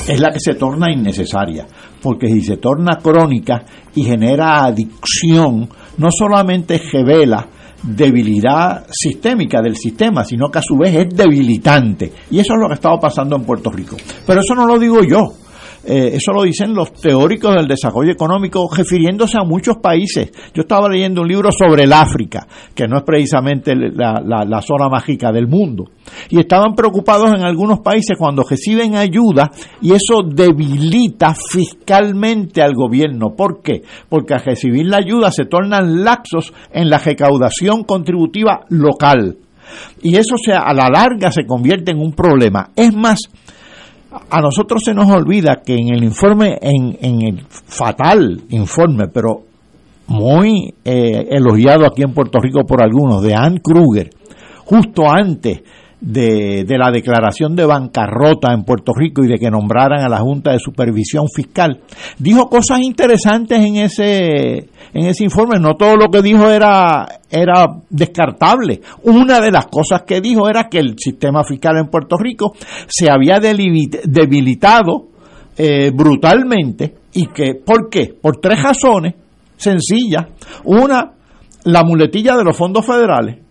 es 0.07 0.21
la 0.21 0.31
que 0.31 0.39
se 0.39 0.55
torna 0.55 0.89
innecesaria, 0.89 1.67
porque 2.01 2.27
si 2.27 2.41
se 2.43 2.55
torna 2.55 2.99
crónica 3.03 3.65
y 3.93 4.05
genera 4.05 4.63
adicción, 4.63 5.67
no 5.97 6.07
solamente 6.17 6.81
revela 6.93 7.45
debilidad 7.83 8.85
sistémica 8.89 9.61
del 9.61 9.75
sistema, 9.75 10.23
sino 10.23 10.49
que 10.49 10.59
a 10.59 10.61
su 10.61 10.77
vez 10.77 10.95
es 10.95 11.15
debilitante. 11.15 12.11
Y 12.31 12.39
eso 12.39 12.53
es 12.53 12.59
lo 12.59 12.67
que 12.67 12.73
ha 12.73 12.75
estado 12.75 12.99
pasando 12.99 13.35
en 13.35 13.43
Puerto 13.43 13.69
Rico. 13.69 13.97
Pero 14.25 14.39
eso 14.41 14.55
no 14.55 14.65
lo 14.65 14.79
digo 14.79 15.03
yo. 15.03 15.42
Eh, 15.85 16.11
eso 16.13 16.31
lo 16.31 16.43
dicen 16.43 16.73
los 16.73 16.93
teóricos 16.93 17.53
del 17.53 17.67
desarrollo 17.67 18.11
económico 18.11 18.69
refiriéndose 18.73 19.37
a 19.37 19.43
muchos 19.43 19.77
países. 19.77 20.31
Yo 20.53 20.61
estaba 20.61 20.87
leyendo 20.87 21.21
un 21.21 21.27
libro 21.27 21.51
sobre 21.51 21.83
el 21.83 21.91
África, 21.91 22.47
que 22.73 22.87
no 22.87 22.97
es 22.97 23.03
precisamente 23.03 23.75
la, 23.75 24.21
la, 24.23 24.61
zona 24.61 24.87
mágica 24.87 25.31
del 25.31 25.47
mundo. 25.47 25.89
Y 26.29 26.39
estaban 26.39 26.73
preocupados 26.73 27.33
en 27.35 27.43
algunos 27.43 27.81
países 27.81 28.17
cuando 28.17 28.43
reciben 28.43 28.95
ayuda 28.95 29.51
y 29.81 29.91
eso 29.91 30.21
debilita 30.23 31.35
fiscalmente 31.35 32.61
al 32.61 32.73
gobierno. 32.75 33.35
¿Por 33.35 33.61
qué? 33.61 33.81
Porque 34.07 34.35
al 34.35 34.43
recibir 34.43 34.85
la 34.87 34.97
ayuda 34.97 35.31
se 35.31 35.45
tornan 35.45 36.03
laxos 36.03 36.53
en 36.71 36.89
la 36.89 36.97
recaudación 36.97 37.83
contributiva 37.83 38.61
local. 38.69 39.37
Y 40.01 40.15
eso 40.15 40.35
a 40.53 40.73
la 40.73 40.89
larga 40.89 41.31
se 41.31 41.45
convierte 41.45 41.91
en 41.91 41.99
un 41.99 42.13
problema. 42.13 42.69
Es 42.75 42.93
más, 42.93 43.19
a 44.29 44.41
nosotros 44.41 44.81
se 44.83 44.93
nos 44.93 45.09
olvida 45.09 45.61
que 45.65 45.75
en 45.75 45.93
el 45.93 46.03
informe, 46.03 46.57
en, 46.61 47.21
el 47.21 47.45
fatal 47.49 48.41
informe, 48.49 49.07
pero 49.07 49.43
muy 50.07 50.73
eh, 50.83 51.27
elogiado 51.29 51.85
aquí 51.85 52.03
en 52.03 52.13
Puerto 52.13 52.39
Rico 52.39 52.63
por 52.65 52.83
algunos, 52.83 53.23
de 53.23 53.33
Ann 53.33 53.57
Kruger, 53.57 54.09
justo 54.65 55.09
antes 55.09 55.61
de, 56.03 56.65
de, 56.65 56.77
la 56.77 56.91
declaración 56.91 57.55
de 57.55 57.65
bancarrota 57.65 58.51
en 58.53 58.65
Puerto 58.65 58.91
Rico 58.93 59.23
y 59.23 59.27
de 59.29 59.39
que 59.39 59.49
nombraran 59.49 60.01
a 60.01 60.09
la 60.09 60.19
Junta 60.19 60.51
de 60.51 60.59
Supervisión 60.59 61.27
Fiscal, 61.33 61.79
dijo 62.19 62.49
cosas 62.49 62.81
interesantes 62.81 63.57
en 63.59 63.77
ese, 63.77 64.69
en 64.93 65.05
ese 65.05 65.23
informe. 65.23 65.59
No 65.59 65.75
todo 65.75 65.95
lo 65.95 66.09
que 66.11 66.21
dijo 66.21 66.49
era, 66.49 67.07
era 67.31 67.67
descartable. 67.89 68.81
Una 69.03 69.39
de 69.39 69.51
las 69.51 69.67
cosas 69.67 70.03
que 70.03 70.19
dijo 70.19 70.49
era 70.49 70.67
que 70.67 70.79
el 70.79 70.95
sistema 70.99 71.45
fiscal 71.45 71.77
en 71.77 71.87
Puerto 71.87 72.17
Rico 72.17 72.53
se 72.87 73.09
había 73.09 73.39
debilitado 73.39 75.07
eh, 75.57 75.91
brutalmente 75.95 76.95
y 77.13 77.27
que, 77.27 77.55
¿por 77.55 77.89
qué? 77.89 78.13
Por 78.21 78.41
tres 78.41 78.61
razones 78.61 79.15
sencillas. 79.55 80.25
Una, 80.65 81.13
la 81.63 81.83
muletilla 81.85 82.35
de 82.35 82.43
los 82.43 82.57
fondos 82.57 82.85
federales 82.85 83.42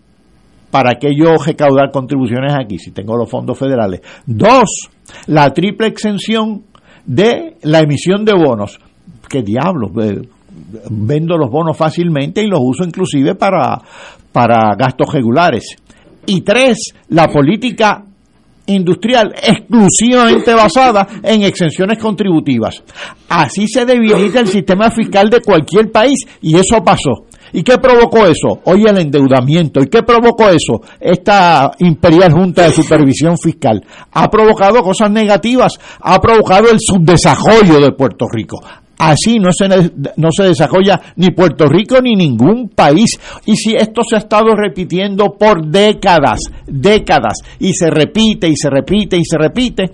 para 0.73 0.95
que 0.95 1.11
yo 1.15 1.35
recaudar 1.35 1.91
contribuciones 1.91 2.51
aquí 2.59 2.79
si 2.79 2.89
tengo 2.89 3.15
los 3.15 3.29
fondos 3.29 3.55
federales. 3.55 4.01
Dos, 4.25 4.89
la 5.27 5.53
triple 5.53 5.85
exención 5.85 6.63
de 7.05 7.57
la 7.61 7.81
emisión 7.81 8.25
de 8.25 8.33
bonos. 8.33 8.79
¿Qué 9.29 9.43
diablos? 9.43 9.91
Vendo 10.89 11.37
los 11.37 11.51
bonos 11.51 11.77
fácilmente 11.77 12.41
y 12.41 12.47
los 12.47 12.59
uso 12.59 12.83
inclusive 12.85 13.35
para, 13.35 13.79
para 14.31 14.73
gastos 14.75 15.13
regulares. 15.13 15.75
Y 16.25 16.41
tres, 16.41 16.95
la 17.09 17.27
política 17.27 18.05
industrial 18.65 19.31
exclusivamente 19.43 20.55
basada 20.55 21.07
en 21.21 21.43
exenciones 21.43 21.99
contributivas. 21.99 22.81
Así 23.29 23.67
se 23.67 23.85
debilita 23.85 24.39
el 24.39 24.47
sistema 24.47 24.89
fiscal 24.89 25.29
de 25.29 25.41
cualquier 25.41 25.91
país 25.91 26.25
y 26.41 26.55
eso 26.55 26.83
pasó. 26.83 27.27
¿Y 27.53 27.63
qué 27.63 27.77
provocó 27.77 28.25
eso? 28.25 28.61
Hoy 28.65 28.85
el 28.87 28.97
endeudamiento. 28.97 29.79
¿Y 29.81 29.87
qué 29.87 30.01
provocó 30.01 30.49
eso? 30.49 30.81
Esta 30.99 31.71
Imperial 31.79 32.33
Junta 32.33 32.63
de 32.63 32.71
Supervisión 32.71 33.37
Fiscal. 33.37 33.83
Ha 34.11 34.29
provocado 34.29 34.81
cosas 34.81 35.11
negativas. 35.11 35.79
Ha 36.01 36.19
provocado 36.19 36.69
el 36.71 36.79
subdesarrollo 36.79 37.79
de 37.79 37.91
Puerto 37.91 38.25
Rico. 38.31 38.59
Así 38.97 39.37
no 39.37 39.51
se, 39.51 39.67
no 39.67 40.29
se 40.31 40.43
desarrolla 40.43 40.99
ni 41.17 41.31
Puerto 41.31 41.67
Rico 41.67 41.99
ni 42.01 42.15
ningún 42.15 42.69
país. 42.69 43.19
Y 43.45 43.55
si 43.55 43.75
esto 43.75 44.01
se 44.07 44.15
ha 44.15 44.19
estado 44.19 44.55
repitiendo 44.55 45.35
por 45.37 45.65
décadas, 45.67 46.39
décadas, 46.65 47.39
y 47.59 47.73
se 47.73 47.89
repite 47.89 48.47
y 48.47 48.55
se 48.55 48.69
repite 48.69 49.17
y 49.17 49.25
se 49.25 49.37
repite, 49.37 49.91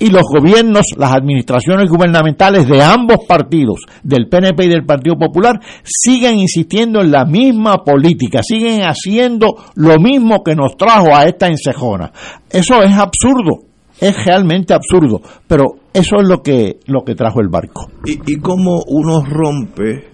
y 0.00 0.08
los 0.08 0.22
gobiernos, 0.22 0.86
las 0.96 1.12
administraciones 1.12 1.88
gubernamentales 1.90 2.66
de 2.66 2.82
ambos 2.82 3.18
partidos, 3.28 3.80
del 4.02 4.28
PNP 4.28 4.64
y 4.64 4.68
del 4.68 4.86
Partido 4.86 5.16
Popular, 5.16 5.60
siguen 5.84 6.38
insistiendo 6.38 7.02
en 7.02 7.10
la 7.10 7.26
misma 7.26 7.84
política, 7.84 8.42
siguen 8.42 8.80
haciendo 8.80 9.56
lo 9.74 9.98
mismo 9.98 10.42
que 10.42 10.56
nos 10.56 10.76
trajo 10.76 11.14
a 11.14 11.24
esta 11.24 11.48
encejona. 11.48 12.10
Eso 12.48 12.82
es 12.82 12.92
absurdo, 12.94 13.64
es 14.00 14.24
realmente 14.24 14.72
absurdo, 14.72 15.20
pero 15.46 15.66
eso 15.92 16.16
es 16.18 16.26
lo 16.26 16.42
que, 16.42 16.78
lo 16.86 17.04
que 17.04 17.14
trajo 17.14 17.40
el 17.40 17.48
barco. 17.48 17.90
¿Y, 18.06 18.32
y 18.32 18.36
cómo 18.38 18.82
uno 18.88 19.22
rompe 19.22 20.08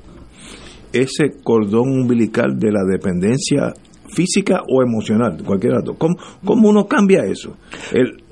ese 0.92 1.40
cordón 1.44 2.00
umbilical 2.00 2.58
de 2.58 2.72
la 2.72 2.82
dependencia 2.84 3.72
física 4.08 4.62
o 4.68 4.82
emocional, 4.82 5.36
cualquiera 5.44 5.80
de 5.80 5.94
¿Cómo, 5.96 6.16
¿Cómo 6.44 6.68
uno 6.68 6.86
cambia 6.86 7.24
eso? 7.24 7.56
El, 7.92 8.25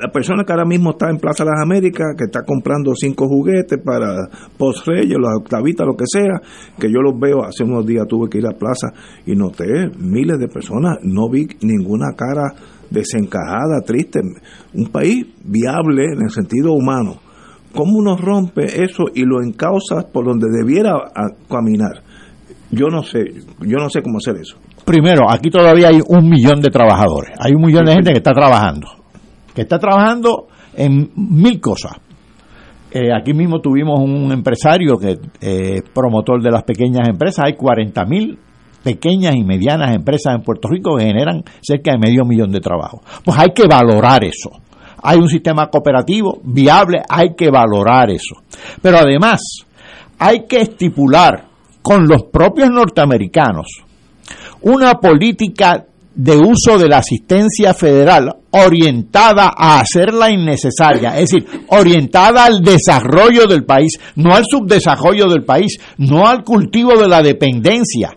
la 0.00 0.10
persona 0.10 0.44
que 0.44 0.52
ahora 0.52 0.64
mismo 0.64 0.90
está 0.90 1.10
en 1.10 1.18
Plaza 1.18 1.44
de 1.44 1.50
las 1.50 1.62
Américas, 1.62 2.14
que 2.16 2.24
está 2.24 2.42
comprando 2.42 2.92
cinco 2.94 3.26
juguetes 3.28 3.78
para 3.84 4.28
post-reyes, 4.56 5.16
los 5.18 5.30
octavitas, 5.40 5.86
lo 5.86 5.96
que 5.96 6.04
sea, 6.06 6.40
que 6.78 6.90
yo 6.90 7.00
los 7.00 7.18
veo, 7.18 7.44
hace 7.44 7.64
unos 7.64 7.86
días 7.86 8.06
tuve 8.08 8.28
que 8.28 8.38
ir 8.38 8.46
a 8.46 8.56
Plaza 8.56 8.92
y 9.26 9.34
noté 9.34 9.90
miles 9.98 10.38
de 10.38 10.48
personas, 10.48 10.98
no 11.02 11.28
vi 11.28 11.46
ninguna 11.62 12.12
cara 12.16 12.54
desencajada, 12.90 13.80
triste, 13.84 14.20
un 14.74 14.86
país 14.86 15.26
viable 15.44 16.12
en 16.12 16.22
el 16.22 16.30
sentido 16.30 16.72
humano. 16.72 17.16
¿Cómo 17.74 17.98
uno 17.98 18.16
rompe 18.16 18.64
eso 18.84 19.04
y 19.14 19.24
lo 19.24 19.42
encausa 19.42 20.06
por 20.12 20.26
donde 20.26 20.48
debiera 20.50 20.92
caminar? 21.48 22.02
Yo 22.70 22.88
no 22.88 23.02
sé, 23.02 23.20
yo 23.60 23.78
no 23.78 23.88
sé 23.88 24.02
cómo 24.02 24.18
hacer 24.18 24.36
eso. 24.40 24.56
Primero, 24.84 25.30
aquí 25.30 25.48
todavía 25.48 25.88
hay 25.88 26.00
un 26.06 26.28
millón 26.28 26.60
de 26.60 26.68
trabajadores, 26.68 27.32
hay 27.38 27.54
un 27.54 27.62
millón 27.62 27.84
de 27.86 27.92
gente 27.92 28.12
que 28.12 28.18
está 28.18 28.32
trabajando 28.32 29.01
que 29.54 29.62
está 29.62 29.78
trabajando 29.78 30.48
en 30.74 31.10
mil 31.14 31.60
cosas. 31.60 31.92
Eh, 32.90 33.08
aquí 33.14 33.32
mismo 33.32 33.60
tuvimos 33.60 33.98
un 34.00 34.30
empresario 34.32 34.98
que 34.98 35.18
eh, 35.40 35.82
promotor 35.94 36.42
de 36.42 36.50
las 36.50 36.62
pequeñas 36.62 37.08
empresas. 37.08 37.46
Hay 37.46 37.54
40 37.54 38.04
mil 38.04 38.38
pequeñas 38.82 39.34
y 39.36 39.44
medianas 39.44 39.94
empresas 39.94 40.34
en 40.34 40.42
Puerto 40.42 40.68
Rico 40.68 40.96
que 40.96 41.04
generan 41.04 41.42
cerca 41.62 41.92
de 41.92 41.98
medio 41.98 42.24
millón 42.24 42.50
de 42.50 42.60
trabajos. 42.60 43.00
Pues 43.24 43.38
hay 43.38 43.52
que 43.54 43.66
valorar 43.66 44.24
eso. 44.24 44.50
Hay 45.02 45.18
un 45.18 45.28
sistema 45.28 45.68
cooperativo 45.68 46.40
viable, 46.44 47.02
hay 47.08 47.34
que 47.34 47.50
valorar 47.50 48.10
eso. 48.10 48.36
Pero 48.80 48.98
además, 48.98 49.40
hay 50.18 50.46
que 50.46 50.60
estipular 50.60 51.46
con 51.80 52.06
los 52.06 52.24
propios 52.24 52.70
norteamericanos 52.70 53.66
una 54.62 54.94
política 54.94 55.84
de 56.14 56.36
uso 56.36 56.78
de 56.78 56.88
la 56.88 56.98
asistencia 56.98 57.72
federal 57.74 58.34
orientada 58.50 59.52
a 59.56 59.80
hacerla 59.80 60.30
innecesaria, 60.30 61.18
es 61.18 61.30
decir, 61.30 61.46
orientada 61.68 62.44
al 62.44 62.60
desarrollo 62.60 63.46
del 63.46 63.64
país, 63.64 63.98
no 64.16 64.34
al 64.34 64.44
subdesarrollo 64.44 65.26
del 65.28 65.44
país, 65.44 65.78
no 65.98 66.26
al 66.26 66.44
cultivo 66.44 66.96
de 66.96 67.08
la 67.08 67.22
dependencia. 67.22 68.16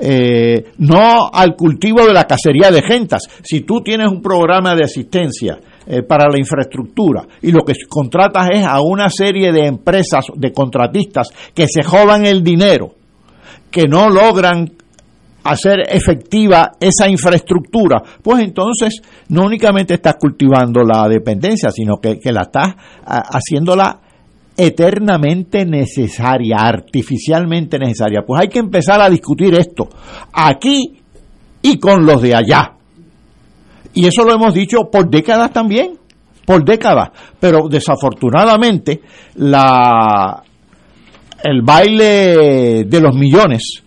Eh, 0.00 0.74
no 0.78 1.28
al 1.32 1.56
cultivo 1.56 2.06
de 2.06 2.12
la 2.12 2.24
cacería 2.24 2.70
de 2.70 2.82
gentas. 2.82 3.22
Si 3.42 3.62
tú 3.62 3.80
tienes 3.82 4.08
un 4.08 4.22
programa 4.22 4.76
de 4.76 4.84
asistencia 4.84 5.58
eh, 5.88 6.02
para 6.02 6.28
la 6.30 6.38
infraestructura 6.38 7.26
y 7.42 7.50
lo 7.50 7.64
que 7.64 7.72
contratas 7.88 8.48
es 8.52 8.64
a 8.64 8.80
una 8.80 9.10
serie 9.10 9.50
de 9.50 9.66
empresas, 9.66 10.26
de 10.36 10.52
contratistas 10.52 11.30
que 11.52 11.66
se 11.66 11.82
jodan 11.82 12.26
el 12.26 12.44
dinero, 12.44 12.94
que 13.72 13.88
no 13.88 14.08
logran 14.08 14.70
hacer 15.48 15.80
efectiva 15.88 16.72
esa 16.78 17.08
infraestructura, 17.08 18.02
pues 18.22 18.42
entonces 18.42 19.00
no 19.28 19.46
únicamente 19.46 19.94
estás 19.94 20.16
cultivando 20.18 20.82
la 20.82 21.08
dependencia, 21.08 21.70
sino 21.70 21.96
que, 21.96 22.18
que 22.18 22.32
la 22.32 22.42
estás 22.42 22.74
haciéndola 23.04 24.00
eternamente 24.56 25.64
necesaria, 25.64 26.56
artificialmente 26.58 27.78
necesaria. 27.78 28.22
Pues 28.26 28.42
hay 28.42 28.48
que 28.48 28.58
empezar 28.58 29.00
a 29.00 29.08
discutir 29.08 29.54
esto 29.54 29.88
aquí 30.32 31.00
y 31.62 31.78
con 31.78 32.04
los 32.04 32.20
de 32.20 32.34
allá. 32.34 32.72
Y 33.94 34.06
eso 34.06 34.24
lo 34.24 34.34
hemos 34.34 34.52
dicho 34.54 34.90
por 34.90 35.08
décadas 35.08 35.52
también, 35.52 35.94
por 36.44 36.64
décadas. 36.64 37.10
Pero 37.38 37.68
desafortunadamente 37.68 39.00
la, 39.36 40.42
el 41.44 41.62
baile 41.62 42.84
de 42.84 43.00
los 43.00 43.14
millones 43.14 43.84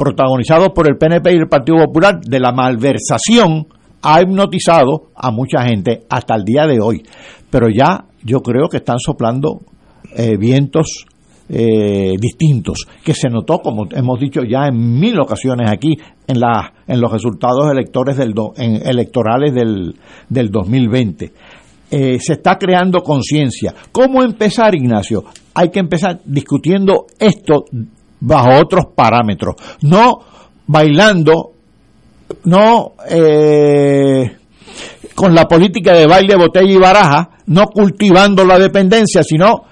protagonizados 0.00 0.70
por 0.70 0.88
el 0.88 0.96
PNP 0.96 1.30
y 1.34 1.36
el 1.36 1.48
Partido 1.48 1.76
Popular 1.84 2.22
de 2.22 2.40
la 2.40 2.52
malversación 2.52 3.66
ha 4.00 4.22
hipnotizado 4.22 5.10
a 5.14 5.30
mucha 5.30 5.62
gente 5.62 6.04
hasta 6.08 6.34
el 6.36 6.44
día 6.44 6.66
de 6.66 6.80
hoy. 6.80 7.02
Pero 7.50 7.68
ya 7.68 8.06
yo 8.24 8.40
creo 8.40 8.70
que 8.70 8.78
están 8.78 8.98
soplando 8.98 9.60
eh, 10.16 10.38
vientos 10.38 11.04
eh, 11.50 12.14
distintos, 12.18 12.86
que 13.04 13.12
se 13.12 13.28
notó, 13.28 13.58
como 13.58 13.88
hemos 13.90 14.18
dicho 14.18 14.40
ya 14.42 14.68
en 14.68 14.98
mil 14.98 15.20
ocasiones 15.20 15.70
aquí, 15.70 15.98
en, 16.26 16.40
la, 16.40 16.72
en 16.86 16.98
los 16.98 17.12
resultados 17.12 17.68
del 17.68 18.34
en, 18.56 18.88
electorales 18.88 19.52
del, 19.52 19.94
del 20.30 20.50
2020. 20.50 21.32
Eh, 21.90 22.18
se 22.20 22.32
está 22.34 22.56
creando 22.56 23.00
conciencia. 23.00 23.74
¿Cómo 23.92 24.22
empezar, 24.22 24.74
Ignacio? 24.74 25.24
Hay 25.52 25.68
que 25.68 25.80
empezar 25.80 26.20
discutiendo 26.24 27.06
esto 27.18 27.64
bajo 28.20 28.60
otros 28.60 28.86
parámetros, 28.94 29.56
no 29.82 30.20
bailando, 30.66 31.52
no 32.44 32.92
eh, 33.08 34.36
con 35.14 35.34
la 35.34 35.46
política 35.46 35.94
de 35.94 36.06
baile, 36.06 36.36
botella 36.36 36.72
y 36.72 36.78
baraja, 36.78 37.30
no 37.46 37.66
cultivando 37.66 38.44
la 38.44 38.58
dependencia, 38.58 39.22
sino 39.22 39.64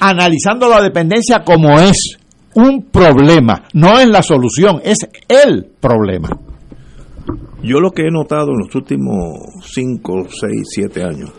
analizando 0.00 0.68
la 0.68 0.82
dependencia 0.82 1.42
como 1.44 1.80
es 1.80 2.18
un 2.54 2.86
problema, 2.90 3.64
no 3.72 3.98
es 3.98 4.08
la 4.08 4.22
solución, 4.22 4.80
es 4.84 4.98
el 5.28 5.66
problema. 5.80 6.28
Yo 7.62 7.80
lo 7.80 7.90
que 7.90 8.02
he 8.02 8.10
notado 8.10 8.50
en 8.50 8.66
los 8.66 8.74
últimos 8.74 9.64
5, 9.64 10.26
6, 10.28 10.52
7 10.64 11.02
años, 11.02 11.32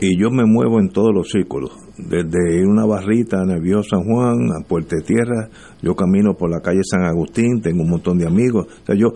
y 0.00 0.18
yo 0.18 0.30
me 0.30 0.44
muevo 0.46 0.80
en 0.80 0.88
todos 0.88 1.10
los 1.14 1.28
círculos, 1.28 1.72
desde 1.96 2.66
una 2.66 2.86
barrita 2.86 3.40
a 3.40 3.44
Nervio 3.44 3.82
San 3.82 4.04
Juan, 4.04 4.50
a 4.52 4.66
Puerto 4.66 4.96
Tierra, 5.04 5.48
yo 5.82 5.94
camino 5.94 6.34
por 6.34 6.50
la 6.50 6.60
calle 6.60 6.80
San 6.84 7.04
Agustín, 7.04 7.60
tengo 7.60 7.82
un 7.82 7.90
montón 7.90 8.18
de 8.18 8.26
amigos, 8.26 8.66
o 8.66 8.86
sea, 8.86 8.94
yo 8.94 9.12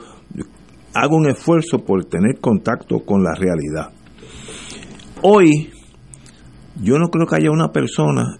hago 0.94 1.16
un 1.16 1.28
esfuerzo 1.28 1.78
por 1.84 2.04
tener 2.04 2.40
contacto 2.40 3.00
con 3.00 3.22
la 3.22 3.34
realidad. 3.34 3.90
Hoy 5.22 5.70
yo 6.82 6.98
no 6.98 7.08
creo 7.08 7.26
que 7.26 7.36
haya 7.36 7.50
una 7.50 7.72
persona 7.72 8.38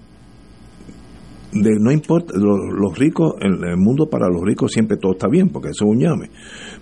de 1.52 1.70
no 1.78 1.92
importa, 1.92 2.34
los, 2.36 2.98
ricos, 2.98 3.34
en 3.40 3.64
el 3.64 3.76
mundo 3.76 4.08
para 4.10 4.28
los 4.28 4.42
ricos 4.42 4.72
siempre 4.72 4.96
todo 4.96 5.12
está 5.12 5.28
bien, 5.28 5.48
porque 5.50 5.68
eso 5.68 5.84
es 5.84 5.90
un 5.90 6.00
llame. 6.00 6.30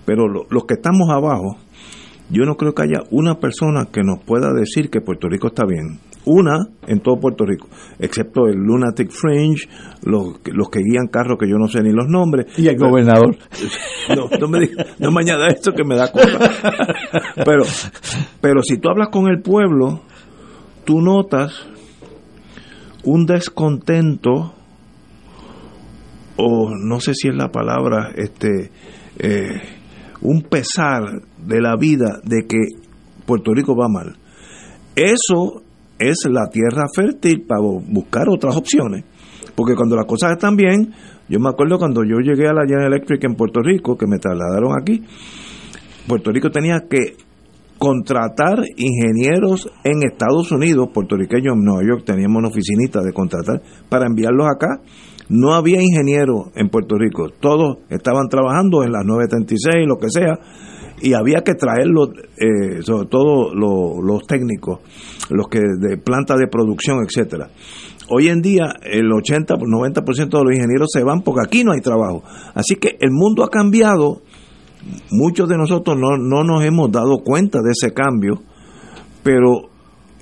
Pero 0.04 0.26
los 0.28 0.64
que 0.64 0.74
estamos 0.74 1.10
abajo, 1.10 1.56
yo 2.30 2.44
no 2.44 2.56
creo 2.56 2.74
que 2.74 2.82
haya 2.82 3.02
una 3.10 3.38
persona 3.38 3.86
que 3.92 4.02
nos 4.02 4.24
pueda 4.24 4.52
decir 4.54 4.88
que 4.90 5.00
Puerto 5.00 5.28
Rico 5.28 5.48
está 5.48 5.64
bien. 5.66 6.00
Una 6.24 6.68
en 6.86 7.00
todo 7.00 7.18
Puerto 7.18 7.44
Rico, 7.44 7.68
excepto 7.98 8.46
el 8.46 8.56
Lunatic 8.56 9.10
Fringe, 9.10 9.68
los, 10.04 10.40
los 10.52 10.70
que 10.70 10.78
guían 10.78 11.08
carros 11.08 11.36
que 11.38 11.48
yo 11.48 11.56
no 11.56 11.66
sé 11.66 11.82
ni 11.82 11.90
los 11.90 12.06
nombres. 12.06 12.46
Y 12.58 12.68
el 12.68 12.76
gobernador. 12.76 13.36
No, 14.08 14.28
no 14.40 14.48
me, 14.48 14.68
no 14.98 15.10
me 15.12 15.20
añada 15.20 15.46
esto 15.48 15.72
que 15.72 15.84
me 15.84 15.96
da 15.96 16.10
cosa. 16.10 16.38
Pero, 17.44 17.64
pero 18.40 18.62
si 18.62 18.78
tú 18.78 18.88
hablas 18.88 19.08
con 19.08 19.28
el 19.28 19.40
pueblo, 19.40 20.02
tú 20.84 21.00
notas 21.00 21.66
un 23.04 23.26
descontento 23.26 24.54
o 26.36 26.70
no 26.74 27.00
sé 27.00 27.14
si 27.14 27.28
es 27.28 27.34
la 27.34 27.50
palabra 27.50 28.12
este 28.16 28.70
eh, 29.18 29.60
un 30.20 30.42
pesar 30.42 31.02
de 31.38 31.60
la 31.60 31.76
vida 31.76 32.20
de 32.24 32.46
que 32.46 32.58
Puerto 33.26 33.52
Rico 33.52 33.76
va 33.76 33.88
mal 33.88 34.16
eso 34.94 35.62
es 36.08 36.18
la 36.30 36.48
tierra 36.50 36.84
fértil 36.94 37.44
para 37.46 37.60
buscar 37.60 38.28
otras 38.28 38.56
opciones 38.56 39.04
porque 39.54 39.74
cuando 39.74 39.96
las 39.96 40.06
cosas 40.06 40.32
están 40.32 40.56
bien 40.56 40.92
yo 41.28 41.38
me 41.38 41.48
acuerdo 41.48 41.78
cuando 41.78 42.02
yo 42.04 42.18
llegué 42.18 42.48
a 42.48 42.52
la 42.52 42.66
General 42.66 42.92
Electric 42.92 43.22
en 43.24 43.34
Puerto 43.34 43.60
Rico 43.60 43.96
que 43.96 44.06
me 44.06 44.18
trasladaron 44.18 44.72
aquí 44.80 45.02
Puerto 46.06 46.32
Rico 46.32 46.50
tenía 46.50 46.80
que 46.88 47.16
contratar 47.82 48.62
ingenieros 48.76 49.68
en 49.82 50.04
Estados 50.08 50.52
Unidos, 50.52 50.90
puertorriqueños 50.94 51.56
en 51.56 51.64
Nueva 51.64 51.82
York, 51.82 52.04
teníamos 52.06 52.38
una 52.38 52.48
oficinita 52.48 53.00
de 53.02 53.12
contratar 53.12 53.60
para 53.88 54.06
enviarlos 54.06 54.46
acá. 54.46 54.80
No 55.28 55.52
había 55.52 55.82
ingenieros 55.82 56.52
en 56.54 56.68
Puerto 56.68 56.96
Rico, 56.96 57.30
todos 57.40 57.78
estaban 57.90 58.28
trabajando 58.28 58.84
en 58.84 58.92
las 58.92 59.04
936, 59.04 59.88
lo 59.88 59.96
que 59.96 60.10
sea, 60.10 60.38
y 61.02 61.14
había 61.14 61.42
que 61.42 61.54
traerlos, 61.54 62.10
eh, 62.36 62.82
sobre 62.82 63.08
todo 63.08 63.52
los, 63.52 64.22
técnicos, 64.26 64.78
los 65.30 65.48
que 65.48 65.58
de 65.58 65.98
planta 65.98 66.36
de 66.36 66.46
producción, 66.46 66.98
etcétera. 67.04 67.50
Hoy 68.08 68.28
en 68.28 68.40
día 68.40 68.74
el 68.82 69.10
80, 69.12 69.54
90% 69.56 70.04
de 70.28 70.44
los 70.44 70.54
ingenieros 70.54 70.88
se 70.92 71.02
van 71.02 71.22
porque 71.22 71.40
aquí 71.44 71.64
no 71.64 71.72
hay 71.72 71.80
trabajo. 71.80 72.22
Así 72.54 72.76
que 72.76 72.96
el 73.00 73.10
mundo 73.10 73.42
ha 73.42 73.48
cambiado 73.48 74.22
muchos 75.10 75.48
de 75.48 75.56
nosotros 75.56 75.96
no, 75.96 76.16
no 76.18 76.44
nos 76.44 76.64
hemos 76.64 76.90
dado 76.90 77.18
cuenta 77.24 77.58
de 77.62 77.70
ese 77.70 77.92
cambio, 77.92 78.42
pero 79.22 79.70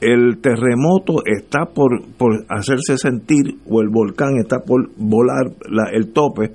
el 0.01 0.39
terremoto 0.41 1.23
está 1.27 1.67
por, 1.67 2.03
por 2.17 2.45
hacerse 2.49 2.97
sentir 2.97 3.59
o 3.69 3.83
el 3.83 3.89
volcán 3.89 4.39
está 4.39 4.61
por 4.61 4.91
volar 4.97 5.53
el 5.93 6.13
tope 6.13 6.53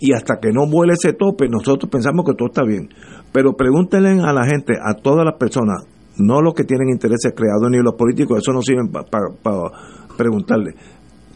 y 0.00 0.12
hasta 0.12 0.38
que 0.40 0.52
no 0.52 0.66
vuele 0.68 0.94
ese 0.94 1.12
tope 1.12 1.48
nosotros 1.48 1.90
pensamos 1.90 2.24
que 2.24 2.34
todo 2.34 2.48
está 2.48 2.64
bien. 2.64 2.88
Pero 3.34 3.54
pregúntenle 3.54 4.20
a 4.22 4.32
la 4.32 4.46
gente, 4.46 4.74
a 4.80 4.94
todas 4.94 5.24
las 5.24 5.34
personas, 5.34 5.82
no 6.18 6.40
los 6.40 6.54
que 6.54 6.62
tienen 6.62 6.90
intereses 6.90 7.32
creados 7.34 7.68
ni 7.68 7.78
los 7.78 7.96
políticos, 7.96 8.38
eso 8.38 8.52
no 8.52 8.62
sirve 8.62 8.88
para 8.92 9.26
preguntarle, 10.16 10.74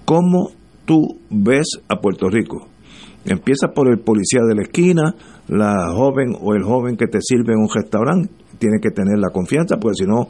¿cómo 0.05 0.53
tú 0.84 1.18
ves 1.28 1.66
a 1.88 1.96
Puerto 1.96 2.28
Rico? 2.28 2.68
Empieza 3.24 3.72
por 3.74 3.90
el 3.90 3.99
policía 3.99 4.42
de 4.46 4.55
la 4.55 4.62
esquina, 4.62 5.12
la 5.49 5.92
joven 5.92 6.36
o 6.40 6.55
el 6.55 6.62
joven 6.62 6.96
que 6.96 7.09
te 7.09 7.18
sirve 7.20 7.55
en 7.55 7.62
un 7.62 7.68
restaurante, 7.68 8.30
tiene 8.61 8.78
que 8.80 8.90
tener 8.90 9.18
la 9.18 9.30
confianza, 9.30 9.78
porque 9.80 10.05
si 10.05 10.07
no, 10.07 10.28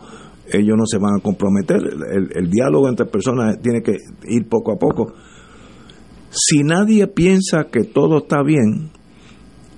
ellos 0.51 0.75
no 0.75 0.87
se 0.87 0.97
van 0.97 1.17
a 1.19 1.23
comprometer. 1.23 1.77
El, 1.77 2.31
el, 2.35 2.51
diálogo 2.51 2.89
entre 2.89 3.05
personas 3.05 3.61
tiene 3.61 3.83
que 3.83 3.99
ir 4.27 4.49
poco 4.49 4.73
a 4.73 4.79
poco. 4.79 5.13
Si 6.31 6.63
nadie 6.63 7.09
piensa 7.09 7.65
que 7.71 7.85
todo 7.85 8.21
está 8.21 8.43
bien, 8.43 8.89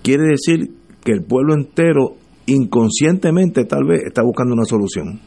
quiere 0.04 0.28
decir 0.28 0.79
que 1.04 1.12
el 1.12 1.22
pueblo 1.22 1.54
entero 1.54 2.16
inconscientemente 2.46 3.64
tal 3.64 3.84
vez 3.84 4.02
está 4.04 4.22
buscando 4.22 4.54
una 4.54 4.64
solución. 4.64 5.20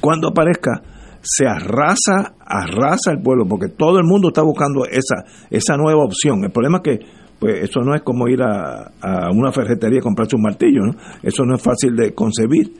Cuando 0.00 0.28
aparezca, 0.28 0.82
se 1.20 1.46
arrasa, 1.46 2.34
arrasa 2.40 3.10
el 3.10 3.22
pueblo, 3.22 3.46
porque 3.48 3.68
todo 3.68 3.98
el 3.98 4.04
mundo 4.04 4.28
está 4.28 4.42
buscando 4.42 4.84
esa, 4.84 5.24
esa 5.50 5.76
nueva 5.76 6.04
opción. 6.04 6.44
El 6.44 6.50
problema 6.50 6.78
es 6.78 6.82
que 6.82 7.06
pues 7.38 7.62
eso 7.62 7.80
no 7.80 7.94
es 7.94 8.02
como 8.02 8.26
ir 8.28 8.42
a, 8.42 8.90
a 9.00 9.30
una 9.30 9.52
ferretería 9.52 9.98
y 9.98 10.02
comprarse 10.02 10.34
un 10.34 10.42
martillo. 10.42 10.80
Eso 11.22 11.44
no 11.44 11.54
es 11.54 11.62
fácil 11.62 11.94
de 11.94 12.12
concebir. 12.12 12.72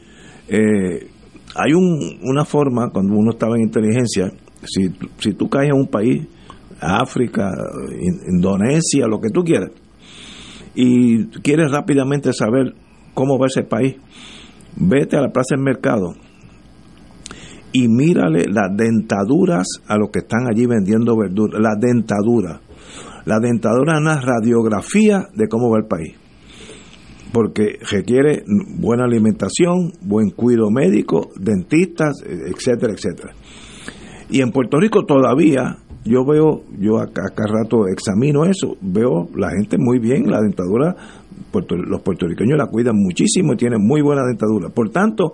Eh, 0.48 1.06
hay 1.54 1.72
un, 1.72 2.18
una 2.22 2.44
forma, 2.44 2.90
cuando 2.90 3.14
uno 3.14 3.30
estaba 3.30 3.56
en 3.56 3.62
inteligencia, 3.62 4.32
si, 4.64 4.88
si 5.18 5.34
tú 5.34 5.48
caes 5.48 5.68
en 5.68 5.76
un 5.76 5.86
país, 5.86 6.26
África, 6.80 7.50
Indonesia, 8.28 9.06
lo 9.08 9.20
que 9.20 9.30
tú 9.30 9.42
quieras, 9.42 9.70
y 10.80 11.26
quieres 11.42 11.72
rápidamente 11.72 12.32
saber 12.32 12.72
cómo 13.12 13.36
va 13.36 13.48
ese 13.48 13.64
país, 13.64 13.96
vete 14.76 15.16
a 15.16 15.20
la 15.20 15.32
plaza 15.32 15.56
del 15.56 15.64
mercado 15.64 16.14
y 17.72 17.88
mírale 17.88 18.44
las 18.48 18.76
dentaduras 18.76 19.66
a 19.88 19.96
los 19.98 20.10
que 20.12 20.20
están 20.20 20.46
allí 20.48 20.66
vendiendo 20.66 21.16
verduras, 21.16 21.60
las 21.60 21.80
dentaduras. 21.80 22.60
La 23.24 23.40
dentadura 23.40 23.94
es 23.94 24.00
una 24.02 24.20
radiografía 24.20 25.26
de 25.34 25.48
cómo 25.48 25.68
va 25.68 25.78
el 25.78 25.86
país. 25.86 26.14
Porque 27.32 27.80
requiere 27.90 28.44
buena 28.78 29.04
alimentación, 29.04 29.94
buen 30.00 30.30
cuidado 30.30 30.70
médico, 30.70 31.30
dentistas, 31.40 32.22
etcétera, 32.24 32.92
etcétera. 32.92 33.34
Y 34.30 34.42
en 34.42 34.52
Puerto 34.52 34.78
Rico 34.78 35.04
todavía, 35.04 35.78
yo 36.04 36.24
veo, 36.24 36.62
yo 36.78 36.98
acá, 36.98 37.22
acá 37.30 37.44
rato 37.46 37.86
examino 37.88 38.44
eso, 38.44 38.76
veo 38.80 39.28
la 39.34 39.50
gente 39.50 39.76
muy 39.78 39.98
bien, 39.98 40.30
la 40.30 40.40
dentadura, 40.40 40.94
los 41.52 42.02
puertorriqueños 42.02 42.56
la 42.56 42.66
cuidan 42.66 42.96
muchísimo 42.96 43.52
y 43.52 43.56
tienen 43.56 43.80
muy 43.82 44.00
buena 44.00 44.22
dentadura. 44.26 44.68
Por 44.70 44.90
tanto, 44.90 45.32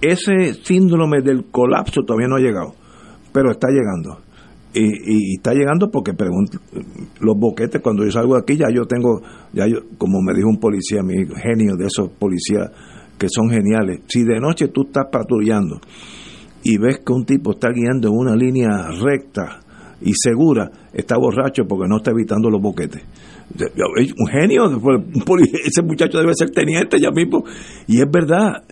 ese 0.00 0.54
síndrome 0.62 1.22
del 1.22 1.46
colapso 1.50 2.02
todavía 2.02 2.28
no 2.28 2.36
ha 2.36 2.40
llegado, 2.40 2.74
pero 3.32 3.50
está 3.50 3.68
llegando. 3.68 4.18
Y, 4.76 5.36
está 5.36 5.52
llegando 5.52 5.88
porque 5.88 6.12
los 7.20 7.38
boquetes, 7.38 7.80
cuando 7.80 8.04
yo 8.04 8.10
salgo 8.10 8.34
de 8.34 8.40
aquí, 8.40 8.56
ya 8.56 8.66
yo 8.74 8.86
tengo, 8.86 9.22
ya 9.52 9.68
yo, 9.68 9.78
como 9.96 10.20
me 10.20 10.34
dijo 10.34 10.48
un 10.48 10.58
policía, 10.58 11.02
mi 11.02 11.14
genio 11.40 11.76
de 11.76 11.86
esos 11.86 12.10
policías 12.10 12.70
que 13.16 13.28
son 13.28 13.48
geniales, 13.48 14.00
si 14.08 14.24
de 14.24 14.40
noche 14.40 14.68
tú 14.68 14.82
estás 14.86 15.06
patrullando 15.12 15.80
y 16.64 16.78
ves 16.78 17.00
que 17.04 17.12
un 17.12 17.24
tipo 17.24 17.52
está 17.52 17.68
guiando 17.70 18.08
en 18.08 18.14
una 18.14 18.34
línea 18.34 18.88
recta 19.00 19.60
y 20.00 20.12
segura, 20.14 20.70
está 20.92 21.16
borracho 21.16 21.64
porque 21.68 21.88
no 21.88 21.98
está 21.98 22.10
evitando 22.10 22.50
los 22.50 22.60
boquetes. 22.60 23.02
Un 24.18 24.26
genio, 24.26 24.64
ese 25.64 25.82
muchacho 25.82 26.18
debe 26.18 26.32
ser 26.34 26.50
teniente 26.50 26.98
ya 26.98 27.10
mismo. 27.10 27.44
Y 27.86 28.00
es 28.00 28.10
verdad, 28.10 28.64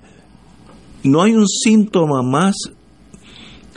no 1.05 1.23
hay 1.23 1.35
un 1.35 1.47
síntoma 1.47 2.23
más 2.23 2.57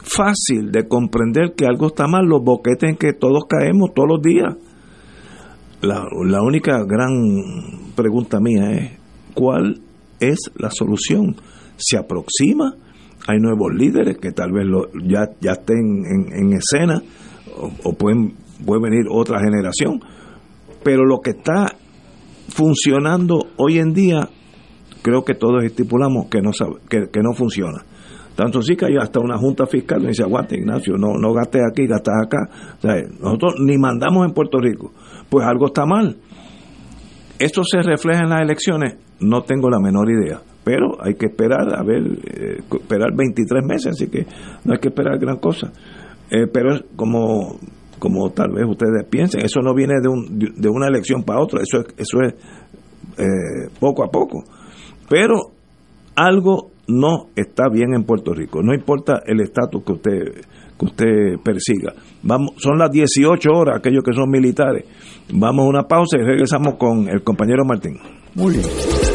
fácil 0.05 0.71
de 0.71 0.87
comprender 0.87 1.53
que 1.55 1.65
algo 1.65 1.87
está 1.87 2.07
mal, 2.07 2.25
los 2.25 2.43
boquetes 2.43 2.89
en 2.89 2.97
que 2.97 3.13
todos 3.13 3.43
caemos 3.49 3.93
todos 3.93 4.09
los 4.09 4.21
días. 4.21 4.55
La, 5.81 6.41
única 6.41 6.83
gran 6.83 7.93
pregunta 7.95 8.39
mía 8.39 8.71
es, 8.71 8.91
cuál 9.33 9.81
es 10.19 10.39
la 10.55 10.71
solución. 10.71 11.35
Se 11.77 11.97
aproxima, 11.97 12.75
hay 13.27 13.39
nuevos 13.39 13.73
líderes 13.73 14.17
que 14.17 14.31
tal 14.31 14.51
vez 14.51 14.65
lo, 14.65 14.91
ya, 15.03 15.29
ya 15.41 15.53
estén 15.53 16.03
en, 16.05 16.53
escena 16.53 17.01
o, 17.83 17.93
pueden, 17.93 18.33
puede 18.65 18.81
venir 18.81 19.05
otra 19.09 19.39
generación, 19.39 19.99
pero 20.83 21.05
lo 21.05 21.19
que 21.19 21.31
está 21.31 21.75
funcionando 22.49 23.39
hoy 23.57 23.79
en 23.79 23.93
día, 23.93 24.29
creo 25.01 25.23
que 25.23 25.33
todos 25.33 25.63
estipulamos 25.63 26.27
que 26.27 26.41
no, 26.41 26.51
que, 26.89 27.09
que 27.11 27.21
no 27.21 27.33
funciona. 27.33 27.83
Tanto 28.35 28.61
sí 28.61 28.75
que 28.75 28.85
hay 28.87 28.97
hasta 28.97 29.19
una 29.19 29.37
junta 29.37 29.65
fiscal 29.65 30.01
que 30.01 30.09
dice, 30.09 30.23
aguante 30.23 30.57
Ignacio, 30.57 30.97
no, 30.97 31.13
no 31.17 31.33
gastes 31.33 31.61
aquí, 31.69 31.87
gastes 31.87 32.13
acá. 32.21 32.49
nosotros 33.21 33.55
ni 33.59 33.77
mandamos 33.77 34.27
en 34.27 34.33
Puerto 34.33 34.59
Rico. 34.59 34.91
Pues 35.29 35.47
algo 35.47 35.67
está 35.67 35.85
mal. 35.85 36.17
¿Esto 37.39 37.63
se 37.63 37.81
refleja 37.81 38.23
en 38.23 38.29
las 38.29 38.41
elecciones? 38.41 38.97
No 39.21 39.43
tengo 39.43 39.69
la 39.69 39.79
menor 39.79 40.09
idea. 40.09 40.41
Pero 40.65 40.97
hay 40.99 41.13
que 41.13 41.27
esperar, 41.27 41.73
a 41.77 41.83
ver, 41.83 42.01
eh, 42.25 42.57
esperar 42.81 43.15
23 43.15 43.63
meses, 43.63 43.91
así 43.91 44.07
que 44.07 44.25
no 44.65 44.73
hay 44.73 44.79
que 44.79 44.87
esperar 44.87 45.19
gran 45.19 45.37
cosa. 45.37 45.71
Eh, 46.31 46.47
pero 46.51 46.79
como, 46.95 47.59
como 47.99 48.31
tal 48.31 48.51
vez 48.51 48.65
ustedes 48.67 49.05
piensen, 49.07 49.45
eso 49.45 49.61
no 49.61 49.75
viene 49.75 49.93
de, 50.01 50.09
un, 50.09 50.39
de 50.39 50.67
una 50.67 50.87
elección 50.87 51.23
para 51.23 51.39
otra, 51.39 51.61
eso 51.61 51.81
es, 51.81 51.85
eso 51.97 52.19
es 52.23 52.33
eh, 53.19 53.69
poco 53.79 54.03
a 54.03 54.07
poco. 54.07 54.43
Pero 55.07 55.35
algo 56.15 56.71
no 56.87 57.27
está 57.35 57.69
bien 57.71 57.93
en 57.93 58.03
Puerto 58.03 58.33
Rico, 58.33 58.63
no 58.63 58.73
importa 58.73 59.21
el 59.23 59.41
estatus 59.41 59.83
que 59.83 59.93
usted 59.93 60.45
que 60.77 60.85
usted 60.85 61.39
persiga. 61.43 61.93
Vamos, 62.23 62.55
son 62.57 62.77
las 62.77 62.91
18 62.91 63.49
horas, 63.49 63.77
aquellos 63.77 64.03
que 64.03 64.13
son 64.13 64.29
militares. 64.29 64.83
Vamos 65.31 65.65
a 65.65 65.69
una 65.69 65.83
pausa 65.83 66.17
y 66.17 66.23
regresamos 66.25 66.75
con 66.75 67.07
el 67.07 67.23
compañero 67.23 67.63
Martín. 67.63 67.97
Muy 68.33 68.55
bien. 68.55 69.14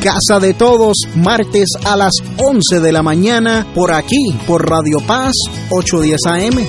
Casa 0.00 0.40
de 0.40 0.54
Todos, 0.54 0.96
martes 1.14 1.68
a 1.84 1.94
las 1.94 2.12
11 2.38 2.80
de 2.80 2.90
la 2.90 3.02
mañana, 3.02 3.66
por 3.74 3.92
aquí, 3.92 4.34
por 4.46 4.66
Radio 4.66 4.96
Paz, 5.06 5.34
810 5.68 6.18
AM. 6.26 6.66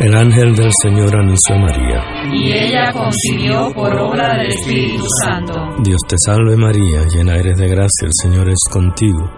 El 0.00 0.14
ángel 0.14 0.54
del 0.54 0.70
Señor 0.80 1.16
anunció 1.18 1.56
a 1.56 1.58
María. 1.58 2.04
Y 2.32 2.52
ella 2.52 2.92
concibió 2.92 3.72
por 3.74 3.92
obra 3.98 4.38
del 4.38 4.46
Espíritu 4.46 5.04
Santo. 5.24 5.54
Dios 5.82 5.98
te 6.08 6.16
salve 6.24 6.56
María, 6.56 7.04
llena 7.12 7.34
eres 7.34 7.58
de 7.58 7.66
gracia, 7.66 8.06
el 8.06 8.12
Señor 8.22 8.48
es 8.48 8.60
contigo. 8.70 9.37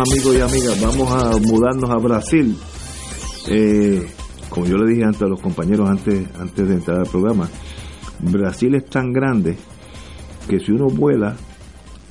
Amigos 0.00 0.34
y 0.34 0.40
amigas, 0.40 0.80
vamos 0.80 1.12
a 1.12 1.38
mudarnos 1.46 1.90
a 1.90 1.96
Brasil. 1.96 2.56
Eh, 3.48 4.06
como 4.48 4.66
yo 4.66 4.78
le 4.78 4.90
dije 4.90 5.04
antes 5.04 5.22
a 5.22 5.26
los 5.26 5.40
compañeros 5.40 5.88
antes, 5.88 6.26
antes 6.38 6.68
de 6.68 6.74
entrar 6.74 7.00
al 7.00 7.06
programa, 7.06 7.48
Brasil 8.20 8.74
es 8.76 8.86
tan 8.86 9.12
grande 9.12 9.56
que 10.48 10.58
si 10.58 10.72
uno 10.72 10.86
vuela 10.86 11.36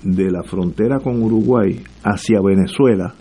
de 0.04 0.30
la 0.30 0.44
frontera 0.44 1.00
con 1.00 1.22
Uruguay 1.22 1.82
hacia 2.04 2.42
Venezuela, 2.42 3.16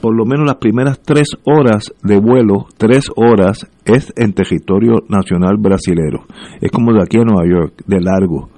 por 0.00 0.16
lo 0.16 0.24
menos 0.24 0.46
las 0.46 0.56
primeras 0.56 1.00
tres 1.00 1.28
horas 1.44 1.92
de 2.02 2.18
vuelo, 2.18 2.66
tres 2.76 3.06
horas, 3.16 3.66
es 3.84 4.12
en 4.16 4.34
territorio 4.34 5.04
nacional 5.08 5.56
brasilero. 5.58 6.26
Es 6.60 6.70
como 6.70 6.92
de 6.92 7.02
aquí 7.02 7.18
a 7.18 7.24
Nueva 7.24 7.48
York, 7.48 7.82
de 7.86 8.00
largo. 8.00 8.50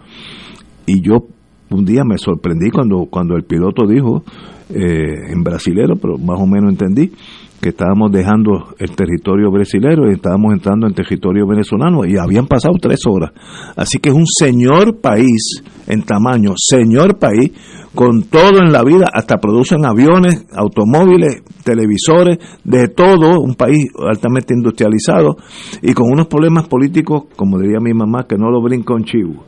Y 0.86 1.00
yo 1.00 1.26
un 1.70 1.84
día 1.84 2.02
me 2.04 2.18
sorprendí 2.18 2.70
cuando, 2.70 3.06
cuando 3.10 3.34
el 3.34 3.44
piloto 3.44 3.86
dijo, 3.86 4.22
eh, 4.70 5.32
en 5.32 5.42
brasilero, 5.42 5.96
pero 5.96 6.16
más 6.18 6.40
o 6.40 6.46
menos 6.46 6.70
entendí, 6.70 7.12
que 7.60 7.70
estábamos 7.70 8.12
dejando 8.12 8.74
el 8.78 8.90
territorio 8.94 9.50
brasileño 9.50 10.10
y 10.10 10.14
estábamos 10.14 10.52
entrando 10.52 10.86
en 10.86 10.92
territorio 10.92 11.46
venezolano 11.46 12.04
y 12.04 12.18
habían 12.18 12.46
pasado 12.46 12.74
tres 12.78 13.00
horas. 13.06 13.32
Así 13.74 13.98
que 13.98 14.10
es 14.10 14.14
un 14.14 14.26
señor 14.26 15.00
país 15.00 15.62
en 15.86 16.02
tamaño, 16.02 16.52
señor 16.56 17.18
país, 17.18 17.52
con 17.94 18.24
todo 18.24 18.60
en 18.60 18.72
la 18.72 18.82
vida, 18.82 19.06
hasta 19.12 19.38
producen 19.38 19.86
aviones, 19.86 20.46
automóviles, 20.52 21.42
televisores, 21.64 22.38
de 22.64 22.88
todo, 22.88 23.40
un 23.40 23.54
país 23.54 23.86
altamente 23.98 24.52
industrializado 24.52 25.36
y 25.80 25.94
con 25.94 26.12
unos 26.12 26.26
problemas 26.26 26.68
políticos, 26.68 27.24
como 27.34 27.58
diría 27.58 27.78
mi 27.80 27.94
mamá, 27.94 28.26
que 28.28 28.36
no 28.36 28.50
lo 28.50 28.60
brinca 28.60 28.94
un 28.94 29.04
chivo. 29.04 29.46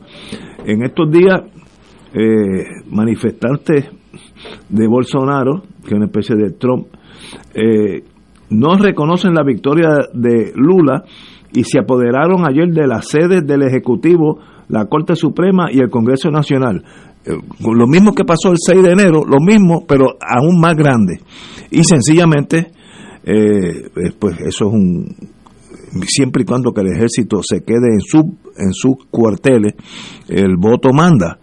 En 0.65 0.83
estos 0.83 1.11
días, 1.11 1.41
eh, 2.13 2.63
manifestantes 2.89 3.85
de 4.69 4.87
Bolsonaro, 4.87 5.63
que 5.83 5.89
es 5.89 5.93
una 5.93 6.05
especie 6.05 6.35
de 6.35 6.51
Trump, 6.51 6.87
eh, 7.53 8.03
no 8.49 8.77
reconocen 8.77 9.33
la 9.33 9.43
victoria 9.43 9.89
de 10.13 10.51
Lula 10.55 11.03
y 11.53 11.63
se 11.63 11.79
apoderaron 11.79 12.47
ayer 12.47 12.69
de 12.69 12.87
las 12.87 13.07
sedes 13.07 13.45
del 13.45 13.63
Ejecutivo, 13.63 14.39
la 14.69 14.85
Corte 14.85 15.15
Suprema 15.15 15.71
y 15.71 15.79
el 15.79 15.89
Congreso 15.89 16.29
Nacional. 16.29 16.83
Eh, 17.25 17.31
lo 17.61 17.87
mismo 17.87 18.13
que 18.13 18.23
pasó 18.23 18.51
el 18.51 18.57
6 18.59 18.83
de 18.83 18.91
enero, 18.91 19.23
lo 19.25 19.39
mismo, 19.39 19.85
pero 19.87 20.17
aún 20.21 20.59
más 20.59 20.75
grande. 20.75 21.19
Y 21.71 21.83
sencillamente, 21.83 22.71
eh, 23.23 23.89
pues 24.17 24.39
eso 24.39 24.67
es 24.67 24.73
un, 24.73 25.15
siempre 26.05 26.43
y 26.43 26.45
cuando 26.45 26.73
que 26.73 26.81
el 26.81 26.93
ejército 26.93 27.41
se 27.41 27.63
quede 27.63 27.93
en 27.93 28.01
su 28.01 28.19
en 28.57 28.73
sus 28.73 29.05
cuarteles 29.09 29.73
el 30.27 30.55
voto 30.57 30.89
manda 30.93 31.39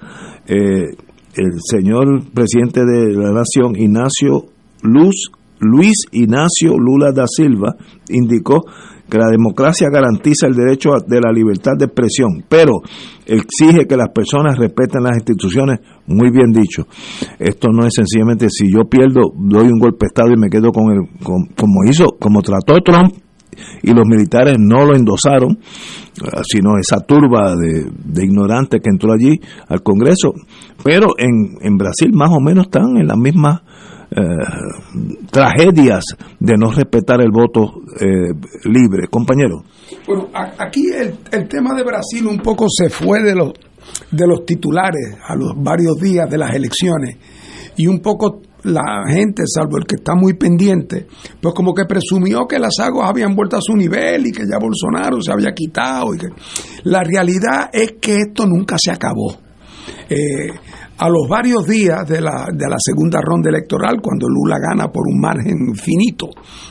el 1.36 1.52
señor 1.60 2.22
presidente 2.32 2.80
de 2.84 3.12
la 3.12 3.32
nación 3.32 3.76
Ignacio 3.76 4.46
Luz 4.82 5.30
Luis 5.60 6.06
Ignacio 6.12 6.76
Lula 6.78 7.12
da 7.12 7.24
Silva 7.26 7.74
indicó 8.08 8.64
que 9.08 9.18
la 9.18 9.28
democracia 9.28 9.88
garantiza 9.90 10.46
el 10.46 10.54
derecho 10.54 10.90
de 11.06 11.20
la 11.20 11.30
libertad 11.30 11.72
de 11.78 11.86
expresión, 11.86 12.44
pero 12.48 12.80
exige 13.26 13.86
que 13.86 13.96
las 13.96 14.08
personas 14.08 14.58
respeten 14.58 15.02
las 15.02 15.16
instituciones, 15.16 15.80
muy 16.06 16.30
bien 16.30 16.52
dicho. 16.52 16.86
Esto 17.38 17.68
no 17.70 17.86
es 17.86 17.92
sencillamente 17.94 18.46
si 18.48 18.72
yo 18.72 18.88
pierdo, 18.88 19.32
doy 19.36 19.66
un 19.66 19.78
golpe 19.78 20.06
de 20.06 20.06
Estado 20.06 20.32
y 20.32 20.40
me 20.40 20.48
quedo 20.48 20.72
con 20.72 20.90
el, 20.90 21.02
como 21.22 21.84
hizo, 21.88 22.16
como 22.18 22.40
trató 22.40 22.80
Trump, 22.82 23.14
y 23.82 23.92
los 23.92 24.06
militares 24.06 24.56
no 24.58 24.84
lo 24.84 24.96
endosaron, 24.96 25.58
sino 26.42 26.78
esa 26.78 27.00
turba 27.00 27.56
de, 27.56 27.86
de 28.04 28.24
ignorantes 28.24 28.80
que 28.80 28.90
entró 28.90 29.12
allí 29.12 29.40
al 29.68 29.82
Congreso. 29.82 30.32
Pero 30.82 31.08
en, 31.18 31.56
en 31.60 31.76
Brasil 31.76 32.10
más 32.12 32.30
o 32.30 32.40
menos 32.40 32.66
están 32.66 32.96
en 32.96 33.06
las 33.06 33.18
mismas 33.18 33.62
eh, 34.10 34.20
tragedias 35.30 36.04
de 36.38 36.56
no 36.56 36.70
respetar 36.70 37.20
el 37.20 37.30
voto 37.32 37.80
eh, 38.00 38.32
libre. 38.64 39.08
Compañero. 39.08 39.64
Bueno, 40.06 40.28
aquí 40.32 40.86
el, 40.94 41.14
el, 41.32 41.48
tema 41.48 41.74
de 41.74 41.82
Brasil 41.82 42.26
un 42.26 42.38
poco 42.38 42.66
se 42.68 42.90
fue 42.90 43.22
de 43.22 43.34
los, 43.34 43.52
de 44.12 44.26
los 44.26 44.46
titulares 44.46 45.16
a 45.26 45.34
los 45.34 45.54
varios 45.56 45.96
días 45.96 46.30
de 46.30 46.38
las 46.38 46.54
elecciones 46.54 47.16
y 47.76 47.88
un 47.88 47.98
poco 47.98 48.40
la 48.64 49.04
gente, 49.08 49.42
salvo 49.46 49.78
el 49.78 49.86
que 49.86 49.96
está 49.96 50.14
muy 50.14 50.34
pendiente, 50.34 51.06
pues 51.40 51.54
como 51.54 51.74
que 51.74 51.84
presumió 51.84 52.46
que 52.46 52.58
las 52.58 52.78
aguas 52.80 53.10
habían 53.10 53.34
vuelto 53.34 53.56
a 53.56 53.60
su 53.60 53.74
nivel 53.76 54.26
y 54.26 54.32
que 54.32 54.44
ya 54.50 54.58
Bolsonaro 54.58 55.20
se 55.20 55.32
había 55.32 55.52
quitado. 55.52 56.14
y 56.14 56.18
que 56.18 56.28
La 56.84 57.02
realidad 57.02 57.70
es 57.72 57.94
que 58.00 58.16
esto 58.16 58.46
nunca 58.46 58.76
se 58.78 58.90
acabó. 58.90 59.36
Eh, 60.08 60.48
a 60.96 61.08
los 61.08 61.28
varios 61.28 61.66
días 61.66 62.08
de 62.08 62.20
la, 62.20 62.46
de 62.52 62.68
la 62.68 62.76
segunda 62.78 63.20
ronda 63.20 63.50
electoral, 63.50 64.00
cuando 64.00 64.26
Lula 64.28 64.58
gana 64.58 64.90
por 64.90 65.02
un 65.06 65.20
margen 65.20 65.74
finito 65.74 66.28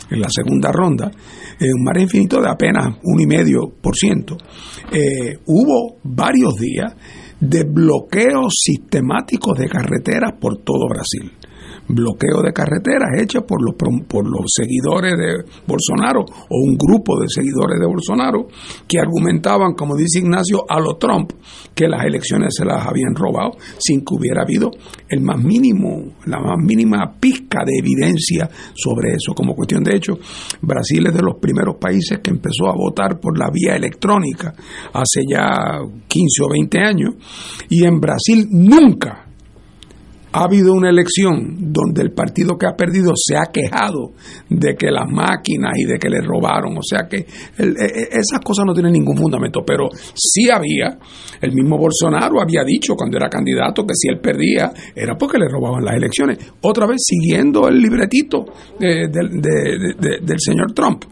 en 0.09 0.21
la 0.21 0.29
segunda 0.29 0.71
ronda, 0.71 1.11
eh, 1.59 1.65
un 1.73 1.83
margen 1.83 2.07
finito 2.07 2.41
de 2.41 2.49
apenas 2.49 2.97
un 3.03 3.19
y 3.19 3.27
medio 3.27 3.71
por 3.81 3.95
ciento, 3.95 4.37
eh, 4.91 5.37
hubo 5.45 5.97
varios 6.03 6.55
días 6.55 6.95
de 7.39 7.65
bloqueos 7.65 8.53
sistemáticos 8.63 9.59
de 9.59 9.67
carreteras 9.67 10.31
por 10.39 10.63
todo 10.63 10.87
Brasil 10.87 11.31
bloqueo 11.87 12.41
de 12.43 12.53
carreteras 12.53 13.09
hechas 13.19 13.43
por 13.47 13.63
los, 13.63 13.75
por 13.75 14.25
los 14.25 14.45
seguidores 14.47 15.13
de 15.17 15.43
Bolsonaro 15.67 16.21
o 16.21 16.57
un 16.63 16.75
grupo 16.77 17.19
de 17.19 17.27
seguidores 17.27 17.79
de 17.79 17.85
Bolsonaro 17.85 18.47
que 18.87 18.99
argumentaban, 18.99 19.73
como 19.73 19.95
dice 19.95 20.19
Ignacio, 20.19 20.65
a 20.67 20.79
lo 20.79 20.97
Trump, 20.97 21.31
que 21.75 21.87
las 21.87 22.05
elecciones 22.05 22.53
se 22.55 22.65
las 22.65 22.85
habían 22.85 23.15
robado 23.15 23.51
sin 23.79 23.99
que 24.01 24.15
hubiera 24.15 24.43
habido 24.43 24.71
el 25.09 25.21
más 25.21 25.43
mínimo, 25.43 26.13
la 26.25 26.39
más 26.39 26.57
mínima 26.57 27.13
pizca 27.19 27.63
de 27.65 27.77
evidencia 27.79 28.49
sobre 28.73 29.13
eso. 29.13 29.33
Como 29.33 29.55
cuestión 29.55 29.83
de 29.83 29.95
hecho, 29.95 30.13
Brasil 30.61 31.07
es 31.07 31.13
de 31.13 31.21
los 31.21 31.35
primeros 31.39 31.75
países 31.75 32.19
que 32.19 32.31
empezó 32.31 32.67
a 32.67 32.75
votar 32.75 33.19
por 33.19 33.37
la 33.37 33.49
vía 33.51 33.75
electrónica 33.75 34.53
hace 34.93 35.21
ya 35.29 35.79
15 36.07 36.43
o 36.43 36.49
20 36.49 36.79
años 36.79 37.13
y 37.69 37.85
en 37.85 37.99
Brasil 37.99 38.47
nunca 38.51 39.32
ha 40.33 40.45
habido 40.45 40.73
una 40.73 40.89
elección 40.89 41.71
donde 41.71 42.01
el 42.01 42.11
partido 42.11 42.57
que 42.57 42.65
ha 42.65 42.75
perdido 42.75 43.13
se 43.15 43.37
ha 43.37 43.51
quejado 43.51 44.13
de 44.49 44.75
que 44.75 44.89
las 44.89 45.07
máquinas 45.07 45.73
y 45.77 45.85
de 45.85 45.99
que 45.99 46.09
le 46.09 46.21
robaron, 46.21 46.75
o 46.75 46.81
sea 46.81 47.07
que 47.07 47.17
e, 47.17 47.25
e, 47.63 48.07
esas 48.11 48.39
cosas 48.43 48.65
no 48.65 48.73
tienen 48.73 48.93
ningún 48.93 49.15
fundamento, 49.15 49.61
pero 49.65 49.89
sí 49.91 50.49
había, 50.49 50.97
el 51.39 51.53
mismo 51.53 51.77
Bolsonaro 51.77 52.41
había 52.41 52.63
dicho 52.63 52.95
cuando 52.95 53.17
era 53.17 53.29
candidato 53.29 53.85
que 53.85 53.93
si 53.93 54.09
él 54.09 54.19
perdía 54.19 54.73
era 54.95 55.15
porque 55.15 55.37
le 55.37 55.47
robaban 55.47 55.85
las 55.85 55.95
elecciones, 55.95 56.39
otra 56.61 56.87
vez 56.87 56.97
siguiendo 57.05 57.67
el 57.67 57.79
libretito 57.79 58.45
del 58.79 60.39
señor 60.39 60.73
Trump. 60.73 61.05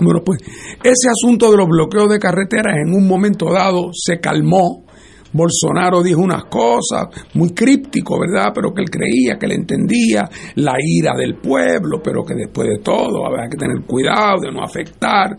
Bueno, 0.00 0.20
pues 0.24 0.38
ese 0.84 1.08
asunto 1.10 1.50
de 1.50 1.56
los 1.56 1.68
bloqueos 1.68 2.08
de 2.08 2.20
carreteras 2.20 2.76
en 2.76 2.94
un 2.94 3.08
momento 3.08 3.52
dado 3.52 3.90
se 3.92 4.20
calmó, 4.20 4.84
Bolsonaro 5.32 6.02
dijo 6.02 6.20
unas 6.20 6.44
cosas 6.44 7.08
muy 7.34 7.50
críptico, 7.50 8.18
¿verdad? 8.18 8.52
Pero 8.54 8.72
que 8.72 8.82
él 8.82 8.90
creía, 8.90 9.38
que 9.38 9.46
él 9.46 9.52
entendía 9.52 10.28
la 10.56 10.74
ira 10.80 11.14
del 11.16 11.36
pueblo, 11.36 12.00
pero 12.02 12.24
que 12.24 12.34
después 12.34 12.68
de 12.68 12.78
todo 12.82 13.26
había 13.26 13.48
que 13.48 13.56
tener 13.56 13.84
cuidado 13.86 14.40
de 14.42 14.52
no 14.52 14.62
afectar. 14.62 15.36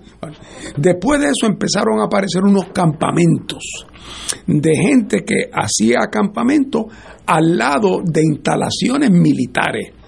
después 0.77 1.19
de 1.19 1.27
eso 1.27 1.47
empezaron 1.47 1.99
a 1.99 2.05
aparecer 2.05 2.43
unos 2.43 2.65
campamentos 2.73 3.85
de 4.45 4.75
gente 4.75 5.23
que 5.23 5.49
hacía 5.51 5.99
acampamento 6.03 6.87
al 7.25 7.57
lado 7.57 8.01
de 8.03 8.21
instalaciones 8.21 9.11
militares 9.11 9.98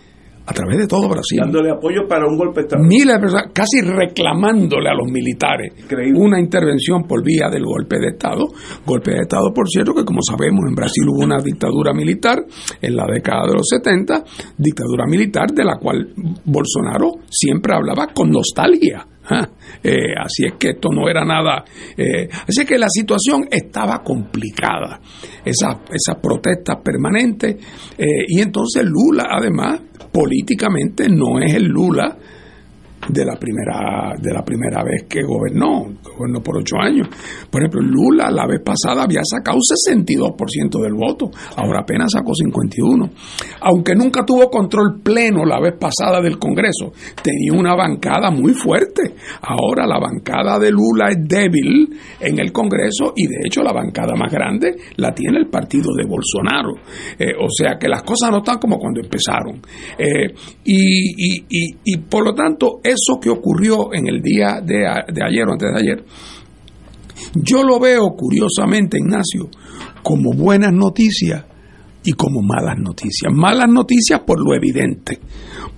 a 0.52 0.54
través 0.54 0.78
de 0.80 0.88
todo 0.88 1.08
Brasil. 1.08 1.40
Dándole 1.40 1.72
apoyo 1.72 2.08
para 2.08 2.28
un 2.28 2.38
golpe 2.38 2.62
de 2.62 2.68
Estado. 2.68 2.84
Miles 2.84 3.16
de 3.16 3.20
personas, 3.20 3.46
casi 3.54 3.82
reclamándole 3.82 4.90
a 4.90 4.94
los 4.94 5.10
militares 5.10 5.74
una 6.14 6.40
intervención 6.40 7.04
por 7.08 7.24
vía 7.24 7.50
del 7.50 7.64
golpe 7.64 7.98
de 8.00 8.10
Estado. 8.10 8.46
Golpe 8.86 9.12
de 9.12 9.22
Estado, 9.22 9.54
por 9.54 9.68
cierto, 9.70 9.94
que 9.94 10.04
como 10.04 10.20
sabemos 10.22 10.62
en 10.68 10.76
Brasil 10.76 11.08
hubo 11.08 11.24
una 11.24 11.38
dictadura 11.42 11.94
militar 11.94 12.44
en 12.82 12.96
la 12.96 13.06
década 13.08 13.48
de 13.48 13.54
los 13.54 13.68
70, 13.68 14.24
dictadura 14.58 15.06
militar 15.08 15.52
de 15.52 15.64
la 15.64 15.78
cual 15.78 16.14
Bolsonaro 16.46 17.12
siempre 17.30 17.74
hablaba 17.74 18.08
con 18.14 18.30
nostalgia. 18.30 19.08
¿Ah? 19.30 19.48
Eh, 19.84 20.14
así 20.18 20.46
es 20.46 20.54
que 20.60 20.72
esto 20.72 20.90
no 20.92 21.08
era 21.10 21.24
nada. 21.26 21.64
Eh, 21.98 22.28
así 22.32 22.62
es 22.62 22.68
que 22.68 22.78
la 22.78 22.90
situación 22.90 23.48
estaba 23.50 24.04
complicada, 24.04 25.00
esas 25.44 25.78
esa 25.92 26.20
protestas 26.22 26.78
permanentes. 26.84 27.56
Eh, 27.98 28.26
y 28.28 28.42
entonces 28.42 28.84
Lula, 28.84 29.28
además, 29.30 29.82
políticamente 30.12 31.08
no 31.10 31.40
es 31.40 31.54
el 31.56 31.66
Lula 31.66 32.18
de 33.10 33.26
la 33.26 33.36
primera 33.36 34.14
de 34.20 34.34
la 34.34 34.44
primera 34.44 34.84
vez 34.84 35.06
que 35.10 35.22
gobernó, 35.24 35.86
gobernó 36.04 36.42
por 36.42 36.58
ocho 36.58 36.78
años. 36.78 37.08
Por 37.50 37.62
ejemplo, 37.62 37.82
Lula 37.82 38.30
la 38.32 38.46
vez 38.48 38.62
pasada 38.64 39.04
había 39.04 39.22
sacado 39.24 39.58
62% 39.58 40.82
del 40.82 40.94
voto, 40.94 41.30
ahora 41.58 41.82
apenas 41.82 42.12
sacó 42.12 42.34
51. 42.34 43.10
Aunque 43.62 43.96
nunca 43.96 44.24
tuvo 44.26 44.50
control 44.50 45.02
pleno 45.04 45.46
la 45.46 45.60
vez 45.60 45.74
pasada 45.80 46.22
del 46.22 46.38
Congreso, 46.38 46.92
tenía 47.22 47.54
una 47.54 47.76
bancada 47.76 48.32
muy 48.32 48.54
fuerte. 48.54 49.16
Ahora 49.42 49.88
la 49.88 50.00
bancada 50.00 50.60
de 50.60 50.72
Lula 50.72 51.10
es 51.10 51.18
débil 51.28 51.90
en 52.20 52.40
el 52.40 52.52
Congreso 52.52 53.14
y 53.16 53.28
de 53.28 53.38
hecho 53.46 53.64
la 53.64 53.74
bancada 53.74 54.14
más 54.16 54.32
grande 54.32 54.76
la 54.98 55.14
tiene 55.14 55.40
el 55.40 55.48
partido 55.48 55.92
de 55.96 56.08
Bolsonaro. 56.08 56.74
Eh, 57.18 57.34
o 57.40 57.48
sea 57.50 57.78
que 57.80 57.88
las 57.88 58.04
cosas 58.04 58.32
no 58.32 58.38
están 58.38 58.60
como 58.60 58.78
cuando 58.78 59.02
empezaron. 59.02 59.62
Eh, 59.98 60.34
y, 60.64 61.44
y, 61.84 61.98
por 61.98 62.26
lo 62.26 62.34
tanto, 62.34 62.80
eso 62.92 63.20
que 63.20 63.30
ocurrió 63.30 63.94
en 63.94 64.08
el 64.08 64.22
día 64.22 64.62
de, 64.64 64.88
ayer 64.88 65.48
o 65.48 65.52
antes 65.54 65.70
de 65.74 65.80
ayer, 65.80 66.06
yo 67.36 67.64
lo 67.64 67.80
veo 67.80 68.10
curiosamente, 68.16 68.98
Ignacio, 68.98 69.50
como 70.04 70.32
buenas 70.34 70.74
noticias 70.74 71.46
y 72.04 72.14
como 72.14 72.42
malas 72.42 72.78
noticias. 72.78 73.32
Malas 73.34 73.70
noticias 73.70 74.22
por 74.26 74.40
lo 74.40 74.56
evidente, 74.56 75.20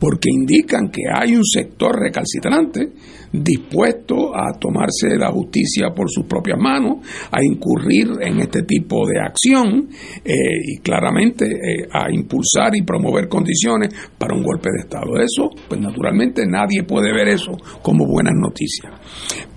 porque 0.04 0.28
indican 0.30 0.90
que 0.90 1.04
hay 1.10 1.34
un 1.34 1.46
sector 1.46 1.98
recalcitrante 1.98 2.92
dispuesto 3.32 4.36
a 4.36 4.52
tomarse 4.60 5.16
la 5.18 5.32
justicia 5.32 5.92
por 5.96 6.12
sus 6.12 6.26
propias 6.26 6.60
manos, 6.60 6.98
a 7.32 7.42
incurrir 7.42 8.10
en 8.20 8.42
este 8.42 8.64
tipo 8.64 9.08
de 9.08 9.22
acción 9.22 9.88
eh, 10.26 10.34
y 10.62 10.80
claramente 10.80 11.46
eh, 11.46 11.88
a 11.90 12.12
impulsar 12.14 12.76
y 12.76 12.82
promover 12.82 13.30
condiciones 13.30 13.94
para 14.18 14.36
un 14.36 14.44
golpe 14.44 14.72
de 14.74 14.82
Estado. 14.82 15.16
Eso, 15.22 15.50
pues 15.70 15.80
naturalmente 15.80 16.46
nadie 16.46 16.84
puede 16.84 17.14
ver 17.14 17.30
eso 17.30 17.54
como 17.82 18.06
buenas 18.06 18.34
noticias. 18.36 18.92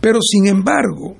Pero 0.00 0.20
sin 0.22 0.46
embargo, 0.46 1.16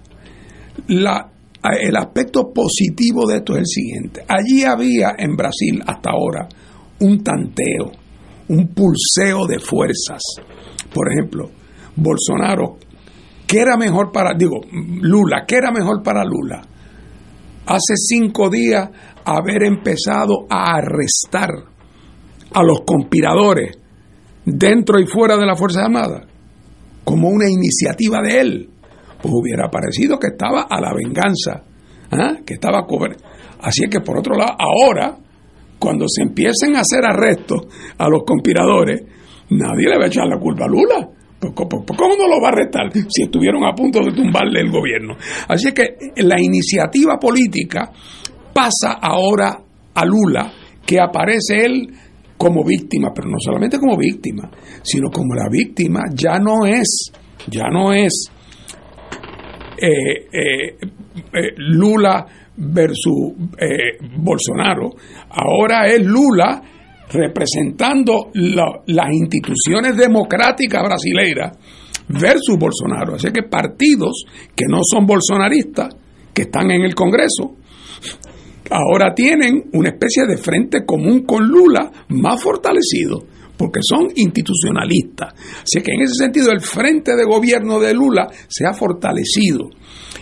la, 0.86 1.32
el 1.80 1.96
aspecto 1.96 2.52
positivo 2.54 3.26
de 3.26 3.38
esto 3.38 3.54
es 3.54 3.58
el 3.58 3.66
siguiente. 3.66 4.20
Allí 4.28 4.62
había 4.62 5.16
en 5.18 5.34
Brasil 5.34 5.82
hasta 5.84 6.10
ahora 6.10 6.48
un 7.00 7.24
tanteo, 7.24 8.05
un 8.48 8.68
pulseo 8.68 9.46
de 9.46 9.58
fuerzas. 9.58 10.22
Por 10.92 11.12
ejemplo, 11.12 11.50
Bolsonaro, 11.96 12.78
¿qué 13.46 13.60
era 13.60 13.76
mejor 13.76 14.12
para, 14.12 14.34
digo, 14.36 14.60
Lula, 15.00 15.44
¿qué 15.46 15.56
era 15.56 15.70
mejor 15.70 16.02
para 16.02 16.24
Lula? 16.24 16.62
Hace 17.66 17.94
cinco 17.96 18.48
días 18.48 18.88
haber 19.24 19.64
empezado 19.64 20.46
a 20.48 20.76
arrestar 20.76 21.50
a 22.52 22.62
los 22.62 22.82
conspiradores 22.86 23.76
dentro 24.44 25.00
y 25.00 25.06
fuera 25.06 25.36
de 25.36 25.46
la 25.46 25.56
Fuerza 25.56 25.82
Armada, 25.84 26.26
como 27.04 27.28
una 27.28 27.48
iniciativa 27.48 28.20
de 28.22 28.40
él, 28.40 28.70
pues 29.20 29.34
hubiera 29.34 29.68
parecido 29.68 30.18
que 30.18 30.28
estaba 30.28 30.66
a 30.70 30.80
la 30.80 30.92
venganza, 30.94 31.64
¿ah? 32.12 32.36
que 32.46 32.54
estaba 32.54 32.86
cobrando. 32.86 33.22
Así 33.60 33.84
es 33.84 33.90
que 33.90 34.00
por 34.00 34.18
otro 34.18 34.36
lado, 34.36 34.54
ahora 34.58 35.18
cuando 35.78 36.06
se 36.08 36.22
empiecen 36.22 36.76
a 36.76 36.80
hacer 36.80 37.04
arrestos 37.04 37.66
a 37.98 38.08
los 38.08 38.22
conspiradores, 38.24 39.02
nadie 39.50 39.88
le 39.88 39.98
va 39.98 40.04
a 40.04 40.08
echar 40.08 40.26
la 40.26 40.38
culpa 40.38 40.64
a 40.64 40.68
Lula. 40.68 41.10
¿Cómo 41.38 42.16
no 42.18 42.28
lo 42.28 42.40
va 42.40 42.48
a 42.48 42.52
arrestar 42.52 42.90
si 43.08 43.22
estuvieron 43.22 43.64
a 43.64 43.74
punto 43.74 44.00
de 44.00 44.12
tumbarle 44.12 44.60
el 44.60 44.70
gobierno? 44.70 45.16
Así 45.48 45.72
que 45.72 45.96
la 46.16 46.40
iniciativa 46.40 47.18
política 47.18 47.92
pasa 48.52 48.92
ahora 49.00 49.60
a 49.94 50.04
Lula, 50.04 50.52
que 50.84 50.98
aparece 50.98 51.64
él 51.64 51.88
como 52.36 52.64
víctima, 52.64 53.12
pero 53.14 53.28
no 53.28 53.36
solamente 53.38 53.78
como 53.78 53.96
víctima, 53.96 54.50
sino 54.82 55.10
como 55.10 55.34
la 55.34 55.48
víctima 55.50 56.00
ya 56.12 56.38
no 56.38 56.66
es, 56.66 57.12
ya 57.48 57.68
no 57.70 57.92
es 57.92 58.30
eh, 59.78 60.28
eh, 60.32 60.76
eh, 61.32 61.54
Lula 61.56 62.26
versus 62.56 63.32
eh, 63.58 63.98
Bolsonaro. 64.18 64.90
Ahora 65.30 65.86
es 65.86 66.04
Lula 66.04 66.62
representando 67.10 68.30
las 68.34 69.12
instituciones 69.12 69.96
democráticas 69.96 70.82
brasileiras 70.82 71.56
versus 72.08 72.58
Bolsonaro. 72.58 73.14
Así 73.14 73.28
que 73.32 73.44
partidos 73.44 74.24
que 74.54 74.64
no 74.68 74.80
son 74.82 75.06
bolsonaristas, 75.06 75.94
que 76.34 76.42
están 76.42 76.70
en 76.70 76.82
el 76.82 76.94
Congreso, 76.94 77.56
ahora 78.70 79.14
tienen 79.14 79.70
una 79.72 79.90
especie 79.90 80.24
de 80.26 80.36
frente 80.36 80.84
común 80.84 81.24
con 81.24 81.46
Lula 81.46 81.90
más 82.08 82.42
fortalecido, 82.42 83.24
porque 83.56 83.80
son 83.82 84.08
institucionalistas. 84.14 85.34
Así 85.62 85.82
que 85.82 85.92
en 85.92 86.02
ese 86.02 86.14
sentido 86.14 86.50
el 86.52 86.60
frente 86.60 87.16
de 87.16 87.24
gobierno 87.24 87.78
de 87.78 87.94
Lula 87.94 88.28
se 88.48 88.66
ha 88.66 88.72
fortalecido 88.72 89.70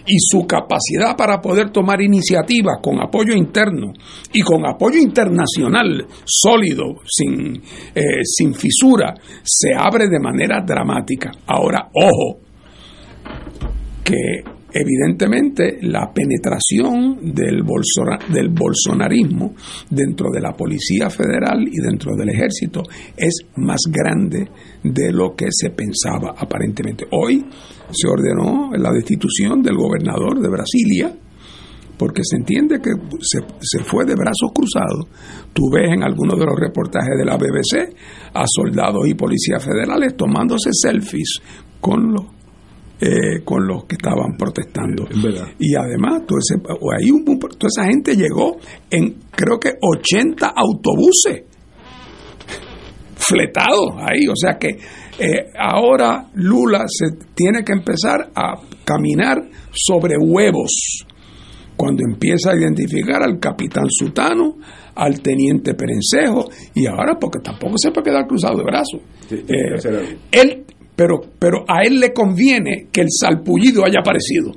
y 0.07 0.17
su 0.19 0.47
capacidad 0.47 1.17
para 1.17 1.41
poder 1.41 1.71
tomar 1.71 2.01
iniciativas 2.01 2.79
con 2.83 3.01
apoyo 3.01 3.35
interno 3.35 3.93
y 4.33 4.41
con 4.43 4.67
apoyo 4.67 4.99
internacional 4.99 6.07
sólido, 6.25 6.97
sin, 7.07 7.57
eh, 7.95 8.23
sin 8.23 8.55
fisura, 8.55 9.15
se 9.43 9.71
abre 9.75 10.09
de 10.09 10.21
manera 10.21 10.63
dramática. 10.67 11.31
Ahora, 11.47 11.89
ojo, 11.95 12.41
que 14.05 14.43
evidentemente 14.75 15.79
la 15.83 16.13
penetración 16.13 17.33
del, 17.33 17.63
bolsonarismo 17.63 19.55
dentro 19.89 20.31
de 20.33 20.41
la 20.41 20.53
Policía 20.53 21.09
Federal 21.09 21.63
y 21.63 21.81
dentro 21.81 22.17
del 22.17 22.31
Ejército 22.31 22.83
es 23.17 23.47
más 23.57 23.83
grande 23.89 24.49
de 24.83 25.13
lo 25.13 25.37
que 25.37 25.47
se 25.51 25.71
pensaba 25.71 26.35
aparentemente. 26.37 27.07
Hoy 27.13 27.47
se 27.91 28.09
ordenó 28.09 28.73
la 28.77 28.91
destitución 28.93 29.63
del 29.63 29.77
gobernador 29.77 30.41
de 30.41 30.49
Brasilia 30.49 31.17
porque 31.97 32.23
se 32.25 32.37
entiende 32.37 32.81
que 32.81 32.91
se, 33.21 33.39
se, 33.61 33.85
fue 33.85 34.05
de 34.05 34.17
brazos 34.17 34.51
cruzados. 34.53 35.07
Tú 35.53 35.71
ves 35.73 35.93
en 35.93 36.03
algunos 36.03 36.37
de 36.37 36.47
los 36.47 36.59
reportajes 36.59 37.17
de 37.17 37.25
la 37.25 37.37
BBC 37.37 37.95
a 38.35 38.45
soldados 38.49 39.07
y 39.07 39.15
policías 39.15 39.65
federales 39.65 40.17
tomándose 40.17 40.71
selfies 40.73 41.41
con 41.81 42.13
los 42.13 42.35
eh, 43.01 43.43
con 43.45 43.67
los 43.67 43.85
que 43.85 43.97
estaban 43.97 44.37
protestando. 44.39 45.05
Y 45.59 45.75
además, 45.75 46.23
todo 46.27 46.39
ese, 46.39 46.55
ahí 46.97 47.11
toda 47.25 47.69
esa 47.69 47.85
gente 47.85 48.17
llegó 48.17 48.57
en 48.91 49.17
creo 49.31 49.59
que 49.59 49.73
80 49.81 50.53
autobuses 50.55 51.43
fletados 53.17 53.91
ahí. 53.99 54.27
O 54.29 54.37
sea 54.37 54.59
que 54.59 54.69
eh, 55.19 55.51
ahora 55.59 56.29
Lula 56.35 56.85
se 56.87 57.17
tiene 57.35 57.65
que 57.65 57.73
empezar 57.73 58.31
a 58.35 58.61
caminar 58.85 59.43
sobre 59.73 60.17
huevos 60.19 61.05
cuando 61.77 62.05
empieza 62.09 62.53
a 62.53 62.57
identificar 62.57 63.23
al 63.23 63.39
capitán 63.41 63.87
Sutano, 63.89 64.57
al 64.95 65.21
teniente 65.21 65.75
Perencejo, 65.75 66.49
y 66.75 66.87
ahora 66.87 67.19
porque 67.19 67.41
tampoco 67.41 67.75
se 67.77 67.91
puede 67.91 68.11
quedar 68.11 68.27
cruzado 68.27 68.59
de 68.59 68.65
brazos. 68.65 69.01
Eh, 69.31 70.19
él 70.31 70.65
pero, 70.97 71.21
pero 71.39 71.65
a 71.69 71.83
él 71.83 72.01
le 72.01 72.13
conviene 72.13 72.89
que 72.93 73.03
el 73.03 73.09
salpullido 73.11 73.85
haya 73.85 74.01
aparecido. 74.01 74.53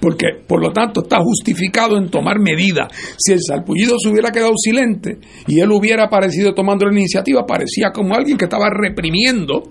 Porque, 0.00 0.28
por 0.46 0.62
lo 0.62 0.72
tanto, 0.72 1.02
está 1.02 1.18
justificado 1.20 1.98
en 1.98 2.08
tomar 2.08 2.40
medidas. 2.40 2.88
Si 3.18 3.32
el 3.32 3.40
salpullido 3.46 3.96
se 3.98 4.08
hubiera 4.08 4.30
quedado 4.30 4.52
silente 4.56 5.18
y 5.46 5.60
él 5.60 5.70
hubiera 5.70 6.04
aparecido 6.04 6.54
tomando 6.54 6.86
la 6.86 6.98
iniciativa, 6.98 7.44
parecía 7.44 7.90
como 7.92 8.14
alguien 8.14 8.38
que 8.38 8.46
estaba 8.46 8.70
reprimiendo. 8.70 9.62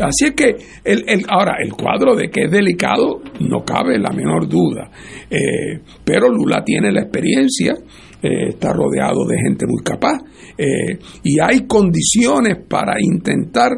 Así 0.00 0.26
es 0.26 0.32
que, 0.32 0.56
el, 0.84 1.04
el, 1.06 1.24
ahora, 1.28 1.58
el 1.62 1.72
cuadro 1.72 2.16
de 2.16 2.28
que 2.28 2.46
es 2.46 2.50
delicado, 2.50 3.20
no 3.38 3.64
cabe 3.64 3.98
la 4.00 4.10
menor 4.10 4.48
duda. 4.48 4.90
Eh, 5.30 5.80
pero 6.04 6.28
Lula 6.28 6.64
tiene 6.64 6.90
la 6.90 7.02
experiencia, 7.02 7.74
eh, 8.20 8.48
está 8.48 8.72
rodeado 8.72 9.24
de 9.28 9.36
gente 9.38 9.64
muy 9.64 9.80
capaz 9.84 10.18
eh, 10.58 10.98
y 11.22 11.38
hay 11.38 11.68
condiciones 11.68 12.56
para 12.68 12.94
intentar 12.98 13.70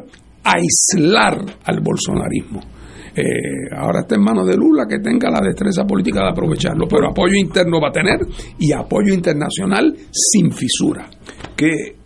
aislar 0.45 1.45
al 1.65 1.81
bolsonarismo. 1.81 2.61
Eh, 3.15 3.75
ahora 3.77 4.01
está 4.01 4.15
en 4.15 4.23
manos 4.23 4.47
de 4.47 4.57
Lula 4.57 4.87
que 4.89 5.01
tenga 5.01 5.31
la 5.31 5.41
destreza 5.41 5.85
política 5.85 6.23
de 6.23 6.31
aprovecharlo, 6.31 6.87
pero 6.89 7.09
apoyo 7.09 7.35
interno 7.35 7.81
va 7.81 7.89
a 7.89 7.93
tener 7.93 8.21
y 8.59 8.73
apoyo 8.73 9.13
internacional 9.13 9.97
sin 10.13 10.53
fisura. 10.53 11.09
Que 11.57 11.97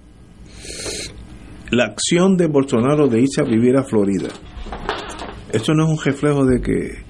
la 1.71 1.85
acción 1.85 2.37
de 2.37 2.47
Bolsonaro 2.47 3.07
de 3.07 3.21
irse 3.21 3.43
a 3.43 3.45
vivir 3.45 3.77
a 3.77 3.85
Florida, 3.85 4.29
eso 5.53 5.75
no 5.75 5.85
es 5.85 5.91
un 5.91 6.05
reflejo 6.05 6.45
de 6.47 6.61
que 6.61 7.05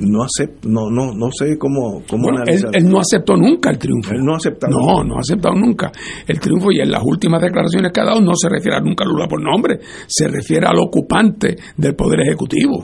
no 0.00 0.26
no 0.64 0.90
no 0.90 1.12
no 1.14 1.30
sé 1.30 1.56
cómo, 1.58 2.02
cómo 2.08 2.30
él, 2.30 2.64
él, 2.72 2.88
no 2.88 3.00
aceptó 3.00 3.36
nunca 3.36 3.70
el 3.70 3.78
triunfo. 3.78 4.12
Él 4.12 4.24
no 4.24 4.34
ha 4.34 4.36
aceptado 4.36 4.72
no 4.72 5.04
no 5.04 5.16
ha 5.16 5.20
aceptado 5.20 5.54
nunca 5.54 5.92
el 6.26 6.40
triunfo 6.40 6.70
y 6.72 6.80
en 6.80 6.90
las 6.90 7.02
últimas 7.04 7.40
declaraciones 7.42 7.92
que 7.92 8.00
ha 8.00 8.04
dado 8.04 8.20
no 8.20 8.32
se 8.34 8.48
refiere 8.48 8.80
nunca 8.80 9.04
a 9.04 9.08
Lula 9.08 9.26
por 9.26 9.42
nombre 9.42 9.80
se 10.06 10.28
refiere 10.28 10.66
al 10.66 10.78
ocupante 10.78 11.56
del 11.76 11.94
poder 11.94 12.20
ejecutivo. 12.20 12.80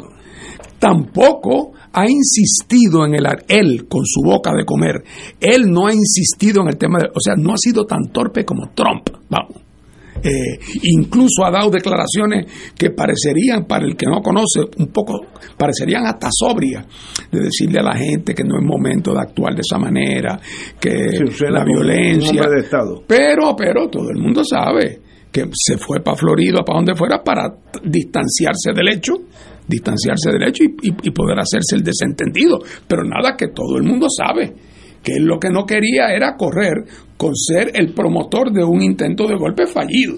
Tampoco 0.78 1.73
ha 1.93 2.09
insistido 2.09 3.07
en 3.07 3.15
el 3.15 3.27
él 3.49 3.86
con 3.89 4.05
su 4.05 4.20
boca 4.23 4.53
de 4.55 4.65
comer 4.65 5.03
él 5.41 5.70
no 5.70 5.86
ha 5.86 5.95
insistido 5.95 6.62
en 6.62 6.69
el 6.69 6.77
tema 6.77 6.99
de, 6.99 7.07
o 7.07 7.20
sea 7.20 7.35
no 7.36 7.53
ha 7.53 7.57
sido 7.57 7.85
tan 7.85 8.12
torpe 8.12 8.45
como 8.45 8.70
Trump. 8.74 9.09
Vamos 9.31 9.64
eh, 10.24 10.59
incluso 10.84 11.44
ha 11.44 11.51
dado 11.51 11.70
declaraciones 11.70 12.72
que 12.76 12.90
parecerían, 12.90 13.66
para 13.66 13.84
el 13.84 13.94
que 13.94 14.06
no 14.06 14.22
conoce, 14.22 14.60
un 14.78 14.86
poco, 14.86 15.20
parecerían 15.59 16.06
hasta 16.06 16.28
sobrias, 16.32 16.86
de 17.30 17.40
decirle 17.40 17.80
a 17.80 17.82
la 17.82 17.94
gente 17.94 18.34
que 18.34 18.42
no 18.42 18.56
es 18.59 18.64
momento 18.64 19.12
de 19.12 19.20
actuar 19.20 19.55
de 19.55 19.60
esa 19.60 19.78
manera, 19.78 20.40
que 20.80 20.90
la 21.51 21.64
violencia. 21.64 22.42
Pero, 23.06 23.55
pero 23.55 23.88
todo 23.90 24.09
el 24.10 24.18
mundo 24.18 24.42
sabe 24.42 25.01
que 25.30 25.44
se 25.52 25.76
fue 25.76 26.01
para 26.01 26.16
Florida, 26.16 26.62
para 26.64 26.78
donde 26.78 26.94
fuera, 26.94 27.22
para 27.22 27.55
distanciarse 27.82 28.72
del 28.74 28.88
hecho, 28.88 29.12
distanciarse 29.68 30.30
del 30.30 30.48
hecho 30.48 30.64
y, 30.64 30.74
y 31.02 31.10
poder 31.10 31.38
hacerse 31.38 31.76
el 31.76 31.82
desentendido. 31.82 32.60
Pero 32.88 33.02
nada 33.05 33.36
que 33.36 33.48
todo 33.48 33.76
el 33.76 33.82
mundo 33.82 34.06
sabe 34.09 34.55
que 35.05 35.12
él 35.12 35.24
lo 35.24 35.39
que 35.39 35.51
no 35.51 35.66
quería 35.66 36.09
era 36.09 36.35
correr 36.36 36.85
con 37.16 37.36
ser 37.36 37.70
el 37.74 37.93
promotor 37.93 38.51
de 38.51 38.64
un 38.64 38.82
intento 38.82 39.28
de 39.28 39.36
golpe 39.36 39.66
fallido. 39.66 40.16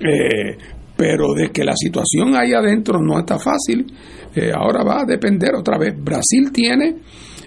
Eh, 0.00 0.56
pero 0.96 1.34
de 1.34 1.50
que 1.50 1.64
la 1.64 1.74
situación 1.74 2.34
ahí 2.34 2.52
adentro 2.54 3.00
no 3.00 3.18
está 3.18 3.38
fácil, 3.38 3.84
eh, 4.34 4.50
ahora 4.54 4.84
va 4.84 5.02
a 5.02 5.04
depender 5.04 5.54
otra 5.54 5.76
vez. 5.76 5.94
Brasil 5.98 6.50
tiene 6.52 6.96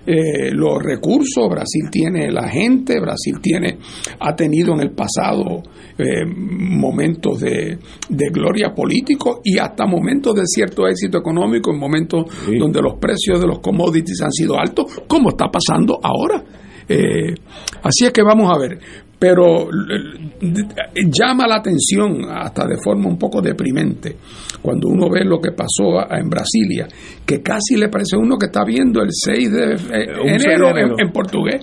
eh, 0.06 0.52
los 0.52 0.82
recursos, 0.82 1.50
Brasil 1.50 1.90
tiene 1.92 2.32
la 2.32 2.48
gente, 2.48 3.00
Brasil 3.00 3.40
tiene, 3.42 3.78
ha 4.20 4.36
tenido 4.36 4.74
en 4.74 4.82
el 4.82 4.92
pasado 4.92 5.64
eh, 5.98 6.26
momentos 6.26 7.40
de, 7.42 7.78
de 8.10 8.30
gloria 8.30 8.74
político 8.74 9.42
y 9.44 9.58
hasta 9.58 9.86
momentos 9.86 10.36
de 10.36 10.44
cierto 10.46 10.88
éxito 10.88 11.18
económico, 11.18 11.72
en 11.72 11.80
momentos 11.80 12.26
donde 12.58 12.82
los 12.82 12.98
precios 13.00 13.40
de 13.40 13.48
los 13.48 13.60
commodities 13.60 14.22
han 14.22 14.32
sido 14.32 14.58
altos, 14.58 15.02
como 15.08 15.30
está 15.30 15.48
pasando 15.52 16.00
ahora. 16.02 16.44
Eh, 16.88 17.36
así 17.84 18.06
es 18.06 18.12
que 18.12 18.24
vamos 18.24 18.52
a 18.52 18.58
ver, 18.58 18.80
pero 19.20 19.64
eh, 19.70 21.06
llama 21.12 21.46
la 21.46 21.58
atención 21.58 22.24
hasta 22.30 22.66
de 22.66 22.78
forma 22.82 23.08
un 23.10 23.18
poco 23.18 23.42
deprimente 23.42 24.16
cuando 24.62 24.88
uno 24.88 25.10
ve 25.10 25.26
lo 25.26 25.40
que 25.42 25.52
pasó 25.52 26.00
a- 26.00 26.18
en 26.18 26.30
Brasilia, 26.30 26.88
que 27.26 27.42
casi 27.42 27.76
le 27.76 27.90
parece 27.90 28.16
a 28.16 28.20
uno 28.20 28.38
que 28.38 28.46
está 28.48 28.64
viendo 28.64 29.02
el 29.02 29.10
6 29.12 29.52
de 29.52 29.64
eh, 29.74 29.76
Un 30.24 30.40
6 30.40 30.44
de 30.44 30.54
enero, 30.54 30.96
en- 30.98 31.12
portugués. 31.12 31.62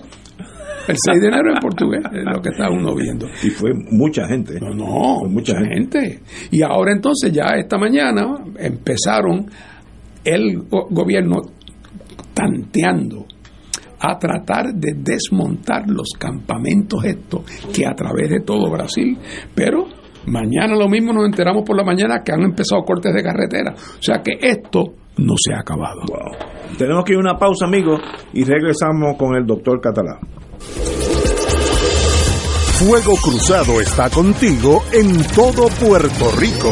El 0.87 0.95
6 0.97 1.19
de 1.19 1.27
enero 1.27 1.53
en 1.53 1.59
portugués 1.59 2.01
es 2.13 2.23
lo 2.23 2.41
que 2.41 2.49
está 2.49 2.69
uno 2.69 2.95
viendo. 2.95 3.27
Y 3.43 3.49
fue 3.49 3.71
mucha 3.91 4.25
gente. 4.27 4.57
No, 4.61 4.69
no, 4.73 5.29
mucha 5.29 5.53
gente. 5.59 6.21
Y 6.51 6.61
ahora 6.61 6.93
entonces 6.93 7.31
ya 7.33 7.55
esta 7.57 7.77
mañana 7.77 8.25
empezaron 8.57 9.47
el 10.23 10.59
go- 10.69 10.87
gobierno 10.89 11.41
tanteando 12.33 13.25
a 13.99 14.17
tratar 14.17 14.73
de 14.73 14.93
desmontar 14.95 15.83
los 15.87 16.09
campamentos 16.17 17.03
estos 17.03 17.41
que 17.73 17.85
a 17.85 17.93
través 17.93 18.29
de 18.29 18.41
todo 18.41 18.69
Brasil, 18.69 19.17
pero 19.55 19.85
mañana 20.27 20.75
lo 20.75 20.87
mismo 20.87 21.13
nos 21.13 21.25
enteramos 21.25 21.63
por 21.63 21.75
la 21.75 21.83
mañana 21.83 22.21
que 22.23 22.31
han 22.31 22.43
empezado 22.43 22.83
cortes 22.83 23.13
de 23.13 23.23
carretera. 23.23 23.73
O 23.73 24.01
sea 24.01 24.21
que 24.21 24.37
esto 24.39 24.93
no 25.17 25.33
se 25.37 25.53
ha 25.53 25.59
acabado. 25.59 26.01
Tenemos 26.77 27.03
que 27.05 27.13
ir 27.13 27.17
a 27.17 27.21
una 27.21 27.37
pausa, 27.37 27.65
amigos, 27.65 28.01
y 28.33 28.43
regresamos 28.43 29.17
con 29.17 29.35
el 29.35 29.45
doctor 29.45 29.79
Catalá. 29.81 30.19
Fuego 32.77 33.15
Cruzado 33.15 33.81
está 33.81 34.09
contigo 34.09 34.83
en 34.93 35.17
todo 35.33 35.67
Puerto 35.79 36.31
Rico. 36.37 36.71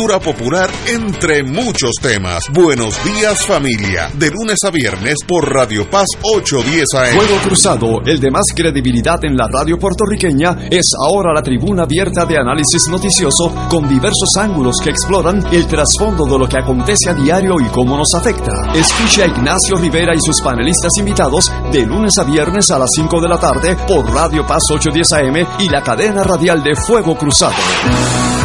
popular 0.00 0.70
entre 0.86 1.42
muchos 1.42 1.92
temas. 2.00 2.44
Buenos 2.54 2.98
días 3.04 3.44
familia, 3.44 4.10
de 4.14 4.30
lunes 4.30 4.58
a 4.66 4.70
viernes 4.70 5.16
por 5.28 5.52
Radio 5.52 5.90
Paz 5.90 6.06
810 6.22 6.94
AM. 6.94 7.16
Fuego 7.16 7.36
Cruzado, 7.42 8.00
el 8.06 8.18
de 8.18 8.30
más 8.30 8.46
credibilidad 8.56 9.22
en 9.24 9.36
la 9.36 9.46
radio 9.46 9.78
puertorriqueña, 9.78 10.56
es 10.70 10.86
ahora 10.98 11.34
la 11.34 11.42
tribuna 11.42 11.82
abierta 11.82 12.24
de 12.24 12.38
análisis 12.38 12.88
noticioso 12.88 13.54
con 13.68 13.86
diversos 13.88 14.30
ángulos 14.38 14.76
que 14.82 14.88
exploran 14.88 15.44
el 15.52 15.66
trasfondo 15.66 16.24
de 16.24 16.38
lo 16.38 16.48
que 16.48 16.58
acontece 16.58 17.10
a 17.10 17.14
diario 17.14 17.60
y 17.60 17.66
cómo 17.66 17.98
nos 17.98 18.14
afecta. 18.14 18.72
Escucha 18.74 19.24
a 19.24 19.26
Ignacio 19.26 19.76
Rivera 19.76 20.14
y 20.14 20.20
sus 20.20 20.40
panelistas 20.40 20.96
invitados 20.98 21.52
de 21.70 21.84
lunes 21.84 22.16
a 22.16 22.24
viernes 22.24 22.70
a 22.70 22.78
las 22.78 22.90
5 22.94 23.20
de 23.20 23.28
la 23.28 23.38
tarde 23.38 23.76
por 23.86 24.10
Radio 24.10 24.46
Paz 24.46 24.62
810 24.70 25.12
AM 25.12 25.46
y 25.58 25.68
la 25.68 25.82
cadena 25.82 26.24
radial 26.24 26.62
de 26.62 26.74
Fuego 26.74 27.18
Cruzado. 27.18 28.39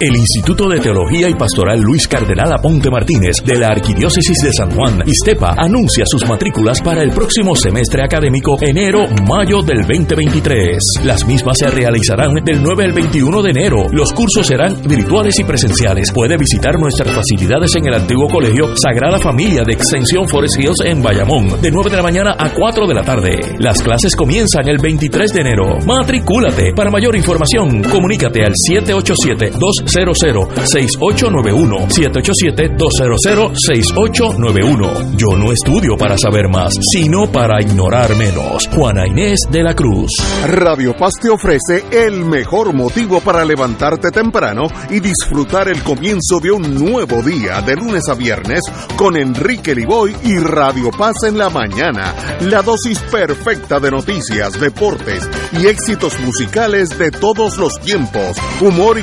El 0.00 0.14
Instituto 0.14 0.68
de 0.68 0.78
Teología 0.78 1.28
y 1.28 1.34
Pastoral 1.34 1.80
Luis 1.80 2.06
Cardenal 2.06 2.52
Aponte 2.52 2.88
Martínez 2.88 3.42
de 3.44 3.58
la 3.58 3.66
Arquidiócesis 3.66 4.38
de 4.44 4.52
San 4.52 4.70
Juan, 4.70 5.02
Istepa, 5.04 5.56
anuncia 5.58 6.04
sus 6.06 6.24
matrículas 6.28 6.80
para 6.80 7.02
el 7.02 7.10
próximo 7.10 7.56
semestre 7.56 8.04
académico 8.04 8.56
enero-mayo 8.60 9.60
del 9.62 9.78
2023. 9.78 10.78
Las 11.02 11.26
mismas 11.26 11.58
se 11.58 11.68
realizarán 11.68 12.32
del 12.44 12.62
9 12.62 12.84
al 12.84 12.92
21 12.92 13.42
de 13.42 13.50
enero. 13.50 13.86
Los 13.90 14.12
cursos 14.12 14.46
serán 14.46 14.80
virtuales 14.86 15.36
y 15.40 15.42
presenciales. 15.42 16.12
Puede 16.12 16.36
visitar 16.36 16.78
nuestras 16.78 17.12
facilidades 17.12 17.74
en 17.74 17.88
el 17.88 17.94
antiguo 17.94 18.28
colegio 18.28 18.76
Sagrada 18.76 19.18
Familia 19.18 19.64
de 19.66 19.72
Extensión 19.72 20.28
Forest 20.28 20.60
Hills 20.60 20.78
en 20.84 21.02
Bayamón, 21.02 21.60
de 21.60 21.72
9 21.72 21.90
de 21.90 21.96
la 21.96 22.04
mañana 22.04 22.36
a 22.38 22.50
4 22.50 22.86
de 22.86 22.94
la 22.94 23.02
tarde. 23.02 23.40
Las 23.58 23.82
clases 23.82 24.14
comienzan 24.14 24.68
el 24.68 24.78
23 24.78 25.32
de 25.32 25.40
enero. 25.40 25.78
Matricúlate. 25.84 26.72
Para 26.72 26.88
mayor 26.88 27.16
información, 27.16 27.82
comunícate 27.82 28.44
al 28.44 28.52
787 28.54 29.58
200 29.58 29.87
6891 29.88 31.90
787 31.90 32.74
200 32.76 33.50
6891 33.54 35.16
Yo 35.16 35.36
no 35.36 35.52
estudio 35.52 35.96
para 35.96 36.18
saber 36.18 36.48
más, 36.48 36.74
sino 36.92 37.30
para 37.30 37.62
ignorar 37.62 38.16
menos. 38.16 38.68
Juana 38.68 39.06
Inés 39.06 39.40
de 39.50 39.62
la 39.62 39.74
Cruz. 39.74 40.10
Radio 40.46 40.96
Paz 40.96 41.14
te 41.20 41.30
ofrece 41.30 41.84
el 41.90 42.24
mejor 42.24 42.74
motivo 42.74 43.20
para 43.20 43.44
levantarte 43.44 44.10
temprano 44.10 44.66
y 44.90 45.00
disfrutar 45.00 45.68
el 45.68 45.82
comienzo 45.82 46.40
de 46.40 46.50
un 46.50 46.74
nuevo 46.74 47.22
día 47.22 47.60
de 47.62 47.76
lunes 47.76 48.08
a 48.08 48.14
viernes 48.14 48.60
con 48.96 49.16
Enrique 49.16 49.74
Liboy 49.74 50.14
y 50.24 50.38
Radio 50.38 50.90
Paz 50.90 51.24
en 51.24 51.38
la 51.38 51.48
mañana. 51.48 52.14
La 52.42 52.62
dosis 52.62 52.98
perfecta 53.10 53.80
de 53.80 53.90
noticias, 53.90 54.58
deportes 54.60 55.28
y 55.52 55.66
éxitos 55.66 56.18
musicales 56.20 56.90
de 56.98 57.10
todos 57.10 57.58
los 57.58 57.78
tiempos, 57.80 58.36
humor 58.60 58.98
y 58.98 59.02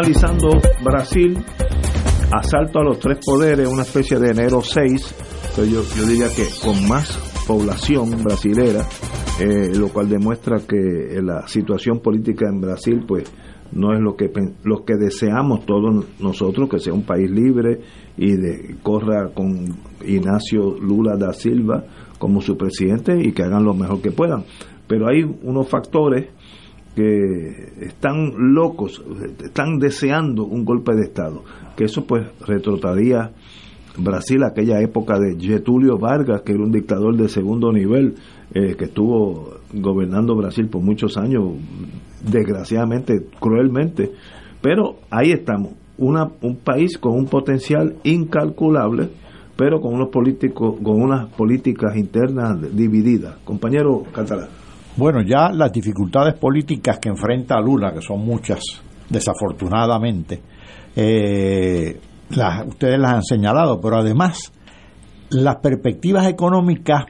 Analizando 0.00 0.48
Brasil, 0.82 1.36
asalto 2.32 2.78
a 2.78 2.84
los 2.84 2.98
tres 2.98 3.18
poderes, 3.24 3.68
una 3.68 3.82
especie 3.82 4.18
de 4.18 4.30
enero 4.30 4.62
6, 4.62 5.14
pero 5.54 5.66
yo, 5.66 5.82
yo 5.94 6.06
diría 6.06 6.26
que 6.34 6.46
con 6.64 6.88
más 6.88 7.18
población 7.46 8.24
brasilera, 8.24 8.82
eh, 9.38 9.74
lo 9.76 9.88
cual 9.88 10.08
demuestra 10.08 10.56
que 10.66 11.20
la 11.22 11.46
situación 11.46 12.00
política 12.00 12.46
en 12.48 12.62
Brasil 12.62 13.04
pues 13.06 13.30
no 13.72 13.92
es 13.92 14.00
lo 14.00 14.16
que 14.16 14.30
lo 14.64 14.84
que 14.84 14.94
deseamos 14.96 15.66
todos 15.66 16.06
nosotros 16.18 16.68
que 16.70 16.78
sea 16.78 16.94
un 16.94 17.04
país 17.04 17.30
libre 17.30 17.80
y 18.16 18.32
de 18.32 18.76
corra 18.82 19.30
con 19.34 19.66
Ignacio 20.04 20.78
Lula 20.80 21.16
da 21.18 21.34
Silva 21.34 21.84
como 22.18 22.40
su 22.40 22.56
presidente 22.56 23.20
y 23.22 23.32
que 23.32 23.42
hagan 23.42 23.64
lo 23.64 23.74
mejor 23.74 24.00
que 24.00 24.12
puedan. 24.12 24.44
Pero 24.88 25.08
hay 25.08 25.22
unos 25.42 25.68
factores 25.68 26.30
están 27.80 28.54
locos, 28.54 29.02
están 29.42 29.78
deseando 29.78 30.44
un 30.44 30.64
golpe 30.64 30.94
de 30.94 31.02
Estado, 31.02 31.42
que 31.76 31.84
eso 31.84 32.04
pues 32.06 32.26
retrotraería 32.46 33.32
Brasil 33.96 34.42
a 34.44 34.48
aquella 34.48 34.80
época 34.80 35.18
de 35.18 35.36
Getulio 35.38 35.98
Vargas, 35.98 36.42
que 36.42 36.52
era 36.52 36.62
un 36.62 36.72
dictador 36.72 37.16
de 37.16 37.28
segundo 37.28 37.72
nivel, 37.72 38.14
eh, 38.54 38.74
que 38.76 38.84
estuvo 38.84 39.58
gobernando 39.72 40.34
Brasil 40.36 40.68
por 40.68 40.82
muchos 40.82 41.16
años, 41.16 41.54
desgraciadamente, 42.22 43.26
cruelmente, 43.38 44.12
pero 44.60 44.96
ahí 45.10 45.32
estamos, 45.32 45.72
una, 45.98 46.30
un 46.42 46.56
país 46.56 46.98
con 46.98 47.12
un 47.12 47.26
potencial 47.26 47.96
incalculable, 48.04 49.08
pero 49.56 49.80
con 49.80 49.94
unos 49.94 50.08
políticos, 50.08 50.76
con 50.82 51.02
unas 51.02 51.28
políticas 51.34 51.96
internas 51.96 52.74
divididas. 52.74 53.36
Compañero 53.44 54.04
Catalán. 54.12 54.59
Bueno, 55.00 55.22
ya 55.22 55.48
las 55.50 55.72
dificultades 55.72 56.34
políticas 56.34 56.98
que 56.98 57.08
enfrenta 57.08 57.58
Lula, 57.58 57.90
que 57.94 58.02
son 58.02 58.20
muchas, 58.22 58.60
desafortunadamente, 59.08 60.42
eh, 60.94 61.98
las, 62.28 62.66
ustedes 62.66 62.98
las 62.98 63.14
han 63.14 63.22
señalado, 63.22 63.80
pero 63.80 63.96
además 63.96 64.52
las 65.30 65.56
perspectivas 65.56 66.26
económicas, 66.26 67.06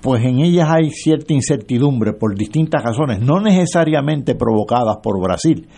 pues 0.00 0.24
en 0.24 0.38
ellas 0.38 0.70
hay 0.70 0.88
cierta 0.88 1.34
incertidumbre 1.34 2.14
por 2.14 2.34
distintas 2.34 2.82
razones, 2.82 3.20
no 3.20 3.40
necesariamente 3.40 4.34
provocadas 4.34 4.96
por 5.02 5.20
Brasil. 5.22 5.68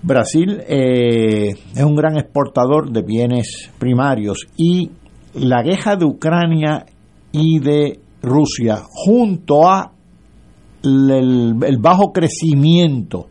Brasil 0.00 0.62
eh, 0.68 1.54
es 1.74 1.82
un 1.82 1.96
gran 1.96 2.18
exportador 2.18 2.92
de 2.92 3.02
bienes 3.02 3.72
primarios 3.80 4.46
y 4.56 4.92
la 5.34 5.64
guerra 5.64 5.96
de 5.96 6.04
Ucrania 6.04 6.86
y 7.32 7.58
de 7.58 7.98
Rusia 8.22 8.80
junto 8.84 9.68
a 9.68 9.95
el, 10.86 11.78
bajo 11.78 12.12
crecimiento 12.12 13.26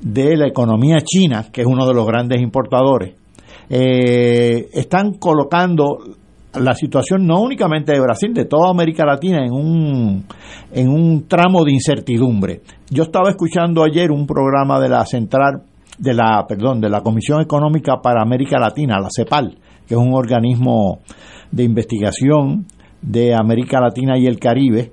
de 0.00 0.36
la 0.36 0.46
economía 0.46 0.98
china, 1.02 1.46
que 1.52 1.62
es 1.62 1.66
uno 1.66 1.86
de 1.86 1.94
los 1.94 2.06
grandes 2.06 2.40
importadores, 2.40 3.14
eh, 3.68 4.68
están 4.72 5.14
colocando 5.14 5.98
la 6.54 6.74
situación 6.74 7.26
no 7.26 7.40
únicamente 7.40 7.92
de 7.92 8.00
Brasil, 8.00 8.32
de 8.32 8.44
toda 8.44 8.70
América 8.70 9.04
Latina 9.04 9.44
en 9.44 9.52
un, 9.52 10.24
en 10.72 10.88
un 10.88 11.26
tramo 11.26 11.64
de 11.64 11.72
incertidumbre. 11.72 12.62
Yo 12.90 13.04
estaba 13.04 13.30
escuchando 13.30 13.82
ayer 13.82 14.10
un 14.10 14.26
programa 14.26 14.78
de 14.80 14.88
la 14.88 15.04
Central, 15.06 15.62
de 15.98 16.14
la, 16.14 16.44
perdón, 16.46 16.80
de 16.80 16.90
la 16.90 17.00
Comisión 17.00 17.40
Económica 17.40 18.00
para 18.02 18.22
América 18.22 18.58
Latina, 18.58 19.00
la 19.00 19.08
CEPAL, 19.14 19.58
que 19.86 19.94
es 19.94 20.00
un 20.00 20.14
organismo 20.14 21.00
de 21.50 21.64
investigación 21.64 22.66
de 23.02 23.34
América 23.34 23.80
Latina 23.80 24.18
y 24.18 24.26
el 24.26 24.38
Caribe, 24.38 24.92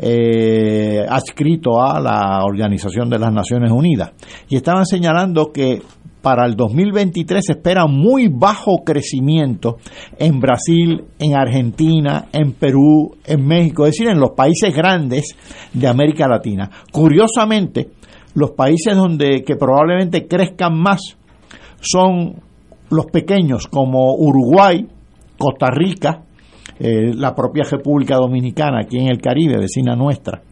eh, 0.00 1.04
adscrito 1.08 1.82
a 1.82 2.00
la 2.00 2.44
Organización 2.44 3.10
de 3.10 3.18
las 3.18 3.32
Naciones 3.32 3.72
Unidas. 3.72 4.12
Y 4.48 4.56
estaban 4.56 4.86
señalando 4.86 5.52
que 5.52 5.82
para 6.22 6.46
el 6.46 6.56
2023 6.56 7.44
se 7.44 7.52
espera 7.52 7.86
muy 7.86 8.28
bajo 8.28 8.84
crecimiento 8.84 9.78
en 10.18 10.40
Brasil, 10.40 11.04
en 11.18 11.36
Argentina, 11.36 12.26
en 12.32 12.52
Perú, 12.52 13.16
en 13.24 13.46
México, 13.46 13.86
es 13.86 13.92
decir, 13.92 14.08
en 14.08 14.20
los 14.20 14.30
países 14.36 14.74
grandes 14.74 15.36
de 15.72 15.86
América 15.86 16.28
Latina. 16.28 16.70
Curiosamente, 16.92 17.90
los 18.34 18.50
países 18.52 18.96
donde 18.96 19.42
que 19.42 19.56
probablemente 19.56 20.26
crezcan 20.26 20.78
más 20.78 21.00
son 21.80 22.36
los 22.90 23.06
pequeños 23.06 23.66
como 23.66 24.14
Uruguay, 24.14 24.86
Costa 25.38 25.70
Rica, 25.70 26.22
eh, 26.78 27.12
la 27.14 27.34
propia 27.34 27.64
República 27.64 28.16
Dominicana 28.16 28.80
aquí 28.82 28.98
en 28.98 29.08
el 29.08 29.20
Caribe, 29.20 29.58
vecina 29.58 29.96
nuestra. 29.96 30.42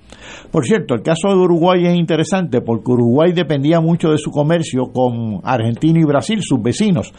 Por 0.51 0.65
cierto, 0.65 0.95
el 0.95 1.03
caso 1.03 1.29
de 1.29 1.37
Uruguay 1.37 1.87
es 1.87 1.97
interesante 1.97 2.61
porque 2.61 2.93
Uruguay 2.93 3.33
dependía 3.33 3.81
mucho 3.81 4.11
de 4.11 4.19
su 4.19 4.31
comercio 4.31 4.93
con 4.93 5.41
Argentina 5.45 6.01
y 6.01 6.05
Brasil, 6.05 6.41
sus 6.43 6.63
vecinos, 6.63 7.13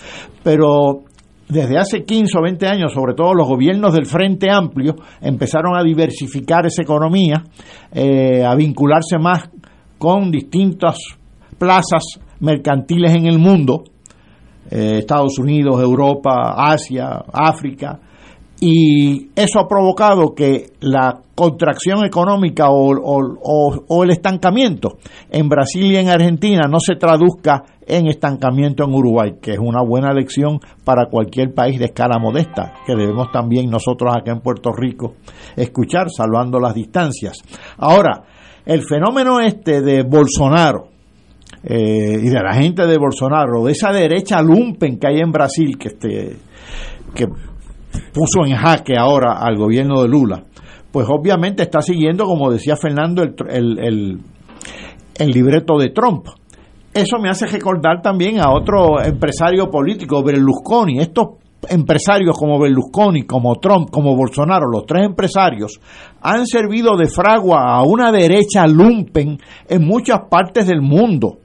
pero 0.44 1.04
desde 1.50 1.78
hace 1.78 2.04
15 2.04 2.38
o 2.38 2.42
20 2.42 2.68
años, 2.68 2.94
sobre 2.94 3.14
todo 3.14 3.34
los 3.34 3.48
gobiernos 3.48 3.94
del 3.94 4.06
Frente 4.06 4.50
Amplio, 4.52 4.96
empezaron 5.22 5.78
a 5.78 5.84
diversificar 5.84 6.66
esa 6.66 6.82
economía, 6.82 7.44
eh, 7.94 8.44
a 8.44 8.54
vincularse 8.56 9.18
más 9.18 9.50
con 9.98 10.30
distintas 10.30 10.98
plazas 11.58 12.20
mercantiles 12.40 13.16
en 13.16 13.28
el 13.28 13.40
mundo, 13.40 13.84
eh, 14.70 14.98
Estados 15.00 15.40
Unidos, 15.40 15.82
Europa, 15.82 16.54
Asia, 16.58 17.24
África, 17.32 18.00
y 18.60 19.30
eso 19.36 19.60
ha 19.60 19.68
provocado 19.68 20.34
que 20.34 20.72
la 20.80 21.22
contracción 21.36 22.04
económica 22.04 22.70
o, 22.70 24.04
el 24.04 24.10
estancamiento 24.10 24.98
en 25.30 25.48
Brasil 25.48 25.92
y 25.92 25.98
en 25.98 26.10
Argentina 26.10 26.64
no 26.68 26.80
se 26.80 26.96
traduzca 26.96 27.64
en 27.86 28.08
estancamiento 28.08 28.84
en 28.84 28.94
Uruguay, 28.94 29.36
que 29.40 29.52
es 29.52 29.60
una 29.60 29.84
buena 29.84 30.12
lección 30.12 30.60
para 30.84 31.06
cualquier 31.06 31.54
país 31.54 31.78
de 31.78 31.86
escala 31.86 32.18
modesta, 32.20 32.74
que 32.86 32.96
debemos 32.96 33.32
también 33.32 33.70
nosotros 33.70 34.12
acá 34.16 34.32
en 34.32 34.42
Puerto 34.42 34.72
Rico 34.72 35.14
escuchar, 35.56 36.08
salvando 36.10 36.60
las 36.60 36.74
distancias. 36.74 37.38
Ahora, 37.78 38.24
el 38.66 38.82
fenómeno 38.82 39.40
este 39.40 39.82
de 39.82 40.02
Bolsonaro, 40.02 40.88
eh, 41.64 42.20
y 42.20 42.30
de 42.30 42.42
la 42.42 42.56
gente 42.56 42.88
de 42.88 42.98
Bolsonaro, 42.98 43.64
de 43.64 43.72
esa 43.72 43.92
derecha 43.92 44.42
lumpen 44.42 44.98
que 44.98 45.08
hay 45.08 45.20
en 45.20 45.32
Brasil, 45.32 45.78
que, 45.78 45.88
este, 45.90 46.38
que 47.14 47.28
puso 48.14 48.46
en 48.46 48.56
jaque 48.56 48.98
ahora 48.98 49.38
al 49.40 49.56
gobierno 49.58 50.02
de 50.02 50.08
Lula, 50.08 50.44
pues 50.92 51.08
obviamente 51.10 51.64
está 51.64 51.82
siguiendo, 51.82 52.26
como 52.26 52.52
decía 52.52 52.76
Fernando, 52.76 53.24
el, 53.24 54.20
el, 55.20 55.30
libreto 55.30 55.78
de 55.78 55.90
Trump. 55.90 56.28
Eso 56.94 57.20
me 57.20 57.30
hace 57.30 57.46
recordar 57.46 58.02
también 58.02 58.40
a 58.40 58.52
otro 58.52 59.02
empresario 59.04 59.70
político, 59.70 60.24
Berlusconi. 60.24 61.00
Estos 61.00 61.28
empresarios 61.70 62.38
como 62.38 62.60
Berlusconi, 62.60 63.24
como 63.24 63.56
Trump, 63.56 63.90
como 63.92 64.16
Bolsonaro, 64.16 64.68
los 64.72 64.86
tres 64.86 65.06
empresarios, 65.06 65.80
han 66.22 66.46
servido 66.46 66.96
de 66.98 67.08
fragua 67.08 67.76
a 67.76 67.84
una 67.84 68.12
derecha 68.12 68.66
lumpen 68.68 69.38
en 69.68 69.86
muchas 69.86 70.22
partes 70.30 70.68
del 70.68 70.82
mundo. 70.82 71.40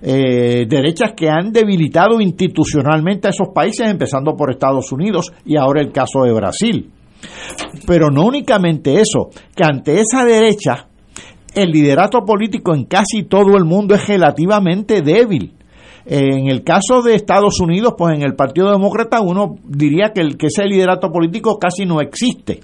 Eh, 0.00 0.66
derechas 0.68 1.12
que 1.16 1.28
han 1.28 1.50
debilitado 1.52 2.20
institucionalmente 2.20 3.28
a 3.28 3.30
esos 3.30 3.48
países, 3.54 3.88
empezando 3.88 4.36
por 4.36 4.50
Estados 4.50 4.92
Unidos 4.92 5.32
y 5.44 5.56
ahora 5.56 5.80
el 5.80 5.90
caso 5.90 6.22
de 6.22 6.32
Brasil. 6.32 6.90
Pero 7.86 8.10
no 8.10 8.26
únicamente 8.26 9.00
eso, 9.00 9.30
que 9.56 9.64
ante 9.64 10.00
esa 10.00 10.24
derecha 10.24 10.86
el 11.54 11.70
liderato 11.70 12.24
político 12.24 12.74
en 12.74 12.84
casi 12.84 13.24
todo 13.24 13.56
el 13.56 13.64
mundo 13.64 13.94
es 13.94 14.06
relativamente 14.06 15.02
débil. 15.02 15.54
En 16.06 16.48
el 16.48 16.62
caso 16.62 17.02
de 17.02 17.14
Estados 17.14 17.60
Unidos, 17.60 17.94
pues 17.98 18.16
en 18.16 18.22
el 18.22 18.34
Partido 18.34 18.70
Demócrata 18.70 19.20
uno 19.20 19.56
diría 19.64 20.12
que, 20.14 20.22
el, 20.22 20.38
que 20.38 20.46
ese 20.46 20.64
liderato 20.64 21.10
político 21.10 21.58
casi 21.58 21.84
no 21.84 22.00
existe. 22.00 22.60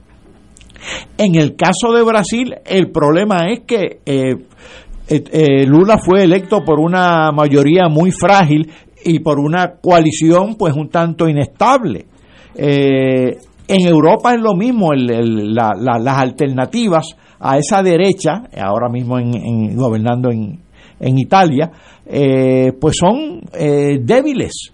En 1.18 1.34
el 1.34 1.56
caso 1.56 1.92
de 1.94 2.02
Brasil, 2.02 2.54
el 2.64 2.90
problema 2.90 3.50
es 3.50 3.60
que 3.66 4.00
eh, 4.06 4.36
eh, 5.06 5.66
Lula 5.66 5.98
fue 5.98 6.24
electo 6.24 6.64
por 6.64 6.80
una 6.80 7.30
mayoría 7.30 7.88
muy 7.88 8.10
frágil 8.10 8.70
y 9.04 9.18
por 9.18 9.38
una 9.38 9.74
coalición 9.80 10.56
pues 10.56 10.74
un 10.74 10.88
tanto 10.88 11.28
inestable. 11.28 12.06
Eh, 12.56 13.36
en 13.66 13.86
Europa 13.86 14.34
es 14.34 14.40
lo 14.40 14.54
mismo, 14.54 14.92
las 14.94 16.18
alternativas 16.18 17.16
a 17.40 17.58
esa 17.58 17.82
derecha, 17.82 18.44
ahora 18.58 18.88
mismo 18.88 19.18
en, 19.18 19.74
gobernando 19.76 20.30
en, 20.30 20.60
Italia, 21.18 21.70
eh, 22.06 22.72
pues 22.80 22.96
son 22.98 23.40
débiles, 23.50 24.72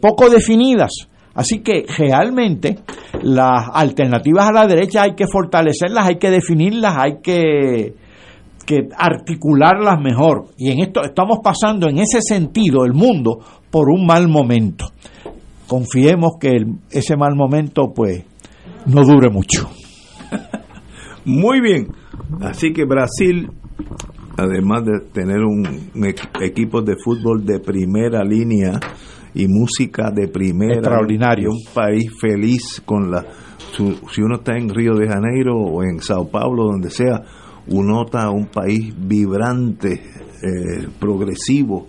poco 0.00 0.28
definidas. 0.28 0.90
Así 1.34 1.60
que 1.60 1.84
realmente 1.96 2.78
las 3.22 3.68
alternativas 3.72 4.48
a 4.48 4.52
la 4.52 4.66
derecha 4.66 5.02
hay 5.02 5.14
que 5.14 5.26
fortalecerlas, 5.26 6.06
hay 6.06 6.16
que 6.16 6.30
definirlas, 6.30 6.96
hay 6.96 7.20
que 7.22 7.94
que 8.68 8.86
articularlas 8.94 9.98
mejor. 9.98 10.48
Y 10.58 10.70
en 10.70 10.80
esto 10.80 11.02
estamos 11.02 11.38
pasando 11.42 11.88
en 11.88 12.00
ese 12.00 12.20
sentido 12.20 12.84
el 12.84 12.92
mundo 12.92 13.38
por 13.70 13.88
un 13.88 14.04
mal 14.04 14.28
momento. 14.28 14.92
Confiemos 15.66 16.32
que 16.38 16.50
ese 16.90 17.16
mal 17.16 17.34
momento 17.34 17.94
pues 17.96 18.22
no 18.84 19.04
dure 19.04 19.30
mucho. 19.30 19.70
Muy 21.24 21.62
bien. 21.62 21.88
Así 22.42 22.74
que 22.74 22.84
Brasil, 22.84 23.48
además 24.36 24.84
de 24.84 25.00
tener 25.14 25.38
un, 25.38 25.64
equipo 26.42 26.82
de 26.82 26.96
fútbol 27.02 27.46
de 27.46 27.60
primera 27.60 28.22
línea 28.22 28.78
y 29.34 29.48
música 29.48 30.10
de 30.10 30.28
primera, 30.28 30.74
extraordinario, 30.74 31.52
un 31.52 31.72
país 31.72 32.04
feliz 32.20 32.82
con 32.84 33.10
la 33.10 33.24
si 34.12 34.22
uno 34.22 34.36
está 34.36 34.56
en 34.56 34.68
Río 34.68 34.94
de 34.94 35.06
Janeiro 35.06 35.54
o 35.56 35.84
en 35.84 36.00
Sao 36.00 36.28
Paulo, 36.28 36.64
donde 36.64 36.90
sea, 36.90 37.22
uno 37.70 37.98
nota 37.98 38.30
un 38.30 38.46
país 38.46 38.94
vibrante, 38.96 39.92
eh, 40.42 40.88
progresivo, 40.98 41.88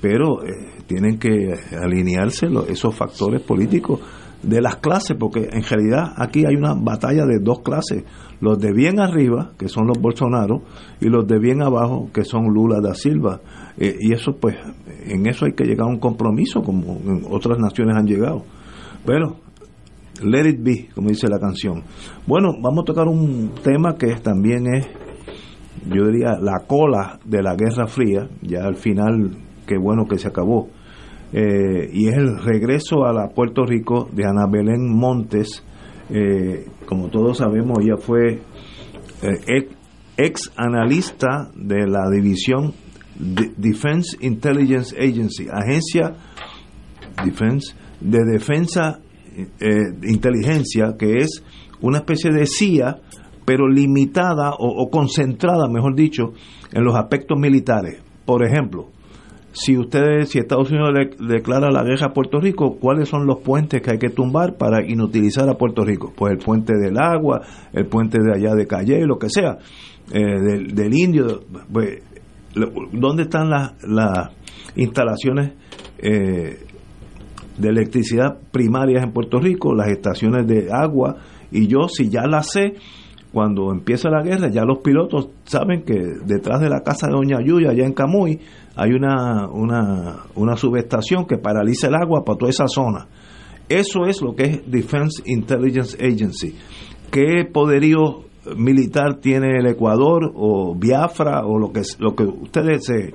pero 0.00 0.44
eh, 0.44 0.84
tienen 0.86 1.18
que 1.18 1.54
alinearse 1.80 2.48
esos 2.68 2.94
factores 2.94 3.42
políticos 3.42 4.00
de 4.42 4.60
las 4.60 4.76
clases, 4.76 5.16
porque 5.18 5.48
en 5.52 5.62
realidad 5.62 6.14
aquí 6.16 6.44
hay 6.46 6.56
una 6.56 6.74
batalla 6.74 7.24
de 7.24 7.38
dos 7.38 7.60
clases, 7.60 8.04
los 8.40 8.58
de 8.58 8.72
bien 8.72 8.98
arriba, 8.98 9.52
que 9.56 9.68
son 9.68 9.86
los 9.86 9.98
Bolsonaro, 10.00 10.62
y 11.00 11.08
los 11.08 11.26
de 11.26 11.38
bien 11.38 11.62
abajo, 11.62 12.10
que 12.12 12.24
son 12.24 12.52
Lula 12.52 12.80
da 12.80 12.94
Silva. 12.94 13.40
Eh, 13.78 13.96
y 14.00 14.12
eso, 14.12 14.36
pues, 14.40 14.56
en 15.06 15.26
eso 15.26 15.44
hay 15.44 15.52
que 15.52 15.64
llegar 15.64 15.86
a 15.86 15.90
un 15.90 16.00
compromiso, 16.00 16.62
como 16.62 16.98
en 17.04 17.24
otras 17.30 17.58
naciones 17.58 17.96
han 17.96 18.06
llegado. 18.06 18.42
Pero 19.06 19.36
Let 20.22 20.48
It 20.48 20.62
Be, 20.62 20.88
como 20.94 21.08
dice 21.08 21.28
la 21.28 21.38
canción. 21.38 21.82
Bueno, 22.26 22.52
vamos 22.60 22.82
a 22.82 22.84
tocar 22.84 23.06
un 23.08 23.52
tema 23.62 23.96
que 23.96 24.14
también 24.16 24.66
es, 24.74 24.86
yo 25.86 26.06
diría, 26.06 26.38
la 26.40 26.60
cola 26.66 27.18
de 27.24 27.42
la 27.42 27.54
Guerra 27.54 27.86
Fría, 27.86 28.28
ya 28.40 28.64
al 28.64 28.76
final, 28.76 29.36
qué 29.66 29.76
bueno 29.78 30.06
que 30.08 30.18
se 30.18 30.28
acabó. 30.28 30.68
eh, 31.32 31.88
y 31.92 32.08
es 32.08 32.16
el 32.18 32.38
regreso 32.42 33.06
a 33.06 33.12
la 33.12 33.28
Puerto 33.28 33.64
Rico 33.64 34.08
de 34.12 34.24
Ana 34.26 34.46
Belén 34.46 34.86
Montes. 34.86 35.64
Eh, 36.10 36.66
como 36.84 37.08
todos 37.08 37.38
sabemos, 37.38 37.78
ella 37.80 37.96
fue 37.96 38.34
eh, 39.22 39.68
ex 40.18 40.52
analista 40.56 41.50
de 41.54 41.86
la 41.86 42.10
división 42.10 42.74
Defense 43.18 44.18
Intelligence 44.20 44.94
Agency, 44.96 45.46
agencia 45.50 46.14
de 48.00 48.18
defensa 48.30 49.00
de 49.58 50.10
inteligencia, 50.10 50.96
que 50.98 51.18
es 51.18 51.42
una 51.80 51.98
especie 51.98 52.30
de 52.30 52.46
CIA, 52.46 52.98
pero 53.44 53.68
limitada 53.68 54.52
o, 54.58 54.88
concentrada, 54.90 55.68
mejor 55.68 55.94
dicho, 55.94 56.32
en 56.72 56.84
los 56.84 56.94
aspectos 56.94 57.38
militares. 57.38 58.02
Por 58.24 58.44
ejemplo, 58.46 58.88
si 59.52 59.76
ustedes, 59.76 60.30
si 60.30 60.38
Estados 60.38 60.70
Unidos 60.70 60.90
declara 61.18 61.70
la 61.70 61.82
guerra 61.82 62.06
a 62.06 62.12
Puerto 62.12 62.40
Rico, 62.40 62.78
¿cuáles 62.80 63.08
son 63.08 63.26
los 63.26 63.40
puentes 63.40 63.82
que 63.82 63.90
hay 63.90 63.98
que 63.98 64.10
tumbar 64.10 64.56
para 64.56 64.84
inutilizar 64.86 65.48
a 65.48 65.54
Puerto 65.54 65.84
Rico? 65.84 66.12
Pues 66.16 66.32
el 66.32 66.38
puente 66.38 66.72
del 66.74 66.98
agua, 66.98 67.42
el 67.72 67.86
puente 67.86 68.18
de 68.22 68.32
allá 68.34 68.54
de 68.54 68.66
Calle, 68.66 69.04
lo 69.04 69.18
que 69.18 69.28
sea, 69.28 69.58
eh, 70.12 70.40
del, 70.72 70.94
indio. 70.94 71.40
Pues, 71.72 72.02
¿Dónde 72.92 73.24
están 73.24 73.50
las, 73.50 73.72
las 73.82 74.30
instalaciones 74.76 75.52
eh, 75.98 76.58
de 77.58 77.68
electricidad 77.68 78.38
primarias 78.50 79.02
en 79.02 79.12
Puerto 79.12 79.38
Rico, 79.38 79.74
las 79.74 79.88
estaciones 79.88 80.46
de 80.46 80.68
agua? 80.72 81.16
Y 81.50 81.66
yo, 81.66 81.88
si 81.88 82.08
ya 82.08 82.26
las 82.26 82.50
sé, 82.52 82.74
cuando 83.32 83.72
empieza 83.72 84.10
la 84.10 84.22
guerra, 84.22 84.48
ya 84.50 84.64
los 84.64 84.78
pilotos 84.78 85.30
saben 85.44 85.82
que 85.82 85.94
detrás 86.26 86.60
de 86.60 86.68
la 86.68 86.82
casa 86.82 87.06
de 87.06 87.14
Doña 87.14 87.40
Yuya, 87.44 87.70
allá 87.70 87.86
en 87.86 87.94
Camuy, 87.94 88.40
hay 88.76 88.92
una, 88.92 89.48
una, 89.48 90.24
una 90.34 90.56
subestación 90.56 91.26
que 91.26 91.38
paraliza 91.38 91.88
el 91.88 91.94
agua 91.94 92.24
para 92.24 92.38
toda 92.38 92.50
esa 92.50 92.68
zona. 92.68 93.06
Eso 93.68 94.04
es 94.06 94.20
lo 94.20 94.34
que 94.34 94.42
es 94.44 94.70
Defense 94.70 95.22
Intelligence 95.24 95.96
Agency. 95.96 96.54
¿Qué 97.10 97.44
poderío 97.50 98.24
militar 98.56 99.16
tiene 99.20 99.58
el 99.58 99.66
Ecuador 99.66 100.32
o 100.34 100.74
Biafra 100.74 101.44
o 101.46 101.58
lo 101.58 101.72
que, 101.72 101.82
lo 101.98 102.14
que 102.14 102.24
ustedes 102.24 102.84
se... 102.86 103.14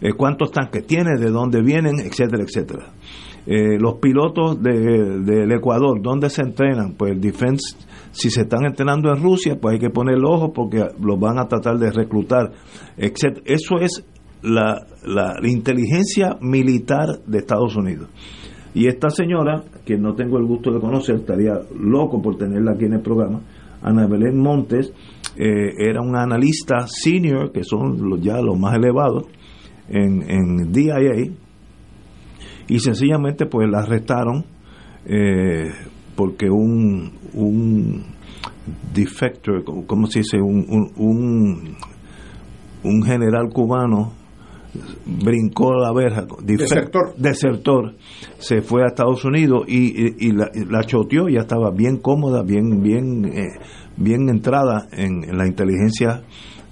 Eh, 0.00 0.12
cuántos 0.16 0.50
tanques 0.50 0.86
tiene, 0.86 1.18
de 1.18 1.30
dónde 1.30 1.62
vienen, 1.62 1.98
etcétera, 2.00 2.42
etcétera. 2.42 2.92
Eh, 3.46 3.78
los 3.78 3.94
pilotos 4.00 4.62
del 4.62 5.24
de, 5.24 5.54
Ecuador, 5.54 6.02
¿dónde 6.02 6.28
se 6.28 6.42
entrenan? 6.42 6.94
Pues 6.94 7.12
el 7.12 7.20
Defense, 7.20 7.76
si 8.14 8.30
se 8.30 8.42
están 8.42 8.64
entrenando 8.64 9.10
en 9.10 9.20
Rusia, 9.20 9.58
pues 9.60 9.74
hay 9.74 9.80
que 9.80 9.90
poner 9.90 10.14
el 10.14 10.24
ojo 10.24 10.52
porque 10.52 10.86
los 11.00 11.18
van 11.18 11.38
a 11.38 11.48
tratar 11.48 11.78
de 11.78 11.90
reclutar. 11.90 12.52
Etc. 12.96 13.42
Eso 13.44 13.80
es 13.80 14.04
la, 14.42 14.86
la, 15.04 15.36
inteligencia 15.42 16.36
militar 16.40 17.08
de 17.26 17.38
Estados 17.38 17.74
Unidos. 17.76 18.08
Y 18.72 18.86
esta 18.86 19.10
señora, 19.10 19.64
que 19.84 19.96
no 19.96 20.14
tengo 20.14 20.38
el 20.38 20.46
gusto 20.46 20.72
de 20.72 20.80
conocer, 20.80 21.16
estaría 21.16 21.54
loco 21.76 22.22
por 22.22 22.36
tenerla 22.36 22.72
aquí 22.72 22.84
en 22.84 22.94
el 22.94 23.00
programa, 23.00 23.40
Ana 23.82 24.06
Belén 24.06 24.38
Montes, 24.38 24.92
eh, 25.36 25.74
era 25.78 26.00
una 26.00 26.22
analista 26.22 26.86
senior, 26.86 27.50
que 27.50 27.64
son 27.64 28.20
ya 28.22 28.40
los 28.40 28.58
más 28.58 28.76
elevados, 28.76 29.24
en, 29.88 30.22
en 30.30 30.72
DIA, 30.72 31.32
y 32.68 32.78
sencillamente 32.78 33.46
pues 33.46 33.68
la 33.68 33.80
arrestaron 33.80 34.44
eh, 35.04 35.70
porque 36.16 36.48
un, 36.50 37.12
un 37.32 38.04
defector, 38.94 39.64
¿cómo 39.86 40.06
se 40.06 40.20
dice? 40.20 40.38
Un, 40.40 40.90
un, 40.96 41.76
un 42.82 43.02
general 43.02 43.48
cubano 43.52 44.12
brincó 45.06 45.74
la 45.74 45.92
verja, 45.92 46.26
desertor. 46.42 47.14
desertor, 47.16 47.94
se 48.38 48.62
fue 48.62 48.82
a 48.82 48.86
Estados 48.86 49.24
Unidos 49.24 49.64
y, 49.68 50.26
y, 50.26 50.32
la, 50.32 50.50
la, 50.68 50.82
choteó, 50.84 51.28
ya 51.28 51.40
estaba 51.40 51.70
bien 51.70 51.98
cómoda, 51.98 52.42
bien, 52.42 52.82
bien, 52.82 53.24
eh, 53.24 53.58
bien 53.96 54.28
entrada 54.28 54.88
en, 54.92 55.24
en 55.24 55.36
la 55.38 55.46
inteligencia 55.46 56.22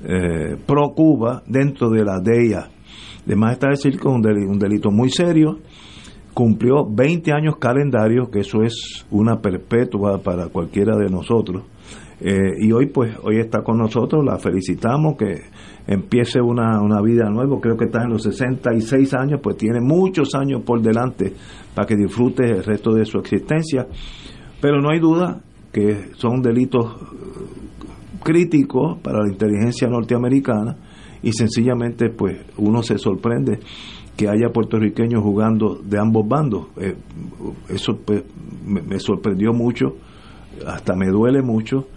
eh, 0.04 0.56
pro 0.66 0.90
Cuba 0.94 1.42
dentro 1.46 1.90
de 1.90 2.04
la 2.04 2.18
DEA. 2.20 2.68
Además 3.24 3.52
está 3.52 3.68
decir 3.68 3.92
que 3.92 4.08
es 4.08 4.14
un 4.14 4.20
delito, 4.22 4.50
un 4.50 4.58
delito 4.58 4.90
muy 4.90 5.08
serio, 5.10 5.60
cumplió 6.34 6.86
20 6.88 7.32
años 7.32 7.56
calendario, 7.56 8.30
que 8.30 8.40
eso 8.40 8.62
es 8.62 9.06
una 9.10 9.40
perpetua 9.40 10.18
para 10.18 10.48
cualquiera 10.48 10.96
de 10.96 11.10
nosotros. 11.10 11.64
Eh, 12.20 12.54
y 12.60 12.70
hoy 12.70 12.86
pues 12.86 13.16
hoy 13.24 13.38
está 13.38 13.62
con 13.62 13.78
nosotros, 13.78 14.24
la 14.24 14.38
felicitamos, 14.38 15.16
que 15.16 15.42
empiece 15.86 16.40
una, 16.40 16.80
una 16.80 17.02
vida 17.02 17.28
nueva, 17.28 17.58
creo 17.60 17.76
que 17.76 17.86
está 17.86 18.04
en 18.04 18.10
los 18.10 18.22
66 18.22 19.12
años, 19.14 19.40
pues 19.42 19.56
tiene 19.56 19.80
muchos 19.80 20.34
años 20.34 20.62
por 20.62 20.80
delante 20.80 21.32
para 21.74 21.86
que 21.86 21.96
disfrute 21.96 22.44
el 22.44 22.64
resto 22.64 22.94
de 22.94 23.04
su 23.04 23.18
existencia, 23.18 23.88
pero 24.60 24.80
no 24.80 24.90
hay 24.90 25.00
duda 25.00 25.40
que 25.72 26.10
son 26.14 26.40
delitos 26.42 26.94
eh, 26.94 28.20
críticos 28.22 28.98
para 29.02 29.18
la 29.22 29.28
inteligencia 29.28 29.88
norteamericana 29.88 30.76
y 31.22 31.32
sencillamente 31.32 32.10
pues 32.10 32.38
uno 32.58 32.82
se 32.82 32.98
sorprende 32.98 33.58
que 34.16 34.28
haya 34.28 34.50
puertorriqueños 34.52 35.22
jugando 35.22 35.80
de 35.82 35.98
ambos 35.98 36.26
bandos. 36.28 36.66
Eh, 36.76 36.96
eso 37.68 37.98
pues, 38.04 38.24
me, 38.64 38.98
sorprendió 38.98 39.52
mucho, 39.52 39.96
hasta 40.66 40.94
me 40.94 41.08
duele 41.08 41.42
mucho. 41.42 41.88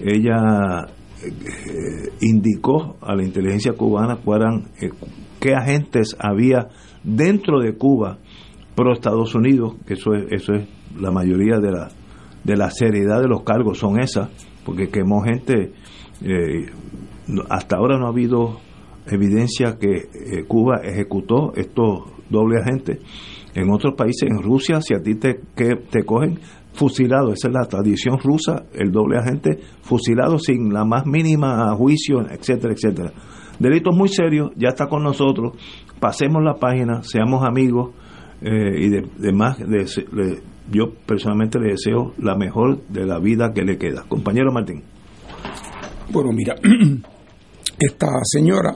Ella 0.00 0.86
eh, 1.22 2.10
indicó 2.20 2.96
a 3.00 3.14
la 3.14 3.24
inteligencia 3.24 3.72
cubana 3.72 4.18
eh, 4.80 4.90
qué 5.40 5.54
agentes 5.54 6.16
había 6.18 6.68
dentro 7.04 7.60
de 7.60 7.76
Cuba 7.76 8.18
pro 8.74 8.92
Estados 8.92 9.34
Unidos, 9.34 9.74
que 9.86 9.94
eso 9.94 10.14
es, 10.14 10.32
eso 10.32 10.54
es 10.54 10.68
la 10.98 11.10
mayoría 11.10 11.58
de 11.58 11.72
la, 11.72 11.88
de 12.44 12.56
la 12.56 12.70
seriedad 12.70 13.20
de 13.20 13.28
los 13.28 13.42
cargos 13.42 13.78
son 13.78 14.00
esas, 14.00 14.30
porque 14.64 14.88
quemó 14.88 15.22
gente, 15.22 15.72
hasta 17.48 17.76
ahora 17.76 17.98
no 17.98 18.06
ha 18.06 18.10
habido 18.10 18.60
evidencia 19.10 19.76
que 19.78 19.94
eh, 19.96 20.44
Cuba 20.46 20.80
ejecutó 20.82 21.52
estos 21.54 22.04
doble 22.28 22.60
agentes. 22.60 22.98
En 23.54 23.70
otros 23.70 23.94
países, 23.94 24.28
en 24.30 24.42
Rusia, 24.42 24.80
si 24.80 24.94
a 24.94 25.02
ti 25.02 25.14
te, 25.14 25.40
te 25.54 26.04
cogen 26.04 26.38
fusilado, 26.74 27.32
esa 27.32 27.48
es 27.48 27.54
la 27.54 27.66
tradición 27.66 28.18
rusa, 28.18 28.66
el 28.72 28.92
doble 28.92 29.18
agente 29.18 29.58
fusilado 29.82 30.38
sin 30.38 30.72
la 30.72 30.84
más 30.84 31.06
mínima 31.06 31.74
juicio, 31.74 32.20
etcétera, 32.30 32.72
etcétera. 32.72 33.12
Delitos 33.58 33.96
muy 33.96 34.08
serios, 34.08 34.50
ya 34.56 34.68
está 34.68 34.86
con 34.86 35.02
nosotros, 35.02 35.54
pasemos 35.98 36.42
la 36.44 36.54
página, 36.54 37.02
seamos 37.02 37.44
amigos 37.44 37.90
eh, 38.40 38.78
y 38.78 38.88
demás, 39.20 39.58
de, 39.58 40.40
yo 40.70 40.92
personalmente 41.04 41.58
le 41.58 41.72
deseo 41.72 42.12
la 42.18 42.36
mejor 42.36 42.86
de 42.88 43.04
la 43.04 43.18
vida 43.18 43.52
que 43.52 43.62
le 43.62 43.76
queda. 43.78 44.04
Compañero 44.08 44.52
Martín. 44.52 44.84
Bueno, 46.12 46.30
mira, 46.32 46.54
esta 47.78 48.06
señora 48.22 48.74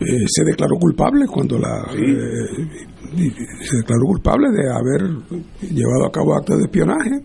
eh, 0.00 0.24
se 0.26 0.44
declaró 0.44 0.76
culpable 0.80 1.26
cuando 1.26 1.58
la 1.58 1.92
eh, 1.92 3.28
se 3.60 3.76
declaró 3.76 4.06
culpable 4.06 4.48
de 4.50 4.72
haber 4.72 5.10
llevado 5.60 6.06
a 6.06 6.10
cabo 6.10 6.34
actos 6.34 6.56
de 6.56 6.64
espionaje 6.64 7.20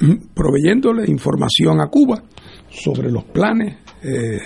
mm, 0.00 0.34
proveyéndole 0.34 1.10
información 1.10 1.80
a 1.80 1.86
Cuba 1.86 2.22
sobre 2.68 3.10
los 3.10 3.24
planes 3.24 3.78
eh, 4.02 4.40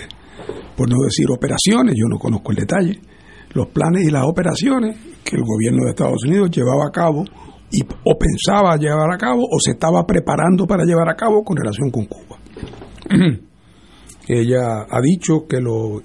por 0.77 0.89
no 0.89 0.95
decir 1.03 1.25
operaciones 1.29 1.93
yo 1.97 2.07
no 2.09 2.17
conozco 2.17 2.51
el 2.51 2.57
detalle 2.57 3.01
los 3.53 3.67
planes 3.67 4.07
y 4.07 4.11
las 4.11 4.23
operaciones 4.25 4.95
que 5.25 5.35
el 5.35 5.43
gobierno 5.43 5.83
de 5.83 5.89
Estados 5.89 6.23
Unidos 6.25 6.49
llevaba 6.51 6.87
a 6.87 6.91
cabo 6.91 7.25
y, 7.69 7.81
o 7.81 8.17
pensaba 8.17 8.77
llevar 8.77 9.11
a 9.13 9.17
cabo 9.17 9.41
o 9.41 9.59
se 9.59 9.71
estaba 9.71 10.05
preparando 10.05 10.65
para 10.65 10.85
llevar 10.85 11.09
a 11.09 11.15
cabo 11.15 11.43
con 11.43 11.57
relación 11.57 11.91
con 11.91 12.05
Cuba 12.05 12.37
ella 14.27 14.85
ha 14.89 15.01
dicho 15.01 15.47
que 15.47 15.61
lo 15.61 16.01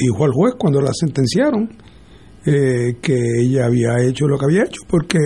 dijo 0.00 0.24
al 0.24 0.32
juez 0.32 0.54
cuando 0.58 0.80
la 0.80 0.92
sentenciaron 0.92 1.68
eh, 2.44 2.96
que 3.00 3.14
ella 3.40 3.66
había 3.66 4.00
hecho 4.02 4.26
lo 4.26 4.38
que 4.38 4.46
había 4.46 4.64
hecho 4.64 4.82
porque 4.88 5.18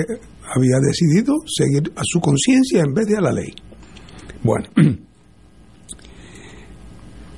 había 0.55 0.79
decidido 0.81 1.35
seguir 1.47 1.93
a 1.97 2.03
su 2.05 2.21
conciencia 2.21 2.83
en 2.83 2.93
vez 2.93 3.07
de 3.07 3.17
a 3.17 3.21
la 3.21 3.33
ley. 3.33 3.55
Bueno, 4.43 4.69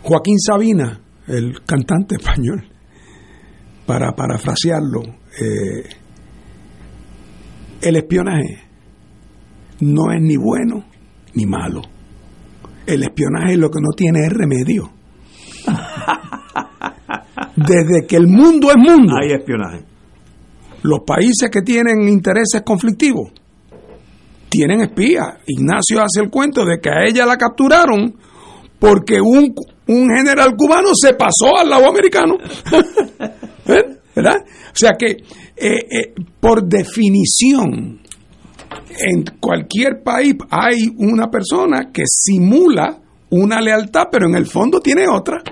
Joaquín 0.02 0.38
Sabina, 0.38 1.00
el 1.26 1.62
cantante 1.64 2.16
español, 2.16 2.64
para 3.86 4.12
parafrasearlo, 4.12 5.02
eh, 5.02 5.88
el 7.82 7.96
espionaje 7.96 8.62
no 9.80 10.12
es 10.12 10.20
ni 10.20 10.36
bueno 10.36 10.84
ni 11.34 11.46
malo. 11.46 11.82
El 12.88 13.02
espionaje 13.02 13.58
lo 13.58 13.70
que 13.70 13.80
no 13.82 13.90
tiene 13.94 14.20
es 14.20 14.32
remedio. 14.32 14.90
desde 17.54 18.06
que 18.06 18.16
el 18.16 18.26
mundo 18.26 18.70
es 18.70 18.76
mundo. 18.78 19.14
Hay 19.20 19.32
espionaje. 19.32 19.84
Los 20.84 21.00
países 21.06 21.50
que 21.52 21.60
tienen 21.60 22.08
intereses 22.08 22.62
conflictivos 22.64 23.30
tienen 24.48 24.80
espías. 24.80 25.36
Ignacio 25.46 26.00
hace 26.00 26.22
el 26.22 26.30
cuento 26.30 26.64
de 26.64 26.80
que 26.80 26.88
a 26.88 27.04
ella 27.04 27.26
la 27.26 27.36
capturaron 27.36 28.14
porque 28.78 29.20
un, 29.20 29.54
un 29.86 30.08
general 30.08 30.56
cubano 30.56 30.88
se 30.94 31.12
pasó 31.12 31.58
al 31.58 31.68
lado 31.68 31.88
americano. 31.88 32.38
¿Eh? 33.66 33.84
¿Verdad? 34.16 34.36
O 34.46 34.76
sea 34.76 34.92
que 34.98 35.08
eh, 35.08 35.86
eh, 35.90 36.14
por 36.40 36.66
definición, 36.66 38.00
en 39.00 39.24
cualquier 39.40 40.02
país 40.02 40.34
hay 40.50 40.92
una 40.98 41.30
persona 41.30 41.90
que 41.92 42.02
simula 42.06 42.98
una 43.30 43.60
lealtad, 43.60 44.04
pero 44.10 44.26
en 44.26 44.34
el 44.34 44.46
fondo 44.46 44.80
tiene 44.80 45.06
otra. 45.08 45.42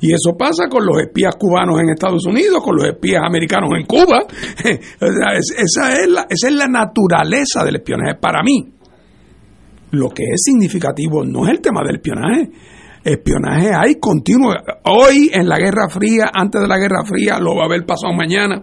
Y 0.00 0.12
eso 0.12 0.34
pasa 0.36 0.66
con 0.70 0.86
los 0.86 0.98
espías 1.02 1.36
cubanos 1.36 1.78
en 1.80 1.90
Estados 1.90 2.24
Unidos, 2.26 2.62
con 2.64 2.76
los 2.76 2.86
espías 2.86 3.22
americanos 3.22 3.70
en 3.78 3.84
Cuba. 3.84 4.24
esa, 4.64 5.94
es 6.30 6.52
la, 6.52 6.66
naturaleza 6.66 7.64
del 7.64 7.76
espionaje 7.76 8.14
para 8.18 8.42
mí. 8.42 8.66
Lo 9.90 10.08
que 10.08 10.22
es 10.22 10.40
significativo 10.42 11.24
no 11.24 11.44
es 11.44 11.50
el 11.50 11.60
tema 11.60 11.82
del 11.84 11.96
espionaje. 11.96 12.50
Espionaje 13.04 13.70
hay 13.74 13.96
continuo. 13.96 14.54
Hoy 14.84 15.30
en 15.32 15.46
la 15.46 15.56
Guerra 15.58 15.88
Fría, 15.90 16.30
antes 16.32 16.62
de 16.62 16.68
la 16.68 16.78
Guerra 16.78 17.04
Fría, 17.04 17.38
lo 17.38 17.54
va 17.54 17.64
a 17.64 17.66
haber 17.66 17.84
pasado 17.84 18.14
mañana. 18.14 18.62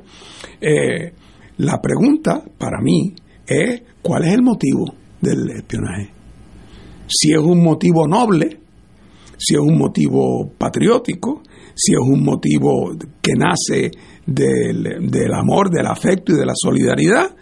Eh, 0.60 1.14
la 1.58 1.80
pregunta 1.80 2.42
para 2.58 2.82
mí 2.82 3.14
es 3.48 3.82
cuál 4.02 4.26
es 4.26 4.34
el 4.34 4.42
motivo 4.42 4.94
del 5.22 5.50
espionaje. 5.52 6.10
Si 7.08 7.32
es 7.32 7.40
un 7.40 7.64
motivo 7.64 8.08
noble, 8.08 8.60
si 9.38 9.56
es 9.56 9.62
un 9.62 9.78
motivo 9.78 10.52
patriótico, 10.58 11.42
si 11.74 11.94
es 11.94 12.00
un 12.00 12.24
motivo 12.24 12.92
que 13.22 13.34
nace 13.38 13.92
del, 14.26 15.10
del, 15.10 15.34
amor, 15.34 15.70
del 15.70 15.86
afecto 15.86 16.34
y 16.34 16.38
de 16.38 16.46
la 16.46 16.54
solidaridad, 16.56 17.36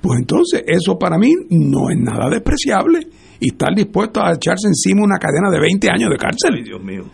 pues 0.00 0.18
entonces 0.20 0.62
eso 0.66 0.98
para 0.98 1.16
mí 1.18 1.32
no 1.50 1.90
es 1.90 1.98
nada 1.98 2.28
despreciable 2.28 3.06
y 3.40 3.48
estar 3.48 3.74
dispuesto 3.74 4.20
a 4.20 4.34
echarse 4.34 4.68
encima 4.68 5.04
una 5.04 5.18
cadena 5.18 5.50
de 5.50 5.60
20 5.60 5.88
años 5.90 6.10
de 6.10 6.16
cárcel. 6.16 6.62
Dios 6.64 6.82
mío. 6.82 7.04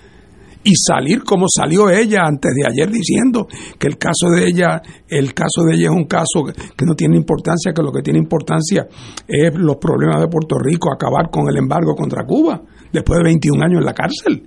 Y 0.65 0.75
salir 0.77 1.23
como 1.25 1.47
salió 1.49 1.91
ella 1.91 2.23
antes 2.25 2.53
de 2.55 2.67
ayer 2.67 2.91
diciendo 2.91 3.47
que 3.79 3.87
el 3.87 3.99
caso 3.99 4.31
de 4.35 4.47
ella, 4.49 4.81
el 5.09 5.35
caso 5.35 5.63
de 5.69 5.75
ella 5.75 5.91
es 5.91 5.97
un 5.97 6.07
caso 6.07 6.45
que 6.77 6.87
no 6.87 6.95
tiene 6.95 7.17
importancia, 7.17 7.73
que 7.75 7.83
lo 7.83 7.93
que 7.93 8.01
tiene 8.03 8.19
importancia 8.19 8.87
es 9.29 9.55
los 9.55 9.77
problemas 9.77 10.21
de 10.21 10.29
Puerto 10.29 10.57
Rico, 10.59 10.89
acabar 10.91 11.31
con 11.31 11.49
el 11.49 11.59
embargo 11.59 11.95
contra 11.95 12.25
Cuba 12.25 12.63
después 12.91 13.19
de 13.19 13.25
21 13.25 13.63
años 13.63 13.81
en 13.81 13.85
la 13.85 13.93
cárcel. 13.93 14.47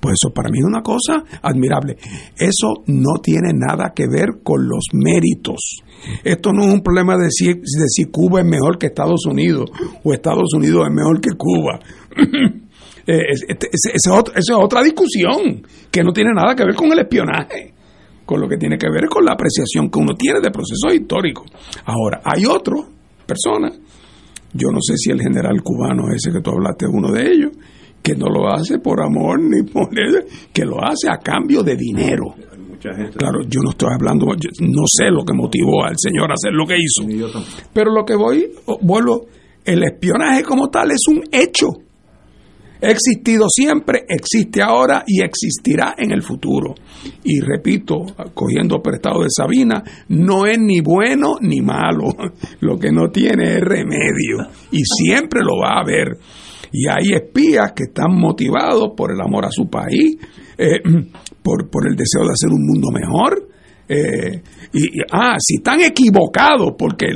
Pues 0.00 0.14
eso 0.22 0.32
para 0.32 0.48
mí 0.50 0.58
es 0.58 0.64
una 0.64 0.82
cosa 0.82 1.24
admirable. 1.42 1.96
Eso 2.36 2.84
no 2.86 3.20
tiene 3.20 3.52
nada 3.52 3.92
que 3.94 4.06
ver 4.06 4.42
con 4.44 4.68
los 4.68 4.86
méritos. 4.92 5.82
Esto 6.22 6.52
no 6.52 6.62
es 6.62 6.72
un 6.72 6.82
problema 6.82 7.16
de 7.16 7.30
si, 7.30 7.46
de 7.48 7.88
si 7.88 8.04
Cuba 8.04 8.40
es 8.40 8.46
mejor 8.46 8.78
que 8.78 8.86
Estados 8.86 9.26
Unidos 9.26 9.70
o 10.04 10.12
Estados 10.12 10.54
Unidos 10.54 10.86
es 10.88 10.94
mejor 10.94 11.20
que 11.20 11.30
Cuba. 11.36 11.80
Esa 13.10 14.32
es 14.34 14.50
otra 14.54 14.82
discusión 14.82 15.62
que 15.90 16.04
no 16.04 16.12
tiene 16.12 16.30
nada 16.34 16.54
que 16.54 16.64
ver 16.64 16.74
con 16.74 16.92
el 16.92 16.98
espionaje, 16.98 17.72
con 18.26 18.38
lo 18.38 18.46
que 18.46 18.58
tiene 18.58 18.76
que 18.76 18.90
ver 18.90 19.08
con 19.08 19.24
la 19.24 19.32
apreciación 19.32 19.88
que 19.90 19.98
uno 19.98 20.14
tiene 20.14 20.40
de 20.40 20.50
procesos 20.50 20.92
históricos. 20.92 21.50
Ahora, 21.86 22.20
hay 22.22 22.44
otras 22.44 22.84
personas, 23.24 23.78
yo 24.52 24.68
no 24.70 24.80
sé 24.82 24.98
si 24.98 25.10
el 25.10 25.22
general 25.22 25.62
cubano 25.62 26.12
ese 26.14 26.30
que 26.30 26.42
tú 26.42 26.50
hablaste 26.50 26.84
es 26.84 26.90
uno 26.92 27.10
de 27.10 27.32
ellos, 27.32 27.52
que 28.02 28.14
no 28.14 28.26
lo 28.26 28.52
hace 28.52 28.78
por 28.78 29.02
amor 29.02 29.40
ni 29.40 29.62
por 29.62 29.88
que 30.52 30.64
lo 30.66 30.76
hace 30.84 31.08
a 31.10 31.16
cambio 31.16 31.62
de 31.62 31.76
dinero. 31.76 32.34
Claro, 33.16 33.40
yo 33.48 33.60
no 33.64 33.70
estoy 33.70 33.88
hablando, 33.92 34.26
no 34.26 34.82
sé 34.86 35.10
lo 35.10 35.24
que 35.24 35.32
motivó 35.32 35.84
al 35.84 35.96
señor 35.96 36.30
a 36.30 36.34
hacer 36.34 36.52
lo 36.52 36.66
que 36.66 36.76
hizo. 36.76 37.06
Pero 37.72 37.90
lo 37.90 38.04
que 38.04 38.14
voy, 38.14 38.50
vuelvo, 38.82 39.26
el 39.64 39.82
espionaje 39.82 40.42
como 40.44 40.68
tal 40.68 40.90
es 40.90 41.00
un 41.08 41.24
hecho. 41.32 41.68
Existido 42.80 43.46
siempre, 43.48 44.04
existe 44.08 44.62
ahora 44.62 45.02
y 45.06 45.20
existirá 45.22 45.94
en 45.98 46.12
el 46.12 46.22
futuro. 46.22 46.74
Y 47.24 47.40
repito, 47.40 48.06
cogiendo 48.34 48.80
prestado 48.80 49.22
de 49.22 49.30
Sabina, 49.30 49.82
no 50.08 50.46
es 50.46 50.58
ni 50.58 50.80
bueno 50.80 51.34
ni 51.40 51.60
malo. 51.60 52.08
Lo 52.60 52.78
que 52.78 52.92
no 52.92 53.10
tiene 53.10 53.56
es 53.56 53.60
remedio. 53.60 54.48
Y 54.70 54.82
siempre 54.84 55.40
lo 55.42 55.58
va 55.60 55.78
a 55.78 55.80
haber. 55.80 56.18
Y 56.72 56.86
hay 56.86 57.14
espías 57.14 57.72
que 57.72 57.84
están 57.84 58.14
motivados 58.14 58.92
por 58.96 59.12
el 59.12 59.20
amor 59.20 59.46
a 59.46 59.50
su 59.50 59.68
país, 59.68 60.16
eh, 60.56 60.80
por, 61.42 61.68
por 61.70 61.88
el 61.88 61.96
deseo 61.96 62.22
de 62.22 62.32
hacer 62.32 62.50
un 62.50 62.64
mundo 62.64 62.88
mejor. 62.92 63.48
Eh, 63.88 64.42
y, 64.74 65.00
ah, 65.10 65.36
si 65.38 65.56
están 65.56 65.80
equivocados 65.80 66.74
porque, 66.78 67.06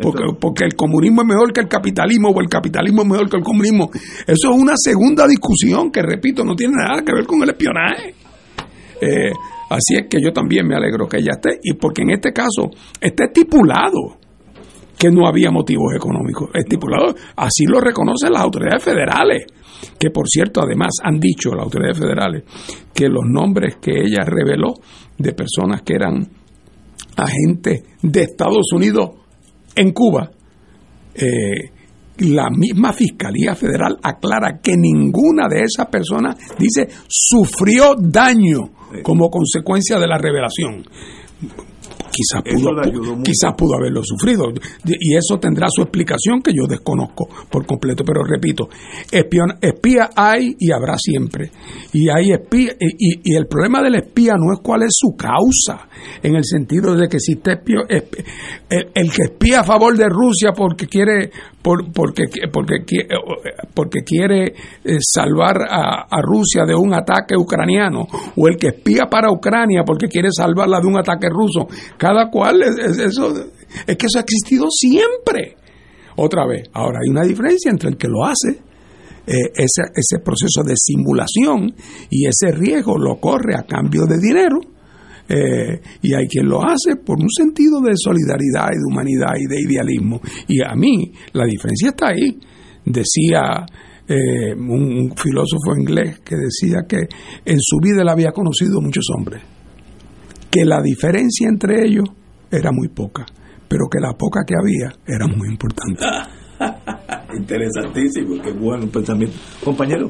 porque, 0.00 0.22
porque, 0.40 0.64
el 0.64 0.74
comunismo 0.74 1.20
es 1.20 1.28
mejor 1.28 1.52
que 1.52 1.60
el 1.60 1.68
capitalismo 1.68 2.30
o 2.30 2.40
el 2.40 2.48
capitalismo 2.48 3.02
es 3.02 3.08
mejor 3.08 3.28
que 3.28 3.36
el 3.36 3.42
comunismo, 3.42 3.90
eso 4.26 4.50
es 4.50 4.58
una 4.58 4.72
segunda 4.76 5.26
discusión 5.26 5.90
que, 5.90 6.00
repito, 6.00 6.42
no 6.42 6.54
tiene 6.54 6.74
nada 6.76 7.02
que 7.04 7.12
ver 7.12 7.26
con 7.26 7.42
el 7.42 7.50
espionaje. 7.50 8.14
Eh, 9.00 9.32
así 9.68 9.96
es 9.96 10.06
que 10.08 10.18
yo 10.22 10.32
también 10.32 10.66
me 10.66 10.74
alegro 10.74 11.06
que 11.06 11.18
ella 11.18 11.32
esté, 11.32 11.58
y 11.62 11.74
porque 11.74 12.00
en 12.00 12.12
este 12.12 12.32
caso 12.32 12.70
está 12.98 13.24
estipulado 13.24 14.21
que 15.02 15.10
no 15.10 15.26
había 15.26 15.50
motivos 15.50 15.92
económicos 15.96 16.50
estipulados. 16.54 17.16
Así 17.34 17.64
lo 17.66 17.80
reconocen 17.80 18.32
las 18.32 18.42
autoridades 18.42 18.84
federales, 18.84 19.46
que 19.98 20.10
por 20.10 20.28
cierto 20.28 20.60
además 20.62 20.90
han 21.02 21.18
dicho 21.18 21.50
las 21.50 21.64
autoridades 21.64 21.98
federales 21.98 22.44
que 22.94 23.08
los 23.08 23.24
nombres 23.26 23.78
que 23.82 23.90
ella 23.90 24.22
reveló 24.24 24.74
de 25.18 25.32
personas 25.32 25.82
que 25.82 25.94
eran 25.94 26.24
agentes 27.16 27.82
de 28.00 28.22
Estados 28.22 28.72
Unidos 28.72 29.10
en 29.74 29.90
Cuba, 29.90 30.30
eh, 31.16 31.70
la 32.18 32.48
misma 32.56 32.92
Fiscalía 32.92 33.56
Federal 33.56 33.98
aclara 34.04 34.60
que 34.62 34.76
ninguna 34.76 35.48
de 35.48 35.62
esas 35.64 35.88
personas, 35.88 36.36
dice, 36.56 36.86
sufrió 37.08 37.96
daño 37.98 38.70
como 39.02 39.28
consecuencia 39.30 39.98
de 39.98 40.06
la 40.06 40.18
revelación 40.18 40.84
quizás 42.12 42.42
pudo, 42.42 43.22
quizás 43.22 43.54
pudo 43.56 43.76
haberlo 43.76 44.02
sufrido. 44.04 44.44
Y 44.84 45.16
eso 45.16 45.38
tendrá 45.38 45.66
su 45.70 45.82
explicación 45.82 46.42
que 46.42 46.52
yo 46.52 46.66
desconozco 46.68 47.28
por 47.50 47.66
completo. 47.66 48.04
Pero 48.04 48.22
repito, 48.24 48.68
espía 49.10 50.10
hay 50.14 50.54
y 50.58 50.70
habrá 50.70 50.96
siempre. 50.98 51.50
Y 51.92 52.08
hay 52.08 52.32
espía, 52.32 52.72
y, 52.78 53.34
el 53.34 53.46
problema 53.46 53.82
del 53.82 53.96
espía 53.96 54.34
no 54.36 54.52
es 54.52 54.60
cuál 54.62 54.82
es 54.82 54.90
su 54.92 55.16
causa, 55.16 55.88
en 56.22 56.36
el 56.36 56.44
sentido 56.44 56.94
de 56.94 57.08
que 57.08 57.18
si 57.18 57.34
usted 57.34 57.58
el, 58.68 59.10
que 59.10 59.22
espía 59.22 59.60
a 59.60 59.64
favor 59.64 59.96
de 59.96 60.08
Rusia 60.08 60.52
porque 60.56 60.86
quiere 60.86 61.30
por, 61.62 61.92
porque, 61.92 62.24
porque, 62.52 62.74
porque 63.74 64.00
quiere 64.04 64.46
eh, 64.46 64.96
salvar 65.00 65.62
a, 65.62 66.06
a, 66.10 66.22
Rusia 66.22 66.64
de 66.66 66.74
un 66.74 66.92
ataque 66.92 67.36
ucraniano, 67.36 68.06
o 68.36 68.48
el 68.48 68.56
que 68.56 68.68
espía 68.68 69.06
para 69.08 69.30
Ucrania 69.30 69.82
porque 69.86 70.08
quiere 70.08 70.28
salvarla 70.32 70.80
de 70.80 70.86
un 70.86 70.98
ataque 70.98 71.28
ruso. 71.28 71.68
Cada 72.02 72.30
cual, 72.30 72.60
es, 72.62 72.98
eso, 72.98 73.32
es 73.86 73.96
que 73.96 74.06
eso 74.06 74.18
ha 74.18 74.22
existido 74.22 74.66
siempre. 74.68 75.54
Otra 76.16 76.44
vez, 76.48 76.68
ahora 76.72 76.98
hay 77.00 77.08
una 77.08 77.22
diferencia 77.22 77.70
entre 77.70 77.90
el 77.90 77.96
que 77.96 78.08
lo 78.08 78.24
hace, 78.24 78.58
eh, 79.24 79.52
ese, 79.54 79.82
ese 79.94 80.18
proceso 80.18 80.64
de 80.66 80.74
simulación, 80.76 81.72
y 82.10 82.26
ese 82.26 82.50
riesgo 82.50 82.98
lo 82.98 83.20
corre 83.20 83.54
a 83.56 83.62
cambio 83.62 84.02
de 84.06 84.18
dinero 84.18 84.58
eh, 85.28 85.80
y 86.02 86.14
hay 86.14 86.26
quien 86.26 86.48
lo 86.48 86.62
hace 86.62 86.96
por 86.96 87.20
un 87.20 87.30
sentido 87.30 87.80
de 87.80 87.92
solidaridad 87.94 88.68
y 88.72 88.78
de 88.78 88.84
humanidad 88.90 89.34
y 89.38 89.46
de 89.46 89.60
idealismo. 89.60 90.20
Y 90.48 90.60
a 90.60 90.74
mí 90.74 91.12
la 91.34 91.44
diferencia 91.44 91.90
está 91.90 92.08
ahí. 92.08 92.36
Decía 92.84 93.64
eh, 94.08 94.54
un, 94.54 95.14
filósofo 95.16 95.76
inglés 95.78 96.18
que 96.20 96.34
decía 96.34 96.80
que 96.88 96.98
en 97.44 97.58
su 97.60 97.78
vida 97.80 98.02
él 98.02 98.08
había 98.08 98.32
conocido 98.32 98.80
muchos 98.80 99.04
hombres, 99.16 99.42
que 100.52 100.66
la 100.66 100.82
diferencia 100.82 101.48
entre 101.48 101.86
ellos 101.86 102.04
era 102.50 102.70
muy 102.72 102.88
poca, 102.88 103.24
pero 103.66 103.86
que 103.90 103.98
la 103.98 104.12
poca 104.12 104.40
que 104.46 104.54
había 104.54 104.92
era 105.06 105.26
muy 105.26 105.48
importante. 105.48 106.04
Interesantísimo, 107.38 108.34
qué 108.42 108.52
bueno 108.52 108.86
pensamiento. 108.88 109.34
Compañero. 109.64 110.08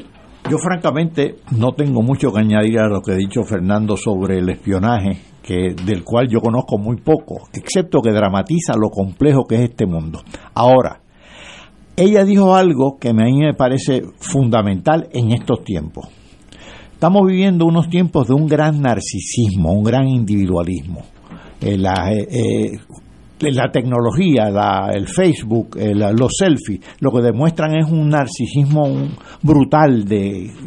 Yo 0.50 0.58
francamente 0.58 1.36
no 1.56 1.70
tengo 1.74 2.02
mucho 2.02 2.32
que 2.32 2.40
añadir 2.40 2.80
a 2.80 2.88
lo 2.88 3.00
que 3.00 3.12
ha 3.12 3.16
dicho 3.16 3.44
Fernando 3.44 3.96
sobre 3.96 4.38
el 4.38 4.48
espionaje, 4.50 5.16
que 5.40 5.76
del 5.86 6.02
cual 6.02 6.26
yo 6.28 6.40
conozco 6.40 6.76
muy 6.76 6.96
poco, 6.96 7.48
excepto 7.52 8.00
que 8.02 8.10
dramatiza 8.10 8.72
lo 8.76 8.90
complejo 8.90 9.44
que 9.44 9.54
es 9.54 9.70
este 9.70 9.86
mundo. 9.86 10.22
Ahora, 10.54 11.02
ella 11.94 12.24
dijo 12.24 12.56
algo 12.56 12.98
que 12.98 13.10
a 13.10 13.12
mí 13.12 13.38
me 13.38 13.54
parece 13.54 14.02
fundamental 14.18 15.08
en 15.12 15.30
estos 15.30 15.62
tiempos. 15.62 16.08
Estamos 17.02 17.26
viviendo 17.26 17.66
unos 17.66 17.88
tiempos 17.88 18.28
de 18.28 18.34
un 18.34 18.46
gran 18.46 18.80
narcisismo, 18.80 19.72
un 19.72 19.82
gran 19.82 20.06
individualismo. 20.06 21.00
Eh, 21.60 21.76
la, 21.76 22.12
eh, 22.12 22.28
eh, 22.30 23.50
la 23.50 23.72
tecnología, 23.72 24.44
el 24.92 25.08
Facebook, 25.08 25.76
los 25.76 26.30
selfies, 26.38 26.78
lo 27.00 27.10
que 27.10 27.20
demuestran 27.20 27.74
es 27.74 27.90
un 27.90 28.08
narcisismo 28.08 28.84
brutal, 29.42 30.04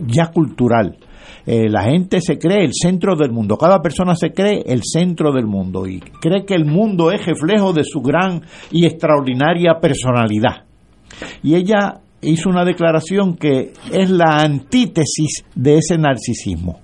ya 0.07 0.27
cultural. 0.27 0.97
La 1.45 1.83
gente 1.83 2.19
se 2.19 2.37
cree 2.37 2.65
el 2.65 2.73
centro 2.73 3.15
del 3.15 3.31
mundo, 3.31 3.57
cada 3.57 3.81
persona 3.81 4.13
se 4.13 4.33
cree 4.33 4.61
el 4.65 4.81
centro 4.83 5.31
del 5.31 5.45
mundo 5.45 5.87
y 5.87 6.01
cree 6.19 6.43
que 6.45 6.55
el 6.55 6.65
mundo 6.65 7.13
es 7.13 7.25
reflejo 7.25 7.71
de 7.71 7.85
su 7.85 8.01
gran 8.01 8.41
y 8.73 8.85
extraordinaria 8.85 9.79
personalidad. 9.79 10.65
Y 11.43 11.55
ella 11.55 12.01
hizo 12.29 12.49
una 12.49 12.65
declaración 12.65 13.35
que 13.35 13.73
es 13.91 14.09
la 14.09 14.41
antítesis 14.41 15.45
de 15.55 15.77
ese 15.77 15.97
narcisismo. 15.97 16.79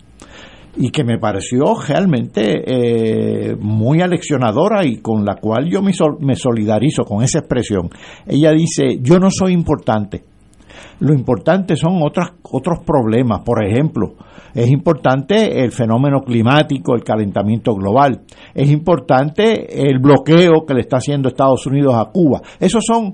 y 0.77 0.89
que 0.89 1.03
me 1.03 1.17
pareció 1.17 1.75
realmente 1.85 2.63
eh, 2.65 3.57
muy 3.59 3.99
aleccionadora 3.99 4.85
y 4.85 5.01
con 5.01 5.25
la 5.25 5.35
cual 5.35 5.69
yo 5.69 5.81
me, 5.81 5.91
me 6.21 6.35
solidarizo 6.37 7.03
con 7.03 7.21
esa 7.23 7.39
expresión. 7.39 7.89
Ella 8.25 8.53
dice, 8.53 8.99
yo 9.01 9.19
no 9.19 9.29
soy 9.29 9.51
importante, 9.51 10.23
lo 11.01 11.13
importante 11.13 11.75
son 11.75 11.99
otras, 12.03 12.29
otros 12.43 12.79
problemas, 12.85 13.41
por 13.41 13.65
ejemplo, 13.65 14.13
es 14.53 14.69
importante 14.69 15.63
el 15.63 15.71
fenómeno 15.71 16.21
climático, 16.21 16.93
el 16.93 17.03
calentamiento 17.03 17.73
global, 17.73 18.21
es 18.53 18.69
importante 18.69 19.87
el 19.89 19.99
bloqueo 19.99 20.65
que 20.67 20.73
le 20.73 20.81
está 20.81 20.97
haciendo 20.97 21.29
Estados 21.29 21.65
Unidos 21.65 21.95
a 21.95 22.11
Cuba. 22.11 22.41
Esos 22.59 22.83
son 22.85 23.13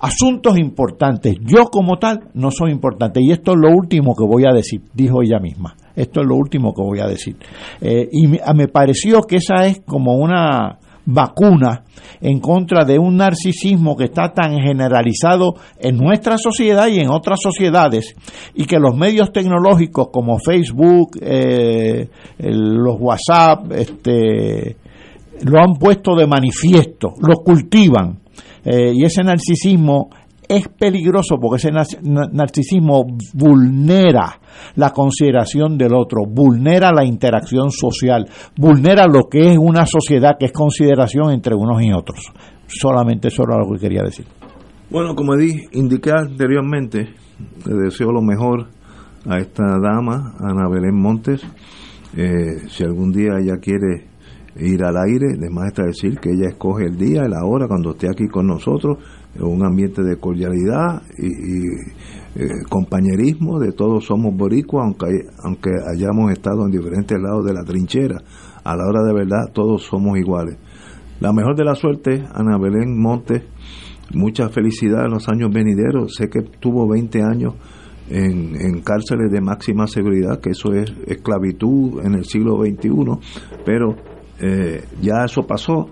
asuntos 0.00 0.58
importantes. 0.58 1.36
Yo 1.40 1.64
como 1.66 1.98
tal 1.98 2.28
no 2.34 2.50
soy 2.50 2.70
importante. 2.70 3.20
Y 3.22 3.32
esto 3.32 3.52
es 3.52 3.58
lo 3.58 3.70
último 3.70 4.14
que 4.14 4.24
voy 4.24 4.44
a 4.48 4.54
decir, 4.54 4.82
dijo 4.94 5.22
ella 5.22 5.38
misma. 5.38 5.74
Esto 5.96 6.20
es 6.20 6.26
lo 6.26 6.36
último 6.36 6.72
que 6.74 6.82
voy 6.82 7.00
a 7.00 7.06
decir. 7.06 7.36
Eh, 7.80 8.08
y 8.12 8.28
me, 8.28 8.68
pareció 8.68 9.22
que 9.22 9.36
esa 9.36 9.66
es 9.66 9.80
como 9.80 10.14
una 10.16 10.78
vacuna 11.10 11.84
en 12.20 12.38
contra 12.38 12.84
de 12.84 12.98
un 12.98 13.16
narcisismo 13.16 13.96
que 13.96 14.04
está 14.04 14.32
tan 14.34 14.58
generalizado 14.60 15.54
en 15.80 15.96
nuestra 15.96 16.36
sociedad 16.36 16.86
y 16.88 17.00
en 17.00 17.10
otras 17.10 17.40
sociedades 17.42 18.14
y 18.54 18.66
que 18.66 18.78
los 18.78 18.94
medios 18.94 19.32
tecnológicos 19.32 20.08
como 20.12 20.38
Facebook, 20.38 21.18
eh, 21.20 22.08
los 22.38 22.96
WhatsApp, 23.00 23.72
este, 23.72 24.76
lo 25.44 25.58
han 25.58 25.74
puesto 25.78 26.14
de 26.14 26.26
manifiesto, 26.26 27.14
lo 27.20 27.36
cultivan. 27.42 28.18
Eh, 28.64 28.92
y 28.94 29.04
ese 29.04 29.22
narcisismo 29.22 30.10
es 30.48 30.66
peligroso 30.68 31.36
porque 31.40 31.56
ese 31.56 31.70
narcisismo 31.70 33.04
vulnera 33.34 34.40
la 34.76 34.90
consideración 34.90 35.76
del 35.76 35.94
otro, 35.94 36.22
vulnera 36.26 36.90
la 36.90 37.04
interacción 37.04 37.70
social, 37.70 38.26
vulnera 38.56 39.06
lo 39.06 39.28
que 39.30 39.52
es 39.52 39.58
una 39.58 39.84
sociedad 39.84 40.36
que 40.38 40.46
es 40.46 40.52
consideración 40.52 41.32
entre 41.32 41.54
unos 41.54 41.82
y 41.82 41.92
otros. 41.92 42.32
Solamente 42.66 43.28
eso 43.28 43.42
era 43.42 43.58
lo 43.58 43.70
que 43.72 43.80
quería 43.80 44.02
decir. 44.02 44.26
Bueno, 44.90 45.14
como 45.14 45.34
indiqué 45.38 46.12
anteriormente, 46.12 47.10
le 47.66 47.74
deseo 47.74 48.10
lo 48.10 48.22
mejor 48.22 48.68
a 49.28 49.38
esta 49.38 49.64
dama, 49.78 50.34
Ana 50.40 50.68
Belén 50.70 50.98
Montes. 50.98 51.42
Eh, 52.16 52.68
si 52.68 52.84
algún 52.84 53.12
día 53.12 53.32
ella 53.38 53.58
quiere 53.60 54.07
ir 54.58 54.82
al 54.84 54.96
aire, 54.96 55.36
le 55.36 55.50
más 55.50 55.68
está 55.68 55.84
decir 55.84 56.18
que 56.18 56.30
ella 56.30 56.48
escoge 56.48 56.86
el 56.86 56.96
día 56.96 57.22
y 57.24 57.30
la 57.30 57.44
hora 57.44 57.68
cuando 57.68 57.92
esté 57.92 58.08
aquí 58.08 58.26
con 58.26 58.46
nosotros 58.46 58.98
un 59.40 59.64
ambiente 59.64 60.02
de 60.02 60.16
cordialidad 60.16 61.02
y, 61.16 61.28
eh, 62.34 62.48
compañerismo, 62.68 63.58
de 63.58 63.72
todos 63.72 64.04
somos 64.04 64.36
boricuas, 64.36 64.84
aunque, 64.84 65.06
aunque 65.44 65.70
hayamos 65.92 66.32
estado 66.32 66.64
en 66.64 66.70
diferentes 66.70 67.18
lados 67.20 67.44
de 67.44 67.52
la 67.52 67.62
trinchera, 67.62 68.22
a 68.64 68.76
la 68.76 68.86
hora 68.86 69.02
de 69.02 69.12
verdad 69.12 69.52
todos 69.52 69.82
somos 69.82 70.18
iguales. 70.18 70.56
La 71.20 71.32
mejor 71.32 71.56
de 71.56 71.64
la 71.64 71.74
suerte, 71.74 72.24
Ana 72.32 72.58
Belén 72.58 72.96
Montes, 73.00 73.42
mucha 74.14 74.48
felicidad 74.48 75.04
en 75.04 75.12
los 75.12 75.28
años 75.28 75.50
venideros, 75.52 76.14
sé 76.16 76.28
que 76.28 76.42
tuvo 76.42 76.88
20 76.88 77.22
años 77.22 77.54
en, 78.08 78.56
en, 78.60 78.80
cárceles 78.80 79.30
de 79.30 79.40
máxima 79.40 79.86
seguridad, 79.86 80.40
que 80.40 80.50
eso 80.50 80.72
es 80.72 80.92
esclavitud 81.06 82.00
en 82.04 82.14
el 82.14 82.24
siglo 82.24 82.56
XXI, 82.64 82.88
pero 83.66 83.96
eh, 84.40 84.84
ya 85.00 85.24
eso 85.24 85.42
pasó. 85.42 85.88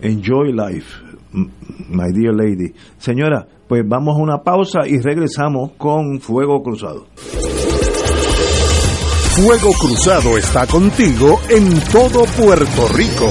Enjoy 0.00 0.52
life 0.52 1.10
my 1.32 2.10
dear 2.12 2.34
lady. 2.34 2.72
Señora, 2.98 3.46
pues 3.68 3.82
vamos 3.86 4.16
a 4.16 4.22
una 4.22 4.38
pausa 4.42 4.80
y 4.86 4.98
regresamos 4.98 5.72
con 5.76 6.20
Fuego 6.20 6.62
Cruzado. 6.62 7.06
Fuego 9.36 9.70
Cruzado 9.80 10.36
está 10.36 10.66
contigo 10.66 11.40
en 11.48 11.80
todo 11.92 12.24
Puerto 12.36 12.88
Rico. 12.94 13.30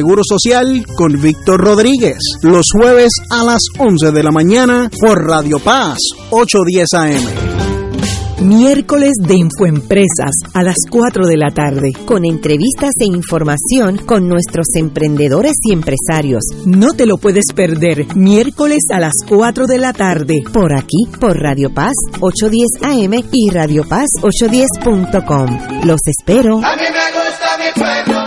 Seguro 0.01 0.23
Social 0.27 0.83
con 0.95 1.21
Víctor 1.21 1.61
Rodríguez. 1.61 2.17
Los 2.41 2.65
jueves 2.73 3.11
a 3.29 3.43
las 3.43 3.61
11 3.77 4.11
de 4.11 4.23
la 4.23 4.31
mañana 4.31 4.89
por 4.99 5.23
Radio 5.27 5.59
Paz 5.59 5.99
810 6.31 6.93
AM. 6.95 8.41
Miércoles 8.41 9.11
de 9.21 9.35
Infoempresas 9.35 10.31
a 10.55 10.63
las 10.63 10.77
4 10.89 11.27
de 11.27 11.37
la 11.37 11.51
tarde. 11.53 11.91
Con 12.07 12.25
entrevistas 12.25 12.93
e 12.99 13.05
información 13.05 13.99
con 13.99 14.27
nuestros 14.27 14.69
emprendedores 14.73 15.53
y 15.65 15.73
empresarios. 15.73 16.45
No 16.65 16.93
te 16.93 17.05
lo 17.05 17.17
puedes 17.17 17.53
perder. 17.53 18.15
Miércoles 18.15 18.81
a 18.91 18.99
las 18.99 19.13
4 19.29 19.67
de 19.67 19.77
la 19.77 19.93
tarde. 19.93 20.39
Por 20.51 20.73
aquí, 20.75 21.05
por 21.19 21.37
Radio 21.37 21.71
Paz 21.71 21.93
810 22.19 22.81
AM 22.81 23.23
y 23.31 23.51
Radio 23.51 23.87
Paz 23.87 24.07
810.com. 24.19 25.85
Los 25.85 26.01
espero. 26.07 26.55
A 26.57 26.75
mí 26.75 26.85
me 26.89 27.11
gusta 27.13 27.57
mi 27.59 27.79
pueblo. 27.79 28.20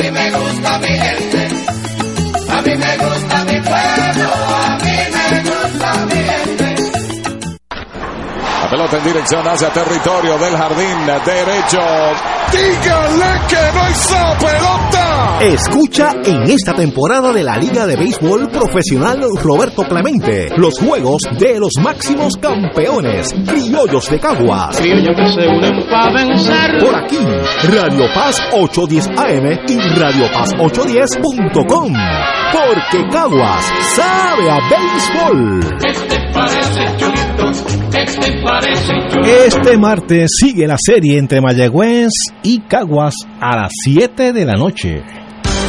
A 0.00 0.02
mí 0.02 0.10
me 0.12 0.30
gusta 0.30 0.78
mi 0.78 0.88
gente. 0.88 1.48
A 2.48 2.62
mí 2.62 2.74
me 2.74 2.96
gusta 2.96 3.44
mi 3.44 3.49
pelota 8.70 8.98
en 8.98 9.04
dirección 9.04 9.46
hacia 9.46 9.68
territorio 9.70 10.38
del 10.38 10.56
jardín 10.56 11.06
derecho. 11.26 11.80
Dígale 12.52 13.40
que 13.48 13.78
no 13.78 13.90
hizo 13.90 14.46
pelota. 14.46 15.38
Escucha 15.40 16.12
en 16.24 16.42
esta 16.50 16.74
temporada 16.74 17.32
de 17.32 17.42
la 17.42 17.56
Liga 17.56 17.86
de 17.86 17.96
Béisbol 17.96 18.48
Profesional 18.50 19.20
Roberto 19.42 19.82
Clemente 19.84 20.50
los 20.56 20.78
juegos 20.78 21.22
de 21.38 21.58
los 21.58 21.72
máximos 21.82 22.34
campeones, 22.40 23.34
criollos 23.46 24.08
de 24.10 24.20
Caguas. 24.20 24.76
Criollos 24.76 25.16
que 25.16 25.26
se 25.26 25.48
unen 25.48 25.88
para 25.90 26.12
vencer. 26.12 26.78
Por 26.78 26.94
aquí, 26.94 27.18
Radio 27.64 28.06
Paz 28.14 28.40
810 28.52 29.08
AM 29.18 29.58
y 29.66 29.78
Radio 29.98 30.30
Paz 30.32 30.50
810.com. 30.58 31.92
Porque 32.52 33.08
Caguas 33.10 33.64
sabe 33.94 34.50
a 34.50 34.58
béisbol. 34.68 35.60
Este 35.84 36.16
parece 36.32 36.96
chulito. 36.96 37.79
Este 39.46 39.76
martes 39.78 40.30
sigue 40.38 40.66
la 40.66 40.76
serie 40.78 41.18
entre 41.18 41.40
Mayagüez 41.40 42.10
y 42.42 42.60
Caguas 42.60 43.14
a 43.40 43.56
las 43.56 43.72
7 43.84 44.32
de 44.32 44.44
la 44.44 44.54
noche. 44.54 45.02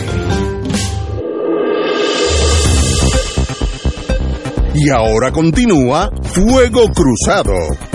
Y 4.76 4.90
ahora 4.92 5.32
continúa 5.32 6.12
Fuego 6.22 6.90
Cruzado. 6.90 7.87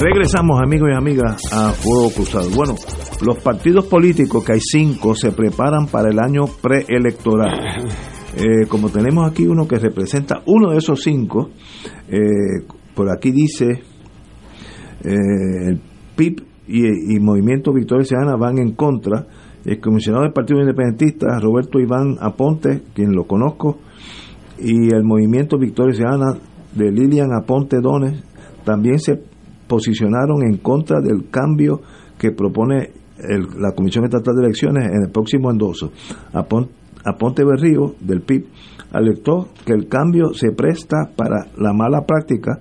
Regresamos, 0.00 0.60
amigos 0.62 0.90
y 0.92 0.96
amigas, 0.96 1.42
a 1.50 1.72
Fuego 1.72 2.10
Cruzado. 2.14 2.48
Bueno, 2.54 2.76
los 3.20 3.42
partidos 3.42 3.86
políticos, 3.86 4.44
que 4.44 4.52
hay 4.52 4.60
cinco, 4.60 5.16
se 5.16 5.32
preparan 5.32 5.88
para 5.88 6.08
el 6.10 6.20
año 6.20 6.44
preelectoral. 6.60 7.58
Eh, 8.36 8.66
como 8.68 8.90
tenemos 8.90 9.28
aquí 9.28 9.46
uno 9.46 9.66
que 9.66 9.78
representa 9.78 10.42
uno 10.46 10.70
de 10.70 10.76
esos 10.76 11.02
cinco, 11.02 11.48
eh, 12.08 12.62
por 12.94 13.10
aquí 13.10 13.32
dice, 13.32 13.82
eh, 15.02 15.70
el 15.70 15.80
PIB 16.14 16.44
y, 16.68 17.16
y 17.16 17.20
Movimiento 17.20 17.72
Victoria 17.72 18.04
Ciudadana 18.04 18.36
van 18.36 18.58
en 18.58 18.74
contra. 18.74 19.26
El 19.64 19.80
comisionado 19.80 20.22
del 20.22 20.34
Partido 20.34 20.60
Independentista, 20.60 21.40
Roberto 21.40 21.80
Iván 21.80 22.16
Aponte, 22.20 22.82
quien 22.94 23.12
lo 23.12 23.24
conozco, 23.26 23.78
y 24.58 24.94
el 24.94 25.02
Movimiento 25.02 25.58
Victoria 25.58 25.94
Ciudadana 25.94 26.38
de 26.76 26.92
Lilian 26.92 27.32
Aponte 27.32 27.78
Dones, 27.80 28.22
también 28.64 29.00
se 29.00 29.16
posicionaron 29.68 30.42
en 30.42 30.56
contra 30.58 31.00
del 31.00 31.28
cambio 31.30 31.80
que 32.18 32.32
propone 32.32 32.90
el- 33.18 33.60
la 33.60 33.72
Comisión 33.72 34.04
Estatal 34.04 34.34
de 34.36 34.44
Elecciones 34.44 34.84
en 34.86 35.02
el 35.04 35.10
próximo 35.10 35.50
endoso. 35.50 35.92
Apon- 36.32 36.68
Aponte 37.04 37.44
Berrío, 37.44 37.94
del 38.00 38.22
PIB, 38.22 38.46
alertó 38.92 39.48
que 39.64 39.72
el 39.72 39.88
cambio 39.88 40.32
se 40.32 40.50
presta 40.52 41.10
para 41.16 41.46
la 41.56 41.72
mala 41.72 42.04
práctica 42.06 42.58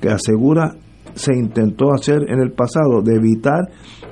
que 0.00 0.08
asegura 0.10 0.74
se 1.14 1.32
intentó 1.34 1.92
hacer 1.92 2.22
en 2.28 2.40
el 2.40 2.52
pasado 2.52 3.00
de 3.02 3.16
evitar 3.16 3.68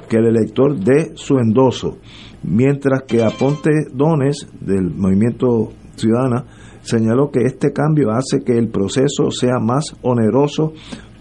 que 0.08 0.16
el 0.16 0.26
elector 0.26 0.76
dé 0.78 1.12
su 1.14 1.38
endoso, 1.38 1.98
mientras 2.42 3.02
que 3.02 3.22
Aponte 3.22 3.70
Dones, 3.92 4.48
del 4.60 4.90
Movimiento 4.94 5.72
Ciudadana, 5.96 6.44
señaló 6.82 7.30
que 7.30 7.40
este 7.44 7.72
cambio 7.72 8.10
hace 8.10 8.44
que 8.44 8.56
el 8.58 8.68
proceso 8.68 9.30
sea 9.30 9.58
más 9.60 9.84
oneroso 10.02 10.72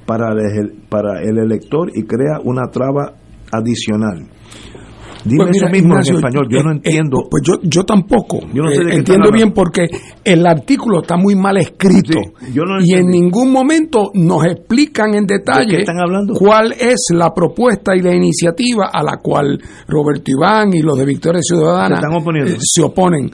para 0.05 0.31
el, 0.33 0.73
para 0.89 1.21
el 1.21 1.37
elector 1.37 1.89
y 1.93 2.03
crea 2.03 2.39
una 2.43 2.69
traba 2.71 3.13
adicional. 3.51 4.27
Dime 5.23 5.45
Pues 5.45 5.57
eso 5.57 5.65
mismo 5.69 5.89
Ignacio, 5.89 6.11
en 6.11 6.17
español, 6.17 6.47
yo 6.51 6.59
no 6.63 6.69
eh, 6.71 6.73
eh, 6.75 6.81
entiendo. 6.85 7.23
pues 7.31 7.41
yo, 7.43 7.53
yo 7.63 7.83
tampoco. 7.83 8.41
Yo 8.53 8.61
no 8.61 8.69
sé 8.69 8.75
Eh, 8.75 8.93
entiendo 8.93 9.31
bien 9.31 9.53
porque 9.53 9.87
el 10.23 10.45
artículo 10.45 11.01
está 11.01 11.17
muy 11.17 11.35
mal 11.35 11.57
escrito. 11.57 12.19
yo 12.53 12.61
no 12.63 12.79
y 12.79 12.93
en 12.93 13.07
ningún 13.07 13.51
momento 13.51 14.11
nos 14.13 14.45
explican 14.45 15.15
en 15.15 15.25
detalle 15.25 15.77
¿De 15.77 15.79
están 15.79 15.99
hablando? 15.99 16.35
cuál 16.35 16.73
es 16.73 17.07
la 17.11 17.33
propuesta 17.33 17.95
y 17.95 18.01
la 18.03 18.13
iniciativa 18.15 18.91
a 18.93 19.01
la 19.01 19.17
cual 19.17 19.59
Roberto 19.87 20.29
Iván 20.29 20.75
y 20.75 20.83
los 20.83 20.95
de 20.95 21.05
Victoria 21.05 21.41
Ciudadana 21.41 21.99
se 22.59 22.83
oponen. 22.83 23.31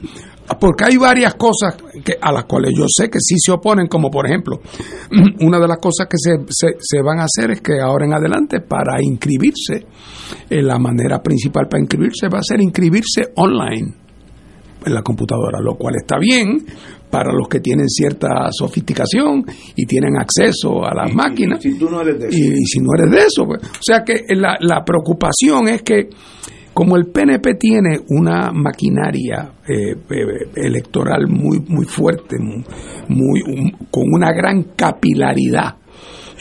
Porque 0.60 0.84
hay 0.84 0.96
varias 0.96 1.34
cosas 1.34 1.76
que, 2.04 2.16
a 2.20 2.32
las 2.32 2.44
cuales 2.44 2.72
yo 2.76 2.84
sé 2.88 3.08
que 3.08 3.18
sí 3.20 3.36
se 3.38 3.52
oponen, 3.52 3.86
como 3.86 4.10
por 4.10 4.26
ejemplo, 4.26 4.60
una 5.40 5.58
de 5.58 5.68
las 5.68 5.78
cosas 5.78 6.08
que 6.08 6.16
se, 6.18 6.32
se, 6.48 6.76
se 6.78 7.02
van 7.02 7.20
a 7.20 7.24
hacer 7.24 7.52
es 7.52 7.60
que 7.60 7.80
ahora 7.80 8.04
en 8.04 8.14
adelante 8.14 8.60
para 8.60 9.02
inscribirse, 9.02 9.86
eh, 10.50 10.62
la 10.62 10.78
manera 10.78 11.22
principal 11.22 11.68
para 11.68 11.80
inscribirse 11.80 12.28
va 12.28 12.38
a 12.38 12.42
ser 12.42 12.60
inscribirse 12.60 13.32
online 13.36 13.94
en 14.84 14.94
la 14.94 15.02
computadora, 15.02 15.60
lo 15.60 15.76
cual 15.76 15.94
está 15.96 16.18
bien 16.18 16.64
para 17.10 17.32
los 17.32 17.46
que 17.46 17.60
tienen 17.60 17.88
cierta 17.88 18.48
sofisticación 18.50 19.44
y 19.76 19.84
tienen 19.84 20.16
acceso 20.18 20.84
a 20.84 20.94
las 20.94 21.14
máquinas. 21.14 21.62
Si 21.62 21.78
tú 21.78 21.88
no 21.90 22.00
eres 22.00 22.18
de 22.18 22.28
eso. 22.28 22.38
Y, 22.38 22.62
y 22.62 22.64
si 22.64 22.80
no 22.80 22.88
eres 22.98 23.10
de 23.10 23.26
eso, 23.26 23.44
pues. 23.46 23.62
O 23.62 23.82
sea 23.82 24.02
que 24.02 24.24
la, 24.34 24.56
la 24.60 24.82
preocupación 24.84 25.68
es 25.68 25.82
que 25.82 26.08
como 26.74 26.96
el 26.96 27.06
PNP 27.06 27.54
tiene 27.54 27.98
una 28.08 28.50
maquinaria 28.52 29.52
eh, 29.68 29.92
eh, 29.92 30.48
electoral 30.56 31.26
muy 31.28 31.60
muy 31.68 31.84
fuerte, 31.86 32.36
muy, 32.38 32.64
muy- 33.08 33.42
un- 33.46 33.70
con 33.90 34.04
una 34.12 34.32
gran 34.32 34.62
capilaridad, 34.74 35.76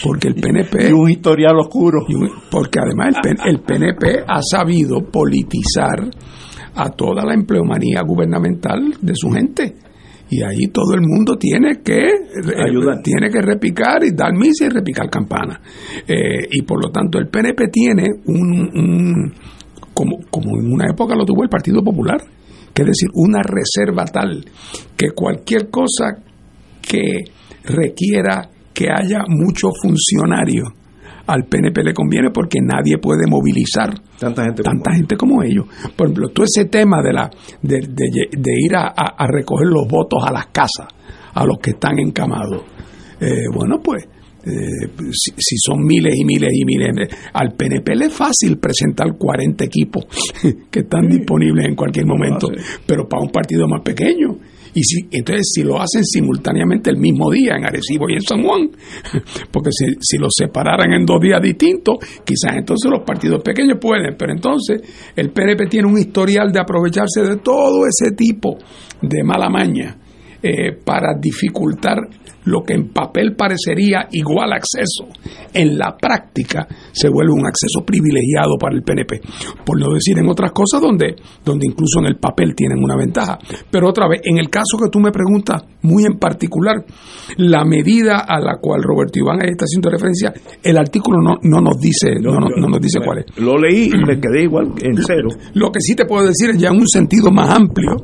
porque 0.04 0.30
el 0.30 0.36
PNP 0.36 0.90
Y 0.90 0.94
un 0.94 1.10
historial 1.10 1.58
oscuro. 1.60 2.06
un- 2.08 2.30
porque 2.50 2.80
además 2.80 3.16
el 3.46 3.60
PNP 3.60 4.24
ha 4.28 4.42
sabido 4.42 5.02
politizar 5.12 6.10
a 6.76 6.90
toda 6.90 7.26
la 7.26 7.34
empleomanía 7.34 8.02
gubernamental 8.02 8.94
de 9.02 9.14
su 9.16 9.30
gente. 9.32 9.76
Y 10.34 10.42
ahí 10.44 10.68
todo 10.72 10.94
el 10.96 11.02
mundo 11.02 11.36
tiene 11.38 11.82
que 11.84 11.98
eh, 12.08 12.64
Ayudar. 12.66 13.02
tiene 13.04 13.30
que 13.30 13.42
repicar 13.42 14.02
y 14.06 14.16
dar 14.16 14.32
misa 14.34 14.66
y 14.68 14.70
repicar 14.70 15.10
campana. 15.10 15.60
Eh, 16.08 16.48
y 16.50 16.62
por 16.62 16.82
lo 16.82 16.90
tanto 16.90 17.20
el 17.20 17.28
PNP 17.28 17.68
tiene 17.68 18.06
un, 18.28 18.70
un- 18.74 19.34
como, 19.94 20.18
como 20.30 20.58
en 20.60 20.72
una 20.72 20.86
época 20.90 21.16
lo 21.16 21.26
tuvo 21.26 21.44
el 21.44 21.50
Partido 21.50 21.82
Popular, 21.84 22.18
que 22.74 22.82
es 22.84 22.88
decir, 22.88 23.10
una 23.14 23.42
reserva 23.44 24.06
tal 24.06 24.46
que 24.96 25.12
cualquier 25.12 25.70
cosa 25.70 26.18
que 26.82 27.26
requiera 27.64 28.50
que 28.74 28.88
haya 28.90 29.24
muchos 29.28 29.72
funcionarios 29.82 30.68
al 31.28 31.44
PNP 31.46 31.84
le 31.84 31.94
conviene 31.94 32.30
porque 32.32 32.60
nadie 32.62 32.98
puede 32.98 33.28
movilizar 33.30 33.94
Tanta 34.20 34.44
gente. 34.44 34.64
tanta 34.64 34.94
gente 34.94 35.16
como 35.16 35.44
ellos. 35.44 35.66
Por 35.96 36.08
ejemplo, 36.08 36.30
todo 36.30 36.46
ese 36.46 36.66
tema 36.66 37.02
de 37.04 37.14
la 37.14 37.30
de, 37.62 37.78
de- 37.80 38.30
de 38.38 38.52
ir 38.60 38.76
a, 38.76 38.88
a- 38.88 39.16
a 39.18 39.28
recoger 39.28 39.68
los 39.68 39.88
votos 39.88 40.24
a 40.26 40.32
las 40.32 40.48
casas, 40.48 40.88
a 41.34 41.46
los 41.46 41.58
que 41.60 41.72
están 41.72 42.00
encamados. 42.00 42.64
Eh, 43.20 43.46
bueno, 43.54 43.80
pues 43.84 44.08
eh, 44.46 44.88
si, 45.12 45.32
si 45.38 45.56
son 45.58 45.84
miles 45.86 46.14
y 46.18 46.26
miles 46.26 46.50
y 46.54 46.66
miles, 46.66 46.90
de- 46.96 47.16
al 47.34 47.54
PNP 47.54 47.96
le 47.96 48.06
es 48.06 48.14
fácil 48.14 48.58
presentar 48.58 49.08
40 49.18 49.64
equipos 49.64 50.06
que 50.72 50.80
están 50.80 51.08
disponibles 51.08 51.66
en 51.68 51.76
cualquier 51.76 52.06
momento, 52.06 52.48
pero 52.86 53.08
para 53.08 53.24
un 53.24 53.30
partido 53.30 53.68
más 53.68 53.82
pequeño. 53.82 54.38
Y 54.74 54.84
si, 54.84 55.02
entonces, 55.12 55.52
si 55.54 55.64
lo 55.64 55.82
hacen 55.82 56.02
simultáneamente 56.06 56.90
el 56.92 56.96
mismo 56.96 57.30
día 57.30 57.56
en 57.58 57.66
Arecibo 57.66 58.10
y 58.10 58.14
en 58.14 58.22
San 58.22 58.42
Juan, 58.42 58.70
porque 59.52 59.70
si, 59.70 59.86
si 60.00 60.18
los 60.18 60.32
separaran 60.34 60.94
en 60.94 61.06
dos 61.06 61.20
días 61.20 61.42
distintos, 61.42 61.98
quizás 62.24 62.56
entonces 62.56 62.90
los 62.90 63.04
partidos 63.06 63.44
pequeños 63.44 63.80
pueden, 63.82 64.16
pero 64.18 64.32
entonces 64.32 64.82
el 65.14 65.32
PNP 65.32 65.66
tiene 65.68 65.90
un 65.90 65.98
historial 66.00 66.54
de 66.54 66.62
aprovecharse 66.62 67.22
de 67.22 67.36
todo 67.38 67.82
ese 67.86 68.16
tipo 68.16 68.58
de 69.02 69.24
mala 69.26 69.50
maña 69.50 69.98
eh, 70.42 70.72
para 70.86 71.16
dificultar 71.20 71.98
lo 72.46 72.62
que 72.64 72.74
en 72.74 72.90
papel 72.90 73.36
parecería 73.36 74.08
igual 74.12 74.52
acceso, 74.54 75.06
en 75.54 75.78
la 75.78 75.96
práctica 75.98 76.68
se 76.92 77.10
vuelve 77.10 77.34
un 77.34 77.46
acceso 77.46 77.86
privilegiado 77.86 78.58
para 78.60 78.76
el 78.76 78.84
PNP. 78.84 79.22
Por 79.66 79.80
no 79.80 79.94
decir 79.94 80.18
en 80.18 80.28
otras 80.30 80.52
cosas 80.52 80.82
donde, 80.82 81.16
donde 81.46 81.68
incluso 81.68 82.00
en 82.00 82.06
el 82.08 82.18
papel 82.18 82.54
tienen 82.56 82.84
una 82.84 82.96
ventaja. 82.96 83.38
Pero 83.70 83.90
otra 83.90 84.08
vez, 84.08 84.22
en 84.24 84.38
el 84.38 84.50
caso 84.50 84.78
que 84.78 84.90
tú 84.90 85.00
me 85.00 85.12
preguntas, 85.12 85.64
muy 85.84 86.06
en 86.06 86.18
particular, 86.18 86.84
la 87.38 87.64
medida 87.66 88.20
a 88.28 88.40
la 88.40 88.58
cual 88.60 88.82
Roberto 88.84 89.20
Iván 89.20 89.42
está 89.46 89.66
haciendo 89.66 89.90
referencia, 89.90 90.34
el 90.64 90.78
artículo 90.78 91.18
no, 91.22 91.36
no 91.44 91.62
nos 91.62 91.78
dice, 91.80 92.16
no, 92.22 92.32
no- 92.34 92.48
no 92.56 92.68
nos 92.68 92.80
dice 92.82 93.00
cuál 93.04 93.20
es. 93.20 93.26
Lo 93.38 93.58
leí 93.58 93.86
y 93.94 94.06
me 94.06 94.20
quedé 94.20 94.44
igual 94.44 94.72
en 94.82 94.98
cero. 95.06 95.30
Lo 95.54 95.72
que 95.72 95.80
sí 95.80 95.96
te 95.96 96.06
puedo 96.06 96.26
decir 96.28 96.56
ya 96.58 96.70
en 96.70 96.78
un 96.78 96.88
sentido 96.88 97.32
más 97.32 97.50
amplio 97.50 97.98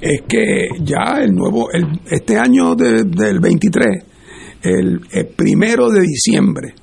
es 0.00 0.22
que 0.28 0.68
ya 0.82 1.18
el 1.22 1.34
nuevo, 1.34 1.70
el, 1.72 1.86
este 2.10 2.36
año 2.38 2.74
de- 2.74 3.04
del 3.04 3.40
23, 3.40 3.75
el, 4.62 5.00
el 5.10 5.26
primero 5.26 5.90
de 5.90 6.00
diciembre 6.00 6.74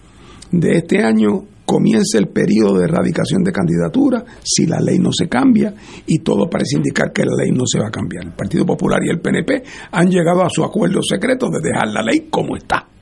de 0.51 0.77
este 0.77 1.03
año 1.03 1.45
comienza 1.65 2.17
el 2.17 2.27
periodo 2.27 2.77
de 2.77 2.85
erradicación 2.85 3.43
de 3.43 3.51
candidatura 3.51 4.23
si 4.43 4.65
la 4.65 4.79
ley 4.79 4.99
no 4.99 5.11
se 5.11 5.27
cambia 5.27 5.73
y 6.05 6.19
todo 6.19 6.49
parece 6.49 6.77
indicar 6.77 7.11
que 7.11 7.23
la 7.25 7.35
ley 7.35 7.51
no 7.51 7.63
se 7.65 7.79
va 7.79 7.87
a 7.87 7.91
cambiar. 7.91 8.25
El 8.25 8.33
Partido 8.33 8.65
Popular 8.65 8.99
y 9.03 9.09
el 9.09 9.19
PNP 9.19 9.63
han 9.91 10.09
llegado 10.09 10.43
a 10.43 10.49
su 10.49 10.63
acuerdo 10.63 11.01
secreto 11.01 11.49
de 11.49 11.61
dejar 11.61 11.87
la 11.87 12.03
ley 12.03 12.27
como 12.29 12.55
está. 12.55 12.92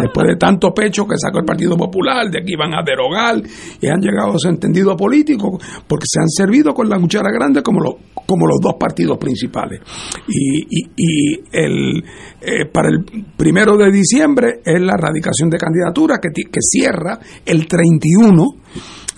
Después 0.00 0.26
de 0.28 0.36
tanto 0.36 0.72
pecho 0.74 1.06
que 1.06 1.14
sacó 1.16 1.38
el 1.38 1.44
Partido 1.44 1.76
Popular, 1.76 2.30
de 2.30 2.40
que 2.44 2.52
iban 2.52 2.74
a 2.74 2.82
derogar, 2.84 3.40
y 3.80 3.86
han 3.86 4.00
llegado 4.00 4.32
a 4.34 4.38
su 4.38 4.48
entendido 4.48 4.96
político, 4.96 5.58
porque 5.86 6.04
se 6.08 6.20
han 6.20 6.28
servido 6.28 6.74
con 6.74 6.88
la 6.88 6.98
cuchara 6.98 7.30
grande 7.30 7.62
como, 7.62 7.80
los 7.80 7.94
como 8.26 8.46
los 8.46 8.58
dos 8.60 8.74
partidos 8.78 9.18
principales. 9.18 9.80
Y, 10.28 10.62
y- 10.96 11.40
el, 11.52 12.02
eh, 12.40 12.64
para 12.72 12.88
el 12.88 13.04
primero 13.36 13.76
de 13.76 13.92
diciembre 13.92 14.60
es 14.64 14.80
la 14.80 14.96
radicación 14.96 15.48
de 15.50 15.58
candidatura 15.58 16.18
que, 16.20 16.30
que 16.30 16.60
cierra 16.60 17.18
el 17.46 17.66
31 17.68 18.46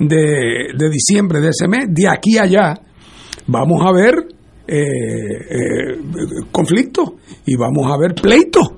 de, 0.01 0.69
de 0.77 0.90
diciembre 0.90 1.40
de 1.40 1.48
ese 1.51 1.69
mes. 1.69 1.86
De 1.89 2.09
aquí 2.09 2.36
a 2.39 2.43
allá 2.43 2.74
vamos 3.47 3.81
a 3.82 3.93
ver 3.93 4.15
eh, 4.69 4.77
eh, 4.77 5.98
conflictos 6.53 7.12
y 7.47 7.57
vamos 7.57 7.90
a 7.90 7.97
ver 7.97 8.15
pleitos 8.15 8.69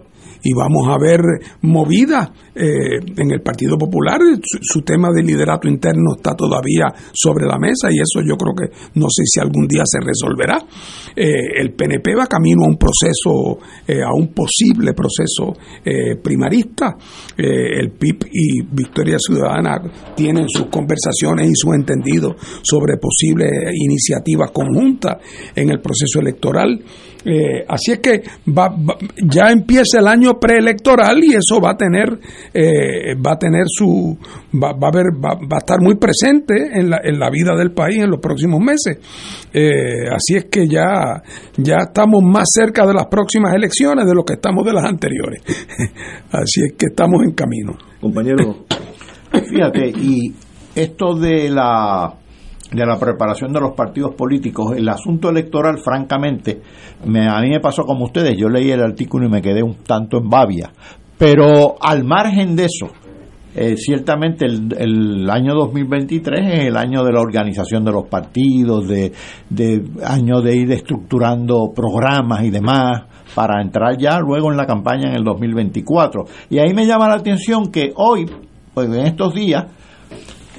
y 0.42 0.52
vamos 0.54 0.88
a 0.88 0.98
ver 0.98 1.20
movida 1.62 2.32
eh, 2.54 2.98
en 3.16 3.30
el 3.30 3.40
Partido 3.40 3.76
Popular. 3.76 4.18
Su, 4.42 4.82
tema 4.82 5.10
de 5.14 5.22
liderato 5.22 5.68
interno 5.68 6.16
está 6.16 6.34
todavía 6.34 6.86
sobre 7.12 7.46
la 7.46 7.58
mesa 7.58 7.88
y 7.90 8.00
eso 8.00 8.24
yo 8.26 8.36
creo 8.36 8.54
que 8.54 8.74
no 8.94 9.06
sé 9.10 9.22
si 9.26 9.40
algún 9.40 9.66
día 9.66 9.82
se 9.84 9.98
resolverá. 10.00 10.58
Eh, 11.14 11.60
el 11.60 11.72
PNP 11.72 12.14
va 12.14 12.26
camino 12.26 12.64
a 12.64 12.68
un 12.68 12.78
proceso, 12.78 13.58
eh, 13.86 14.02
a 14.02 14.12
un 14.12 14.32
posible 14.32 14.92
proceso 14.92 15.52
primarista. 16.22 16.96
el 17.36 17.90
PIB 17.92 18.26
y 18.32 18.62
Victoria 18.62 19.16
Ciudadana 19.18 19.80
tienen 20.14 20.48
sus 20.48 20.66
conversaciones 20.66 21.48
y 21.48 21.54
sus 21.54 21.74
entendidos 21.74 22.36
sobre 22.62 22.96
posibles 22.96 23.50
iniciativas 23.74 24.50
conjuntas 24.50 25.16
en 25.54 25.70
el 25.70 25.80
proceso 25.80 26.20
electoral. 26.20 26.80
Eh, 27.24 27.64
así 27.68 27.92
es 27.92 27.98
que 27.98 28.22
va, 28.48 28.74
ya 29.16 29.50
empieza 29.50 29.98
el 29.98 30.06
año 30.06 30.38
preelectoral 30.38 31.18
y 31.24 31.34
eso 31.34 31.60
va 31.60 31.72
a 31.72 31.76
tener 31.76 32.18
eh, 32.54 33.16
va 33.16 33.32
a 33.32 33.38
tener 33.38 33.64
su 33.66 34.16
va, 34.54 34.70
a 34.70 34.90
ver 34.92 35.06
va, 35.22 35.56
a 35.56 35.58
estar 35.58 35.80
muy 35.80 35.96
presente 35.96 36.78
en 36.78 36.90
la, 36.90 37.00
en 37.02 37.18
la 37.18 37.28
vida 37.28 37.56
del 37.56 37.72
país 37.72 37.98
en 37.98 38.10
los 38.10 38.20
próximos 38.20 38.60
meses. 38.60 38.98
Eh, 39.52 40.08
así 40.12 40.36
es 40.36 40.44
que 40.44 40.68
ya 40.68 41.20
ya 41.56 41.78
estamos 41.88 42.22
más 42.22 42.46
cerca 42.52 42.86
de 42.86 42.94
las 42.94 43.06
próximas 43.06 43.52
elecciones 43.52 44.06
de 44.06 44.14
lo 44.14 44.24
que 44.24 44.34
estamos 44.34 44.64
de 44.64 44.72
las 44.72 44.84
anteriores. 44.84 45.42
así 46.30 46.62
es 46.66 46.74
que 46.78 46.86
estamos 46.86 47.22
en 47.24 47.32
camino. 47.32 47.76
Compañero, 48.00 48.64
fíjate 49.50 49.88
y 49.88 50.32
esto 50.76 51.14
de 51.14 51.48
la 51.50 52.14
de 52.72 52.86
la 52.86 52.98
preparación 52.98 53.52
de 53.52 53.60
los 53.60 53.74
partidos 53.74 54.14
políticos, 54.14 54.76
el 54.76 54.88
asunto 54.88 55.30
electoral, 55.30 55.78
francamente, 55.78 56.60
me, 57.06 57.26
a 57.26 57.40
mí 57.40 57.50
me 57.50 57.60
pasó 57.60 57.84
como 57.84 58.04
ustedes, 58.04 58.36
yo 58.36 58.48
leí 58.48 58.70
el 58.70 58.82
artículo 58.82 59.26
y 59.26 59.30
me 59.30 59.42
quedé 59.42 59.62
un 59.62 59.76
tanto 59.76 60.18
en 60.18 60.28
babia, 60.28 60.70
pero 61.16 61.76
al 61.80 62.04
margen 62.04 62.54
de 62.56 62.66
eso, 62.66 62.88
eh, 63.56 63.76
ciertamente 63.76 64.44
el, 64.44 64.68
el, 64.78 65.30
año 65.30 65.54
2023 65.54 66.40
es 66.52 66.64
el 66.66 66.76
año 66.76 67.02
de 67.02 67.12
la 67.12 67.20
organización 67.20 67.84
de 67.84 67.90
los 67.90 68.06
partidos, 68.06 68.86
de, 68.86 69.12
de 69.48 69.82
año 70.04 70.40
de 70.42 70.54
ir 70.54 70.70
estructurando 70.70 71.72
programas 71.74 72.44
y 72.44 72.50
demás 72.50 73.02
para 73.34 73.60
entrar 73.62 73.96
ya 73.98 74.20
luego 74.20 74.50
en 74.52 74.56
la 74.56 74.66
campaña 74.66 75.08
en 75.08 75.16
el 75.16 75.24
2024. 75.24 76.24
Y 76.50 76.58
ahí 76.58 76.74
me 76.74 76.86
llama 76.86 77.08
la 77.08 77.14
atención 77.14 77.72
que 77.72 77.92
hoy, 77.96 78.26
pues 78.74 78.88
en 78.88 79.06
estos 79.06 79.34
días, 79.34 79.64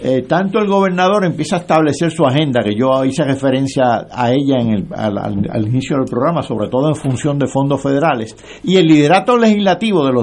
eh, 0.01 0.23
tanto 0.27 0.59
el 0.59 0.67
gobernador 0.67 1.25
empieza 1.25 1.57
a 1.57 1.59
establecer 1.59 2.11
su 2.11 2.25
agenda, 2.25 2.61
que 2.63 2.73
yo 2.73 3.03
hice 3.03 3.25
referencia 3.25 4.07
a 4.09 4.31
ella 4.31 4.55
al, 4.95 5.67
inicio 5.67 5.97
del 5.97 6.05
programa, 6.05 6.41
sobre 6.41 6.69
todo 6.69 6.87
en 6.87 6.95
función 6.95 7.37
de 7.37 7.47
fondos 7.47 7.81
federales, 7.81 8.35
y 8.63 8.77
el 8.77 8.85
liderato 8.87 9.37
legislativo 9.37 10.05
de, 10.05 10.13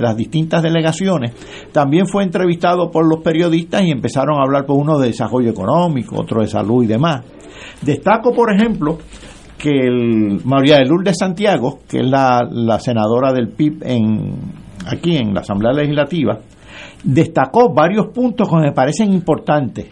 las 0.00 0.16
distintas 0.16 0.62
delegaciones 0.62 1.32
también 1.72 2.06
fue 2.06 2.22
entrevistado 2.22 2.90
por 2.90 3.06
los 3.06 3.22
periodistas 3.22 3.82
y 3.82 3.90
empezaron 3.90 4.38
a 4.38 4.42
hablar 4.42 4.64
por 4.64 4.78
uno 4.78 4.98
de 4.98 5.08
desarrollo 5.08 5.50
económico, 5.50 6.18
otro 6.18 6.40
de 6.40 6.46
salud 6.46 6.82
y 6.84 6.86
demás. 6.86 7.22
Destaco, 7.82 8.32
por 8.32 8.54
ejemplo, 8.54 8.98
que 9.58 9.70
el, 9.70 10.40
María 10.44 10.76
de 10.76 10.86
Lourdes 10.86 11.16
Santiago, 11.18 11.80
que 11.86 11.98
es 11.98 12.06
la, 12.06 12.78
senadora 12.80 13.32
del 13.32 13.48
PIB 13.48 13.82
aquí 14.86 15.16
en 15.16 15.34
la 15.34 15.40
Asamblea 15.40 15.72
Legislativa, 15.72 16.38
destacó 17.02 17.72
varios 17.72 18.08
puntos 18.08 18.48
que 18.48 18.56
me 18.56 18.72
parecen 18.72 19.12
importantes. 19.12 19.86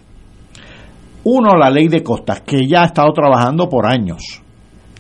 Uno, 1.25 1.57
la 1.57 1.71
ley 1.71 1.89
de 1.89 2.03
costas, 2.03 2.43
que 2.43 2.67
ya 2.67 2.83
ha 2.83 2.87
estado 2.87 3.13
trabajando 3.13 3.69
por 3.69 3.87
años, 3.87 4.43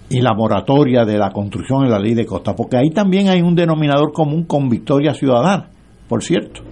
y 0.09 0.20
la 0.20 0.35
moratoria 0.35 1.05
de 1.05 1.19
la 1.19 1.31
construcción 1.31 1.85
de 1.85 1.90
la 1.90 1.98
ley 1.98 2.15
de 2.15 2.24
costas, 2.24 2.55
porque 2.56 2.77
ahí 2.77 2.90
también 2.90 3.28
hay 3.28 3.43
un 3.43 3.55
denominador 3.55 4.12
común 4.12 4.44
con 4.44 4.69
Victoria 4.69 5.12
Ciudadana, 5.12 5.69
por 6.09 6.23
cierto. 6.23 6.62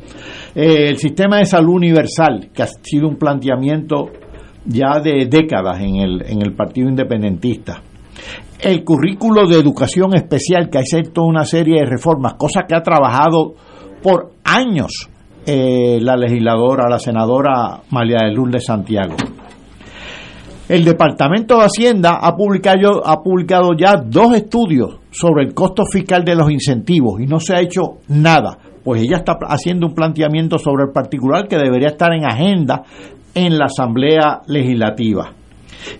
Eh, 0.54 0.88
el 0.88 0.98
sistema 0.98 1.38
de 1.38 1.46
salud 1.46 1.74
universal, 1.74 2.50
que 2.54 2.62
ha 2.62 2.66
sido 2.66 3.08
un 3.08 3.16
planteamiento 3.16 4.10
ya 4.64 5.00
de 5.00 5.26
décadas 5.26 5.80
en 5.80 5.96
el, 5.96 6.22
en 6.26 6.42
el 6.42 6.54
Partido 6.54 6.88
Independentista. 6.88 7.82
El 8.60 8.84
currículo 8.84 9.48
de 9.48 9.58
educación 9.58 10.14
especial, 10.14 10.70
que 10.70 10.78
ha 10.78 10.82
hecho 10.82 11.22
una 11.22 11.44
serie 11.44 11.80
de 11.80 11.86
reformas, 11.86 12.34
cosa 12.34 12.62
que 12.68 12.76
ha 12.76 12.82
trabajado 12.82 13.54
por 14.02 14.32
años 14.44 15.08
eh, 15.46 15.98
la 16.00 16.16
legisladora, 16.16 16.88
la 16.88 16.98
senadora 16.98 17.80
María 17.90 18.18
de 18.24 18.32
Lourdes 18.32 18.64
Santiago. 18.64 19.16
El 20.68 20.84
Departamento 20.84 21.58
de 21.58 21.64
Hacienda 21.64 22.18
ha 22.22 22.36
publicado, 22.36 23.06
ha 23.06 23.22
publicado 23.22 23.70
ya 23.76 23.96
dos 23.96 24.34
estudios 24.34 24.98
sobre 25.10 25.44
el 25.44 25.54
costo 25.54 25.84
fiscal 25.84 26.24
de 26.24 26.36
los 26.36 26.50
incentivos 26.50 27.20
y 27.20 27.26
no 27.26 27.40
se 27.40 27.54
ha 27.54 27.60
hecho 27.60 27.98
nada, 28.08 28.56
pues 28.84 29.02
ella 29.02 29.18
está 29.18 29.36
haciendo 29.48 29.88
un 29.88 29.94
planteamiento 29.94 30.58
sobre 30.58 30.84
el 30.84 30.92
particular 30.92 31.48
que 31.48 31.56
debería 31.56 31.88
estar 31.88 32.12
en 32.12 32.24
agenda 32.24 32.84
en 33.34 33.58
la 33.58 33.66
Asamblea 33.66 34.42
Legislativa. 34.46 35.32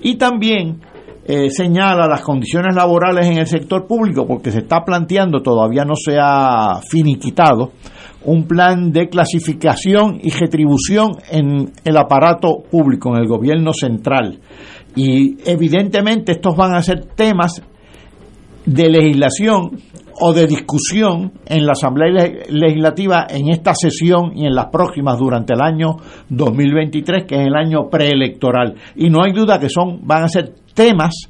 Y 0.01 0.17
también 0.17 0.81
eh, 1.25 1.51
señala 1.51 2.07
las 2.09 2.23
condiciones 2.23 2.75
laborales 2.75 3.27
en 3.27 3.39
el 3.39 3.47
sector 3.47 3.87
público, 3.87 4.27
porque 4.27 4.51
se 4.51 4.59
está 4.59 4.85
planteando, 4.85 5.41
todavía 5.41 5.85
no 5.85 5.95
se 5.95 6.17
ha 6.21 6.81
finiquitado, 6.89 7.73
un 8.25 8.47
plan 8.47 8.93
de 8.93 9.09
clasificación 9.09 10.19
y 10.23 10.31
retribución 10.31 11.17
en 11.31 11.73
el 11.85 11.97
aparato 11.97 12.63
público, 12.71 13.11
en 13.11 13.23
el 13.23 13.29
gobierno 13.29 13.73
central. 13.73 14.41
Y 14.95 15.37
evidentemente 15.49 16.33
estos 16.33 16.57
van 16.57 16.75
a 16.75 16.83
ser 16.83 17.05
temas 17.17 17.63
de 18.65 18.89
legislación 18.89 19.81
o 20.21 20.33
de 20.33 20.47
discusión 20.47 21.33
en 21.47 21.67
la 21.67 21.73
Asamblea 21.73 22.29
Legislativa 22.49 23.27
en 23.29 23.49
esta 23.49 23.75
sesión 23.75 24.37
y 24.37 24.47
en 24.47 24.55
las 24.55 24.67
próximas 24.67 25.19
durante 25.19 25.55
el 25.55 25.61
año 25.61 25.97
2023, 26.29 27.25
que 27.25 27.35
es 27.37 27.47
el 27.47 27.57
año 27.57 27.89
preelectoral. 27.91 28.75
Y 28.95 29.11
no 29.11 29.25
hay 29.25 29.33
duda 29.33 29.59
que 29.59 29.69
son 29.69 30.07
van 30.07 30.25
a 30.25 30.29
ser 30.29 30.53
temas 30.75 31.29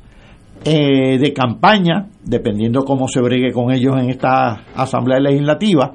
eh, 0.64 1.18
de 1.18 1.32
campaña, 1.32 2.08
dependiendo 2.22 2.84
cómo 2.84 3.08
se 3.08 3.20
bregue 3.20 3.52
con 3.52 3.72
ellos 3.72 3.96
en 3.98 4.10
esta 4.10 4.64
Asamblea 4.74 5.18
Legislativa, 5.18 5.92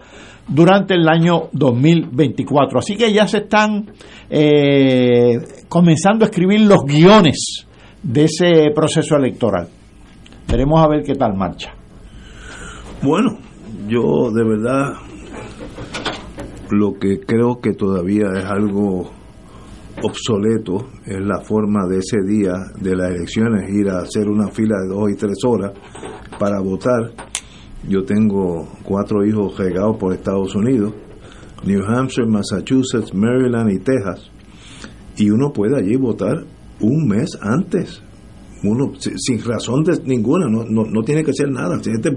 durante 0.48 0.96
el 0.96 1.08
año 1.08 1.50
2024. 1.54 2.80
Así 2.80 2.96
que 2.96 3.14
ya 3.14 3.28
se 3.28 3.40
están 3.40 3.92
eh, 4.30 5.40
comenzando 5.70 6.26
a 6.26 6.30
escribir 6.30 6.62
los 6.62 6.84
guiones 6.86 7.66
de 8.04 8.26
ese 8.26 8.72
proceso 8.74 9.16
electoral. 9.16 9.68
Veremos 10.50 10.84
a 10.84 10.88
ver 10.88 11.04
qué 11.04 11.16
tal 11.16 11.36
marcha. 11.36 11.74
Bueno, 13.02 13.38
yo 13.88 14.32
de 14.32 14.44
verdad 14.44 14.94
lo 16.72 16.94
que 17.00 17.20
creo 17.20 17.60
que 17.62 17.74
todavía 17.74 18.28
es 18.36 18.46
algo 18.46 19.12
obsoleto 20.04 20.88
es 21.06 21.20
la 21.20 21.42
forma 21.42 21.88
de 21.88 22.00
ese 22.00 22.18
día 22.26 22.54
de 22.80 22.96
las 22.96 23.12
elecciones 23.12 23.70
ir 23.70 23.90
a 23.90 24.00
hacer 24.00 24.30
una 24.30 24.50
fila 24.50 24.76
de 24.82 24.88
dos 24.88 25.10
y 25.12 25.16
tres 25.16 25.38
horas 25.46 25.74
para 26.40 26.60
votar 26.60 27.14
yo 27.88 28.04
tengo 28.04 28.68
cuatro 28.84 29.26
hijos 29.26 29.58
regados 29.58 29.96
por 29.98 30.14
Estados 30.14 30.54
Unidos, 30.56 30.94
New 31.66 31.84
Hampshire, 31.86 32.28
Massachusetts, 32.28 33.14
Maryland 33.14 33.72
y 33.72 33.80
Texas. 33.80 34.30
Y 35.16 35.30
uno 35.30 35.54
puede 35.54 35.78
allí 35.78 35.96
votar 35.96 36.44
un 36.82 37.08
mes 37.08 37.38
antes. 37.42 38.04
Uno 38.64 38.92
sin 39.00 39.42
razón 39.44 39.84
de 39.84 40.02
ninguna, 40.04 40.48
no, 40.48 40.66
no, 40.66 41.04
tiene 41.04 41.24
que 41.24 41.32
hacer 41.32 41.50
nada. 41.50 41.82
Si 41.82 41.92
este 41.92 42.12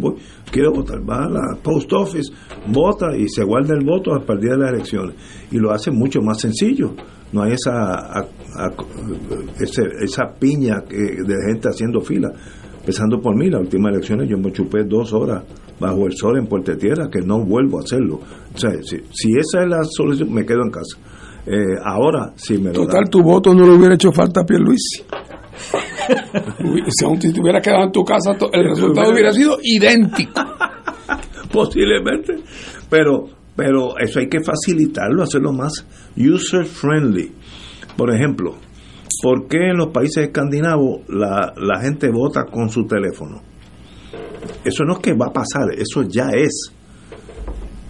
quiere 0.51 0.71
votar, 0.71 1.09
va 1.09 1.27
a 1.27 1.29
la 1.29 1.59
post 1.63 1.93
office, 1.93 2.33
vota 2.67 3.15
y 3.17 3.29
se 3.29 3.45
guarda 3.45 3.75
el 3.75 3.85
voto 3.85 4.11
el 4.17 4.41
día 4.41 4.53
de 4.53 4.59
las 4.59 4.73
elecciones. 4.73 5.15
Y 5.53 5.59
lo 5.59 5.71
hace 5.71 5.91
mucho 5.91 6.21
más 6.21 6.41
sencillo. 6.41 6.95
No 7.33 7.43
hay 7.43 7.53
esa, 7.53 8.27
esa, 9.61 9.83
esa 10.01 10.35
piña 10.39 10.83
de 10.89 11.35
gente 11.47 11.69
haciendo 11.69 12.01
fila 12.01 12.33
empezando 12.81 13.21
por 13.21 13.37
mí, 13.37 13.51
las 13.51 13.61
últimas 13.61 13.93
elecciones 13.93 14.29
yo 14.29 14.39
me 14.39 14.53
chupé 14.53 14.85
dos 14.85 15.13
horas 15.13 15.45
bajo 15.79 16.07
el 16.07 16.17
sol 16.17 16.39
en 16.39 16.47
Puerto 16.47 16.77
Tierra, 16.77 17.09
que 17.11 17.21
no 17.21 17.45
vuelvo 17.45 17.79
a 17.79 17.83
hacerlo. 17.83 18.21
O 18.55 18.59
sea, 18.59 18.71
si, 18.83 19.39
esa 19.39 19.63
es 19.63 19.69
la 19.69 19.83
solución, 19.85 20.33
me 20.33 20.45
quedo 20.45 20.63
en 20.63 20.71
casa. 20.71 20.99
Eh, 21.47 21.79
ahora, 21.83 22.33
si 22.37 22.59
me 22.59 22.73
lo 22.73 22.85
Total, 22.85 23.09
tu 23.09 23.23
voto 23.23 23.55
no 23.55 23.65
le 23.65 23.73
hubiera 23.73 23.95
hecho 23.95 24.13
falta 24.13 24.41
a 24.41 24.45
Pierluisi. 24.45 25.03
si 27.21 27.33
te 27.33 27.41
hubiera 27.41 27.61
quedado 27.61 27.85
en 27.85 27.93
tu 27.93 28.05
casa, 28.05 28.37
el 28.53 28.65
resultado 28.65 29.13
hubiera 29.13 29.33
sido 29.33 29.59
idéntico. 29.63 30.41
Posiblemente. 31.53 32.37
Pero, 32.89 33.29
pero 33.61 33.99
eso 33.99 34.21
hay 34.21 34.29
que 34.31 34.41
facilitarlo, 34.41 35.23
hacerlo 35.23 35.53
más 35.53 35.85
user 36.17 36.65
friendly. 36.65 37.31
Por 37.95 38.11
ejemplo, 38.11 38.57
¿Por 39.23 39.49
qué 39.49 39.59
en 39.71 39.77
los 39.77 39.89
países 39.89 40.29
escandinavos 40.29 41.01
la, 41.09 41.53
la 41.57 41.79
gente 41.81 42.09
vota 42.11 42.47
con 42.47 42.71
su 42.71 42.87
teléfono? 42.87 43.43
Eso 44.65 44.85
no 44.85 44.95
es 44.95 44.99
que 45.01 45.13
va 45.13 45.27
a 45.27 45.33
pasar, 45.33 45.75
eso 45.77 46.05
ya 46.09 46.31
es. 46.31 46.73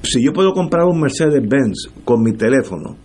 Si 0.02 0.24
yo 0.24 0.32
puedo 0.32 0.52
comprar 0.52 0.86
un 0.86 1.00
Mercedes-Benz 1.00 1.90
con 2.04 2.22
mi 2.22 2.32
teléfono 2.32 2.96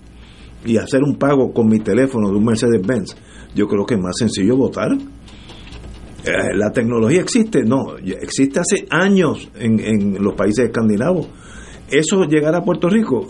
y 0.66 0.78
hacer 0.78 1.04
un 1.04 1.18
pago 1.18 1.54
con 1.54 1.68
mi 1.68 1.80
teléfono 1.80 2.30
de 2.32 2.38
un 2.38 2.46
Mercedes-Benz, 2.46 3.16
yo 3.54 3.68
creo 3.68 3.86
que 3.86 3.94
es 3.94 4.02
más 4.02 4.16
sencillo 4.18 4.58
votar. 4.58 4.92
eh, 4.94 6.56
la 6.56 6.72
tecnología 6.72 7.22
existe, 7.22 7.64
no, 7.64 7.96
existe 7.98 8.60
hace 8.60 8.88
años 8.90 9.52
en, 9.54 9.80
en 9.80 10.24
los 10.24 10.34
países 10.34 10.66
escandinavos. 10.66 11.28
Eso 11.90 12.24
llegará 12.26 12.60
a 12.60 12.64
Puerto 12.64 12.90
Rico, 12.90 13.28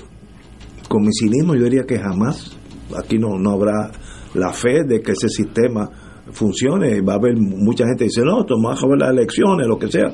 con 0.88 1.03
mi 1.03 1.11
cinismo 1.11 1.56
yo 1.56 1.64
diría 1.65 1.84
que 1.86 1.99
jamás, 1.99 2.57
aquí 2.95 3.18
no, 3.18 3.38
no 3.38 3.52
habrá 3.52 3.91
la 4.34 4.53
fe 4.53 4.84
de 4.88 5.02
que 5.02 5.11
ese 5.11 5.30
sistema 5.30 5.90
funcione, 6.32 7.02
va 7.02 7.14
a 7.14 7.15
haber 7.18 7.36
mucha 7.38 7.86
gente 7.86 7.99
que 7.99 8.06
dice, 8.06 8.23
no, 8.23 8.40
a 8.40 8.88
ver 8.88 8.99
las 8.99 9.11
elecciones, 9.11 9.68
lo 9.68 9.77
que 9.77 9.91
sea, 9.91 10.14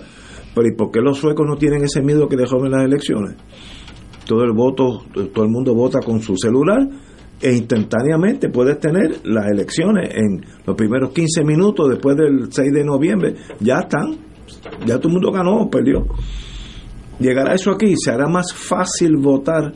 pero 0.55 0.67
¿y 0.67 0.75
por 0.75 0.91
qué 0.91 1.01
los 1.01 1.17
suecos 1.17 1.45
no 1.47 1.55
tienen 1.55 1.83
ese 1.83 2.01
miedo 2.01 2.27
que 2.27 2.35
dejó 2.35 2.65
en 2.65 2.71
las 2.71 2.83
elecciones? 2.83 3.35
Todo 4.25 4.43
el 4.43 4.53
voto, 4.53 5.03
todo 5.33 5.45
el 5.45 5.51
mundo 5.51 5.73
vota 5.73 5.99
con 5.99 6.21
su 6.21 6.35
celular 6.35 6.87
e 7.41 7.53
instantáneamente 7.53 8.49
puedes 8.49 8.79
tener 8.79 9.21
las 9.23 9.49
elecciones 9.49 10.13
en 10.15 10.45
los 10.65 10.75
primeros 10.75 11.11
15 11.11 11.43
minutos 11.43 11.89
después 11.89 12.15
del 12.15 12.51
6 12.51 12.71
de 12.71 12.83
noviembre, 12.83 13.35
ya 13.59 13.79
están, 13.79 14.15
ya 14.85 14.97
todo 14.97 15.07
el 15.07 15.13
mundo 15.13 15.31
ganó 15.31 15.61
o 15.61 15.69
perdió. 15.69 16.05
¿Llegará 17.21 17.53
eso 17.53 17.71
aquí? 17.71 17.93
¿Se 17.95 18.11
hará 18.11 18.27
más 18.27 18.53
fácil 18.53 19.17
votar 19.17 19.71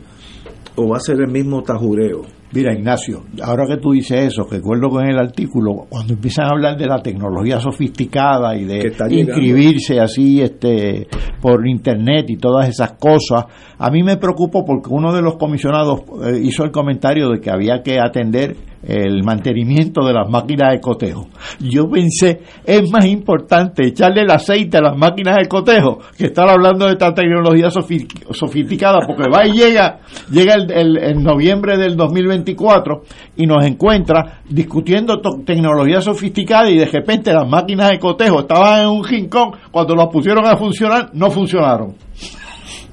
o 0.76 0.90
va 0.90 0.98
a 0.98 1.00
ser 1.00 1.18
el 1.22 1.32
mismo 1.32 1.62
tajureo? 1.62 2.24
Mira, 2.56 2.74
Ignacio, 2.74 3.24
ahora 3.44 3.66
que 3.68 3.78
tú 3.78 3.92
dices 3.92 4.28
eso, 4.28 4.48
recuerdo 4.50 4.90
con 4.90 5.06
el 5.06 5.20
artículo, 5.20 5.88
cuando 5.90 6.14
empiezan 6.14 6.46
a 6.46 6.50
hablar 6.52 6.78
de 6.78 6.86
la 6.88 7.02
tecnología 7.02 7.60
sofisticada 7.60 8.56
y 8.56 8.64
de 8.64 8.94
inscribirse 9.10 10.00
así 10.00 10.42
este 10.42 11.08
por 11.42 11.68
internet 11.68 12.28
y 12.30 12.38
todas 12.38 12.70
esas 12.70 12.94
cosas, 12.94 13.46
a 13.78 13.92
mí 13.92 14.04
me 14.04 14.16
preocupó 14.16 14.64
porque 14.64 14.88
uno 14.90 15.14
de 15.14 15.22
los 15.22 15.36
comisionados 15.36 16.04
eh, 16.24 16.40
hizo 16.44 16.64
el 16.64 16.72
comentario 16.72 17.30
de 17.30 17.42
que 17.42 17.52
había 17.52 17.82
que 17.84 18.00
atender 18.00 18.56
el 18.86 19.24
mantenimiento 19.24 20.06
de 20.06 20.14
las 20.14 20.30
máquinas 20.30 20.74
de 20.74 20.80
cotejo. 20.80 21.28
Yo 21.60 21.90
pensé, 21.90 22.42
es 22.64 22.90
más 22.92 23.06
importante 23.06 23.88
echarle 23.88 24.22
el 24.22 24.32
aceite 24.32 24.78
a 24.78 24.82
las 24.82 24.98
máquinas 24.98 25.38
de 25.38 25.48
cotejo 25.48 26.00
que 26.18 26.26
estar 26.26 26.48
hablando 26.48 26.86
de 26.86 26.94
esta 26.94 27.14
tecnología 27.14 27.70
sofisticada, 27.70 29.00
porque 29.06 29.30
va 29.30 29.46
y 29.48 29.54
llega, 29.54 30.00
llega 30.30 30.56
el, 30.56 30.98
el, 30.98 31.24
noviembre 31.24 31.78
del 31.78 31.96
2024 31.96 33.04
y 33.38 33.46
nos 33.46 33.66
encuentra 33.66 34.42
discutiendo 34.48 35.20
tecnología 35.46 36.02
sofisticada 36.02 36.70
y 36.70 36.78
de 36.78 36.86
repente 36.86 37.34
las 37.34 37.50
máquinas 37.50 37.90
de 37.90 38.00
cotejo 38.00 38.42
estaban 38.42 38.82
en 38.82 38.90
un 38.90 39.04
rincón, 39.04 39.52
cuando 39.72 39.96
las 39.96 40.08
pusieron 40.08 40.46
a 40.46 40.56
funcionar, 40.56 41.10
no 41.14 41.30
funcionaron. 41.32 41.96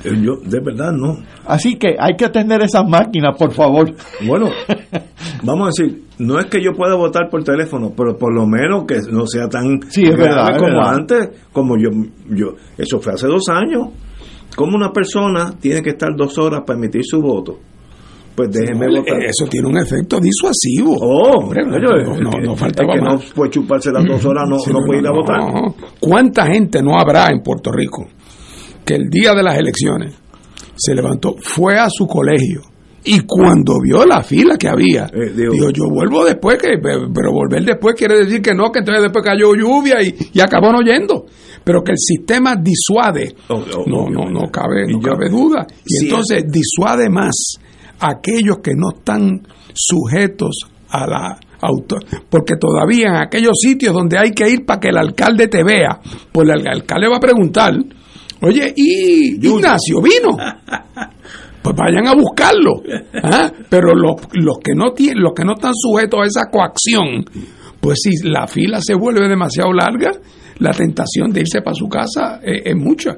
Eh, 0.04 0.20
yo, 0.20 0.36
de 0.44 0.60
verdad, 0.60 0.92
no. 0.92 1.18
Así 1.46 1.76
que 1.76 1.94
hay 1.98 2.16
que 2.16 2.24
atender 2.24 2.60
esas 2.62 2.84
máquinas, 2.88 3.36
por 3.38 3.52
favor. 3.52 3.92
Bueno, 4.26 4.50
vamos 5.42 5.68
a 5.68 5.82
decir, 5.82 6.04
no 6.18 6.38
es 6.38 6.46
que 6.46 6.62
yo 6.62 6.72
pueda 6.72 6.96
votar 6.96 7.28
por 7.30 7.44
teléfono, 7.44 7.92
pero 7.96 8.16
por 8.16 8.34
lo 8.34 8.46
menos 8.46 8.84
que 8.86 8.98
no 9.10 9.26
sea 9.26 9.48
tan 9.48 9.80
sí, 9.88 10.02
es 10.02 10.16
verdad, 10.16 10.58
como 10.58 10.84
antes, 10.84 11.30
como 11.52 11.76
yo, 11.76 11.90
yo, 12.28 12.54
eso 12.76 12.98
fue 13.00 13.12
hace 13.12 13.26
dos 13.26 13.48
años. 13.48 13.88
Como 14.56 14.76
una 14.76 14.92
persona 14.92 15.54
tiene 15.58 15.80
que 15.80 15.90
estar 15.90 16.10
dos 16.14 16.36
horas 16.38 16.62
para 16.66 16.78
emitir 16.78 17.02
su 17.04 17.20
voto? 17.20 17.58
Pues 18.34 18.50
déjeme 18.50 18.86
votar. 18.88 19.22
Eso 19.22 19.46
tiene 19.48 19.68
un 19.68 19.78
efecto 19.78 20.18
disuasivo. 20.18 20.96
Oh, 21.00 21.38
hombre, 21.38 21.62
no, 21.64 21.78
no, 21.78 22.30
no, 22.30 22.56
falta 22.56 22.84
que 22.84 23.00
no 23.00 23.18
puede 23.34 23.50
chuparse 23.50 23.90
las 23.90 24.04
dos 24.04 24.24
horas, 24.24 24.48
no, 24.48 24.56
no 24.72 24.84
puede 24.84 25.00
ir 25.00 25.06
a 25.06 25.12
votar. 25.12 25.38
¿Cuánta 26.00 26.46
gente 26.46 26.82
no 26.82 26.98
habrá 26.98 27.28
en 27.30 27.42
Puerto 27.42 27.70
Rico 27.70 28.06
que 28.84 28.94
el 28.94 29.08
día 29.08 29.34
de 29.34 29.42
las 29.42 29.56
elecciones 29.56 30.14
se 30.76 30.94
levantó, 30.94 31.36
fue 31.40 31.78
a 31.78 31.88
su 31.90 32.06
colegio 32.06 32.72
y 33.04 33.20
cuando 33.26 33.80
vio 33.82 34.04
la 34.06 34.22
fila 34.22 34.56
que 34.56 34.68
había, 34.68 35.06
eh, 35.06 35.32
dijo, 35.34 35.70
yo 35.70 35.84
vuelvo 35.90 36.24
después, 36.24 36.56
que, 36.58 36.78
pero 36.80 37.32
volver 37.32 37.64
después 37.64 37.96
quiere 37.96 38.16
decir 38.16 38.40
que 38.40 38.54
no, 38.54 38.70
que 38.70 38.78
entonces 38.78 39.02
después 39.02 39.24
cayó 39.24 39.54
lluvia 39.54 39.96
y, 40.02 40.40
acabó 40.40 40.72
no 40.72 40.80
yendo. 40.82 41.26
Pero 41.64 41.82
que 41.82 41.92
el 41.92 41.98
sistema 41.98 42.56
disuade, 42.56 43.34
oh, 43.48 43.54
oh, 43.54 43.84
no, 43.86 44.08
no, 44.08 44.30
no 44.30 44.50
cabe, 44.50 44.86
no 44.88 45.00
cabe 45.00 45.28
duda. 45.28 45.66
Y 45.84 46.04
entonces 46.04 46.44
disuade 46.46 47.08
más 47.08 47.54
a 47.98 48.10
aquellos 48.10 48.58
que 48.58 48.72
no 48.76 48.90
están 48.96 49.42
sujetos 49.74 50.68
a 50.88 51.06
la 51.06 51.40
auto, 51.60 51.96
porque 52.28 52.56
todavía 52.56 53.08
en 53.08 53.16
aquellos 53.16 53.54
sitios 53.60 53.94
donde 53.94 54.18
hay 54.18 54.32
que 54.32 54.48
ir 54.48 54.66
para 54.66 54.80
que 54.80 54.88
el 54.88 54.96
alcalde 54.96 55.46
te 55.46 55.62
vea, 55.62 56.00
pues 56.32 56.48
el 56.48 56.66
alcalde 56.66 57.08
va 57.08 57.18
a 57.18 57.20
preguntar, 57.20 57.72
Oye, 58.42 58.72
y 58.76 59.34
Ignacio 59.34 60.00
vino. 60.02 60.36
Pues 61.62 61.76
vayan 61.76 62.08
a 62.08 62.14
buscarlo. 62.14 62.82
¿ah? 63.22 63.48
Pero 63.70 63.94
los, 63.94 64.16
los, 64.32 64.58
que 64.58 64.74
no 64.74 64.90
tienen, 64.90 65.22
los 65.22 65.32
que 65.32 65.44
no 65.44 65.52
están 65.52 65.72
sujetos 65.76 66.18
a 66.20 66.26
esa 66.26 66.50
coacción, 66.50 67.24
pues 67.80 68.00
si 68.02 68.28
la 68.28 68.48
fila 68.48 68.80
se 68.80 68.94
vuelve 68.94 69.28
demasiado 69.28 69.72
larga, 69.72 70.10
la 70.58 70.72
tentación 70.72 71.30
de 71.30 71.42
irse 71.42 71.62
para 71.62 71.74
su 71.74 71.88
casa 71.88 72.40
es, 72.42 72.74
mucha. 72.74 73.16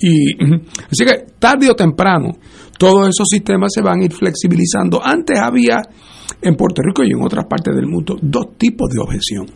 Y 0.00 0.34
así 0.90 1.04
que 1.04 1.24
tarde 1.38 1.70
o 1.70 1.74
temprano 1.74 2.30
todos 2.78 3.10
esos 3.10 3.28
sistemas 3.28 3.72
se 3.72 3.82
van 3.82 4.00
a 4.00 4.04
ir 4.04 4.12
flexibilizando. 4.12 5.00
Antes 5.02 5.38
había 5.38 5.80
en 6.42 6.56
Puerto 6.56 6.82
Rico 6.82 7.04
y 7.04 7.12
en 7.12 7.22
otras 7.22 7.46
partes 7.46 7.74
del 7.74 7.86
mundo 7.86 8.16
dos 8.20 8.56
tipos 8.58 8.88
de 8.90 9.00
objeción. 9.00 9.46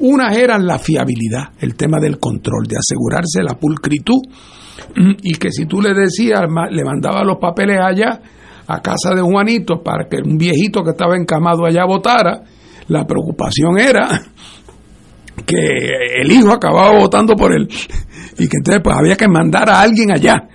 Unas 0.00 0.36
eran 0.36 0.66
la 0.66 0.78
fiabilidad, 0.78 1.52
el 1.60 1.74
tema 1.74 1.98
del 1.98 2.18
control, 2.18 2.66
de 2.66 2.76
asegurarse 2.76 3.42
la 3.42 3.54
pulcritud 3.54 4.20
y 5.22 5.34
que 5.34 5.50
si 5.50 5.66
tú 5.66 5.80
le 5.80 5.92
decías, 5.92 6.40
le 6.70 6.84
mandabas 6.84 7.24
los 7.26 7.38
papeles 7.38 7.78
allá 7.80 8.20
a 8.66 8.80
casa 8.80 9.14
de 9.14 9.22
Juanito 9.22 9.82
para 9.82 10.08
que 10.08 10.18
un 10.18 10.38
viejito 10.38 10.82
que 10.82 10.90
estaba 10.90 11.16
encamado 11.16 11.64
allá 11.66 11.84
votara, 11.84 12.42
la 12.88 13.06
preocupación 13.06 13.78
era 13.78 14.22
que 15.44 15.56
el 16.22 16.30
hijo 16.30 16.52
acababa 16.52 16.98
votando 16.98 17.34
por 17.34 17.52
él 17.52 17.68
y 18.38 18.48
que 18.48 18.56
entonces 18.58 18.82
pues 18.82 18.96
había 18.96 19.16
que 19.16 19.28
mandar 19.28 19.68
a 19.68 19.80
alguien 19.80 20.12
allá 20.12 20.47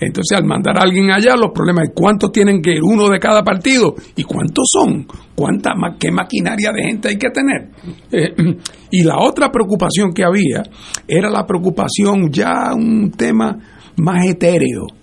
entonces, 0.00 0.36
al 0.36 0.44
mandar 0.44 0.78
a 0.78 0.82
alguien 0.82 1.10
allá, 1.10 1.34
los 1.36 1.50
problemas 1.52 1.88
es 1.88 1.90
cuántos 1.94 2.30
tienen 2.30 2.62
que 2.62 2.72
ir 2.72 2.82
uno 2.82 3.08
de 3.08 3.18
cada 3.18 3.42
partido 3.42 3.94
y 4.14 4.22
cuántos 4.22 4.64
son, 4.70 5.06
cuánta 5.34 5.72
qué 5.98 6.10
maquinaria 6.10 6.70
de 6.72 6.82
gente 6.82 7.08
hay 7.08 7.16
que 7.16 7.30
tener. 7.30 7.68
Eh, 8.12 8.56
y 8.90 9.02
la 9.02 9.18
otra 9.18 9.50
preocupación 9.50 10.12
que 10.12 10.24
había 10.24 10.62
era 11.06 11.28
la 11.30 11.44
preocupación 11.46 12.30
ya 12.30 12.74
un 12.74 13.10
tema 13.10 13.56
más 13.96 14.26
etéreo 14.26 14.97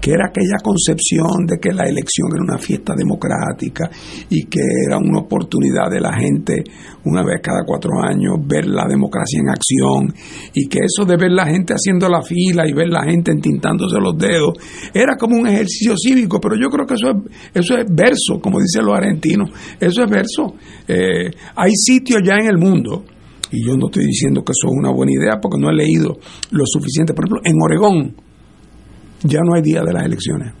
que 0.00 0.12
era 0.12 0.28
aquella 0.28 0.56
concepción 0.62 1.46
de 1.46 1.58
que 1.58 1.72
la 1.72 1.84
elección 1.84 2.28
era 2.32 2.42
una 2.42 2.58
fiesta 2.58 2.94
democrática 2.96 3.90
y 4.30 4.44
que 4.46 4.60
era 4.86 4.98
una 4.98 5.20
oportunidad 5.20 5.90
de 5.90 6.00
la 6.00 6.12
gente 6.14 6.64
una 7.04 7.22
vez 7.22 7.40
cada 7.42 7.64
cuatro 7.66 8.00
años 8.02 8.36
ver 8.46 8.66
la 8.66 8.86
democracia 8.88 9.40
en 9.40 9.48
acción 9.48 10.14
y 10.54 10.68
que 10.68 10.80
eso 10.84 11.04
de 11.04 11.16
ver 11.16 11.32
la 11.32 11.46
gente 11.46 11.74
haciendo 11.74 12.08
la 12.08 12.22
fila 12.22 12.66
y 12.66 12.72
ver 12.72 12.88
la 12.88 13.04
gente 13.04 13.30
entintándose 13.30 13.98
los 14.00 14.16
dedos 14.16 14.54
era 14.94 15.16
como 15.16 15.36
un 15.36 15.46
ejercicio 15.46 15.94
cívico, 15.96 16.40
pero 16.40 16.56
yo 16.56 16.68
creo 16.68 16.86
que 16.86 16.94
eso 16.94 17.10
es, 17.10 17.16
eso 17.54 17.76
es 17.76 17.84
verso, 17.90 18.40
como 18.40 18.58
dicen 18.58 18.84
los 18.84 18.96
argentinos, 18.96 19.50
eso 19.78 20.02
es 20.02 20.10
verso. 20.10 20.54
Eh, 20.88 21.30
hay 21.56 21.72
sitios 21.74 22.20
ya 22.24 22.34
en 22.34 22.48
el 22.48 22.58
mundo 22.58 23.04
y 23.52 23.66
yo 23.66 23.76
no 23.76 23.86
estoy 23.86 24.06
diciendo 24.06 24.42
que 24.42 24.52
eso 24.52 24.72
es 24.72 24.78
una 24.78 24.92
buena 24.92 25.12
idea 25.12 25.40
porque 25.40 25.58
no 25.58 25.70
he 25.70 25.74
leído 25.74 26.18
lo 26.50 26.64
suficiente. 26.66 27.14
Por 27.14 27.24
ejemplo, 27.24 27.40
en 27.44 27.56
Oregón, 27.60 28.14
ya 29.22 29.40
no 29.44 29.54
hay 29.54 29.62
día 29.62 29.82
de 29.82 29.92
las 29.92 30.04
elecciones. 30.04 30.52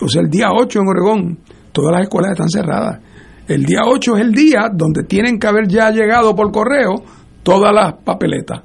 O 0.00 0.08
sea, 0.08 0.22
el 0.22 0.28
día 0.28 0.48
8 0.52 0.80
en 0.80 0.88
Oregón, 0.88 1.38
todas 1.72 1.92
las 1.92 2.02
escuelas 2.02 2.32
están 2.32 2.48
cerradas. 2.48 3.00
El 3.46 3.64
día 3.64 3.80
8 3.86 4.16
es 4.16 4.22
el 4.22 4.32
día 4.32 4.70
donde 4.72 5.04
tienen 5.04 5.38
que 5.38 5.46
haber 5.46 5.68
ya 5.68 5.90
llegado 5.90 6.34
por 6.34 6.50
correo 6.50 7.02
todas 7.42 7.72
las 7.72 7.94
papeletas. 8.04 8.62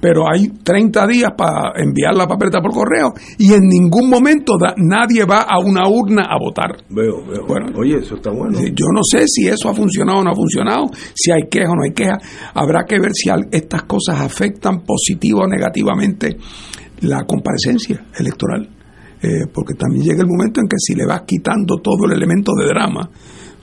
Pero 0.00 0.24
hay 0.30 0.48
30 0.62 1.06
días 1.06 1.30
para 1.36 1.72
enviar 1.76 2.14
la 2.14 2.26
papeleta 2.26 2.60
por 2.60 2.72
correo 2.72 3.12
y 3.36 3.52
en 3.52 3.66
ningún 3.66 4.08
momento 4.08 4.54
nadie 4.76 5.24
va 5.24 5.40
a 5.42 5.58
una 5.58 5.88
urna 5.88 6.26
a 6.30 6.38
votar. 6.38 6.76
Veo, 6.88 7.24
veo. 7.26 7.46
Bueno, 7.46 7.66
Oye, 7.76 7.98
eso 7.98 8.14
está 8.14 8.30
bueno. 8.30 8.58
Yo 8.60 8.86
no 8.94 9.00
sé 9.02 9.24
si 9.26 9.48
eso 9.48 9.68
ha 9.68 9.74
funcionado 9.74 10.20
o 10.20 10.24
no 10.24 10.30
ha 10.30 10.34
funcionado, 10.34 10.86
si 11.14 11.32
hay 11.32 11.48
queja 11.50 11.70
o 11.70 11.74
no 11.74 11.82
hay 11.82 11.92
queja. 11.92 12.16
Habrá 12.54 12.84
que 12.84 13.00
ver 13.00 13.10
si 13.12 13.28
estas 13.50 13.82
cosas 13.84 14.20
afectan 14.20 14.82
positivo 14.84 15.40
o 15.40 15.48
negativamente 15.48 16.36
la 17.00 17.24
comparecencia 17.24 18.04
electoral, 18.18 18.68
eh, 19.22 19.46
porque 19.52 19.74
también 19.74 20.04
llega 20.04 20.22
el 20.22 20.28
momento 20.28 20.60
en 20.60 20.68
que 20.68 20.76
si 20.78 20.94
le 20.94 21.06
vas 21.06 21.22
quitando 21.22 21.76
todo 21.82 22.06
el 22.06 22.12
elemento 22.12 22.52
de 22.54 22.66
drama, 22.66 23.10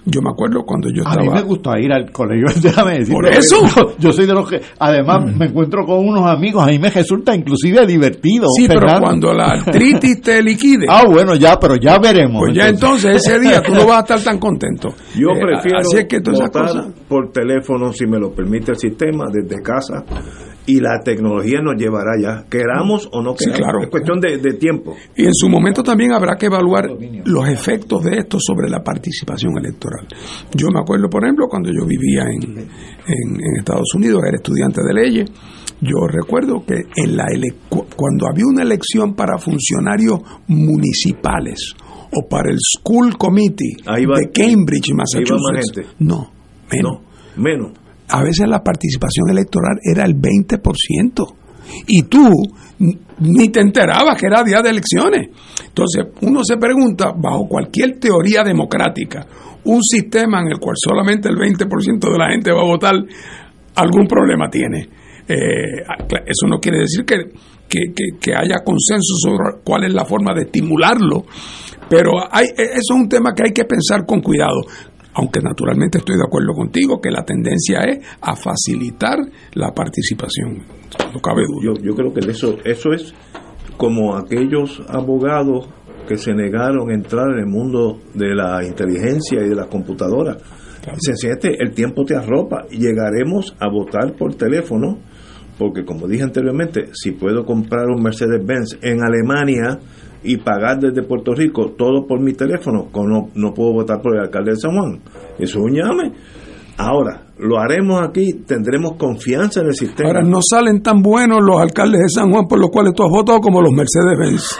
yo 0.05 0.21
me 0.21 0.29
acuerdo 0.29 0.63
cuando 0.63 0.89
yo 0.89 1.01
estaba. 1.01 1.21
A 1.21 1.23
mí 1.23 1.29
me 1.29 1.41
gusta 1.41 1.79
ir 1.79 1.91
al 1.91 2.11
colegio, 2.11 2.45
déjame 2.61 2.99
decir. 2.99 3.13
Por 3.13 3.27
eso. 3.27 3.57
Yo, 3.99 4.11
soy 4.11 4.25
de 4.25 4.33
los 4.33 4.49
que, 4.49 4.61
además, 4.79 5.25
mm. 5.25 5.37
me 5.37 5.45
encuentro 5.47 5.85
con 5.85 6.07
unos 6.07 6.27
amigos, 6.27 6.63
a 6.63 6.67
mí 6.67 6.77
me 6.77 6.89
resulta 6.89 7.35
inclusive 7.35 7.85
divertido. 7.87 8.47
Sí, 8.55 8.67
pero 8.67 8.99
cuando 8.99 9.33
la 9.33 9.45
artritis 9.45 10.21
te 10.21 10.41
liquide. 10.43 10.85
Ah, 10.95 11.03
bueno, 11.05 11.35
ya, 11.35 11.59
pero 11.59 11.75
ya 11.75 11.97
veremos. 11.99 12.43
Pues 12.43 12.55
ya 12.55 12.69
entonces, 12.69 13.15
ese 13.17 13.39
día 13.39 13.61
tú 13.61 13.73
no 13.73 13.85
vas 13.85 13.97
a 13.97 13.99
estar 14.01 14.23
tan 14.23 14.39
contento. 14.39 14.93
Yo 15.15 15.29
eh, 15.29 15.41
prefiero 15.41 15.79
así 15.79 15.97
es 15.97 16.05
que 16.05 16.19
votar 16.19 16.93
por 17.07 17.31
teléfono, 17.31 17.91
si 17.91 18.05
me 18.05 18.17
lo 18.17 18.31
permite 18.31 18.71
el 18.71 18.77
sistema, 18.77 19.25
desde 19.31 19.61
casa 19.61 20.05
y 20.67 20.79
la 20.79 20.99
tecnología 21.03 21.61
nos 21.61 21.75
llevará 21.75 22.11
ya, 22.19 22.45
queramos 22.49 23.07
o 23.11 23.21
no 23.21 23.33
Sí, 23.37 23.45
queramos. 23.45 23.59
claro. 23.59 23.79
Es 23.83 23.89
cuestión 23.89 24.19
de, 24.19 24.37
de 24.37 24.53
tiempo. 24.53 24.95
Y 25.15 25.25
en 25.25 25.33
su 25.33 25.47
momento 25.47 25.83
también 25.83 26.11
habrá 26.13 26.35
que 26.37 26.47
evaluar 26.47 26.87
los 27.25 27.47
efectos 27.49 28.03
de 28.03 28.17
esto 28.19 28.37
sobre 28.39 28.69
la 28.69 28.83
participación 28.83 29.53
electoral. 29.57 30.07
Yo 30.55 30.67
me 30.73 30.79
acuerdo, 30.79 31.07
por 31.09 31.23
ejemplo, 31.23 31.45
cuando 31.47 31.69
yo 31.69 31.85
vivía 31.85 32.23
en, 32.23 32.57
en- 32.57 33.35
en 33.35 33.57
Estados 33.59 33.93
Unidos, 33.95 34.21
era 34.27 34.37
estudiante 34.37 34.81
de 34.81 34.93
leyes, 34.93 35.29
yo 35.81 36.07
recuerdo 36.07 36.63
que 36.65 36.75
en 36.95 37.15
la 37.17 37.25
ele- 37.31 37.53
cu- 37.69 37.85
cuando 37.95 38.27
había 38.27 38.45
una 38.47 38.63
elección 38.63 39.13
para 39.13 39.37
funcionarios 39.37 40.19
municipales 40.47 41.73
o 42.11 42.27
para 42.29 42.49
el 42.49 42.57
School 42.59 43.17
Committee 43.17 43.75
Ahí 43.85 44.05
va- 44.05 44.17
de 44.17 44.31
Cambridge, 44.31 44.89
ahí 44.89 44.93
va 44.93 44.97
más 44.97 45.13
Massachusetts, 45.13 45.75
gente. 45.75 45.89
no, 45.99 46.31
menos. 46.71 46.99
Menos. 47.37 47.71
A 48.09 48.21
veces 48.23 48.47
la 48.47 48.63
participación 48.63 49.29
electoral 49.29 49.79
era 49.83 50.03
el 50.05 50.15
20%. 50.15 51.35
Y 51.87 52.03
tú 52.03 52.29
ni 53.19 53.49
te 53.49 53.61
enterabas 53.61 54.19
que 54.19 54.27
era 54.27 54.43
día 54.43 54.61
de 54.61 54.69
elecciones. 54.69 55.29
Entonces, 55.65 56.05
uno 56.21 56.41
se 56.43 56.57
pregunta, 56.57 57.11
bajo 57.17 57.47
cualquier 57.47 57.99
teoría 57.99 58.43
democrática, 58.43 59.25
un 59.63 59.81
sistema 59.81 60.41
en 60.41 60.51
el 60.51 60.59
cual 60.59 60.75
solamente 60.77 61.27
el 61.29 61.35
20% 61.37 62.11
de 62.11 62.17
la 62.17 62.29
gente 62.29 62.51
va 62.51 62.61
a 62.61 62.65
votar, 62.65 62.93
algún 63.75 64.05
problema 64.07 64.49
tiene. 64.49 64.87
Eh, 65.27 65.81
eso 66.27 66.47
no 66.47 66.59
quiere 66.59 66.79
decir 66.81 67.03
que, 67.03 67.15
que- 67.67 67.91
que- 67.95 68.19
que 68.21 68.31
haya 68.35 68.63
consenso 68.63 69.15
sobre 69.17 69.61
cuál 69.63 69.85
es 69.85 69.93
la 69.93 70.05
forma 70.05 70.33
de 70.35 70.43
estimularlo, 70.43 71.25
pero 71.89 72.11
hay, 72.31 72.45
e, 72.45 72.61
eso 72.63 72.93
es 72.93 73.01
un 73.01 73.09
tema 73.09 73.33
que 73.33 73.43
hay 73.47 73.53
que 73.53 73.65
pensar 73.65 74.05
con 74.05 74.21
cuidado. 74.21 74.61
Aunque 75.15 75.39
naturalmente 75.41 75.99
estoy 75.99 76.17
de 76.17 76.23
acuerdo 76.25 76.53
contigo 76.53 76.99
que 76.99 77.09
la 77.09 77.23
tendencia 77.23 77.79
es 77.81 78.05
a 78.21 78.35
facilitar 78.35 79.17
la 79.53 79.73
participación. 79.73 80.63
No 81.13 81.19
cabe 81.21 81.43
duda. 81.47 81.63
Yo, 81.63 81.73
yo 81.81 81.95
creo 81.95 82.13
que 82.13 82.29
eso, 82.29 82.57
eso 82.63 82.91
es 82.93 83.13
como 83.77 84.15
aquellos 84.15 84.81
abogados 84.87 85.69
que 86.07 86.17
se 86.17 86.33
negaron 86.33 86.91
a 86.91 86.93
entrar 86.93 87.31
en 87.31 87.39
el 87.39 87.47
mundo 87.47 87.99
de 88.13 88.35
la 88.35 88.63
inteligencia 88.65 89.41
y 89.43 89.49
de 89.49 89.55
las 89.55 89.67
computadoras. 89.67 90.37
Sencillamente, 90.99 91.55
el 91.59 91.73
tiempo 91.73 92.03
te 92.05 92.15
arropa 92.15 92.67
llegaremos 92.69 93.55
a 93.59 93.67
votar 93.69 94.15
por 94.15 94.35
teléfono, 94.35 94.99
porque 95.57 95.83
como 95.83 96.07
dije 96.07 96.23
anteriormente, 96.23 96.89
si 96.93 97.11
puedo 97.11 97.43
comprar 97.43 97.87
un 97.87 98.03
Mercedes-Benz 98.03 98.77
en 98.81 99.03
Alemania 99.03 99.79
y 100.25 100.37
pagar 100.37 100.79
desde 100.79 101.03
Puerto 101.03 101.33
Rico 101.33 101.71
todo 101.77 102.05
por 102.07 102.19
mi 102.19 102.33
teléfono, 102.33 102.89
no, 102.93 103.29
no 103.33 103.53
puedo 103.53 103.73
votar 103.73 104.01
por 104.01 104.15
el 104.15 104.23
alcalde 104.23 104.51
de 104.51 104.57
San 104.57 104.71
Juan. 104.71 104.99
Eso 105.37 105.59
es 105.59 105.65
un 105.65 105.73
llame. 105.73 106.11
Ahora, 106.77 107.27
lo 107.37 107.57
haremos 107.57 108.01
aquí, 108.01 108.33
tendremos 108.45 108.95
confianza 108.97 109.61
en 109.61 109.67
el 109.67 109.75
sistema. 109.75 110.09
Ahora, 110.09 110.23
no 110.23 110.39
salen 110.41 110.81
tan 110.81 111.01
buenos 111.01 111.39
los 111.41 111.61
alcaldes 111.61 112.01
de 112.01 112.09
San 112.09 112.31
Juan 112.31 112.47
por 112.47 112.59
los 112.59 112.69
cuales 112.69 112.93
tú 112.93 113.03
has 113.03 113.09
votado 113.09 113.39
como 113.39 113.61
los 113.61 113.71
Mercedes-Benz. 113.71 114.57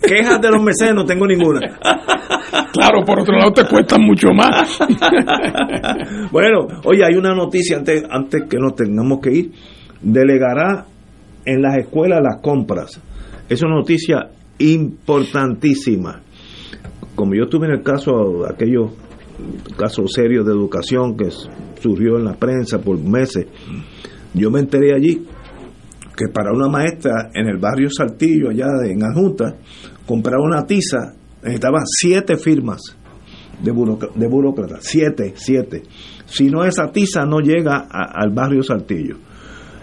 Quejas 0.06 0.40
de 0.40 0.50
los 0.50 0.62
Mercedes 0.62 0.94
no 0.94 1.04
tengo 1.04 1.26
ninguna. 1.26 1.60
Claro, 2.72 3.04
por 3.06 3.20
otro 3.20 3.36
lado 3.36 3.52
te 3.52 3.64
cuestan 3.66 4.02
mucho 4.02 4.28
más. 4.32 4.78
bueno, 6.30 6.66
oye, 6.84 7.04
hay 7.04 7.14
una 7.14 7.34
noticia 7.34 7.78
antes, 7.78 8.04
antes 8.08 8.44
que 8.48 8.58
nos 8.58 8.74
tengamos 8.74 9.18
que 9.20 9.32
ir. 9.32 9.52
Delegará 10.02 10.84
en 11.46 11.62
las 11.62 11.78
escuelas 11.78 12.22
las 12.22 12.40
compras. 12.42 13.00
Es 13.48 13.62
una 13.62 13.76
noticia 13.76 14.30
importantísima. 14.58 16.20
Como 17.14 17.34
yo 17.34 17.44
estuve 17.44 17.66
en 17.66 17.74
el 17.74 17.82
caso, 17.82 18.44
aquellos 18.46 18.92
casos 19.76 20.12
serios 20.12 20.44
de 20.46 20.52
educación 20.52 21.16
que 21.16 21.30
surgió 21.80 22.18
en 22.18 22.24
la 22.24 22.34
prensa 22.34 22.80
por 22.80 22.98
meses, 22.98 23.46
yo 24.34 24.50
me 24.50 24.60
enteré 24.60 24.94
allí 24.94 25.26
que 26.16 26.28
para 26.32 26.52
una 26.52 26.68
maestra 26.68 27.30
en 27.34 27.46
el 27.46 27.58
barrio 27.58 27.88
Saltillo, 27.90 28.50
allá 28.50 28.66
en 28.86 29.04
Adjunta, 29.04 29.56
comprar 30.06 30.40
una 30.40 30.64
tiza 30.64 31.14
necesitaba 31.42 31.82
siete 31.84 32.36
firmas 32.36 32.80
de, 33.62 33.72
de 34.14 34.28
burócratas, 34.28 34.80
siete, 34.82 35.34
siete. 35.36 35.82
Si 36.26 36.50
no 36.50 36.64
esa 36.64 36.90
tiza 36.90 37.24
no 37.24 37.38
llega 37.40 37.86
al 37.90 38.30
barrio 38.30 38.62
Saltillo. 38.62 39.16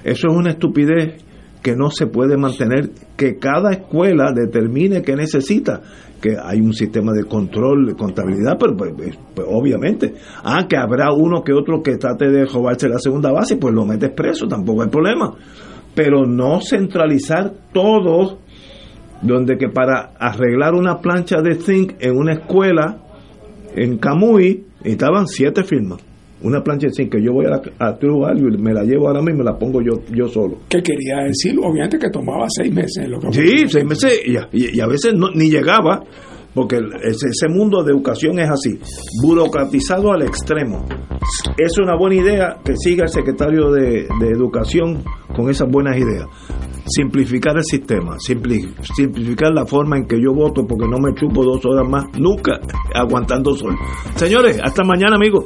Eso 0.03 0.27
es 0.27 0.33
una 0.35 0.51
estupidez 0.51 1.23
que 1.63 1.75
no 1.75 1.89
se 1.89 2.07
puede 2.07 2.37
mantener, 2.37 2.91
que 3.15 3.37
cada 3.39 3.71
escuela 3.71 4.33
determine 4.35 5.01
qué 5.01 5.15
necesita, 5.15 5.81
que 6.21 6.35
hay 6.41 6.59
un 6.59 6.73
sistema 6.73 7.13
de 7.13 7.23
control, 7.23 7.87
de 7.87 7.95
contabilidad, 7.95 8.57
pero 8.59 8.75
pues, 8.75 8.93
pues, 9.33 9.47
obviamente, 9.49 10.13
ah, 10.43 10.67
que 10.69 10.77
habrá 10.77 11.13
uno 11.13 11.41
que 11.41 11.53
otro 11.53 11.81
que 11.81 11.95
trate 11.95 12.29
de 12.29 12.45
robarse 12.45 12.89
la 12.89 12.99
segunda 12.99 13.31
base, 13.31 13.55
pues 13.55 13.73
lo 13.73 13.85
metes 13.85 14.11
preso, 14.11 14.45
tampoco 14.45 14.83
hay 14.83 14.89
problema, 14.89 15.33
pero 15.95 16.25
no 16.25 16.59
centralizar 16.59 17.53
todo, 17.73 18.39
donde 19.21 19.57
que 19.57 19.69
para 19.69 20.11
arreglar 20.19 20.73
una 20.75 20.99
plancha 20.99 21.41
de 21.41 21.55
zinc 21.55 21.93
en 21.99 22.17
una 22.17 22.33
escuela 22.33 22.97
en 23.73 23.97
Camuy 23.97 24.65
estaban 24.83 25.27
siete 25.27 25.63
firmas. 25.63 26.01
Una 26.43 26.61
plancha 26.61 26.87
de 26.87 26.93
zinc 26.93 27.11
que 27.11 27.23
yo 27.23 27.31
voy 27.33 27.45
a, 27.45 27.49
la, 27.51 27.61
a 27.79 27.97
True 27.97 28.19
Value 28.19 28.53
y 28.53 28.57
me 28.57 28.73
la 28.73 28.83
llevo 28.83 29.07
ahora 29.07 29.21
mismo 29.21 29.35
y 29.35 29.37
me 29.39 29.43
la 29.45 29.57
pongo 29.57 29.81
yo, 29.81 30.01
yo 30.13 30.27
solo. 30.27 30.57
¿Qué 30.69 30.81
quería 30.83 31.23
decir? 31.25 31.57
Obviamente 31.59 31.97
que 31.97 32.09
tomaba 32.09 32.45
seis 32.49 32.73
meses. 32.73 33.07
Lo 33.07 33.19
que 33.19 33.31
Sí, 33.31 33.67
seis 33.69 33.85
meses 33.85 34.21
y 34.25 34.35
a, 34.37 34.49
y- 34.51 34.77
y 34.77 34.81
a 34.81 34.87
veces 34.87 35.13
no, 35.15 35.29
ni 35.33 35.49
llegaba, 35.49 36.03
porque 36.53 36.75
ese, 37.03 37.27
ese 37.29 37.47
mundo 37.49 37.81
de 37.83 37.91
educación 37.93 38.39
es 38.39 38.49
así, 38.49 38.77
burocratizado 39.23 40.11
al 40.11 40.21
extremo. 40.23 40.85
Es 41.57 41.77
una 41.79 41.95
buena 41.97 42.15
idea 42.15 42.57
que 42.63 42.75
siga 42.75 43.03
el 43.03 43.09
secretario 43.09 43.71
de, 43.71 44.07
de 44.19 44.27
Educación 44.29 45.01
con 45.35 45.49
esas 45.49 45.69
buenas 45.69 45.97
ideas. 45.97 46.27
Simplificar 46.85 47.55
el 47.55 47.63
sistema, 47.63 48.17
simpli- 48.17 48.69
simplificar 48.95 49.53
la 49.53 49.65
forma 49.65 49.97
en 49.97 50.05
que 50.05 50.21
yo 50.21 50.33
voto, 50.33 50.65
porque 50.67 50.85
no 50.87 50.97
me 50.99 51.13
chupo 51.15 51.43
dos 51.43 51.65
horas 51.65 51.87
más, 51.89 52.03
nunca 52.19 52.59
aguantando 52.93 53.55
sol. 53.55 53.73
Señores, 54.15 54.59
hasta 54.61 54.83
mañana, 54.83 55.15
amigos. 55.15 55.45